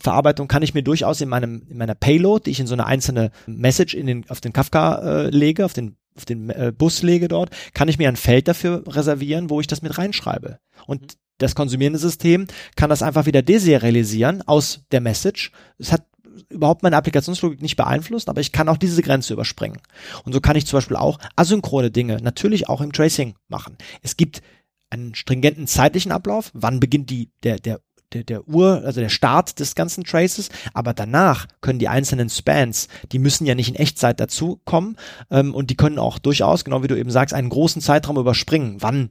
Verarbeitung 0.00 0.48
kann 0.48 0.62
ich 0.62 0.74
mir 0.74 0.82
durchaus 0.82 1.20
in 1.20 1.28
meinem 1.28 1.62
in 1.68 1.76
meiner 1.76 1.94
Payload, 1.94 2.44
die 2.44 2.50
ich 2.50 2.60
in 2.60 2.66
so 2.68 2.74
eine 2.74 2.86
einzelne 2.86 3.30
Message 3.46 3.94
in 3.94 4.06
den 4.06 4.30
auf 4.30 4.40
den 4.40 4.52
Kafka 4.52 4.98
äh, 4.98 5.30
lege, 5.30 5.64
auf 5.64 5.72
den 5.72 5.96
auf 6.16 6.24
den 6.24 6.50
äh, 6.50 6.72
Bus 6.76 7.02
lege 7.02 7.28
dort, 7.28 7.50
kann 7.74 7.88
ich 7.88 7.98
mir 7.98 8.08
ein 8.08 8.16
Feld 8.16 8.48
dafür 8.48 8.82
reservieren, 8.86 9.50
wo 9.50 9.60
ich 9.60 9.66
das 9.66 9.82
mit 9.82 9.98
reinschreibe. 9.98 10.58
Und 10.86 11.02
mhm. 11.02 11.18
das 11.38 11.54
konsumierende 11.54 11.98
System 11.98 12.46
kann 12.76 12.90
das 12.90 13.02
einfach 13.02 13.26
wieder 13.26 13.42
deserialisieren 13.42 14.42
aus 14.42 14.82
der 14.92 15.00
Message. 15.00 15.52
Es 15.78 15.92
hat 15.92 16.04
überhaupt 16.48 16.82
meine 16.82 16.96
Applikationslogik 16.96 17.62
nicht 17.62 17.76
beeinflusst, 17.76 18.28
aber 18.28 18.40
ich 18.40 18.52
kann 18.52 18.68
auch 18.68 18.76
diese 18.76 19.02
Grenze 19.02 19.32
überspringen. 19.32 19.80
Und 20.24 20.32
so 20.32 20.40
kann 20.40 20.56
ich 20.56 20.66
zum 20.66 20.78
Beispiel 20.78 20.96
auch 20.96 21.18
asynchrone 21.36 21.90
Dinge 21.90 22.18
natürlich 22.22 22.68
auch 22.68 22.80
im 22.80 22.92
Tracing 22.92 23.34
machen. 23.48 23.76
Es 24.02 24.16
gibt 24.16 24.42
einen 24.90 25.14
stringenten 25.14 25.66
zeitlichen 25.66 26.12
Ablauf. 26.12 26.50
Wann 26.54 26.80
beginnt 26.80 27.10
die, 27.10 27.30
der, 27.42 27.58
der 27.58 27.80
der, 28.12 28.24
der 28.24 28.48
Ur, 28.48 28.82
also 28.84 29.00
der 29.00 29.08
Start 29.08 29.60
des 29.60 29.74
ganzen 29.74 30.04
Traces, 30.04 30.48
aber 30.72 30.94
danach 30.94 31.46
können 31.60 31.78
die 31.78 31.88
einzelnen 31.88 32.30
Spans, 32.30 32.88
die 33.12 33.18
müssen 33.18 33.44
ja 33.46 33.54
nicht 33.54 33.68
in 33.68 33.74
Echtzeit 33.74 34.18
dazu 34.18 34.60
kommen 34.64 34.96
ähm, 35.30 35.54
und 35.54 35.70
die 35.70 35.76
können 35.76 35.98
auch 35.98 36.18
durchaus, 36.18 36.64
genau 36.64 36.82
wie 36.82 36.88
du 36.88 36.98
eben 36.98 37.10
sagst, 37.10 37.34
einen 37.34 37.50
großen 37.50 37.82
Zeitraum 37.82 38.16
überspringen, 38.16 38.76
wann 38.80 39.10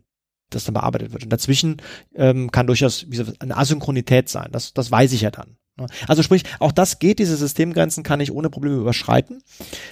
das 0.49 0.63
dann 0.63 0.73
bearbeitet 0.73 1.11
wird. 1.11 1.23
Und 1.23 1.29
dazwischen 1.29 1.77
ähm, 2.15 2.51
kann 2.51 2.67
durchaus 2.67 3.05
eine 3.39 3.57
Asynchronität 3.57 4.29
sein. 4.29 4.49
Das, 4.51 4.73
das 4.73 4.89
weiß 4.89 5.11
ich 5.13 5.21
ja 5.21 5.31
dann. 5.31 5.57
Ne? 5.77 5.87
Also 6.07 6.23
sprich, 6.23 6.43
auch 6.59 6.71
das 6.71 6.99
geht, 6.99 7.19
diese 7.19 7.37
Systemgrenzen 7.37 8.03
kann 8.03 8.19
ich 8.19 8.31
ohne 8.31 8.49
Probleme 8.49 8.77
überschreiten. 8.77 9.41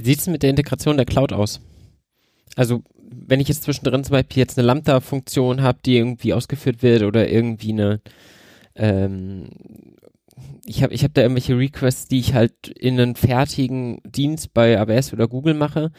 Sieht 0.01 0.19
es 0.19 0.27
mit 0.27 0.43
der 0.43 0.49
Integration 0.49 0.97
der 0.97 1.05
Cloud 1.05 1.33
aus? 1.33 1.61
Also 2.55 2.83
wenn 2.97 3.39
ich 3.39 3.47
jetzt 3.47 3.63
zwischendrin 3.63 4.03
zum 4.03 4.13
Beispiel 4.13 4.39
jetzt 4.39 4.57
eine 4.57 4.67
Lambda-Funktion 4.67 5.61
habe, 5.61 5.79
die 5.85 5.97
irgendwie 5.97 6.33
ausgeführt 6.33 6.83
wird 6.83 7.03
oder 7.03 7.29
irgendwie 7.29 7.71
eine 7.71 8.01
ähm, 8.75 9.49
ich 10.65 10.83
habe 10.83 10.93
ich 10.93 11.03
hab 11.03 11.13
da 11.13 11.21
irgendwelche 11.21 11.57
Requests, 11.57 12.07
die 12.07 12.19
ich 12.19 12.33
halt 12.33 12.67
in 12.67 12.99
einen 12.99 13.15
fertigen 13.15 14.01
Dienst 14.03 14.53
bei 14.53 14.79
AWS 14.79 15.13
oder 15.13 15.27
Google 15.27 15.53
mache. 15.53 15.91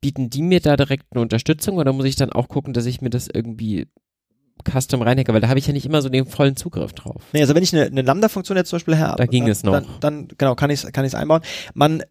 Bieten 0.00 0.30
die 0.30 0.42
mir 0.42 0.60
da 0.60 0.76
direkt 0.76 1.06
eine 1.10 1.22
Unterstützung 1.22 1.76
oder 1.76 1.92
muss 1.92 2.06
ich 2.06 2.16
dann 2.16 2.32
auch 2.32 2.48
gucken, 2.48 2.74
dass 2.74 2.86
ich 2.86 3.00
mir 3.00 3.10
das 3.10 3.28
irgendwie 3.32 3.86
Custom 4.62 5.02
reinhacke, 5.02 5.32
weil 5.32 5.40
da 5.40 5.48
habe 5.48 5.58
ich 5.58 5.66
ja 5.66 5.72
nicht 5.72 5.86
immer 5.86 6.00
so 6.00 6.08
den 6.08 6.26
vollen 6.26 6.56
Zugriff 6.56 6.92
drauf. 6.92 7.22
Nee, 7.32 7.40
also 7.40 7.54
wenn 7.54 7.62
ich 7.62 7.74
eine, 7.74 7.86
eine 7.86 8.02
Lambda-Funktion 8.02 8.56
jetzt 8.56 8.70
zum 8.70 8.76
Beispiel 8.78 8.98
habe, 8.98 9.16
da 9.16 9.26
ging 9.26 9.44
dann, 9.44 9.52
es 9.52 9.62
noch. 9.62 9.72
Dann, 9.72 9.86
dann 10.00 10.28
genau 10.38 10.54
kann 10.54 10.70
ich 10.70 10.84
es 10.84 10.92
kann 10.92 11.04
ich's 11.04 11.14
einbauen. 11.14 11.42
Man 11.74 12.02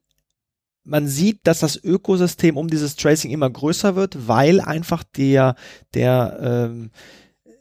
man 0.86 1.08
sieht, 1.08 1.40
dass 1.48 1.60
das 1.60 1.82
Ökosystem 1.82 2.58
um 2.58 2.70
dieses 2.70 2.96
Tracing 2.96 3.32
immer 3.32 3.50
größer 3.50 3.96
wird, 3.96 4.28
weil 4.28 4.60
einfach 4.60 5.04
der 5.04 5.56
der 5.94 6.38
ähm, 6.42 6.92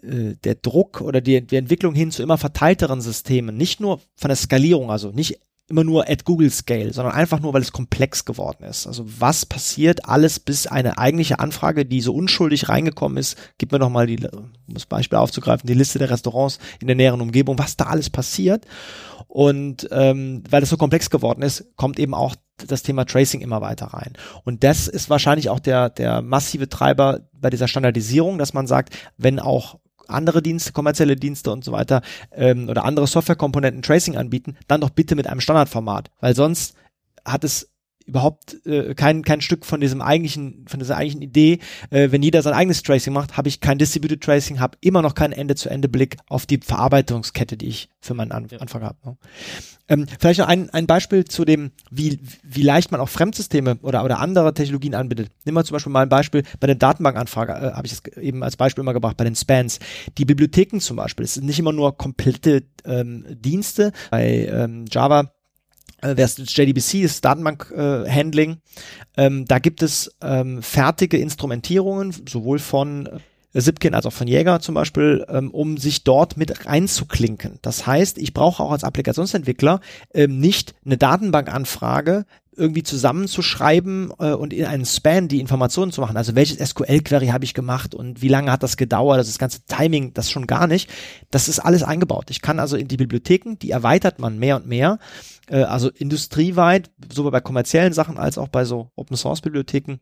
äh, 0.02 0.34
der 0.42 0.56
Druck 0.56 1.00
oder 1.00 1.20
die, 1.20 1.46
die 1.46 1.56
Entwicklung 1.56 1.94
hin 1.94 2.10
zu 2.10 2.22
immer 2.22 2.38
verteilteren 2.38 3.00
Systemen, 3.00 3.56
nicht 3.56 3.80
nur 3.80 4.00
von 4.16 4.28
der 4.28 4.36
Skalierung, 4.36 4.90
also 4.90 5.10
nicht 5.10 5.38
immer 5.68 5.84
nur 5.84 6.08
at 6.08 6.24
Google 6.24 6.50
Scale, 6.50 6.92
sondern 6.92 7.14
einfach 7.14 7.40
nur, 7.40 7.54
weil 7.54 7.62
es 7.62 7.72
komplex 7.72 8.24
geworden 8.24 8.64
ist. 8.64 8.86
Also 8.86 9.04
was 9.06 9.46
passiert 9.46 10.08
alles, 10.08 10.40
bis 10.40 10.66
eine 10.66 10.98
eigentliche 10.98 11.38
Anfrage, 11.38 11.86
die 11.86 12.00
so 12.00 12.14
unschuldig 12.14 12.68
reingekommen 12.68 13.16
ist, 13.16 13.38
gib 13.58 13.72
mir 13.72 13.78
doch 13.78 13.88
mal 13.88 14.06
die, 14.06 14.18
um 14.26 14.52
das 14.68 14.86
Beispiel 14.86 15.18
aufzugreifen, 15.18 15.66
die 15.66 15.74
Liste 15.74 15.98
der 15.98 16.10
Restaurants 16.10 16.58
in 16.80 16.88
der 16.88 16.96
näheren 16.96 17.20
Umgebung, 17.20 17.58
was 17.58 17.76
da 17.76 17.84
alles 17.86 18.10
passiert. 18.10 18.66
Und 19.28 19.88
ähm, 19.92 20.42
weil 20.50 20.62
es 20.62 20.68
so 20.68 20.76
komplex 20.76 21.08
geworden 21.08 21.42
ist, 21.42 21.74
kommt 21.76 21.98
eben 21.98 22.12
auch 22.12 22.34
das 22.66 22.82
Thema 22.82 23.06
Tracing 23.06 23.40
immer 23.40 23.62
weiter 23.62 23.86
rein. 23.86 24.12
Und 24.44 24.62
das 24.64 24.88
ist 24.88 25.08
wahrscheinlich 25.08 25.48
auch 25.48 25.60
der, 25.60 25.88
der 25.88 26.20
massive 26.20 26.68
Treiber 26.68 27.20
bei 27.32 27.48
dieser 27.48 27.66
Standardisierung, 27.66 28.36
dass 28.36 28.52
man 28.52 28.66
sagt, 28.66 28.94
wenn 29.16 29.38
auch 29.38 29.78
andere 30.08 30.42
Dienste, 30.42 30.72
kommerzielle 30.72 31.16
Dienste 31.16 31.50
und 31.50 31.64
so 31.64 31.72
weiter 31.72 32.02
ähm, 32.32 32.68
oder 32.68 32.84
andere 32.84 33.06
Softwarekomponenten 33.06 33.82
Tracing 33.82 34.16
anbieten, 34.16 34.56
dann 34.68 34.80
doch 34.80 34.90
bitte 34.90 35.14
mit 35.14 35.26
einem 35.26 35.40
Standardformat, 35.40 36.10
weil 36.20 36.34
sonst 36.34 36.74
hat 37.24 37.44
es 37.44 37.71
überhaupt 38.06 38.64
äh, 38.66 38.94
kein, 38.94 39.22
kein 39.22 39.40
Stück 39.40 39.64
von 39.64 39.80
diesem 39.80 40.00
eigentlichen, 40.00 40.64
von 40.68 40.80
dieser 40.80 40.96
eigentlichen 40.96 41.22
Idee. 41.22 41.58
Äh, 41.90 42.10
wenn 42.10 42.22
jeder 42.22 42.42
sein 42.42 42.54
eigenes 42.54 42.82
Tracing 42.82 43.12
macht, 43.12 43.36
habe 43.36 43.48
ich 43.48 43.60
kein 43.60 43.78
Distributed 43.78 44.22
Tracing, 44.22 44.60
habe 44.60 44.78
immer 44.80 45.02
noch 45.02 45.14
keinen 45.14 45.32
Ende-zu-Ende-Blick 45.32 46.16
auf 46.28 46.46
die 46.46 46.58
Verarbeitungskette, 46.58 47.56
die 47.56 47.68
ich 47.68 47.88
für 48.00 48.14
meinen 48.14 48.32
An 48.32 48.48
ja. 48.50 48.58
Anfang 48.58 48.82
habe. 48.82 48.96
Ne? 49.04 49.16
Ähm, 49.88 50.06
vielleicht 50.18 50.40
noch 50.40 50.48
ein, 50.48 50.70
ein 50.70 50.86
Beispiel 50.86 51.24
zu 51.24 51.44
dem, 51.44 51.72
wie, 51.90 52.20
wie 52.42 52.62
leicht 52.62 52.92
man 52.92 53.00
auch 53.00 53.08
Fremdsysteme 53.08 53.78
oder, 53.82 54.04
oder 54.04 54.20
andere 54.20 54.54
Technologien 54.54 54.94
anbietet. 54.94 55.30
Nimm 55.44 55.54
mal 55.54 55.64
zum 55.64 55.74
Beispiel 55.74 55.92
mal 55.92 56.02
ein 56.02 56.08
Beispiel 56.08 56.44
bei 56.60 56.66
der 56.66 56.76
Datenbankanfrage, 56.76 57.52
äh, 57.52 57.72
habe 57.72 57.86
ich 57.86 57.92
das 57.92 58.16
eben 58.16 58.42
als 58.42 58.56
Beispiel 58.56 58.82
immer 58.82 58.94
gebracht, 58.94 59.16
bei 59.16 59.24
den 59.24 59.34
Spans. 59.34 59.80
Die 60.18 60.24
Bibliotheken 60.24 60.78
zum 60.80 60.96
Beispiel, 60.96 61.24
es 61.24 61.34
sind 61.34 61.46
nicht 61.46 61.58
immer 61.58 61.72
nur 61.72 61.96
komplette 61.96 62.64
ähm, 62.84 63.24
Dienste. 63.28 63.92
Bei 64.10 64.46
ähm, 64.46 64.86
Java 64.90 65.32
wer 66.02 66.26
JDBC 66.26 66.94
ist 67.02 67.24
Datenbank-Handling. 67.24 68.58
Äh, 69.16 69.26
ähm, 69.26 69.44
da 69.46 69.58
gibt 69.58 69.82
es 69.82 70.14
ähm, 70.20 70.62
fertige 70.62 71.18
Instrumentierungen, 71.18 72.14
sowohl 72.28 72.58
von 72.58 73.08
Zipkin 73.60 73.94
als 73.94 74.06
auch 74.06 74.12
von 74.12 74.28
Jäger 74.28 74.60
zum 74.60 74.74
Beispiel, 74.74 75.24
ähm, 75.28 75.50
um 75.50 75.76
sich 75.76 76.04
dort 76.04 76.36
mit 76.36 76.66
reinzuklinken. 76.66 77.58
Das 77.62 77.86
heißt, 77.86 78.18
ich 78.18 78.32
brauche 78.32 78.62
auch 78.62 78.72
als 78.72 78.84
Applikationsentwickler 78.84 79.80
ähm, 80.14 80.38
nicht 80.38 80.74
eine 80.84 80.96
Datenbankanfrage 80.96 82.24
irgendwie 82.54 82.82
zusammenzuschreiben 82.82 84.12
äh, 84.18 84.32
und 84.32 84.52
in 84.52 84.66
einen 84.66 84.84
Span 84.84 85.28
die 85.28 85.40
Informationen 85.40 85.90
zu 85.90 86.00
machen. 86.00 86.16
Also 86.16 86.34
welches 86.34 86.58
SQL-Query 86.58 87.28
habe 87.28 87.44
ich 87.44 87.54
gemacht 87.54 87.94
und 87.94 88.20
wie 88.20 88.28
lange 88.28 88.52
hat 88.52 88.62
das 88.62 88.76
gedauert, 88.76 89.18
also 89.18 89.30
das 89.30 89.38
ganze 89.38 89.64
Timing, 89.66 90.12
das 90.12 90.30
schon 90.30 90.46
gar 90.46 90.66
nicht. 90.66 90.90
Das 91.30 91.48
ist 91.48 91.60
alles 91.60 91.82
eingebaut. 91.82 92.26
Ich 92.30 92.42
kann 92.42 92.58
also 92.58 92.76
in 92.76 92.88
die 92.88 92.98
Bibliotheken, 92.98 93.56
die 93.60 93.70
erweitert 93.70 94.18
man 94.18 94.38
mehr 94.38 94.56
und 94.56 94.66
mehr, 94.66 94.98
äh, 95.48 95.62
also 95.62 95.88
industrieweit, 95.88 96.90
sowohl 97.12 97.30
bei 97.30 97.40
kommerziellen 97.40 97.94
Sachen 97.94 98.18
als 98.18 98.36
auch 98.36 98.48
bei 98.48 98.64
so 98.64 98.90
Open-Source-Bibliotheken, 98.96 100.00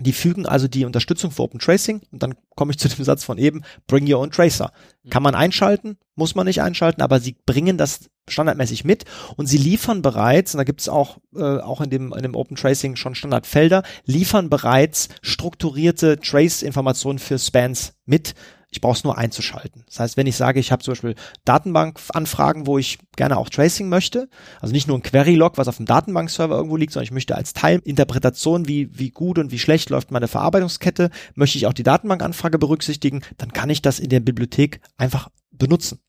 die 0.00 0.12
fügen 0.12 0.46
also 0.46 0.66
die 0.66 0.84
Unterstützung 0.84 1.30
für 1.30 1.42
Open 1.42 1.60
Tracing 1.60 2.00
und 2.10 2.22
dann 2.22 2.34
komme 2.56 2.72
ich 2.72 2.78
zu 2.78 2.88
dem 2.88 3.04
Satz 3.04 3.24
von 3.24 3.38
eben, 3.38 3.62
bring 3.86 4.10
your 4.10 4.20
own 4.20 4.30
tracer. 4.30 4.72
Mhm. 5.04 5.10
Kann 5.10 5.22
man 5.22 5.34
einschalten, 5.34 5.98
muss 6.14 6.34
man 6.34 6.46
nicht 6.46 6.62
einschalten, 6.62 7.02
aber 7.02 7.20
sie 7.20 7.36
bringen 7.46 7.78
das 7.78 8.10
standardmäßig 8.28 8.84
mit 8.84 9.04
und 9.36 9.46
sie 9.46 9.58
liefern 9.58 10.02
bereits, 10.02 10.54
und 10.54 10.58
da 10.58 10.64
gibt 10.64 10.80
es 10.80 10.88
auch, 10.88 11.18
äh, 11.34 11.42
auch 11.42 11.80
in 11.80 11.90
dem, 11.90 12.12
in 12.12 12.22
dem 12.22 12.34
Open 12.34 12.56
Tracing 12.56 12.96
schon 12.96 13.14
Standardfelder, 13.14 13.82
liefern 14.04 14.50
bereits 14.50 15.08
strukturierte 15.22 16.18
Trace-Informationen 16.18 17.18
für 17.18 17.38
Spans 17.38 17.94
mit, 18.06 18.34
ich 18.70 18.80
brauche 18.80 18.96
es 18.96 19.04
nur 19.04 19.18
einzuschalten. 19.18 19.82
Das 19.86 20.00
heißt, 20.00 20.16
wenn 20.16 20.26
ich 20.26 20.36
sage, 20.36 20.60
ich 20.60 20.70
habe 20.70 20.82
zum 20.82 20.92
Beispiel 20.92 21.14
Datenbankanfragen, 21.44 22.66
wo 22.66 22.78
ich 22.78 22.98
gerne 23.16 23.36
auch 23.36 23.48
Tracing 23.48 23.88
möchte, 23.88 24.28
also 24.60 24.72
nicht 24.72 24.86
nur 24.86 24.96
ein 24.96 25.02
Query-Log, 25.02 25.58
was 25.58 25.68
auf 25.68 25.76
dem 25.76 25.86
Datenbankserver 25.86 26.56
irgendwo 26.56 26.76
liegt, 26.76 26.92
sondern 26.92 27.04
ich 27.04 27.12
möchte 27.12 27.34
als 27.34 27.52
Teilinterpretation, 27.52 28.68
wie, 28.68 28.96
wie 28.96 29.10
gut 29.10 29.38
und 29.38 29.50
wie 29.50 29.58
schlecht 29.58 29.90
läuft 29.90 30.10
meine 30.12 30.28
Verarbeitungskette, 30.28 31.10
möchte 31.34 31.58
ich 31.58 31.66
auch 31.66 31.72
die 31.72 31.82
Datenbankanfrage 31.82 32.58
berücksichtigen, 32.58 33.22
dann 33.38 33.52
kann 33.52 33.70
ich 33.70 33.82
das 33.82 33.98
in 33.98 34.08
der 34.08 34.20
Bibliothek 34.20 34.80
einfach 34.96 35.28
benutzen. 35.50 36.00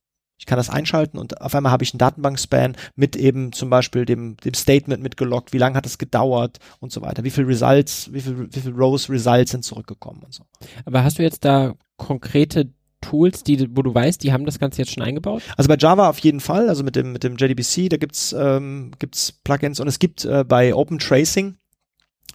Ich 0.42 0.48
kann 0.48 0.58
das 0.58 0.72
einschalten 0.72 1.20
und 1.20 1.40
auf 1.40 1.54
einmal 1.54 1.72
habe 1.72 1.84
ich 1.84 1.94
einen 1.94 2.00
Datenbank-Span 2.00 2.76
mit 2.96 3.16
eben 3.16 3.52
zum 3.52 3.70
Beispiel 3.70 4.06
dem, 4.06 4.38
dem 4.38 4.56
Statement 4.56 5.04
mitgelockt, 5.04 5.54
wie 5.54 5.60
lange 5.60 5.76
hat 5.76 5.86
es 5.86 6.00
gedauert 6.00 6.58
und 6.80 6.92
so 6.92 7.04
weiter, 7.04 7.24
wie 7.24 7.30
viel 7.30 7.46
Results, 7.46 8.12
wie 8.12 8.22
viel, 8.22 8.48
wie 8.52 8.60
viel 8.60 8.74
Rows 8.74 9.08
Results 9.08 9.52
sind 9.52 9.64
zurückgekommen 9.64 10.24
und 10.24 10.34
so. 10.34 10.44
Aber 10.84 11.04
hast 11.04 11.20
du 11.20 11.24
jetzt 11.24 11.46
da 11.46 11.76
konkrete 11.98 12.72
Tools, 13.02 13.44
die, 13.44 13.68
wo 13.76 13.84
du 13.84 13.94
weißt, 13.94 14.24
die 14.24 14.34
haben 14.34 14.46
das 14.46 14.58
Ganze 14.58 14.82
jetzt 14.82 14.94
schon 14.94 15.04
eingebaut? 15.04 15.44
Also 15.58 15.68
bei 15.68 15.78
Java 15.78 16.10
auf 16.10 16.18
jeden 16.20 16.40
Fall, 16.40 16.70
also 16.70 16.84
mit 16.84 16.96
dem, 16.96 17.12
mit 17.12 17.24
dem 17.24 17.36
JDBC, 17.36 17.90
da 17.90 17.98
gibt's 17.98 18.34
ähm, 18.34 18.92
gibt's 18.98 19.32
Plugins 19.44 19.80
und 19.80 19.88
es 19.88 20.00
gibt 20.00 20.26
äh, 20.26 20.44
bei 20.44 20.74
Open 20.74 20.98
Tracing 20.98 21.56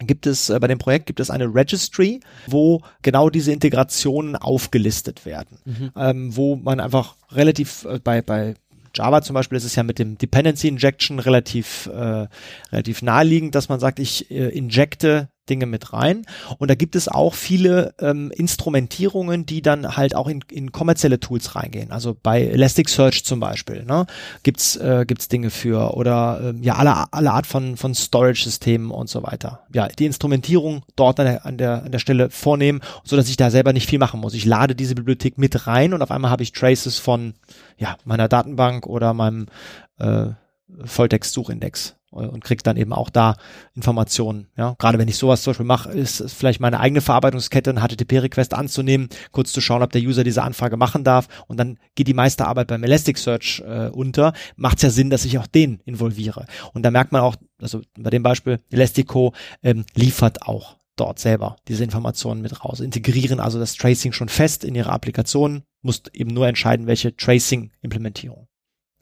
gibt 0.00 0.26
es 0.26 0.50
äh, 0.50 0.58
bei 0.60 0.66
dem 0.66 0.78
Projekt 0.78 1.06
gibt 1.06 1.20
es 1.20 1.30
eine 1.30 1.52
Registry, 1.54 2.20
wo 2.46 2.82
genau 3.02 3.30
diese 3.30 3.52
Integrationen 3.52 4.36
aufgelistet 4.36 5.24
werden, 5.24 5.58
mhm. 5.64 5.90
ähm, 5.96 6.36
wo 6.36 6.56
man 6.56 6.80
einfach 6.80 7.16
relativ 7.32 7.84
äh, 7.84 7.98
bei 8.02 8.22
bei 8.22 8.54
Java 8.94 9.22
zum 9.22 9.34
Beispiel 9.34 9.58
ist 9.58 9.64
es 9.64 9.76
ja 9.76 9.82
mit 9.82 9.98
dem 9.98 10.16
Dependency 10.16 10.68
Injection 10.68 11.18
relativ 11.18 11.86
äh, 11.86 12.26
relativ 12.72 13.02
naheliegend, 13.02 13.54
dass 13.54 13.68
man 13.68 13.80
sagt, 13.80 13.98
ich 13.98 14.30
äh, 14.30 14.48
injecte 14.48 15.28
Dinge 15.48 15.66
mit 15.66 15.92
rein. 15.92 16.26
Und 16.58 16.70
da 16.70 16.74
gibt 16.74 16.96
es 16.96 17.08
auch 17.08 17.34
viele 17.34 17.94
ähm, 18.00 18.30
Instrumentierungen, 18.30 19.46
die 19.46 19.62
dann 19.62 19.96
halt 19.96 20.14
auch 20.14 20.28
in, 20.28 20.40
in 20.50 20.72
kommerzielle 20.72 21.20
Tools 21.20 21.54
reingehen. 21.54 21.90
Also 21.90 22.16
bei 22.20 22.42
Elasticsearch 22.42 23.24
zum 23.24 23.40
Beispiel 23.40 23.84
ne, 23.84 24.06
gibt's 24.42 24.76
äh, 24.76 25.04
gibt's 25.06 25.28
Dinge 25.28 25.50
für 25.50 25.96
oder 25.96 26.40
ähm, 26.42 26.62
ja 26.62 26.74
alle 26.76 27.12
alle 27.12 27.32
Art 27.32 27.46
von 27.46 27.76
von 27.76 27.94
Storage-Systemen 27.94 28.90
und 28.90 29.08
so 29.08 29.22
weiter. 29.22 29.60
Ja, 29.72 29.88
die 29.88 30.06
Instrumentierung 30.06 30.82
dort 30.96 31.20
an 31.20 31.26
der 31.26 31.46
an 31.46 31.58
der 31.58 31.84
an 31.84 31.92
der 31.92 31.98
Stelle 31.98 32.30
vornehmen, 32.30 32.80
so 33.04 33.16
dass 33.16 33.28
ich 33.28 33.36
da 33.36 33.50
selber 33.50 33.72
nicht 33.72 33.88
viel 33.88 33.98
machen 33.98 34.20
muss. 34.20 34.34
Ich 34.34 34.44
lade 34.44 34.74
diese 34.74 34.94
Bibliothek 34.94 35.38
mit 35.38 35.66
rein 35.66 35.94
und 35.94 36.02
auf 36.02 36.10
einmal 36.10 36.30
habe 36.30 36.42
ich 36.42 36.52
Traces 36.52 36.98
von 36.98 37.34
ja 37.78 37.96
meiner 38.04 38.28
Datenbank 38.28 38.86
oder 38.86 39.14
meinem 39.14 39.46
äh, 39.98 40.28
Volltext-Suchindex 40.84 41.96
und 42.10 42.42
krieg 42.42 42.62
dann 42.62 42.76
eben 42.76 42.92
auch 42.92 43.10
da 43.10 43.36
Informationen. 43.74 44.48
Ja, 44.56 44.74
gerade 44.78 44.98
wenn 44.98 45.08
ich 45.08 45.18
sowas 45.18 45.42
zum 45.42 45.52
Beispiel 45.52 45.66
mache, 45.66 45.90
ist 45.90 46.20
es 46.20 46.32
vielleicht 46.32 46.60
meine 46.60 46.80
eigene 46.80 47.00
Verarbeitungskette, 47.00 47.70
ein 47.70 47.80
HTTP-Request 47.80 48.54
anzunehmen, 48.54 49.08
kurz 49.32 49.52
zu 49.52 49.60
schauen, 49.60 49.82
ob 49.82 49.92
der 49.92 50.02
User 50.02 50.24
diese 50.24 50.42
Anfrage 50.42 50.76
machen 50.76 51.04
darf 51.04 51.28
und 51.46 51.58
dann 51.58 51.78
geht 51.94 52.08
die 52.08 52.14
meiste 52.14 52.46
Arbeit 52.46 52.68
beim 52.68 52.84
Elasticsearch 52.84 53.62
äh, 53.66 53.88
unter. 53.88 54.32
Macht 54.56 54.78
es 54.78 54.82
ja 54.82 54.90
Sinn, 54.90 55.10
dass 55.10 55.24
ich 55.24 55.38
auch 55.38 55.46
den 55.46 55.80
involviere. 55.84 56.46
Und 56.72 56.82
da 56.82 56.90
merkt 56.90 57.12
man 57.12 57.22
auch, 57.22 57.36
also 57.60 57.82
bei 57.98 58.10
dem 58.10 58.22
Beispiel 58.22 58.60
Elastico 58.70 59.34
ähm, 59.62 59.84
liefert 59.94 60.42
auch 60.42 60.76
dort 60.96 61.18
selber 61.18 61.56
diese 61.68 61.84
Informationen 61.84 62.40
mit 62.40 62.64
raus, 62.64 62.80
integrieren 62.80 63.38
also 63.38 63.58
das 63.58 63.74
Tracing 63.74 64.12
schon 64.12 64.30
fest 64.30 64.64
in 64.64 64.74
ihre 64.74 64.90
Applikation, 64.90 65.62
muss 65.82 66.02
eben 66.14 66.32
nur 66.32 66.48
entscheiden, 66.48 66.86
welche 66.86 67.14
Tracing-Implementierung. 67.14 68.48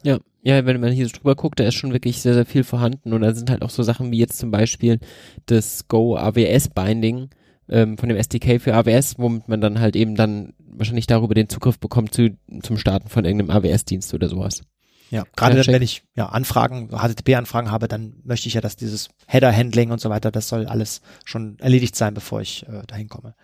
Ja, 0.02 0.18
ja, 0.44 0.66
wenn 0.66 0.80
man 0.80 0.92
hier 0.92 1.06
so 1.06 1.16
drüber 1.16 1.34
guckt, 1.34 1.58
da 1.58 1.64
ist 1.64 1.74
schon 1.74 1.92
wirklich 1.92 2.20
sehr, 2.20 2.34
sehr 2.34 2.44
viel 2.44 2.64
vorhanden 2.64 3.14
und 3.14 3.22
da 3.22 3.34
sind 3.34 3.50
halt 3.50 3.62
auch 3.62 3.70
so 3.70 3.82
Sachen 3.82 4.12
wie 4.12 4.18
jetzt 4.18 4.38
zum 4.38 4.50
Beispiel 4.50 5.00
das 5.46 5.88
Go 5.88 6.16
AWS 6.16 6.68
Binding 6.68 7.30
ähm, 7.70 7.96
von 7.96 8.10
dem 8.10 8.18
SDK 8.18 8.60
für 8.60 8.74
AWS, 8.74 9.18
womit 9.18 9.48
man 9.48 9.62
dann 9.62 9.80
halt 9.80 9.96
eben 9.96 10.16
dann 10.16 10.52
wahrscheinlich 10.58 11.06
darüber 11.06 11.34
den 11.34 11.48
Zugriff 11.48 11.78
bekommt 11.78 12.12
zu, 12.12 12.36
zum 12.62 12.76
Starten 12.76 13.08
von 13.08 13.24
irgendeinem 13.24 13.56
AWS-Dienst 13.56 14.12
oder 14.12 14.28
sowas. 14.28 14.62
Ja, 15.10 15.24
gerade 15.36 15.62
dann, 15.62 15.72
wenn 15.72 15.82
ich 15.82 16.02
ja 16.14 16.26
Anfragen, 16.26 16.88
HTTP-Anfragen 16.88 17.70
habe, 17.70 17.88
dann 17.88 18.16
möchte 18.24 18.48
ich 18.48 18.54
ja, 18.54 18.60
dass 18.60 18.76
dieses 18.76 19.08
Header-Handling 19.26 19.92
und 19.92 20.00
so 20.00 20.10
weiter, 20.10 20.30
das 20.30 20.48
soll 20.48 20.66
alles 20.66 21.02
schon 21.24 21.58
erledigt 21.60 21.94
sein, 21.96 22.14
bevor 22.14 22.40
ich 22.40 22.66
äh, 22.68 22.82
dahin 22.86 23.08
komme. 23.08 23.34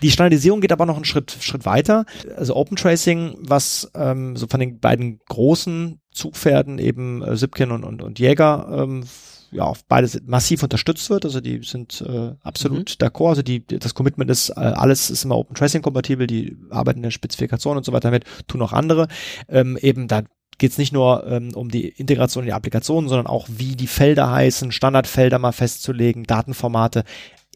Die 0.00 0.10
Standardisierung 0.10 0.60
geht 0.60 0.72
aber 0.72 0.86
noch 0.86 0.96
einen 0.96 1.04
Schritt, 1.04 1.36
Schritt 1.40 1.66
weiter. 1.66 2.06
Also 2.36 2.54
Open 2.54 2.76
Tracing, 2.76 3.34
was 3.40 3.90
ähm, 3.94 4.36
so 4.36 4.46
von 4.46 4.60
den 4.60 4.78
beiden 4.78 5.18
großen 5.28 6.00
Zugpferden 6.18 6.78
eben 6.78 7.22
äh, 7.22 7.36
Sipkin 7.36 7.70
und, 7.70 7.84
und, 7.84 8.02
und 8.02 8.18
Jäger 8.18 8.68
ähm, 8.70 9.04
ja, 9.50 9.64
auf 9.64 9.84
beides 9.84 10.20
massiv 10.26 10.62
unterstützt 10.62 11.08
wird. 11.10 11.24
Also 11.24 11.40
die 11.40 11.62
sind 11.62 12.02
äh, 12.06 12.34
absolut 12.42 12.96
mhm. 13.00 13.06
d'accord. 13.06 13.30
Also 13.30 13.42
die, 13.42 13.66
das 13.66 13.94
Commitment 13.94 14.30
ist, 14.30 14.50
äh, 14.50 14.54
alles 14.54 15.10
ist 15.10 15.24
immer 15.24 15.36
Open 15.36 15.54
Tracing 15.54 15.82
kompatibel, 15.82 16.26
die 16.26 16.56
arbeiten 16.70 16.98
in 16.98 17.04
der 17.04 17.10
Spezifikation 17.10 17.76
und 17.76 17.84
so 17.84 17.92
weiter 17.92 18.10
mit, 18.10 18.24
tun 18.46 18.62
auch 18.62 18.72
andere. 18.72 19.08
Ähm, 19.48 19.78
eben 19.80 20.08
da 20.08 20.22
geht 20.58 20.72
es 20.72 20.78
nicht 20.78 20.92
nur 20.92 21.24
ähm, 21.26 21.54
um 21.54 21.70
die 21.70 21.88
Integration 21.88 22.42
in 22.44 22.48
die 22.48 22.52
Applikationen, 22.52 23.08
sondern 23.08 23.28
auch 23.28 23.46
wie 23.48 23.76
die 23.76 23.86
Felder 23.86 24.30
heißen, 24.30 24.72
Standardfelder 24.72 25.38
mal 25.38 25.52
festzulegen, 25.52 26.24
Datenformate 26.24 27.04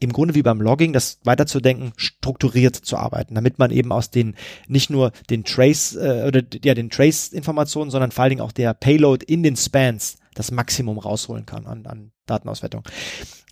im 0.03 0.13
Grunde 0.13 0.35
wie 0.35 0.43
beim 0.43 0.61
Logging, 0.61 0.93
das 0.93 1.19
weiterzudenken, 1.23 1.93
strukturiert 1.95 2.75
zu 2.75 2.97
arbeiten, 2.97 3.35
damit 3.35 3.57
man 3.59 3.71
eben 3.71 3.91
aus 3.91 4.09
den 4.09 4.35
nicht 4.67 4.89
nur 4.89 5.11
den 5.29 5.43
Trace 5.43 5.95
äh, 5.95 6.25
oder 6.27 6.41
ja 6.63 6.73
den 6.73 6.89
Trace-Informationen, 6.89 7.89
sondern 7.89 8.11
vor 8.11 8.23
allen 8.23 8.31
Dingen 8.31 8.41
auch 8.41 8.51
der 8.51 8.73
Payload 8.73 9.25
in 9.25 9.43
den 9.43 9.55
Spans 9.55 10.17
das 10.33 10.51
Maximum 10.51 10.97
rausholen 10.97 11.45
kann 11.45 11.65
an, 11.65 11.85
an 11.85 12.11
Datenauswertung. 12.25 12.83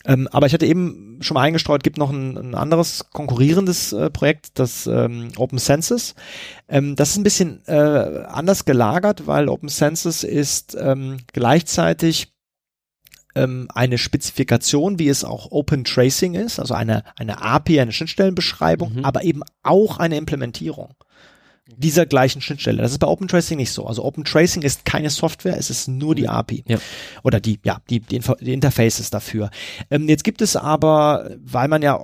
Ähm, 0.04 0.28
aber 0.32 0.48
ich 0.48 0.54
hatte 0.54 0.66
eben 0.66 1.20
schon 1.22 1.36
mal 1.36 1.42
eingestreut, 1.42 1.84
gibt 1.84 1.98
noch 1.98 2.10
ein, 2.10 2.36
ein 2.38 2.56
anderes 2.56 3.06
konkurrierendes 3.12 3.94
äh, 3.94 4.10
Projekt, 4.10 4.60
das 4.60 4.88
ähm, 4.88 5.30
Open 5.38 5.60
Census. 5.60 6.16
Ähm, 6.68 6.96
das 6.96 7.12
ist 7.12 7.18
ein 7.18 7.24
bisschen 7.24 7.62
äh, 7.68 8.24
anders 8.28 8.66
gelagert, 8.66 9.28
weil 9.28 9.48
Open 9.48 9.70
Census 9.70 10.24
ist 10.24 10.76
ähm, 10.80 11.18
gleichzeitig 11.34 12.31
ähm, 13.36 13.68
eine 13.74 13.98
Spezifikation, 13.98 15.00
wie 15.00 15.10
es 15.10 15.24
auch 15.24 15.52
Open 15.52 15.84
Tracing 15.84 16.34
ist, 16.34 16.60
also 16.60 16.74
eine, 16.74 17.04
eine 17.18 17.42
API, 17.42 17.82
eine 17.82 17.92
Schnittstellenbeschreibung, 17.92 18.96
mhm. 18.96 19.06
aber 19.06 19.24
eben 19.24 19.42
auch 19.64 19.98
eine 19.98 20.18
Implementierung 20.18 20.96
dieser 21.78 22.06
gleichen 22.06 22.42
Schnittstelle. 22.42 22.82
Das 22.82 22.92
ist 22.92 23.00
bei 23.00 23.08
Open 23.08 23.28
Tracing 23.28 23.58
nicht 23.58 23.72
so. 23.72 23.86
Also 23.86 24.04
Open 24.04 24.26
Tracing 24.26 24.62
ist 24.62 24.86
keine 24.86 25.10
Software, 25.10 25.58
es 25.58 25.70
ist 25.70 25.88
nur 25.88 26.16
die 26.16 26.28
API. 26.28 26.64
Ja. 26.68 26.78
Oder 27.24 27.40
die, 27.40 27.60
ja, 27.64 27.82
die, 27.90 28.00
die, 28.00 28.22
Interfaces 28.52 29.10
dafür. 29.10 29.50
Ähm, 29.90 30.10
jetzt 30.10 30.24
gibt 30.24 30.42
es 30.42 30.56
aber, 30.56 31.32
weil 31.44 31.68
man 31.68 31.82
ja 31.82 32.00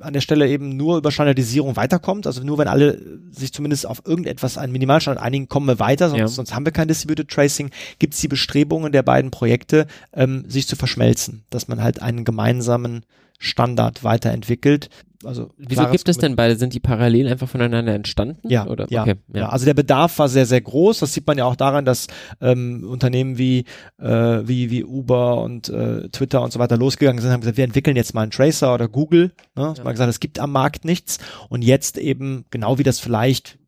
an 0.00 0.12
der 0.12 0.20
Stelle 0.20 0.48
eben 0.48 0.76
nur 0.76 0.98
über 0.98 1.10
Standardisierung 1.10 1.76
weiterkommt. 1.76 2.26
Also 2.26 2.42
nur 2.42 2.58
wenn 2.58 2.68
alle 2.68 3.00
sich 3.30 3.52
zumindest 3.52 3.86
auf 3.86 4.02
irgendetwas 4.06 4.58
einen 4.58 4.72
Minimalstandard 4.72 5.24
einigen, 5.24 5.48
kommen 5.48 5.66
wir 5.66 5.78
weiter, 5.78 6.08
sonst, 6.08 6.20
ja. 6.20 6.28
sonst 6.28 6.54
haben 6.54 6.64
wir 6.64 6.72
kein 6.72 6.88
Distributed 6.88 7.28
Tracing. 7.28 7.70
Gibt 7.98 8.14
es 8.14 8.20
die 8.20 8.28
Bestrebungen 8.28 8.92
der 8.92 9.02
beiden 9.02 9.30
Projekte, 9.30 9.86
ähm, 10.12 10.44
sich 10.48 10.66
zu 10.66 10.76
verschmelzen, 10.76 11.44
dass 11.50 11.68
man 11.68 11.82
halt 11.82 12.02
einen 12.02 12.24
gemeinsamen 12.24 13.04
Standard 13.40 14.04
weiterentwickelt. 14.04 14.90
Also 15.24 15.50
wieso 15.58 15.86
gibt 15.88 16.08
es 16.08 16.16
denn 16.16 16.34
beide? 16.34 16.56
Sind 16.56 16.72
die 16.72 16.80
parallel 16.80 17.28
einfach 17.28 17.48
voneinander 17.48 17.94
entstanden? 17.94 18.38
Ja, 18.48 18.66
oder? 18.66 18.86
Ja, 18.88 19.02
okay, 19.02 19.16
ja. 19.34 19.40
ja. 19.40 19.48
Also 19.50 19.66
der 19.66 19.74
Bedarf 19.74 20.18
war 20.18 20.28
sehr 20.28 20.46
sehr 20.46 20.60
groß. 20.62 21.00
Das 21.00 21.12
sieht 21.12 21.26
man 21.26 21.36
ja 21.36 21.44
auch 21.44 21.56
daran, 21.56 21.84
dass 21.84 22.06
ähm, 22.40 22.86
Unternehmen 22.88 23.36
wie 23.36 23.64
äh, 23.98 24.06
wie 24.06 24.70
wie 24.70 24.84
Uber 24.84 25.42
und 25.42 25.68
äh, 25.68 26.08
Twitter 26.08 26.42
und 26.42 26.52
so 26.52 26.58
weiter 26.58 26.78
losgegangen 26.78 27.20
sind, 27.20 27.32
haben 27.32 27.40
gesagt, 27.40 27.58
wir 27.58 27.64
entwickeln 27.64 27.96
jetzt 27.96 28.14
mal 28.14 28.22
einen 28.22 28.30
Tracer 28.30 28.72
oder 28.72 28.88
Google. 28.88 29.32
Ne? 29.56 29.74
Ja. 29.76 29.84
Mal 29.84 29.92
gesagt, 29.92 30.08
es 30.08 30.20
gibt 30.20 30.38
am 30.38 30.52
Markt 30.52 30.86
nichts 30.86 31.18
und 31.50 31.62
jetzt 31.62 31.98
eben 31.98 32.46
genau 32.50 32.78
wie 32.78 32.82
das 32.82 32.98
vielleicht 32.98 33.58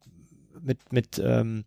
mit, 0.62 0.92
mit 0.92 1.20
ähm, 1.22 1.64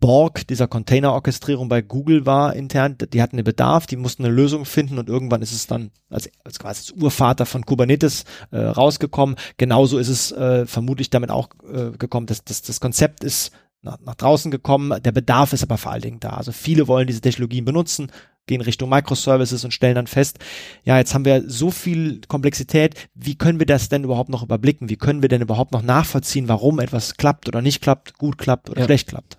Borg, 0.00 0.46
dieser 0.46 0.66
Container-Orchestrierung 0.66 1.68
bei 1.68 1.82
Google 1.82 2.26
war 2.26 2.54
intern, 2.54 2.96
die 3.12 3.20
hatten 3.20 3.36
einen 3.36 3.44
Bedarf, 3.44 3.86
die 3.86 3.96
mussten 3.96 4.24
eine 4.24 4.34
Lösung 4.34 4.64
finden 4.64 4.98
und 4.98 5.08
irgendwann 5.08 5.42
ist 5.42 5.52
es 5.52 5.66
dann 5.66 5.90
als, 6.08 6.30
als 6.44 6.58
quasi 6.58 6.74
als 6.74 7.02
Urvater 7.02 7.46
von 7.46 7.66
Kubernetes 7.66 8.24
äh, 8.50 8.58
rausgekommen. 8.58 9.36
Genauso 9.56 9.98
ist 9.98 10.08
es 10.08 10.32
äh, 10.32 10.66
vermutlich 10.66 11.10
damit 11.10 11.30
auch 11.30 11.48
äh, 11.70 11.90
gekommen, 11.96 12.26
dass, 12.26 12.44
dass 12.44 12.62
das 12.62 12.80
Konzept 12.80 13.22
ist 13.22 13.52
nach, 13.84 13.98
nach 14.00 14.14
draußen 14.14 14.50
gekommen, 14.50 15.00
der 15.02 15.12
Bedarf 15.12 15.52
ist 15.52 15.62
aber 15.62 15.78
vor 15.78 15.92
allen 15.92 16.02
Dingen 16.02 16.20
da. 16.20 16.30
Also 16.30 16.52
viele 16.52 16.88
wollen 16.88 17.06
diese 17.06 17.20
Technologien 17.20 17.64
benutzen, 17.64 18.10
gehen 18.46 18.60
Richtung 18.60 18.90
Microservices 18.90 19.64
und 19.64 19.72
stellen 19.72 19.94
dann 19.94 20.06
fest, 20.06 20.38
ja, 20.84 20.98
jetzt 20.98 21.14
haben 21.14 21.24
wir 21.24 21.48
so 21.48 21.70
viel 21.70 22.20
Komplexität, 22.28 22.94
wie 23.14 23.36
können 23.36 23.58
wir 23.58 23.66
das 23.66 23.88
denn 23.88 24.04
überhaupt 24.04 24.28
noch 24.28 24.42
überblicken? 24.42 24.88
Wie 24.88 24.96
können 24.96 25.22
wir 25.22 25.28
denn 25.28 25.42
überhaupt 25.42 25.72
noch 25.72 25.82
nachvollziehen, 25.82 26.48
warum 26.48 26.78
etwas 26.78 27.16
klappt 27.16 27.48
oder 27.48 27.62
nicht 27.62 27.80
klappt, 27.80 28.18
gut 28.18 28.38
klappt 28.38 28.70
oder 28.70 28.80
ja. 28.80 28.86
schlecht 28.86 29.08
klappt? 29.08 29.38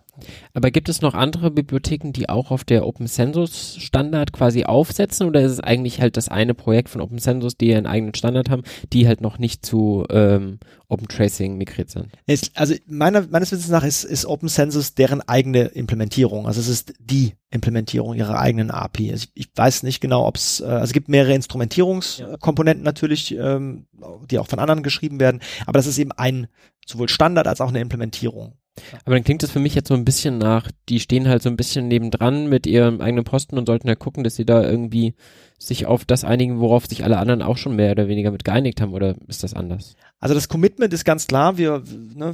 Aber 0.53 0.71
gibt 0.71 0.89
es 0.89 1.01
noch 1.01 1.13
andere 1.13 1.51
Bibliotheken, 1.51 2.11
die 2.11 2.29
auch 2.29 2.51
auf 2.51 2.63
der 2.63 2.85
Open 2.85 3.07
Census 3.07 3.77
Standard 3.79 4.33
quasi 4.33 4.63
aufsetzen 4.63 5.27
oder 5.27 5.41
ist 5.41 5.51
es 5.51 5.59
eigentlich 5.59 6.01
halt 6.01 6.17
das 6.17 6.29
eine 6.29 6.53
Projekt 6.53 6.89
von 6.89 7.01
Open 7.01 7.19
Census, 7.19 7.57
die 7.57 7.73
einen 7.73 7.85
eigenen 7.85 8.15
Standard 8.15 8.49
haben, 8.49 8.63
die 8.93 9.07
halt 9.07 9.21
noch 9.21 9.37
nicht 9.37 9.65
zu 9.65 10.05
ähm, 10.09 10.59
Open 10.87 11.07
Tracing 11.07 11.57
migriert 11.57 11.89
sind? 11.89 12.07
Es, 12.25 12.51
also 12.55 12.75
meiner, 12.87 13.27
meines 13.27 13.51
Wissens 13.51 13.69
nach 13.69 13.83
ist, 13.83 14.03
ist 14.03 14.25
Open 14.25 14.49
Census 14.49 14.95
deren 14.95 15.21
eigene 15.21 15.65
Implementierung. 15.65 16.47
Also 16.47 16.59
es 16.59 16.67
ist 16.67 16.93
die 16.99 17.33
Implementierung 17.51 18.15
ihrer 18.15 18.39
eigenen 18.39 18.71
API. 18.71 19.11
Also 19.11 19.27
ich, 19.33 19.47
ich 19.47 19.51
weiß 19.55 19.83
nicht 19.83 20.01
genau, 20.01 20.25
ob 20.27 20.35
es, 20.37 20.59
äh, 20.59 20.65
also 20.65 20.85
es 20.85 20.93
gibt 20.93 21.09
mehrere 21.09 21.33
Instrumentierungskomponenten 21.33 22.83
ja. 22.83 22.89
natürlich, 22.89 23.35
ähm, 23.35 23.87
die 24.29 24.39
auch 24.39 24.47
von 24.47 24.59
anderen 24.59 24.83
geschrieben 24.83 25.19
werden, 25.19 25.41
aber 25.65 25.79
das 25.79 25.87
ist 25.87 25.97
eben 25.97 26.11
ein 26.11 26.47
sowohl 26.85 27.09
Standard 27.09 27.47
als 27.47 27.61
auch 27.61 27.69
eine 27.69 27.81
Implementierung. 27.81 28.57
Aber 29.05 29.15
dann 29.15 29.23
klingt 29.23 29.41
das 29.43 29.51
für 29.51 29.59
mich 29.59 29.75
jetzt 29.75 29.87
so 29.87 29.93
ein 29.93 30.05
bisschen 30.05 30.37
nach, 30.37 30.69
die 30.89 30.99
stehen 30.99 31.27
halt 31.27 31.41
so 31.41 31.49
ein 31.49 31.57
bisschen 31.57 31.87
nebendran 31.87 32.47
mit 32.47 32.67
ihrem 32.67 33.01
eigenen 33.01 33.23
Posten 33.23 33.57
und 33.57 33.65
sollten 33.67 33.87
ja 33.87 33.95
gucken, 33.95 34.23
dass 34.23 34.35
sie 34.35 34.45
da 34.45 34.63
irgendwie 34.63 35.15
sich 35.57 35.85
auf 35.85 36.03
das 36.05 36.23
einigen, 36.25 36.59
worauf 36.59 36.85
sich 36.85 37.03
alle 37.03 37.17
anderen 37.17 37.41
auch 37.41 37.57
schon 37.57 37.75
mehr 37.75 37.91
oder 37.91 38.07
weniger 38.07 38.31
mit 38.31 38.43
geeinigt 38.43 38.81
haben, 38.81 38.93
oder 38.93 39.15
ist 39.27 39.43
das 39.43 39.53
anders? 39.53 39.95
Also 40.19 40.33
das 40.33 40.49
Commitment 40.49 40.91
ist 40.93 41.05
ganz 41.05 41.27
klar, 41.27 41.57
wir, 41.57 41.83
ne, 42.15 42.31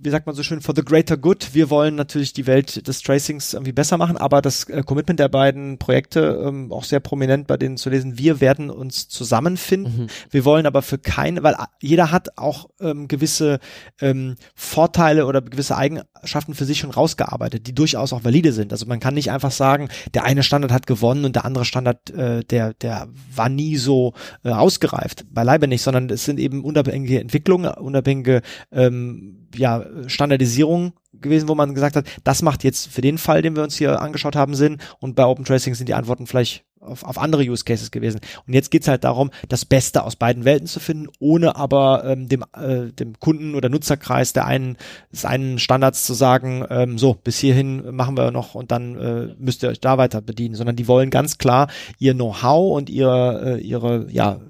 wie 0.00 0.10
sagt 0.10 0.26
man 0.26 0.34
so 0.34 0.42
schön, 0.42 0.60
for 0.60 0.74
the 0.74 0.82
greater 0.82 1.16
good, 1.16 1.52
wir 1.52 1.68
wollen 1.68 1.94
natürlich 1.94 2.32
die 2.32 2.46
Welt 2.46 2.88
des 2.88 3.02
Tracings 3.02 3.52
irgendwie 3.52 3.72
besser 3.72 3.98
machen, 3.98 4.16
aber 4.16 4.40
das 4.40 4.64
äh, 4.64 4.82
Commitment 4.82 5.20
der 5.20 5.28
beiden 5.28 5.78
Projekte, 5.78 6.42
ähm, 6.44 6.72
auch 6.72 6.84
sehr 6.84 7.00
prominent 7.00 7.46
bei 7.46 7.56
denen 7.56 7.76
zu 7.76 7.90
lesen, 7.90 8.18
wir 8.18 8.40
werden 8.40 8.70
uns 8.70 9.08
zusammenfinden, 9.08 10.04
mhm. 10.04 10.06
wir 10.30 10.44
wollen 10.44 10.64
aber 10.64 10.80
für 10.80 10.98
keine, 10.98 11.42
weil 11.42 11.56
jeder 11.80 12.10
hat 12.10 12.38
auch 12.38 12.70
ähm, 12.80 13.08
gewisse 13.08 13.58
ähm, 14.00 14.36
Vorteile 14.54 15.26
oder 15.26 15.42
gewisse 15.42 15.76
Eigenschaften 15.76 16.54
für 16.54 16.64
sich 16.64 16.78
schon 16.78 16.90
rausgearbeitet, 16.90 17.66
die 17.66 17.74
durchaus 17.74 18.12
auch 18.12 18.24
valide 18.24 18.52
sind. 18.52 18.72
Also 18.72 18.86
man 18.86 19.00
kann 19.00 19.14
nicht 19.14 19.30
einfach 19.30 19.50
sagen, 19.50 19.88
der 20.14 20.24
eine 20.24 20.42
Standard 20.42 20.72
hat 20.72 20.86
gewonnen 20.86 21.26
und 21.26 21.36
der 21.36 21.44
andere 21.44 21.66
Standard, 21.66 22.10
äh, 22.10 22.42
der 22.44 22.64
der, 22.64 22.74
der 22.74 23.08
war 23.34 23.48
nie 23.48 23.76
so 23.76 24.14
äh, 24.44 24.50
ausgereift. 24.50 25.26
Beileibe 25.30 25.68
nicht, 25.68 25.82
sondern 25.82 26.08
es 26.10 26.24
sind 26.24 26.38
eben 26.38 26.64
unabhängige 26.64 27.20
Entwicklungen, 27.24 27.72
unabhängige 27.72 28.42
ähm, 28.70 29.48
ja, 29.54 29.84
Standardisierungen 30.06 30.92
gewesen, 31.12 31.48
wo 31.48 31.54
man 31.54 31.74
gesagt 31.74 31.96
hat, 31.96 32.06
das 32.22 32.42
macht 32.42 32.64
jetzt 32.64 32.88
für 32.88 33.00
den 33.00 33.18
Fall, 33.18 33.42
den 33.42 33.56
wir 33.56 33.62
uns 33.62 33.76
hier 33.76 34.00
angeschaut 34.00 34.36
haben, 34.36 34.54
Sinn. 34.54 34.78
Und 35.00 35.16
bei 35.16 35.24
Open 35.24 35.44
Tracing 35.44 35.74
sind 35.74 35.88
die 35.88 35.94
Antworten 35.94 36.26
vielleicht 36.26 36.64
auf, 36.80 37.02
auf 37.04 37.18
andere 37.18 37.42
Use 37.42 37.64
Cases 37.64 37.90
gewesen. 37.90 38.20
Und 38.46 38.52
jetzt 38.52 38.70
geht's 38.70 38.88
halt 38.88 39.04
darum, 39.04 39.30
das 39.48 39.64
Beste 39.64 40.04
aus 40.04 40.16
beiden 40.16 40.44
Welten 40.44 40.66
zu 40.66 40.80
finden, 40.80 41.08
ohne 41.18 41.56
aber 41.56 42.04
ähm, 42.04 42.28
dem, 42.28 42.44
äh, 42.56 42.92
dem 42.92 43.18
Kunden- 43.18 43.54
oder 43.54 43.68
Nutzerkreis 43.68 44.32
der 44.32 44.46
einen, 44.46 44.76
des 45.12 45.24
einen 45.24 45.58
Standards 45.58 46.04
zu 46.04 46.14
sagen, 46.14 46.64
ähm, 46.68 46.98
so, 46.98 47.14
bis 47.14 47.38
hierhin 47.38 47.94
machen 47.94 48.16
wir 48.16 48.30
noch 48.30 48.54
und 48.54 48.70
dann 48.70 48.96
äh, 48.96 49.34
müsst 49.38 49.62
ihr 49.62 49.70
euch 49.70 49.80
da 49.80 49.98
weiter 49.98 50.20
bedienen, 50.20 50.54
sondern 50.54 50.76
die 50.76 50.88
wollen 50.88 51.10
ganz 51.10 51.38
klar 51.38 51.68
ihr 51.98 52.14
Know-how 52.14 52.76
und 52.76 52.90
ihre, 52.90 53.56
äh, 53.56 53.60
ihre 53.60 54.10
ja, 54.10 54.40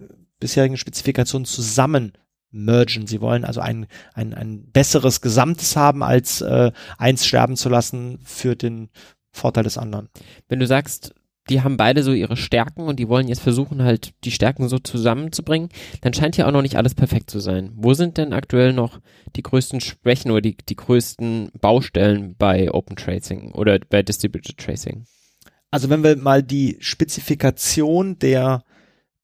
bisherigen 0.41 0.77
Spezifikationen 0.77 1.47
zusammen 1.47 2.13
mergen. 2.55 3.07
Sie 3.07 3.21
wollen 3.21 3.45
also 3.45 3.61
ein, 3.61 3.87
ein, 4.15 4.33
ein 4.33 4.71
besseres 4.73 5.21
Gesamtes 5.21 5.77
haben, 5.77 6.03
als 6.03 6.41
äh, 6.41 6.73
eins 6.99 7.27
sterben 7.27 7.57
zu 7.57 7.69
lassen 7.69 8.19
für 8.25 8.57
den 8.57 8.89
Vorteil 9.33 9.65
des 9.65 9.79
anderen. 9.79 10.09
Wenn 10.49 10.61
du 10.61 10.67
sagst, 10.67 11.15
die 11.51 11.61
haben 11.61 11.77
beide 11.77 12.03
so 12.03 12.13
ihre 12.13 12.37
Stärken 12.37 12.87
und 12.87 12.99
die 12.99 13.09
wollen 13.09 13.29
jetzt 13.29 13.43
versuchen, 13.43 13.83
halt 13.83 14.15
die 14.25 14.31
Stärken 14.31 14.69
so 14.69 14.79
zusammenzubringen, 14.79 15.69
dann 16.01 16.15
scheint 16.15 16.37
ja 16.37 16.47
auch 16.47 16.53
noch 16.53 16.63
nicht 16.63 16.77
alles 16.77 16.95
perfekt 16.95 17.31
zu 17.31 17.39
sein. 17.39 17.73
Wo 17.75 17.93
sind 17.93 18.17
denn 18.17 18.33
aktuell 18.33 18.73
noch 18.73 19.01
die 19.37 19.43
größten 19.43 19.81
Schwächen 19.81 20.31
oder 20.31 20.41
die, 20.41 20.57
die 20.57 20.77
größten 20.77 21.51
Baustellen 21.61 22.35
bei 22.39 22.73
Open 22.73 22.97
Tracing 22.97 23.53
oder 23.53 23.79
bei 23.79 24.03
Distributed 24.03 24.57
Tracing? 24.57 25.05
Also 25.71 25.91
wenn 25.91 26.03
wir 26.03 26.17
mal 26.17 26.43
die 26.43 26.77
Spezifikation 26.81 28.19
der, 28.19 28.65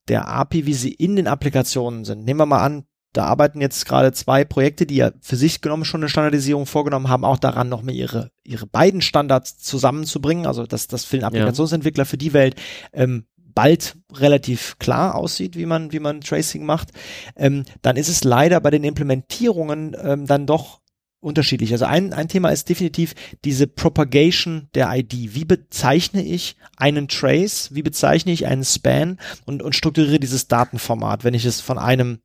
der 0.09 0.29
API, 0.29 0.67
wie 0.67 0.75
sie 0.75 0.93
in 0.93 1.17
den 1.17 1.27
Applikationen 1.27 2.05
sind, 2.05 2.25
nehmen 2.25 2.41
wir 2.41 2.47
mal 2.47 2.65
an, 2.65 2.85
da 3.13 3.25
arbeiten 3.25 3.61
jetzt 3.61 3.87
gerade 3.87 4.13
zwei 4.13 4.45
Projekte, 4.45 4.87
die 4.87 4.97
ja 4.97 5.11
für 5.21 5.37
sich 5.37 5.61
genommen 5.61 5.85
schon 5.85 6.01
eine 6.01 6.09
Standardisierung 6.09 6.67
vorgenommen 6.67 7.09
haben, 7.09 7.25
auch 7.25 7.39
daran, 7.39 7.69
noch 7.69 7.83
mal 7.83 7.95
ihre, 7.95 8.31
ihre 8.45 8.67
beiden 8.67 9.03
Standards 9.03 9.59
zusammenzubringen. 9.59 10.47
Also, 10.47 10.67
dass 10.67 10.87
das 10.87 11.05
für 11.05 11.17
den 11.17 11.25
Applikationsentwickler, 11.25 12.07
für 12.07 12.19
die 12.19 12.33
Welt 12.33 12.55
ähm, 12.93 13.25
bald 13.37 13.97
relativ 14.13 14.79
klar 14.79 15.17
aussieht, 15.17 15.57
wie 15.57 15.67
man, 15.67 15.93
wie 15.93 15.99
man 15.99 16.21
Tracing 16.21 16.65
macht. 16.65 16.91
Ähm, 17.37 17.65
dann 17.83 17.97
ist 17.97 18.09
es 18.09 18.23
leider 18.23 18.61
bei 18.61 18.71
den 18.71 18.85
Implementierungen 18.85 19.97
ähm, 20.01 20.27
dann 20.27 20.47
doch 20.47 20.81
unterschiedlich. 21.21 21.73
Also 21.73 21.85
ein, 21.85 22.13
ein 22.13 22.29
Thema 22.29 22.51
ist 22.51 22.69
definitiv 22.69 23.15
diese 23.45 23.67
Propagation 23.67 24.69
der 24.75 24.91
ID. 24.95 25.35
Wie 25.35 25.45
bezeichne 25.45 26.23
ich 26.23 26.57
einen 26.77 27.09
Trace? 27.09 27.75
Wie 27.75 27.83
bezeichne 27.83 28.33
ich 28.33 28.47
einen 28.47 28.65
Span? 28.65 29.19
Und, 29.45 29.63
und 29.63 29.75
strukturiere 29.75 30.19
dieses 30.19 30.49
Datenformat, 30.49 31.25
wenn 31.25 31.35
ich 31.35 31.45
es 31.45 31.61
von 31.61 31.79
einem 31.79 32.21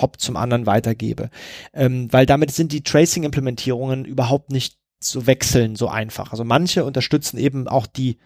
Hop 0.00 0.20
zum 0.20 0.36
anderen 0.36 0.66
weitergebe. 0.66 1.30
Ähm, 1.72 2.12
weil 2.12 2.26
damit 2.26 2.50
sind 2.50 2.72
die 2.72 2.82
Tracing-Implementierungen 2.82 4.04
überhaupt 4.04 4.50
nicht 4.50 4.76
zu 5.00 5.26
wechseln 5.26 5.76
so 5.76 5.88
einfach. 5.88 6.32
Also 6.32 6.44
manche 6.44 6.84
unterstützen 6.84 7.38
eben 7.38 7.68
auch 7.68 7.86
die 7.86 8.18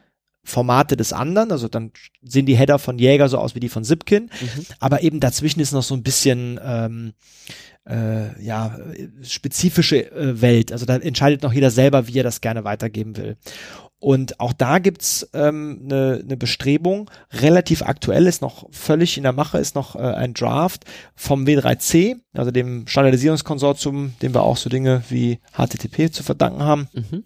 Formate 0.44 0.96
des 0.96 1.12
anderen, 1.12 1.52
also 1.52 1.68
dann 1.68 1.92
sehen 2.22 2.46
die 2.46 2.56
Header 2.56 2.78
von 2.78 2.98
Jäger 2.98 3.28
so 3.28 3.38
aus 3.38 3.54
wie 3.54 3.60
die 3.60 3.68
von 3.68 3.84
Zipkin, 3.84 4.30
mhm. 4.40 4.66
aber 4.80 5.02
eben 5.02 5.20
dazwischen 5.20 5.60
ist 5.60 5.72
noch 5.72 5.82
so 5.82 5.94
ein 5.94 6.02
bisschen 6.02 6.58
ähm, 6.62 7.12
äh, 7.86 8.42
ja 8.42 8.78
spezifische 9.22 10.10
äh, 10.10 10.40
Welt. 10.40 10.72
Also 10.72 10.86
da 10.86 10.96
entscheidet 10.96 11.42
noch 11.42 11.52
jeder 11.52 11.70
selber, 11.70 12.06
wie 12.06 12.18
er 12.18 12.24
das 12.24 12.40
gerne 12.40 12.64
weitergeben 12.64 13.16
will. 13.16 13.36
Und 14.00 14.38
auch 14.38 14.52
da 14.52 14.78
gibt's 14.78 15.28
ähm, 15.34 15.80
eine, 15.84 16.22
ne 16.24 16.36
Bestrebung, 16.36 17.10
relativ 17.32 17.82
aktuell 17.82 18.26
ist 18.26 18.42
noch 18.42 18.68
völlig 18.70 19.16
in 19.16 19.24
der 19.24 19.32
Mache, 19.32 19.58
ist 19.58 19.74
noch 19.74 19.96
äh, 19.96 19.98
ein 19.98 20.34
Draft 20.34 20.84
vom 21.16 21.44
W3C, 21.44 22.16
also 22.32 22.52
dem 22.52 22.86
Standardisierungskonsortium, 22.86 24.14
dem 24.22 24.34
wir 24.34 24.42
auch 24.42 24.56
so 24.56 24.70
Dinge 24.70 25.02
wie 25.08 25.40
HTTP 25.52 26.12
zu 26.12 26.22
verdanken 26.22 26.62
haben. 26.62 26.88
Mhm. 26.92 27.24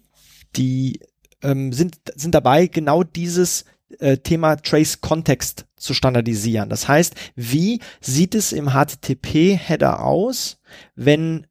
Die 0.55 0.99
ähm, 1.43 1.73
sind, 1.73 1.97
sind 2.15 2.33
dabei, 2.33 2.65
genau 2.65 3.03
dieses 3.03 3.65
äh, 3.99 4.17
Thema 4.17 4.55
Trace 4.55 4.99
Context 4.99 5.65
zu 5.75 5.93
standardisieren. 5.93 6.69
Das 6.69 6.87
heißt, 6.87 7.13
wie 7.35 7.81
sieht 8.01 8.33
es 8.33 8.51
im 8.51 8.69
HTTP-Header 8.69 10.03
aus, 10.03 10.57
wenn 10.95 11.45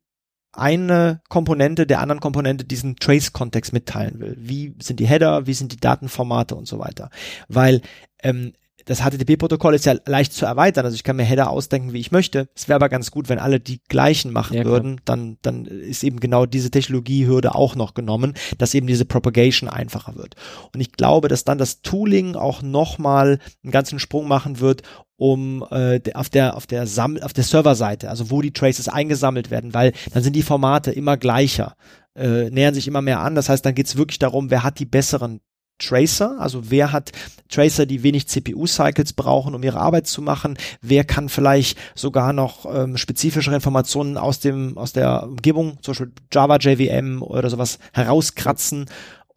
eine 0.53 1.21
Komponente 1.29 1.87
der 1.87 2.01
anderen 2.01 2.21
Komponente 2.21 2.65
diesen 2.65 2.97
Trace-Kontext 2.97 3.73
mitteilen 3.73 4.21
will. 4.21 4.37
Wie 4.39 4.75
sind 4.81 5.01
die 5.01 5.07
Header, 5.07 5.47
wie 5.47 5.55
sind 5.55 5.73
die 5.73 5.79
Datenformate 5.79 6.55
und 6.55 6.67
so 6.67 6.79
weiter. 6.79 7.11
Weil 7.49 7.81
ähm, 8.23 8.53
das 8.85 9.01
HTTP-Protokoll 9.01 9.75
ist 9.75 9.87
ja 9.87 9.95
leicht 10.07 10.33
zu 10.33 10.47
erweitern. 10.47 10.85
Also 10.85 10.95
ich 10.95 11.05
kann 11.05 11.17
mir 11.17 11.25
Header 11.25 11.51
ausdenken, 11.51 11.93
wie 11.93 12.01
ich 12.01 12.13
möchte. 12.13 12.49
Es 12.55 12.69
wäre 12.69 12.77
aber 12.77 12.89
ganz 12.89 13.11
gut, 13.11 13.29
wenn 13.29 13.39
alle 13.39 13.61
die 13.61 13.81
gleichen 13.89 14.33
machen 14.33 14.57
ja, 14.57 14.65
würden. 14.65 15.01
Dann, 15.05 15.39
dann 15.43 15.65
ist 15.65 16.05
eben 16.05 16.21
genau 16.21 16.47
diese 16.47 16.71
Technologiehürde 16.71 17.55
auch 17.55 17.77
noch 17.77 17.95
genommen, 17.95 18.35
dass 18.59 18.75
eben 18.75 18.87
diese 18.87 19.05
Propagation 19.05 19.69
einfacher 19.69 20.17
wird. 20.17 20.35
Und 20.75 20.81
ich 20.81 20.93
glaube, 20.93 21.29
dass 21.29 21.45
dann 21.45 21.59
das 21.59 21.83
Tooling 21.83 22.37
auch 22.37 22.63
nochmal 22.63 23.39
einen 23.63 23.73
ganzen 23.73 23.99
Sprung 23.99 24.29
machen 24.29 24.61
wird, 24.61 24.83
um 25.17 25.65
äh, 25.71 26.01
auf 26.15 26.29
der 26.31 26.57
auf 26.57 26.67
der 26.67 26.87
Sammel 26.87 27.23
auf 27.23 27.33
der 27.33 27.45
Serverseite, 27.45 28.11
also 28.11 28.31
wo 28.31 28.43
die 28.43 28.53
Traces 28.53 28.89
eingesammelt 28.89 29.51
werden, 29.53 29.73
weil 29.73 29.93
dann 30.13 30.23
sind 30.25 30.35
die 30.35 30.43
Formate 30.43 30.91
immer 30.91 31.17
gleicher, 31.17 31.77
äh, 32.17 32.51
nähern 32.51 32.75
sich 32.75 32.89
immer 32.89 33.03
mehr 33.03 33.21
an. 33.21 33.37
Das 33.37 33.49
heißt, 33.49 33.65
dann 33.65 33.75
geht 33.75 33.87
es 33.87 33.97
wirklich 33.97 34.19
darum, 34.19 34.51
wer 34.51 34.65
hat 34.65 34.79
die 34.81 34.85
besseren 34.85 35.41
Tracer, 35.79 36.37
also 36.39 36.71
wer 36.71 36.93
hat 36.93 37.13
Tracer, 37.49 37.87
die 37.87 38.03
wenig 38.03 38.29
CPU-Cycles 38.29 39.13
brauchen, 39.13 39.55
um 39.55 39.63
ihre 39.63 39.81
Arbeit 39.81 40.07
zu 40.07 40.23
machen, 40.23 40.57
wer 40.81 41.05
kann 41.05 41.29
vielleicht 41.29 41.79
sogar 41.95 42.33
noch 42.33 42.67
ähm, 42.73 42.97
spezifischere 42.97 43.55
Informationen 43.55 44.17
aus 44.17 44.41
dem 44.41 44.79
aus 44.79 44.93
der 44.93 45.25
Umgebung, 45.25 45.79
zum 45.83 45.93
Beispiel 45.93 46.13
Java 46.33 46.57
JVM 46.57 47.23
oder 47.23 47.51
sowas 47.51 47.79
herauskratzen 47.93 48.87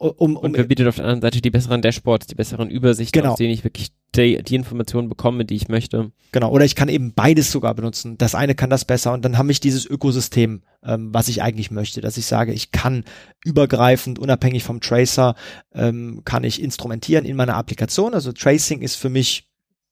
um, 0.08 0.36
um 0.36 0.44
Und 0.44 0.58
wir 0.58 0.68
bieten 0.68 0.88
auf 0.88 0.96
der 0.96 1.06
anderen 1.06 1.22
Seite 1.22 1.42
die 1.42 1.50
besseren 1.52 1.82
Dashboards, 1.82 2.28
die 2.28 2.36
besseren 2.36 2.70
Übersichten, 2.70 3.22
Genau. 3.22 3.34
aus 3.34 3.38
denen 3.38 3.54
ich 3.54 3.64
wirklich 3.64 3.92
die, 4.16 4.42
die 4.44 4.56
Informationen 4.56 5.10
bekomme, 5.10 5.46
die 5.46 5.56
ich 5.56 5.68
möchte. 5.68 6.12
Genau, 6.32 6.52
oder 6.52 6.66
ich 6.66 6.76
kann 6.76 6.90
eben 6.90 7.14
beides 7.14 7.52
sogar 7.52 7.74
benutzen. 7.76 8.18
Das 8.18 8.36
eine 8.36 8.56
kann 8.56 8.70
das 8.70 8.86
besser 8.86 9.14
und 9.14 9.26
dann 9.26 9.38
habe 9.38 9.52
ich 9.52 9.60
dieses 9.60 9.86
Ökosystem, 9.86 10.64
ähm, 10.84 11.14
was 11.14 11.28
ich 11.28 11.42
eigentlich 11.42 11.72
möchte, 11.72 12.02
dass 12.02 12.18
ich 12.18 12.26
sage, 12.26 12.54
ich 12.54 12.72
kann 12.72 13.04
übergreifend, 13.44 14.20
unabhängig 14.20 14.64
vom 14.64 14.80
Tracer, 14.80 15.36
ähm, 15.74 16.22
kann 16.26 16.44
ich 16.44 16.62
instrumentieren 16.62 17.26
in 17.26 17.36
meiner 17.36 17.56
Applikation. 17.56 18.14
Also 18.14 18.32
Tracing 18.32 18.82
ist 18.82 18.96
für 18.96 19.10
mich 19.10 19.50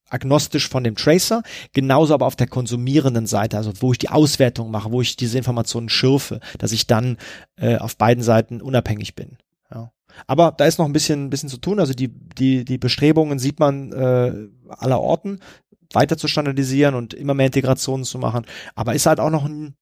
agnostisch 0.10 0.70
von 0.70 0.84
dem 0.84 0.96
Tracer, 0.96 1.42
genauso 1.74 2.14
aber 2.14 2.28
auf 2.28 2.36
der 2.36 2.48
konsumierenden 2.48 3.26
Seite, 3.26 3.58
also 3.58 3.74
wo 3.80 3.92
ich 3.94 3.98
die 3.98 4.10
Auswertung 4.10 4.70
mache, 4.70 4.92
wo 4.92 5.02
ich 5.02 5.16
diese 5.16 5.38
Informationen 5.38 5.90
schürfe, 5.90 6.40
dass 6.60 6.72
ich 6.72 6.86
dann 6.88 7.18
äh, 7.56 7.78
auf 7.78 7.98
beiden 7.98 8.24
Seiten 8.24 8.62
unabhängig 8.62 9.16
bin. 9.16 9.38
Ja. 9.72 9.92
Aber 10.28 10.54
da 10.56 10.66
ist 10.66 10.78
noch 10.78 10.86
ein 10.86 10.94
bisschen, 10.94 11.30
bisschen 11.30 11.50
zu 11.50 11.58
tun. 11.58 11.80
Also 11.80 11.94
die, 11.94 12.10
die, 12.10 12.66
die 12.66 12.78
Bestrebungen 12.78 13.40
sieht 13.40 13.60
man 13.60 13.92
äh, 13.92 14.48
aller 14.70 15.00
Orten, 15.00 15.40
weiter 15.92 16.18
zu 16.18 16.28
standardisieren 16.28 16.96
und 16.96 17.14
immer 17.14 17.34
mehr 17.34 17.48
Integrationen 17.48 18.06
zu 18.06 18.20
machen. 18.20 18.46
Aber 18.76 18.94
ist 18.94 19.06
halt 19.06 19.20
auch 19.20 19.30
noch 19.30 19.46
ein, 19.46 19.76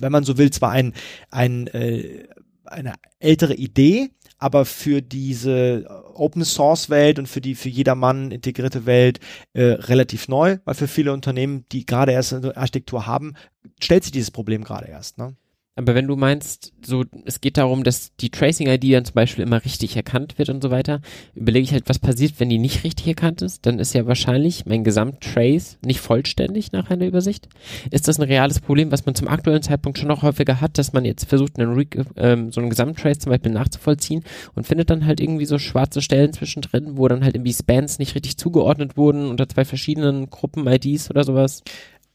wenn 0.00 0.12
man 0.12 0.24
so 0.24 0.38
will, 0.38 0.50
zwar 0.50 0.70
ein, 0.70 0.94
ein 1.30 1.66
äh, 1.68 2.28
eine 2.72 2.94
ältere 3.18 3.54
Idee, 3.54 4.10
aber 4.38 4.64
für 4.64 5.02
diese 5.02 5.86
Open 6.14 6.44
Source 6.44 6.90
Welt 6.90 7.18
und 7.18 7.28
für 7.28 7.40
die 7.40 7.54
für 7.54 7.68
jedermann 7.68 8.30
integrierte 8.30 8.86
Welt 8.86 9.20
äh, 9.52 9.62
relativ 9.62 10.28
neu, 10.28 10.58
weil 10.64 10.74
für 10.74 10.88
viele 10.88 11.12
Unternehmen, 11.12 11.64
die 11.70 11.86
gerade 11.86 12.12
erst 12.12 12.32
eine 12.32 12.56
Architektur 12.56 13.06
haben, 13.06 13.34
stellt 13.80 14.04
sich 14.04 14.12
dieses 14.12 14.30
Problem 14.30 14.64
gerade 14.64 14.88
erst. 14.88 15.18
Ne? 15.18 15.36
Aber 15.74 15.94
wenn 15.94 16.06
du 16.06 16.16
meinst, 16.16 16.74
so, 16.84 17.04
es 17.24 17.40
geht 17.40 17.56
darum, 17.56 17.82
dass 17.82 18.14
die 18.16 18.28
Tracing-ID 18.28 18.92
dann 18.92 19.06
zum 19.06 19.14
Beispiel 19.14 19.42
immer 19.42 19.64
richtig 19.64 19.96
erkannt 19.96 20.36
wird 20.36 20.50
und 20.50 20.62
so 20.62 20.70
weiter, 20.70 21.00
überlege 21.34 21.64
ich 21.64 21.72
halt, 21.72 21.88
was 21.88 21.98
passiert, 21.98 22.34
wenn 22.38 22.50
die 22.50 22.58
nicht 22.58 22.84
richtig 22.84 23.08
erkannt 23.08 23.40
ist, 23.40 23.64
dann 23.64 23.78
ist 23.78 23.94
ja 23.94 24.06
wahrscheinlich 24.06 24.66
mein 24.66 24.84
Gesamttrace 24.84 25.78
nicht 25.82 26.00
vollständig 26.00 26.72
nach 26.72 26.90
einer 26.90 27.06
Übersicht. 27.06 27.48
Ist 27.90 28.06
das 28.06 28.18
ein 28.18 28.24
reales 28.28 28.60
Problem, 28.60 28.92
was 28.92 29.06
man 29.06 29.14
zum 29.14 29.28
aktuellen 29.28 29.62
Zeitpunkt 29.62 29.98
schon 29.98 30.08
noch 30.08 30.22
häufiger 30.22 30.60
hat, 30.60 30.76
dass 30.76 30.92
man 30.92 31.06
jetzt 31.06 31.24
versucht, 31.24 31.58
einen 31.58 31.72
Re 31.72 31.86
ähm, 32.16 32.52
so 32.52 32.60
einen 32.60 32.68
Gesamttrace 32.68 33.20
zum 33.20 33.30
Beispiel 33.30 33.52
nachzuvollziehen 33.52 34.24
und 34.54 34.66
findet 34.66 34.90
dann 34.90 35.06
halt 35.06 35.20
irgendwie 35.20 35.46
so 35.46 35.58
schwarze 35.58 36.02
Stellen 36.02 36.34
zwischendrin, 36.34 36.98
wo 36.98 37.08
dann 37.08 37.24
halt 37.24 37.34
irgendwie 37.34 37.54
Spans 37.54 37.98
nicht 37.98 38.14
richtig 38.14 38.36
zugeordnet 38.36 38.98
wurden 38.98 39.26
unter 39.26 39.48
zwei 39.48 39.64
verschiedenen 39.64 40.28
Gruppen-IDs 40.28 41.08
oder 41.08 41.24
sowas? 41.24 41.62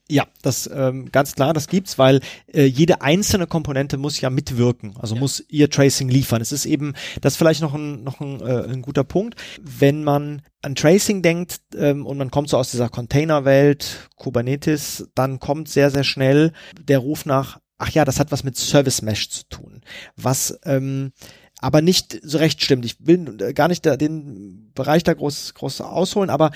Ja, 0.10 0.26
das 0.42 0.70
ähm, 0.74 1.12
ganz 1.12 1.36
klar, 1.36 1.54
das 1.54 1.68
gibt's, 1.68 1.98
weil 1.98 2.22
äh, 2.54 2.64
jede 2.64 3.02
einzelne 3.02 3.46
Komponente 3.46 3.98
muss 3.98 4.22
ja 4.22 4.30
mitwirken, 4.30 4.96
also 4.98 5.16
Ja. 5.16 5.20
muss 5.20 5.44
ihr 5.50 5.70
Tracing 5.70 6.08
liefern. 6.08 6.42
Es 6.42 6.54
ist 6.54 6.66
eben, 6.66 6.94
das 7.20 7.34
ist 7.34 7.38
vielleicht 7.38 7.62
noch 7.62 7.74
ein 7.74 8.04
noch 8.04 8.22
ein, 8.22 8.40
äh, 8.40 8.72
ein 8.72 8.82
guter 8.82 9.04
Punkt, 9.04 9.36
wenn 9.62 10.06
man 10.06 10.44
an 10.62 10.76
Tracing 10.76 11.22
denkt 11.22 11.60
ähm, 11.76 12.06
und 12.06 12.18
man 12.18 12.32
kommt 12.32 12.48
so 12.50 12.58
aus 12.58 12.72
dieser 12.72 12.88
Containerwelt, 12.88 14.10
Kubernetes, 14.16 15.10
dann 15.14 15.40
kommt 15.40 15.68
sehr 15.68 15.92
sehr 15.92 16.06
schnell 16.06 16.54
der 16.80 17.00
Ruf 17.00 17.26
nach, 17.26 17.60
ach 17.78 17.90
ja, 17.92 18.06
das 18.06 18.20
hat 18.20 18.32
was 18.32 18.46
mit 18.46 18.56
Service 18.56 19.02
Mesh 19.02 19.30
zu 19.30 19.44
tun, 19.50 19.82
was 20.16 20.58
ähm, 20.64 21.12
aber 21.68 21.82
nicht 21.82 22.22
so 22.24 22.38
recht 22.38 22.64
stimmt. 22.64 22.86
Ich 22.86 22.96
will 23.06 23.36
gar 23.54 23.68
nicht 23.68 23.86
da, 23.86 23.98
den 23.98 24.72
Bereich 24.74 25.04
da 25.04 25.14
groß, 25.14 25.54
groß 25.54 25.82
ausholen, 25.82 26.30
aber 26.30 26.52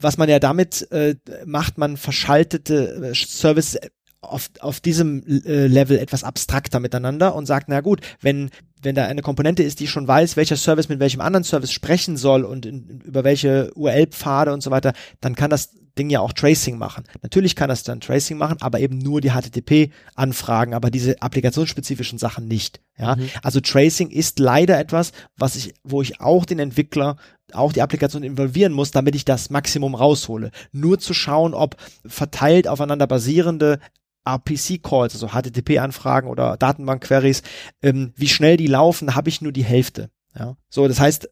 was 0.00 0.18
man 0.18 0.28
ja 0.28 0.40
damit 0.40 0.90
äh, 0.90 1.14
macht, 1.44 1.78
man 1.78 1.96
verschaltete 1.96 3.12
äh, 3.12 3.14
Service 3.14 3.78
auf, 4.20 4.50
auf 4.58 4.80
diesem 4.80 5.24
äh, 5.24 5.68
Level 5.68 6.00
etwas 6.00 6.24
abstrakter 6.24 6.80
miteinander 6.80 7.36
und 7.36 7.46
sagt, 7.46 7.68
na 7.68 7.80
gut, 7.80 8.00
wenn, 8.20 8.50
wenn 8.86 8.94
da 8.94 9.04
eine 9.06 9.20
Komponente 9.20 9.62
ist, 9.62 9.80
die 9.80 9.86
schon 9.86 10.08
weiß, 10.08 10.36
welcher 10.36 10.56
Service 10.56 10.88
mit 10.88 11.00
welchem 11.00 11.20
anderen 11.20 11.44
Service 11.44 11.72
sprechen 11.72 12.16
soll 12.16 12.44
und 12.44 12.64
in, 12.64 13.02
über 13.04 13.22
welche 13.24 13.70
URL-Pfade 13.74 14.52
und 14.52 14.62
so 14.62 14.70
weiter, 14.70 14.94
dann 15.20 15.34
kann 15.34 15.50
das 15.50 15.74
Ding 15.98 16.10
ja 16.10 16.20
auch 16.20 16.32
Tracing 16.34 16.76
machen. 16.76 17.04
Natürlich 17.22 17.56
kann 17.56 17.68
das 17.70 17.82
dann 17.82 18.00
Tracing 18.00 18.36
machen, 18.36 18.58
aber 18.60 18.80
eben 18.80 18.98
nur 18.98 19.20
die 19.22 19.30
HTTP-Anfragen, 19.30 20.74
aber 20.74 20.90
diese 20.90 21.20
applikationsspezifischen 21.22 22.18
Sachen 22.18 22.46
nicht. 22.48 22.80
Ja, 22.98 23.16
Mhm. 23.16 23.28
also 23.42 23.60
Tracing 23.60 24.10
ist 24.10 24.38
leider 24.38 24.78
etwas, 24.78 25.12
was 25.36 25.56
ich, 25.56 25.74
wo 25.84 26.02
ich 26.02 26.20
auch 26.20 26.44
den 26.44 26.58
Entwickler, 26.58 27.16
auch 27.52 27.72
die 27.72 27.82
Applikation 27.82 28.22
involvieren 28.22 28.72
muss, 28.72 28.90
damit 28.90 29.14
ich 29.14 29.24
das 29.24 29.50
Maximum 29.50 29.94
raushole. 29.94 30.50
Nur 30.72 30.98
zu 30.98 31.14
schauen, 31.14 31.54
ob 31.54 31.76
verteilt 32.06 32.68
aufeinander 32.68 33.06
basierende 33.06 33.78
RPC-Calls, 34.26 35.14
also 35.14 35.28
HTTP-Anfragen 35.28 36.28
oder 36.28 36.56
Datenbank-Queries, 36.56 37.42
ähm, 37.82 38.12
wie 38.16 38.28
schnell 38.28 38.56
die 38.56 38.66
laufen, 38.66 39.14
habe 39.14 39.28
ich 39.28 39.40
nur 39.40 39.52
die 39.52 39.64
Hälfte. 39.64 40.10
Ja, 40.38 40.56
so, 40.68 40.86
das 40.86 41.00
heißt, 41.00 41.28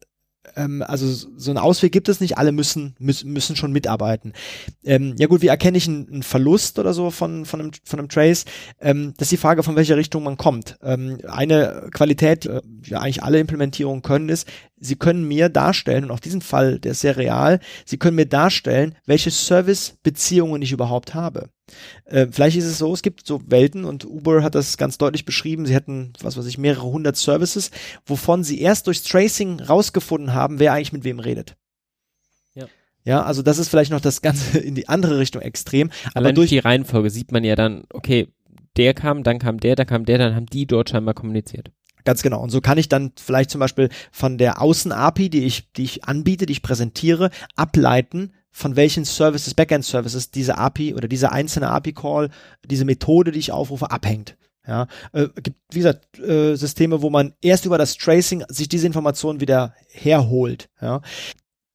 ähm, 0.55 0.83
also 0.85 1.07
so 1.37 1.51
einen 1.51 1.57
Ausweg 1.57 1.91
gibt 1.91 2.09
es 2.09 2.19
nicht, 2.19 2.37
alle 2.37 2.51
müssen, 2.51 2.95
müssen, 2.99 3.31
müssen 3.31 3.55
schon 3.55 3.71
mitarbeiten. 3.71 4.33
Ähm, 4.83 5.15
ja 5.17 5.27
gut, 5.27 5.41
wie 5.41 5.47
erkenne 5.47 5.77
ich 5.77 5.87
einen, 5.87 6.07
einen 6.09 6.23
Verlust 6.23 6.79
oder 6.79 6.93
so 6.93 7.11
von, 7.11 7.45
von, 7.45 7.61
einem, 7.61 7.71
von 7.83 7.99
einem 7.99 8.09
Trace? 8.09 8.45
Ähm, 8.79 9.13
das 9.17 9.27
ist 9.27 9.33
die 9.33 9.37
Frage, 9.37 9.63
von 9.63 9.75
welcher 9.75 9.97
Richtung 9.97 10.23
man 10.23 10.37
kommt. 10.37 10.77
Ähm, 10.83 11.19
eine 11.27 11.89
Qualität, 11.91 12.45
die 12.45 12.49
äh, 12.49 12.61
ja 12.83 12.99
eigentlich 12.99 13.23
alle 13.23 13.39
Implementierungen 13.39 14.01
können, 14.01 14.29
ist, 14.29 14.47
sie 14.77 14.95
können 14.95 15.27
mir 15.27 15.49
darstellen, 15.49 16.05
und 16.05 16.11
auch 16.11 16.19
diesen 16.19 16.41
Fall, 16.41 16.79
der 16.79 16.91
ist 16.91 17.01
sehr 17.01 17.17
real, 17.17 17.59
sie 17.85 17.97
können 17.97 18.15
mir 18.15 18.27
darstellen, 18.27 18.95
welche 19.05 19.31
Service-Beziehungen 19.31 20.61
ich 20.61 20.71
überhaupt 20.71 21.13
habe. 21.13 21.49
Äh, 22.05 22.27
vielleicht 22.31 22.57
ist 22.57 22.65
es 22.65 22.77
so, 22.77 22.93
es 22.93 23.01
gibt 23.01 23.25
so 23.25 23.41
Welten 23.47 23.85
und 23.85 24.05
Uber 24.05 24.43
hat 24.43 24.55
das 24.55 24.77
ganz 24.77 24.97
deutlich 24.97 25.25
beschrieben. 25.25 25.65
Sie 25.65 25.73
hätten, 25.73 26.13
was 26.21 26.37
weiß 26.37 26.45
ich, 26.45 26.57
mehrere 26.57 26.85
hundert 26.85 27.17
Services, 27.17 27.71
wovon 28.05 28.43
sie 28.43 28.61
erst 28.61 28.87
durchs 28.87 29.03
Tracing 29.03 29.59
rausgefunden 29.59 30.33
haben, 30.33 30.59
wer 30.59 30.73
eigentlich 30.73 30.93
mit 30.93 31.03
wem 31.03 31.19
redet. 31.19 31.55
Ja. 32.53 32.67
Ja, 33.03 33.23
also 33.23 33.41
das 33.41 33.57
ist 33.57 33.69
vielleicht 33.69 33.91
noch 33.91 34.01
das 34.01 34.21
Ganze 34.21 34.59
in 34.59 34.75
die 34.75 34.87
andere 34.87 35.17
Richtung 35.17 35.41
extrem. 35.41 35.89
Aber 36.07 36.17
Allein 36.17 36.35
durch 36.35 36.49
durch 36.49 36.61
die 36.61 36.67
Reihenfolge 36.67 37.09
sieht 37.09 37.31
man 37.31 37.43
ja 37.43 37.55
dann, 37.55 37.85
okay, 37.91 38.27
der 38.77 38.93
kam, 38.93 39.23
dann 39.23 39.39
kam 39.39 39.59
der, 39.59 39.75
dann 39.75 39.87
kam 39.87 40.05
der, 40.05 40.17
dann 40.17 40.35
haben 40.35 40.45
die 40.47 40.67
dort 40.67 40.89
scheinbar 40.89 41.13
kommuniziert. 41.13 41.71
Ganz 42.03 42.21
genau. 42.21 42.41
Und 42.41 42.51
so 42.51 42.61
kann 42.61 42.77
ich 42.77 42.87
dann 42.87 43.13
vielleicht 43.17 43.49
zum 43.49 43.59
Beispiel 43.59 43.89
von 44.11 44.37
der 44.37 44.61
Außen-API, 44.61 45.29
die 45.31 45.43
ich, 45.45 45.71
die 45.73 45.83
ich 45.83 46.03
anbiete, 46.05 46.45
die 46.45 46.53
ich 46.53 46.61
präsentiere, 46.61 47.31
ableiten, 47.55 48.33
von 48.55 48.77
welchen 48.77 49.03
Services, 49.03 49.53
Backend-Services 49.53 50.31
diese 50.31 50.57
API 50.57 50.93
oder 50.95 51.09
dieser 51.09 51.33
einzelne 51.33 51.69
API-Call, 51.71 52.29
diese 52.65 52.85
Methode, 52.85 53.33
die 53.33 53.39
ich 53.39 53.51
aufrufe, 53.51 53.91
abhängt. 53.91 54.37
Ja, 54.65 54.87
äh, 55.11 55.27
gibt, 55.43 55.57
wie 55.71 55.79
gesagt, 55.79 56.17
äh, 56.19 56.55
Systeme, 56.55 57.01
wo 57.01 57.09
man 57.09 57.33
erst 57.41 57.65
über 57.65 57.77
das 57.77 57.97
Tracing 57.97 58.45
sich 58.47 58.69
diese 58.69 58.87
Informationen 58.87 59.41
wieder 59.41 59.75
herholt. 59.91 60.69
Ja. 60.81 61.01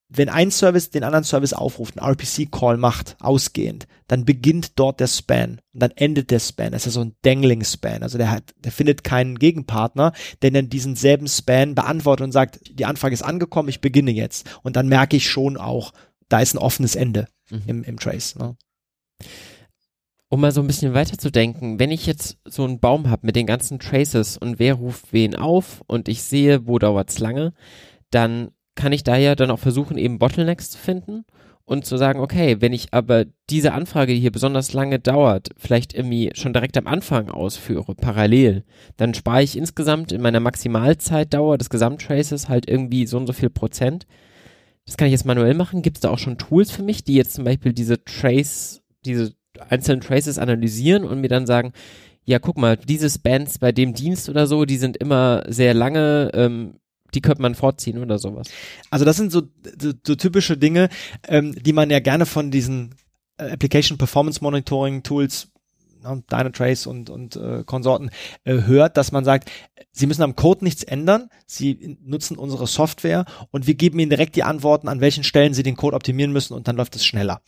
Wenn 0.09 0.31
ein 0.31 0.51
Service 0.51 0.89
den 0.89 1.05
anderen 1.05 1.23
Service 1.23 1.53
aufruft, 1.53 1.99
einen 1.99 2.11
RPC-Call 2.11 2.79
macht, 2.79 3.17
ausgehend, 3.21 3.87
dann 4.09 4.25
beginnt 4.25 4.79
dort 4.79 5.01
der 5.01 5.07
Span 5.07 5.61
und 5.75 5.83
dann 5.83 5.93
endet 5.93 6.31
der 6.31 6.41
Span. 6.41 6.73
Das 6.73 6.87
ist 6.87 6.87
ja 6.87 6.93
so 6.93 7.05
ein 7.05 7.15
Dangling-Span. 7.23 8.03
Also 8.03 8.17
der 8.17 8.31
hat, 8.31 8.55
der 8.57 8.73
findet 8.73 9.05
keinen 9.05 9.39
Gegenpartner, 9.39 10.13
der 10.41 10.51
dann 10.51 10.71
diesen 10.71 10.97
selben 10.97 11.29
Span 11.29 11.75
beantwortet 11.75 12.25
und 12.25 12.33
sagt, 12.33 12.59
die 12.73 12.87
Anfrage 12.87 13.13
ist 13.13 13.23
angekommen, 13.23 13.69
ich 13.69 13.83
beginne 13.83 14.13
jetzt. 14.13 14.49
Und 14.63 14.77
dann 14.77 14.89
merke 14.89 15.17
ich 15.17 15.29
schon 15.29 15.59
auch, 15.59 15.93
da 16.31 16.41
ist 16.41 16.55
ein 16.55 16.59
offenes 16.59 16.97
Ende 16.97 17.29
Mhm. 17.51 17.63
im, 17.67 17.85
im 17.85 17.99
Trace. 17.99 18.37
Ne? 18.37 18.57
Um 20.29 20.41
mal 20.41 20.53
so 20.53 20.61
ein 20.61 20.67
bisschen 20.69 20.95
weiterzudenken, 20.95 21.81
wenn 21.81 21.91
ich 21.91 22.07
jetzt 22.07 22.39
so 22.45 22.65
einen 22.65 22.79
Baum 22.79 23.11
habe 23.11 23.27
mit 23.27 23.35
den 23.35 23.47
ganzen 23.47 23.81
Traces 23.81 24.39
und 24.39 24.61
wer 24.61 24.75
ruft 24.75 25.13
wen 25.13 25.35
auf 25.35 25.83
und 25.89 26.09
ich 26.09 26.23
sehe, 26.23 26.67
wo 26.69 26.79
dauert's 26.79 27.19
lange, 27.19 27.53
dann 28.11 28.53
kann 28.77 28.93
ich 28.93 29.03
da 29.03 29.17
ja 29.17 29.35
dann 29.35 29.51
auch 29.51 29.59
versuchen, 29.59 29.99
eben 29.99 30.21
Bottlenecks 30.21 30.71
zu 30.71 30.79
finden 30.79 31.25
und 31.65 31.85
zu 31.85 31.97
sagen, 31.97 32.21
okay, 32.21 32.61
wenn 32.61 32.73
ich 32.73 32.95
aber 32.95 33.25
diese 33.51 33.73
Anfrage, 33.73 34.15
die 34.15 34.21
hier 34.21 34.31
besonders 34.31 34.73
lange 34.73 35.01
dauert, 35.01 35.49
vielleicht 35.57 35.95
irgendwie 35.95 36.31
schon 36.35 36.53
direkt 36.53 36.77
am 36.79 36.87
Anfang 36.87 37.29
ausführe, 37.31 37.97
parallel, 37.97 38.65
dann 38.97 39.15
spare 39.15 39.43
ich 39.43 39.57
insgesamt 39.57 40.13
in 40.13 40.23
meiner 40.23 40.41
Maximalzeitdauer 40.41 41.59
des 41.59 41.71
Gesamttraces 41.71 42.49
halt 42.49 42.69
irgendwie 42.69 43.07
so 43.07 43.17
und 43.17 43.27
so 43.27 43.33
viel 43.33 43.51
Prozent. 43.51 44.07
Das 44.91 44.97
kann 44.97 45.07
ich 45.07 45.13
jetzt 45.13 45.25
manuell 45.25 45.55
machen. 45.55 45.83
Gibt 45.83 45.99
es 45.99 46.01
da 46.01 46.11
auch 46.11 46.19
schon 46.19 46.37
Tools 46.37 46.73
für 46.73 46.83
mich, 46.83 47.05
die 47.05 47.15
jetzt 47.15 47.35
zum 47.35 47.45
Beispiel 47.45 47.73
diese 47.73 48.03
Trace, 48.03 48.83
diese 49.05 49.35
einzelnen 49.69 50.01
Traces 50.01 50.37
analysieren 50.37 51.05
und 51.05 51.21
mir 51.21 51.29
dann 51.29 51.47
sagen, 51.47 51.73
ja, 52.25 52.41
guck 52.41 52.59
mal, 52.59 52.77
diese 52.77 53.09
Spans 53.09 53.61
bei 53.61 53.71
dem 53.71 53.95
Dienst 53.95 54.29
oder 54.29 54.49
so, 54.49 54.65
die 54.65 54.79
sind 54.79 54.97
immer 54.97 55.45
sehr 55.47 55.75
lange, 55.75 56.33
ähm, 56.35 56.81
die 57.15 57.21
könnte 57.21 57.41
man 57.41 57.55
vorziehen 57.55 57.99
oder 57.99 58.19
sowas. 58.19 58.49
Also 58.91 59.05
das 59.05 59.17
sind 59.17 59.31
so, 59.31 59.43
so, 59.81 59.93
so 60.05 60.17
typische 60.17 60.57
Dinge, 60.57 60.89
ähm, 61.29 61.55
die 61.55 61.73
man 61.73 61.89
ja 61.89 62.01
gerne 62.01 62.27
von 62.27 62.51
diesen 62.51 62.97
äh, 63.37 63.53
Application 63.53 63.97
Performance 63.97 64.43
Monitoring 64.43 65.05
Tools 65.05 65.53
ne, 66.03 66.23
Dynatrace 66.31 66.87
und, 66.87 67.11
und 67.11 67.37
äh, 67.37 67.65
Konsorten 67.65 68.11
äh, 68.45 68.63
hört, 68.63 68.97
dass 68.97 69.13
man 69.13 69.25
sagt, 69.25 69.51
sie 69.93 70.07
müssen 70.07 70.23
am 70.23 70.37
Code 70.37 70.65
nichts 70.65 70.83
ändern, 70.83 71.29
sie 71.47 71.99
nutzen 72.03 72.37
unsere 72.37 72.67
Software 72.67 73.25
und 73.51 73.67
wir 73.67 73.75
geben 73.75 73.99
ihnen 73.99 74.11
direkt 74.11 74.37
die 74.37 74.43
Antworten, 74.45 74.89
an 74.89 75.01
welchen 75.01 75.25
Stellen 75.25 75.55
sie 75.55 75.63
den 75.63 75.77
Code 75.77 75.97
optimieren 75.97 76.33
müssen 76.33 76.55
und 76.55 76.69
dann 76.69 76.77
läuft 76.77 76.97
es 76.97 77.05
schneller. 77.05 77.43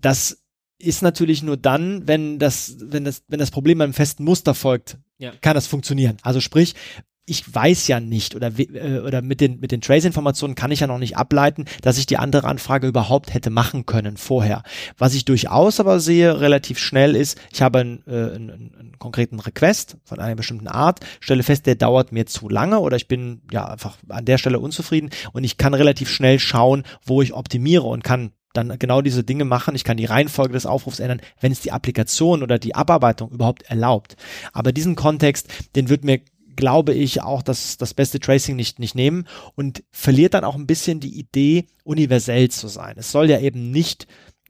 Das 0.00 0.42
ist 0.78 1.02
natürlich 1.02 1.42
nur 1.42 1.56
dann, 1.56 2.06
wenn 2.06 2.38
das, 2.38 2.76
wenn 2.80 3.04
das, 3.04 3.22
wenn 3.28 3.40
das 3.40 3.50
Problem 3.50 3.80
einem 3.80 3.94
festen 3.94 4.24
Muster 4.24 4.54
folgt, 4.54 4.98
Ja. 5.18 5.32
kann 5.40 5.54
das 5.54 5.66
funktionieren. 5.66 6.16
Also 6.22 6.40
sprich, 6.40 6.74
ich 7.28 7.54
weiß 7.54 7.88
ja 7.88 8.00
nicht 8.00 8.34
oder, 8.34 8.50
äh, 8.58 9.00
oder 9.00 9.22
mit 9.22 9.40
den, 9.40 9.60
mit 9.60 9.70
den 9.70 9.80
Trace-Informationen 9.80 10.54
kann 10.54 10.70
ich 10.70 10.80
ja 10.80 10.86
noch 10.86 10.98
nicht 10.98 11.16
ableiten, 11.16 11.66
dass 11.82 11.98
ich 11.98 12.06
die 12.06 12.16
andere 12.16 12.46
Anfrage 12.46 12.86
überhaupt 12.86 13.34
hätte 13.34 13.50
machen 13.50 13.86
können 13.86 14.16
vorher. 14.16 14.62
Was 14.96 15.14
ich 15.14 15.24
durchaus 15.24 15.80
aber 15.80 16.00
sehe, 16.00 16.40
relativ 16.40 16.78
schnell 16.78 17.14
ist, 17.14 17.38
ich 17.52 17.62
habe 17.62 17.80
einen, 17.80 18.02
äh, 18.06 18.10
einen, 18.10 18.50
einen 18.50 18.98
konkreten 18.98 19.40
Request 19.40 19.98
von 20.04 20.18
einer 20.18 20.34
bestimmten 20.34 20.68
Art, 20.68 21.00
stelle 21.20 21.42
fest, 21.42 21.66
der 21.66 21.74
dauert 21.74 22.12
mir 22.12 22.26
zu 22.26 22.48
lange 22.48 22.80
oder 22.80 22.96
ich 22.96 23.08
bin 23.08 23.42
ja 23.52 23.66
einfach 23.66 23.98
an 24.08 24.24
der 24.24 24.38
Stelle 24.38 24.58
unzufrieden 24.58 25.10
und 25.32 25.44
ich 25.44 25.58
kann 25.58 25.74
relativ 25.74 26.10
schnell 26.10 26.38
schauen, 26.38 26.84
wo 27.04 27.22
ich 27.22 27.34
optimiere 27.34 27.84
und 27.84 28.04
kann 28.04 28.32
dann 28.54 28.78
genau 28.78 29.02
diese 29.02 29.24
Dinge 29.24 29.44
machen. 29.44 29.74
Ich 29.74 29.84
kann 29.84 29.96
die 29.96 30.06
Reihenfolge 30.06 30.54
des 30.54 30.66
Aufrufs 30.66 31.00
ändern, 31.00 31.20
wenn 31.40 31.52
es 31.52 31.60
die 31.60 31.72
Applikation 31.72 32.42
oder 32.42 32.58
die 32.58 32.74
Abarbeitung 32.74 33.30
überhaupt 33.30 33.62
erlaubt. 33.64 34.16
Aber 34.52 34.72
diesen 34.72 34.96
Kontext, 34.96 35.48
den 35.76 35.88
wird 35.88 36.04
mir 36.04 36.20
glaube 36.58 36.92
ich, 36.92 37.22
auch 37.22 37.42
das, 37.42 37.76
das 37.76 37.94
beste 37.94 38.18
Tracing 38.18 38.56
nicht, 38.56 38.80
nicht 38.80 38.96
nehmen 38.96 39.28
und 39.54 39.84
verliert 39.92 40.34
dann 40.34 40.42
auch 40.42 40.56
ein 40.56 40.66
bisschen 40.66 40.98
die 40.98 41.16
Idee, 41.16 41.66
universell 41.84 42.50
zu 42.50 42.66
sein. 42.66 42.96
Es 42.98 43.12
soll 43.12 43.30
ja 43.30 43.38
eben 43.38 43.70
nicht 43.70 44.08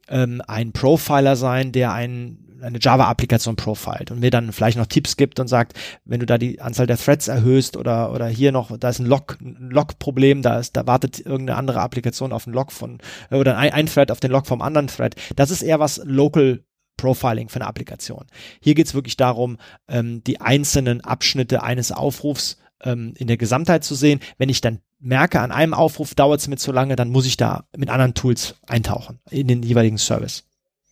ähm, 0.09 0.41
ein 0.47 0.73
Profiler 0.73 1.37
sein, 1.37 1.71
der 1.71 1.93
ein, 1.93 2.39
eine 2.63 2.79
Java-Applikation 2.81 3.57
profilt 3.57 4.11
und 4.11 4.21
mir 4.21 4.31
dann 4.31 4.53
vielleicht 4.53 4.79
noch 4.79 4.87
Tipps 4.87 5.19
gibt 5.19 5.39
und 5.39 5.49
sagt, 5.49 5.79
wenn 6.07 6.19
du 6.19 6.25
da 6.25 6.39
die 6.39 6.63
Anzahl 6.63 6.87
der 6.87 6.97
Threads 6.97 7.29
erhöhst 7.29 7.77
oder, 7.77 8.11
oder 8.11 8.27
hier 8.27 8.53
noch, 8.53 8.75
da 8.79 8.89
ist 8.89 9.01
ein 9.01 9.07
Log, 9.07 9.37
Log-Problem, 9.41 10.41
da 10.41 10.59
ist, 10.59 10.79
da 10.79 10.87
wartet 10.87 11.21
irgendeine 11.21 11.59
andere 11.59 11.81
Applikation 11.81 12.33
auf 12.33 12.47
ein 12.47 12.55
Log 12.55 12.73
von, 12.73 13.01
oder 13.31 13.59
ein, 13.59 13.75
ein 13.75 13.87
Thread 13.87 14.11
auf 14.11 14.21
den 14.21 14.31
Log 14.31 14.47
vom 14.47 14.63
anderen 14.63 14.89
Thread. 14.89 15.15
Das 15.37 15.51
ist 15.51 15.61
eher 15.61 15.79
was 15.79 16.01
local 16.07 16.65
Profiling 16.99 17.49
für 17.49 17.57
eine 17.57 17.67
Applikation. 17.67 18.27
Hier 18.61 18.75
geht 18.75 18.87
es 18.87 18.95
wirklich 18.95 19.17
darum, 19.17 19.57
ähm, 19.89 20.23
die 20.25 20.43
einzelnen 20.43 21.01
Abschnitte 21.01 21.63
eines 21.63 21.91
Aufrufs 21.91 22.59
ähm, 22.83 23.15
in 23.17 23.27
der 23.27 23.39
Gesamtheit 23.39 23.85
zu 23.85 23.95
sehen. 23.95 24.21
Wenn 24.37 24.51
ich 24.51 24.61
dann 24.61 24.81
merke, 24.99 25.41
an 25.41 25.53
einem 25.53 25.73
Aufruf 25.73 26.15
dauert 26.15 26.41
es 26.41 26.49
mir 26.49 26.57
zu 26.57 26.73
lange, 26.73 26.97
dann 26.97 27.09
muss 27.09 27.25
ich 27.25 27.39
da 27.39 27.65
mit 27.77 27.89
anderen 27.89 28.15
Tools 28.15 28.57
eintauchen 28.67 29.21
in 29.31 29.49
den 29.49 29.63
jeweiligen 29.63 29.99
Service. 29.99 30.45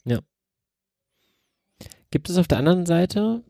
Ja. 0.04 0.20
Gibt 2.10 2.30
es 2.30 2.38
auf 2.38 2.48
der 2.48 2.58
anderen 2.58 2.86
Seite 2.86 3.42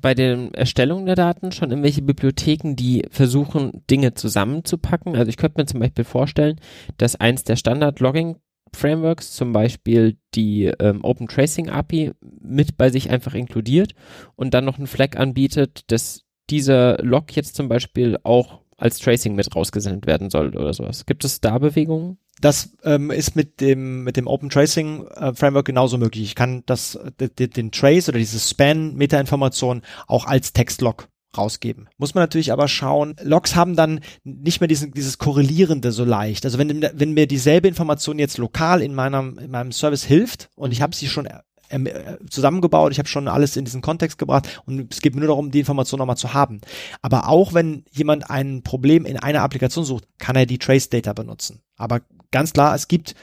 bei 0.00 0.14
der 0.14 0.54
Erstellung 0.54 1.06
der 1.06 1.16
Daten 1.16 1.50
schon 1.50 1.70
irgendwelche 1.70 2.02
Bibliotheken, 2.02 2.74
die 2.74 3.04
versuchen, 3.10 3.82
Dinge 3.90 4.14
zusammenzupacken? 4.14 5.16
Also 5.16 5.28
ich 5.28 5.36
könnte 5.36 5.60
mir 5.60 5.66
zum 5.66 5.80
Beispiel 5.80 6.04
vorstellen, 6.04 6.60
dass 6.98 7.16
eins 7.16 7.44
der 7.44 7.56
Standard-Logging 7.56 8.36
Frameworks, 8.76 9.32
zum 9.32 9.52
Beispiel 9.52 10.18
die 10.34 10.66
ähm, 10.66 11.04
Open 11.04 11.28
Tracing 11.28 11.68
API, 11.68 12.12
mit 12.40 12.76
bei 12.76 12.90
sich 12.90 13.10
einfach 13.10 13.34
inkludiert 13.34 13.94
und 14.36 14.54
dann 14.54 14.64
noch 14.64 14.78
einen 14.78 14.86
Flag 14.86 15.16
anbietet, 15.16 15.90
dass 15.90 16.24
dieser 16.50 17.02
Log 17.02 17.34
jetzt 17.36 17.56
zum 17.56 17.68
Beispiel 17.68 18.18
auch 18.22 18.60
als 18.76 18.98
Tracing 18.98 19.34
mit 19.34 19.54
rausgesendet 19.54 20.06
werden 20.06 20.30
soll 20.30 20.56
oder 20.56 20.72
sowas. 20.72 21.04
Gibt 21.04 21.24
es 21.24 21.40
da 21.40 21.58
Bewegungen? 21.58 22.18
Das 22.40 22.76
ähm, 22.84 23.10
ist 23.10 23.34
mit 23.34 23.60
dem 23.60 24.04
mit 24.04 24.16
dem 24.16 24.28
Open 24.28 24.48
Tracing 24.48 25.06
äh, 25.08 25.34
Framework 25.34 25.66
genauso 25.66 25.98
möglich. 25.98 26.22
Ich 26.22 26.34
kann 26.36 26.62
das 26.66 26.98
den 27.18 27.72
Trace 27.72 28.08
oder 28.08 28.18
diese 28.18 28.38
Span 28.38 28.94
Metainformation 28.94 29.82
auch 30.06 30.24
als 30.26 30.52
Textlog 30.52 31.08
rausgeben. 31.36 31.88
Muss 31.98 32.14
man 32.14 32.22
natürlich 32.22 32.52
aber 32.52 32.68
schauen, 32.68 33.14
Logs 33.22 33.54
haben 33.54 33.76
dann 33.76 34.00
nicht 34.24 34.60
mehr 34.60 34.68
diesen, 34.68 34.92
dieses 34.92 35.18
Korrelierende 35.18 35.92
so 35.92 36.04
leicht. 36.04 36.44
Also 36.44 36.58
wenn, 36.58 36.82
wenn 36.92 37.12
mir 37.12 37.26
dieselbe 37.26 37.68
Information 37.68 38.18
jetzt 38.18 38.38
lokal 38.38 38.82
in 38.82 38.94
meinem, 38.94 39.38
in 39.38 39.50
meinem 39.50 39.72
Service 39.72 40.04
hilft 40.04 40.48
und 40.56 40.72
ich 40.72 40.80
habe 40.80 40.96
sie 40.96 41.08
schon 41.08 41.28
ähm, 41.70 41.86
äh, 41.86 42.16
zusammengebaut, 42.30 42.92
ich 42.92 42.98
habe 42.98 43.08
schon 43.08 43.28
alles 43.28 43.56
in 43.56 43.64
diesen 43.64 43.82
Kontext 43.82 44.18
gebracht 44.18 44.62
und 44.64 44.92
es 44.92 45.02
geht 45.02 45.14
nur 45.14 45.26
darum, 45.26 45.50
die 45.50 45.60
Information 45.60 45.98
nochmal 45.98 46.16
zu 46.16 46.32
haben. 46.32 46.60
Aber 47.02 47.28
auch 47.28 47.52
wenn 47.52 47.84
jemand 47.90 48.30
ein 48.30 48.62
Problem 48.62 49.04
in 49.04 49.18
einer 49.18 49.42
Applikation 49.42 49.84
sucht, 49.84 50.04
kann 50.18 50.36
er 50.36 50.46
die 50.46 50.58
Trace 50.58 50.88
Data 50.88 51.12
benutzen. 51.12 51.60
Aber 51.76 52.00
ganz 52.30 52.52
klar, 52.52 52.74
es 52.74 52.88
gibt 52.88 53.14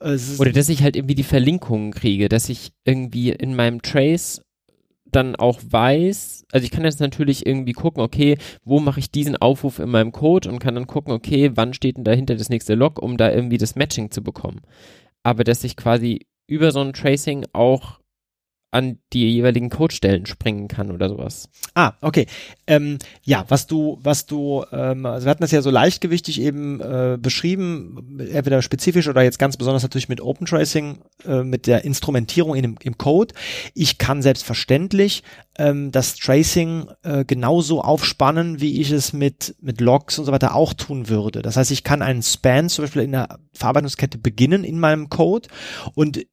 äh, 0.00 0.18
oder 0.38 0.52
dass 0.52 0.68
ich 0.68 0.82
halt 0.82 0.96
irgendwie 0.96 1.14
die 1.14 1.22
Verlinkungen 1.22 1.92
kriege, 1.92 2.28
dass 2.28 2.48
ich 2.48 2.72
irgendwie 2.84 3.30
in 3.30 3.54
meinem 3.54 3.80
Trace 3.80 4.42
dann 5.12 5.36
auch 5.36 5.60
weiß, 5.64 6.46
also 6.52 6.64
ich 6.64 6.70
kann 6.70 6.84
jetzt 6.84 7.00
natürlich 7.00 7.46
irgendwie 7.46 7.72
gucken, 7.72 8.02
okay, 8.02 8.38
wo 8.64 8.80
mache 8.80 9.00
ich 9.00 9.10
diesen 9.10 9.36
Aufruf 9.36 9.78
in 9.78 9.90
meinem 9.90 10.12
Code 10.12 10.48
und 10.48 10.58
kann 10.58 10.74
dann 10.74 10.86
gucken, 10.86 11.12
okay, 11.12 11.52
wann 11.54 11.74
steht 11.74 11.96
denn 11.96 12.04
dahinter 12.04 12.34
das 12.34 12.48
nächste 12.48 12.74
Log, 12.74 13.00
um 13.00 13.16
da 13.16 13.30
irgendwie 13.30 13.58
das 13.58 13.76
Matching 13.76 14.10
zu 14.10 14.22
bekommen. 14.22 14.60
Aber 15.22 15.44
dass 15.44 15.64
ich 15.64 15.76
quasi 15.76 16.26
über 16.46 16.72
so 16.72 16.80
ein 16.80 16.92
Tracing 16.92 17.46
auch 17.52 18.00
an 18.72 18.98
die 19.12 19.30
jeweiligen 19.30 19.68
Codestellen 19.68 20.24
springen 20.24 20.66
kann 20.66 20.90
oder 20.90 21.10
sowas. 21.10 21.50
Ah, 21.74 21.92
okay. 22.00 22.26
Ähm, 22.66 22.98
ja, 23.22 23.44
was 23.48 23.66
du, 23.66 23.98
was 24.02 24.24
du, 24.24 24.64
ähm, 24.72 25.04
also 25.04 25.26
wir 25.26 25.30
hatten 25.30 25.42
das 25.42 25.50
ja 25.50 25.60
so 25.60 25.70
leichtgewichtig 25.70 26.40
eben 26.40 26.80
äh, 26.80 27.18
beschrieben, 27.20 28.18
entweder 28.18 28.62
spezifisch 28.62 29.08
oder 29.08 29.22
jetzt 29.22 29.38
ganz 29.38 29.58
besonders 29.58 29.82
natürlich 29.82 30.08
mit 30.08 30.22
Open 30.22 30.46
Tracing, 30.46 31.00
äh, 31.26 31.42
mit 31.42 31.66
der 31.66 31.84
Instrumentierung 31.84 32.56
in 32.56 32.76
im 32.82 32.98
Code. 32.98 33.34
Ich 33.74 33.98
kann 33.98 34.22
selbstverständlich 34.22 35.22
ähm, 35.58 35.92
das 35.92 36.16
Tracing 36.16 36.88
äh, 37.02 37.26
genauso 37.26 37.82
aufspannen, 37.82 38.62
wie 38.62 38.80
ich 38.80 38.90
es 38.90 39.12
mit, 39.12 39.54
mit 39.60 39.82
Logs 39.82 40.18
und 40.18 40.24
so 40.24 40.32
weiter 40.32 40.54
auch 40.54 40.72
tun 40.72 41.10
würde. 41.10 41.42
Das 41.42 41.58
heißt, 41.58 41.70
ich 41.70 41.84
kann 41.84 42.00
einen 42.00 42.22
Span 42.22 42.70
zum 42.70 42.84
Beispiel 42.84 43.02
in 43.02 43.12
der 43.12 43.38
Verarbeitungskette 43.52 44.16
beginnen 44.16 44.64
in 44.64 44.80
meinem 44.80 45.10
Code 45.10 45.48
und 45.94 46.24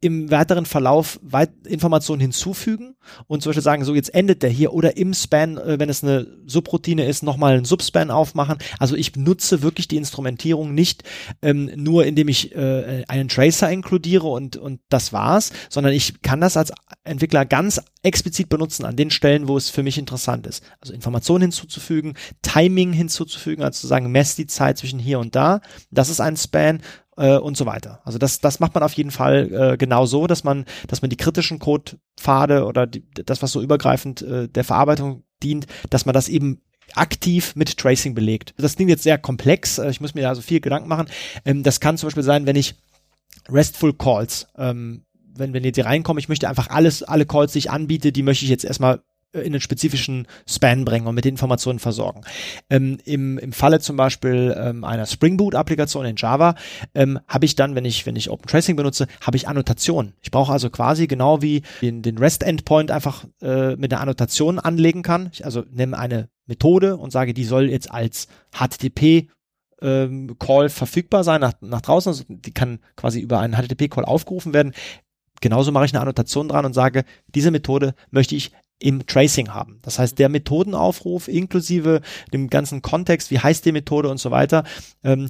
im 0.00 0.30
weiteren 0.30 0.64
Verlauf 0.64 1.20
weit 1.22 1.50
Informationen 1.66 2.20
hinzufügen 2.20 2.96
und 3.26 3.42
zum 3.42 3.50
Beispiel 3.50 3.62
sagen, 3.62 3.84
so 3.84 3.94
jetzt 3.94 4.14
endet 4.14 4.42
der 4.42 4.48
hier 4.48 4.72
oder 4.72 4.96
im 4.96 5.12
Span, 5.12 5.58
äh, 5.58 5.78
wenn 5.78 5.90
es 5.90 6.02
eine 6.02 6.26
Subroutine 6.46 7.04
ist, 7.04 7.22
nochmal 7.22 7.54
einen 7.54 7.66
Subspan 7.66 8.10
aufmachen. 8.10 8.58
Also 8.78 8.96
ich 8.96 9.16
nutze 9.16 9.62
wirklich 9.62 9.86
die 9.86 9.98
Instrumentierung 9.98 10.74
nicht 10.74 11.02
ähm, 11.42 11.70
nur, 11.76 12.06
indem 12.06 12.28
ich 12.28 12.54
äh, 12.54 13.04
einen 13.08 13.28
Tracer 13.28 13.70
inkludiere 13.70 14.26
und, 14.26 14.56
und 14.56 14.80
das 14.88 15.12
war's, 15.12 15.52
sondern 15.68 15.92
ich 15.92 16.22
kann 16.22 16.40
das 16.40 16.56
als 16.56 16.72
Entwickler 17.04 17.44
ganz 17.44 17.80
explizit 18.02 18.48
benutzen 18.48 18.86
an 18.86 18.96
den 18.96 19.10
Stellen, 19.10 19.46
wo 19.46 19.58
es 19.58 19.68
für 19.68 19.82
mich 19.82 19.98
interessant 19.98 20.46
ist. 20.46 20.64
Also 20.80 20.94
Informationen 20.94 21.42
hinzuzufügen, 21.42 22.14
Timing 22.40 22.94
hinzuzufügen, 22.94 23.62
also 23.62 23.80
zu 23.80 23.86
sagen, 23.88 24.10
mess 24.10 24.36
die 24.36 24.46
Zeit 24.46 24.78
zwischen 24.78 24.98
hier 24.98 25.18
und 25.18 25.36
da. 25.36 25.60
Das 25.90 26.08
ist 26.08 26.20
ein 26.20 26.36
Span 26.36 26.80
äh, 27.16 27.36
und 27.36 27.56
so 27.56 27.66
weiter. 27.66 28.00
Also 28.04 28.18
das, 28.18 28.40
das 28.40 28.60
macht 28.60 28.74
man 28.74 28.82
auf 28.82 28.92
jeden 28.92 29.10
Fall 29.10 29.52
äh, 29.52 29.76
genau 29.76 30.06
so, 30.06 30.26
dass 30.26 30.44
man, 30.44 30.64
dass 30.86 31.02
man 31.02 31.10
die 31.10 31.16
kritischen 31.16 31.58
Codepfade 31.58 32.64
oder 32.64 32.86
die, 32.86 33.04
das, 33.24 33.42
was 33.42 33.52
so 33.52 33.62
übergreifend 33.62 34.22
äh, 34.22 34.48
der 34.48 34.64
Verarbeitung 34.64 35.22
dient, 35.42 35.66
dass 35.90 36.06
man 36.06 36.14
das 36.14 36.28
eben 36.28 36.62
aktiv 36.94 37.56
mit 37.56 37.76
Tracing 37.78 38.14
belegt. 38.14 38.54
Das 38.58 38.76
klingt 38.76 38.90
jetzt 38.90 39.02
sehr 39.02 39.18
komplex, 39.18 39.78
äh, 39.78 39.90
ich 39.90 40.00
muss 40.00 40.14
mir 40.14 40.22
da 40.22 40.34
so 40.34 40.42
viel 40.42 40.60
Gedanken 40.60 40.88
machen. 40.88 41.08
Ähm, 41.44 41.62
das 41.62 41.80
kann 41.80 41.98
zum 41.98 42.08
Beispiel 42.08 42.22
sein, 42.22 42.46
wenn 42.46 42.56
ich 42.56 42.76
RESTful 43.48 43.94
Calls, 43.94 44.48
ähm, 44.56 45.04
wenn, 45.34 45.52
wenn 45.52 45.64
jetzt 45.64 45.76
hier 45.76 45.86
reinkommen, 45.86 46.18
ich 46.18 46.28
möchte 46.28 46.48
einfach 46.48 46.70
alles, 46.70 47.02
alle 47.02 47.26
Calls, 47.26 47.52
die 47.52 47.58
ich 47.58 47.70
anbiete, 47.70 48.12
die 48.12 48.22
möchte 48.22 48.44
ich 48.44 48.50
jetzt 48.50 48.64
erstmal 48.64 49.00
in 49.40 49.52
einen 49.52 49.60
spezifischen 49.60 50.26
Span 50.48 50.84
bringen 50.84 51.06
und 51.06 51.14
mit 51.14 51.24
den 51.24 51.34
Informationen 51.34 51.78
versorgen. 51.78 52.22
Ähm, 52.70 52.98
im, 53.04 53.38
Im 53.38 53.52
Falle 53.52 53.80
zum 53.80 53.96
Beispiel 53.96 54.56
ähm, 54.58 54.84
einer 54.84 55.06
Spring 55.06 55.36
Boot 55.36 55.54
Applikation 55.54 56.06
in 56.06 56.16
Java 56.16 56.54
ähm, 56.94 57.18
habe 57.28 57.44
ich 57.44 57.56
dann, 57.56 57.74
wenn 57.74 57.84
ich 57.84 58.06
wenn 58.06 58.16
ich 58.16 58.30
Open 58.30 58.46
Tracing 58.46 58.76
benutze, 58.76 59.06
habe 59.20 59.36
ich 59.36 59.48
Annotationen. 59.48 60.14
Ich 60.22 60.30
brauche 60.30 60.52
also 60.52 60.70
quasi 60.70 61.06
genau 61.06 61.42
wie 61.42 61.62
den, 61.82 62.02
den 62.02 62.18
REST 62.18 62.42
Endpoint 62.42 62.90
einfach 62.90 63.24
äh, 63.40 63.76
mit 63.76 63.92
einer 63.92 64.02
Annotation 64.02 64.58
anlegen 64.58 65.02
kann. 65.02 65.30
Ich 65.32 65.44
also 65.44 65.64
nehme 65.70 65.98
eine 65.98 66.28
Methode 66.46 66.96
und 66.96 67.10
sage, 67.10 67.34
die 67.34 67.44
soll 67.44 67.70
jetzt 67.70 67.90
als 67.90 68.28
HTTP 68.52 69.28
ähm, 69.82 70.38
Call 70.38 70.68
verfügbar 70.68 71.24
sein 71.24 71.40
nach, 71.40 71.52
nach 71.60 71.80
draußen. 71.80 72.10
Also 72.10 72.24
die 72.28 72.52
kann 72.52 72.78
quasi 72.96 73.20
über 73.20 73.40
einen 73.40 73.54
HTTP-Call 73.54 74.04
aufgerufen 74.04 74.54
werden. 74.54 74.72
Genauso 75.40 75.70
mache 75.70 75.84
ich 75.84 75.92
eine 75.92 76.00
Annotation 76.00 76.48
dran 76.48 76.64
und 76.64 76.72
sage, 76.72 77.04
diese 77.28 77.50
Methode 77.50 77.94
möchte 78.10 78.34
ich 78.34 78.52
im 78.78 79.06
Tracing 79.06 79.54
haben. 79.54 79.78
Das 79.82 79.98
heißt, 79.98 80.18
der 80.18 80.28
Methodenaufruf 80.28 81.28
inklusive 81.28 82.02
dem 82.32 82.50
ganzen 82.50 82.82
Kontext, 82.82 83.30
wie 83.30 83.38
heißt 83.38 83.64
die 83.64 83.72
Methode 83.72 84.08
und 84.10 84.18
so 84.18 84.30
weiter, 84.30 84.64
ähm, 85.02 85.28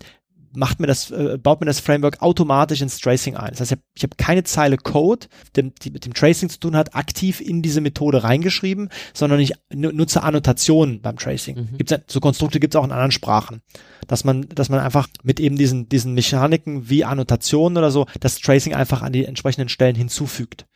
macht 0.57 0.81
mir 0.81 0.87
das, 0.87 1.11
äh, 1.11 1.39
baut 1.41 1.61
mir 1.61 1.67
das 1.67 1.81
Framework 1.81 2.23
automatisch 2.23 2.81
ins 2.81 2.99
Tracing 2.99 3.37
ein. 3.37 3.51
Das 3.51 3.61
heißt, 3.61 3.73
ich 3.95 4.03
habe 4.03 4.11
hab 4.13 4.19
keine 4.19 4.43
Zeile 4.45 4.77
Code, 4.77 5.27
dem, 5.55 5.73
die 5.83 5.91
mit 5.91 6.05
dem 6.05 6.15
Tracing 6.15 6.49
zu 6.49 6.59
tun 6.59 6.77
hat, 6.77 6.95
aktiv 6.95 7.41
in 7.41 7.63
diese 7.63 7.81
Methode 7.81 8.25
reingeschrieben, 8.25 8.89
sondern 9.13 9.39
ich 9.39 9.53
nutze 9.73 10.23
Annotationen 10.23 11.03
beim 11.03 11.17
Tracing. 11.19 11.57
Mhm. 11.57 11.79
Gibt's, 11.79 11.95
so 12.09 12.21
Konstrukte 12.21 12.59
gibt 12.59 12.75
es 12.75 12.79
auch 12.79 12.85
in 12.85 12.93
anderen 12.93 13.13
Sprachen, 13.13 13.61
dass 14.09 14.25
man, 14.25 14.49
dass 14.49 14.69
man 14.69 14.81
einfach 14.81 15.09
mit 15.23 15.41
eben 15.41 15.57
diesen, 15.57 15.89
diesen 15.89 16.15
Mechaniken 16.15 16.89
wie 16.89 17.05
Annotationen 17.05 17.77
oder 17.79 17.91
so 17.91 18.07
das 18.21 18.39
Tracing 18.41 18.75
einfach 18.75 19.03
an 19.03 19.13
die 19.13 19.25
entsprechenden 19.25 19.69
Stellen 19.69 19.95
hinzufügt. 19.95 20.67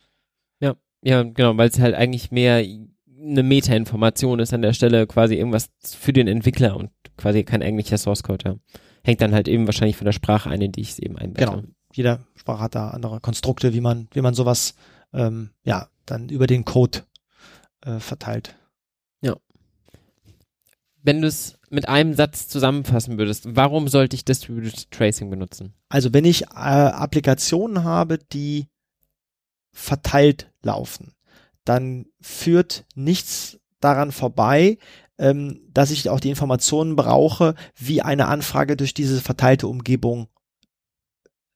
Ja, 1.03 1.23
genau, 1.23 1.57
weil 1.57 1.69
es 1.69 1.79
halt 1.79 1.95
eigentlich 1.95 2.31
mehr 2.31 2.63
eine 3.21 3.43
Meta-Information 3.43 4.39
ist 4.39 4.53
an 4.53 4.61
der 4.61 4.73
Stelle, 4.73 5.07
quasi 5.07 5.35
irgendwas 5.35 5.69
für 5.83 6.13
den 6.13 6.27
Entwickler 6.27 6.75
und 6.75 6.89
quasi 7.17 7.43
kein 7.43 7.61
eigentlicher 7.61 7.97
Source 7.97 8.23
Code, 8.23 8.45
ja. 8.45 8.55
Hängt 9.03 9.21
dann 9.21 9.33
halt 9.33 9.47
eben 9.47 9.65
wahrscheinlich 9.65 9.97
von 9.97 10.05
der 10.05 10.11
Sprache 10.11 10.49
ein, 10.49 10.61
in 10.61 10.71
die 10.71 10.81
ich 10.81 10.91
es 10.91 10.99
eben 10.99 11.17
einbette. 11.17 11.45
Genau. 11.51 11.63
Jeder 11.93 12.19
Sprache 12.35 12.63
hat 12.63 12.75
da 12.75 12.89
andere 12.89 13.19
Konstrukte, 13.19 13.73
wie 13.73 13.81
man, 13.81 14.07
wie 14.13 14.21
man 14.21 14.33
sowas, 14.35 14.75
ähm, 15.11 15.49
ja, 15.63 15.87
dann 16.05 16.29
über 16.29 16.45
den 16.47 16.65
Code 16.65 16.99
äh, 17.83 17.99
verteilt. 17.99 18.55
Ja. 19.21 19.35
wenn 21.03 21.21
du 21.21 21.27
es 21.27 21.57
mit 21.69 21.87
einem 21.89 22.13
Satz 22.13 22.47
zusammenfassen 22.47 23.17
würdest, 23.17 23.55
warum 23.55 23.87
sollte 23.87 24.15
ich 24.15 24.25
Distributed 24.25 24.91
Tracing 24.91 25.29
benutzen? 25.29 25.73
Also 25.89 26.13
wenn 26.13 26.25
ich 26.25 26.43
äh, 26.43 26.47
Applikationen 26.55 27.83
habe, 27.83 28.17
die 28.17 28.67
verteilt 29.71 30.51
laufen, 30.61 31.13
dann 31.65 32.05
führt 32.19 32.85
nichts 32.95 33.59
daran 33.79 34.11
vorbei, 34.11 34.77
ähm, 35.17 35.61
dass 35.71 35.91
ich 35.91 36.09
auch 36.09 36.19
die 36.19 36.29
Informationen 36.29 36.95
brauche, 36.95 37.55
wie 37.77 38.01
eine 38.01 38.27
Anfrage 38.27 38.75
durch 38.75 38.93
diese 38.93 39.21
verteilte 39.21 39.67
Umgebung 39.67 40.27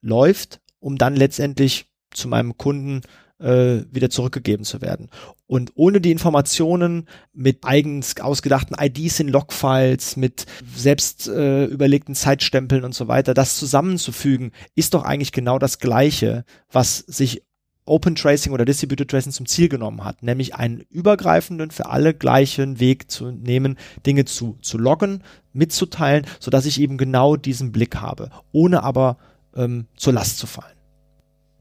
läuft, 0.00 0.60
um 0.78 0.98
dann 0.98 1.16
letztendlich 1.16 1.86
zu 2.12 2.28
meinem 2.28 2.56
Kunden 2.56 3.02
äh, 3.38 3.82
wieder 3.90 4.08
zurückgegeben 4.08 4.64
zu 4.64 4.80
werden. 4.80 5.10
Und 5.46 5.72
ohne 5.74 6.00
die 6.00 6.10
Informationen 6.10 7.08
mit 7.32 7.64
eigens 7.64 8.18
ausgedachten 8.20 8.76
IDs 8.78 9.20
in 9.20 9.28
Logfiles, 9.28 10.16
mit 10.16 10.46
selbst 10.74 11.28
äh, 11.28 11.66
überlegten 11.66 12.14
Zeitstempeln 12.14 12.84
und 12.84 12.94
so 12.94 13.08
weiter, 13.08 13.34
das 13.34 13.56
zusammenzufügen, 13.56 14.52
ist 14.74 14.94
doch 14.94 15.04
eigentlich 15.04 15.32
genau 15.32 15.58
das 15.58 15.78
Gleiche, 15.78 16.44
was 16.70 16.98
sich 16.98 17.42
Open 17.86 18.14
Tracing 18.14 18.52
oder 18.52 18.64
Distributed 18.64 19.08
Tracing 19.10 19.32
zum 19.32 19.46
Ziel 19.46 19.68
genommen 19.68 20.04
hat, 20.04 20.22
nämlich 20.22 20.54
einen 20.54 20.80
übergreifenden, 20.90 21.70
für 21.70 21.86
alle 21.86 22.14
gleichen 22.14 22.80
Weg 22.80 23.10
zu 23.10 23.30
nehmen, 23.30 23.76
Dinge 24.04 24.24
zu, 24.24 24.58
zu 24.60 24.76
loggen, 24.78 25.22
mitzuteilen, 25.52 26.26
so 26.40 26.50
dass 26.50 26.66
ich 26.66 26.80
eben 26.80 26.98
genau 26.98 27.36
diesen 27.36 27.72
Blick 27.72 27.96
habe, 27.96 28.30
ohne 28.52 28.82
aber 28.82 29.16
ähm, 29.54 29.86
zur 29.96 30.12
Last 30.12 30.38
zu 30.38 30.46
fallen. 30.46 30.76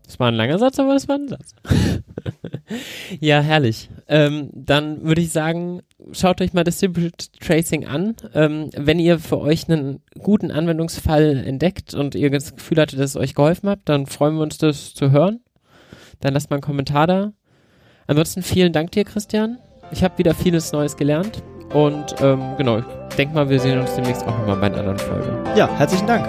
Das 0.05 0.19
war 0.19 0.27
ein 0.27 0.35
langer 0.35 0.59
Satz, 0.59 0.77
aber 0.79 0.93
das 0.93 1.07
war 1.07 1.15
ein 1.15 1.27
Satz. 1.27 1.55
ja, 3.19 3.41
herrlich. 3.41 3.89
Ähm, 4.07 4.49
dann 4.53 5.03
würde 5.03 5.21
ich 5.21 5.31
sagen, 5.31 5.81
schaut 6.11 6.41
euch 6.41 6.53
mal 6.53 6.63
Distributed 6.63 7.33
Tracing 7.39 7.85
an. 7.85 8.15
Ähm, 8.33 8.69
wenn 8.75 8.99
ihr 8.99 9.19
für 9.19 9.39
euch 9.39 9.67
einen 9.67 10.01
guten 10.19 10.51
Anwendungsfall 10.51 11.43
entdeckt 11.45 11.93
und 11.93 12.13
ihr 12.13 12.29
das 12.29 12.55
Gefühl 12.55 12.79
hattet, 12.79 12.99
dass 12.99 13.11
es 13.11 13.15
euch 13.15 13.33
geholfen 13.33 13.69
hat, 13.69 13.79
dann 13.85 14.05
freuen 14.05 14.35
wir 14.35 14.43
uns, 14.43 14.57
das 14.57 14.93
zu 14.93 15.11
hören. 15.11 15.39
Dann 16.21 16.33
lasst 16.33 16.49
mal 16.49 16.55
einen 16.55 16.63
Kommentar 16.63 17.07
da. 17.07 17.31
Ansonsten 18.07 18.43
vielen 18.43 18.73
Dank 18.73 18.91
dir, 18.91 19.03
Christian. 19.03 19.57
Ich 19.91 20.03
habe 20.03 20.17
wieder 20.17 20.33
vieles 20.33 20.71
Neues 20.71 20.95
gelernt. 20.95 21.43
Und 21.73 22.15
ähm, 22.21 22.41
genau, 22.57 22.77
ich 22.77 23.15
denke 23.17 23.35
mal, 23.35 23.49
wir 23.49 23.59
sehen 23.59 23.79
uns 23.79 23.95
demnächst 23.95 24.23
auch 24.23 24.37
nochmal 24.37 24.57
bei 24.57 24.67
einer 24.67 24.77
anderen 24.79 24.99
Folge. 24.99 25.43
Ja, 25.55 25.69
herzlichen 25.77 26.07
Dank. 26.07 26.25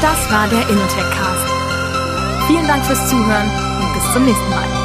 Das 0.00 0.30
war 0.30 0.48
der 0.48 0.68
Innotech 0.68 1.10
Cast. 1.10 2.46
Vielen 2.48 2.66
Dank 2.66 2.84
fürs 2.84 3.08
Zuhören 3.08 3.71
und 4.14 4.26
bis 4.26 4.34
zum 4.34 4.46
nächsten 4.46 4.50
Mal. 4.50 4.81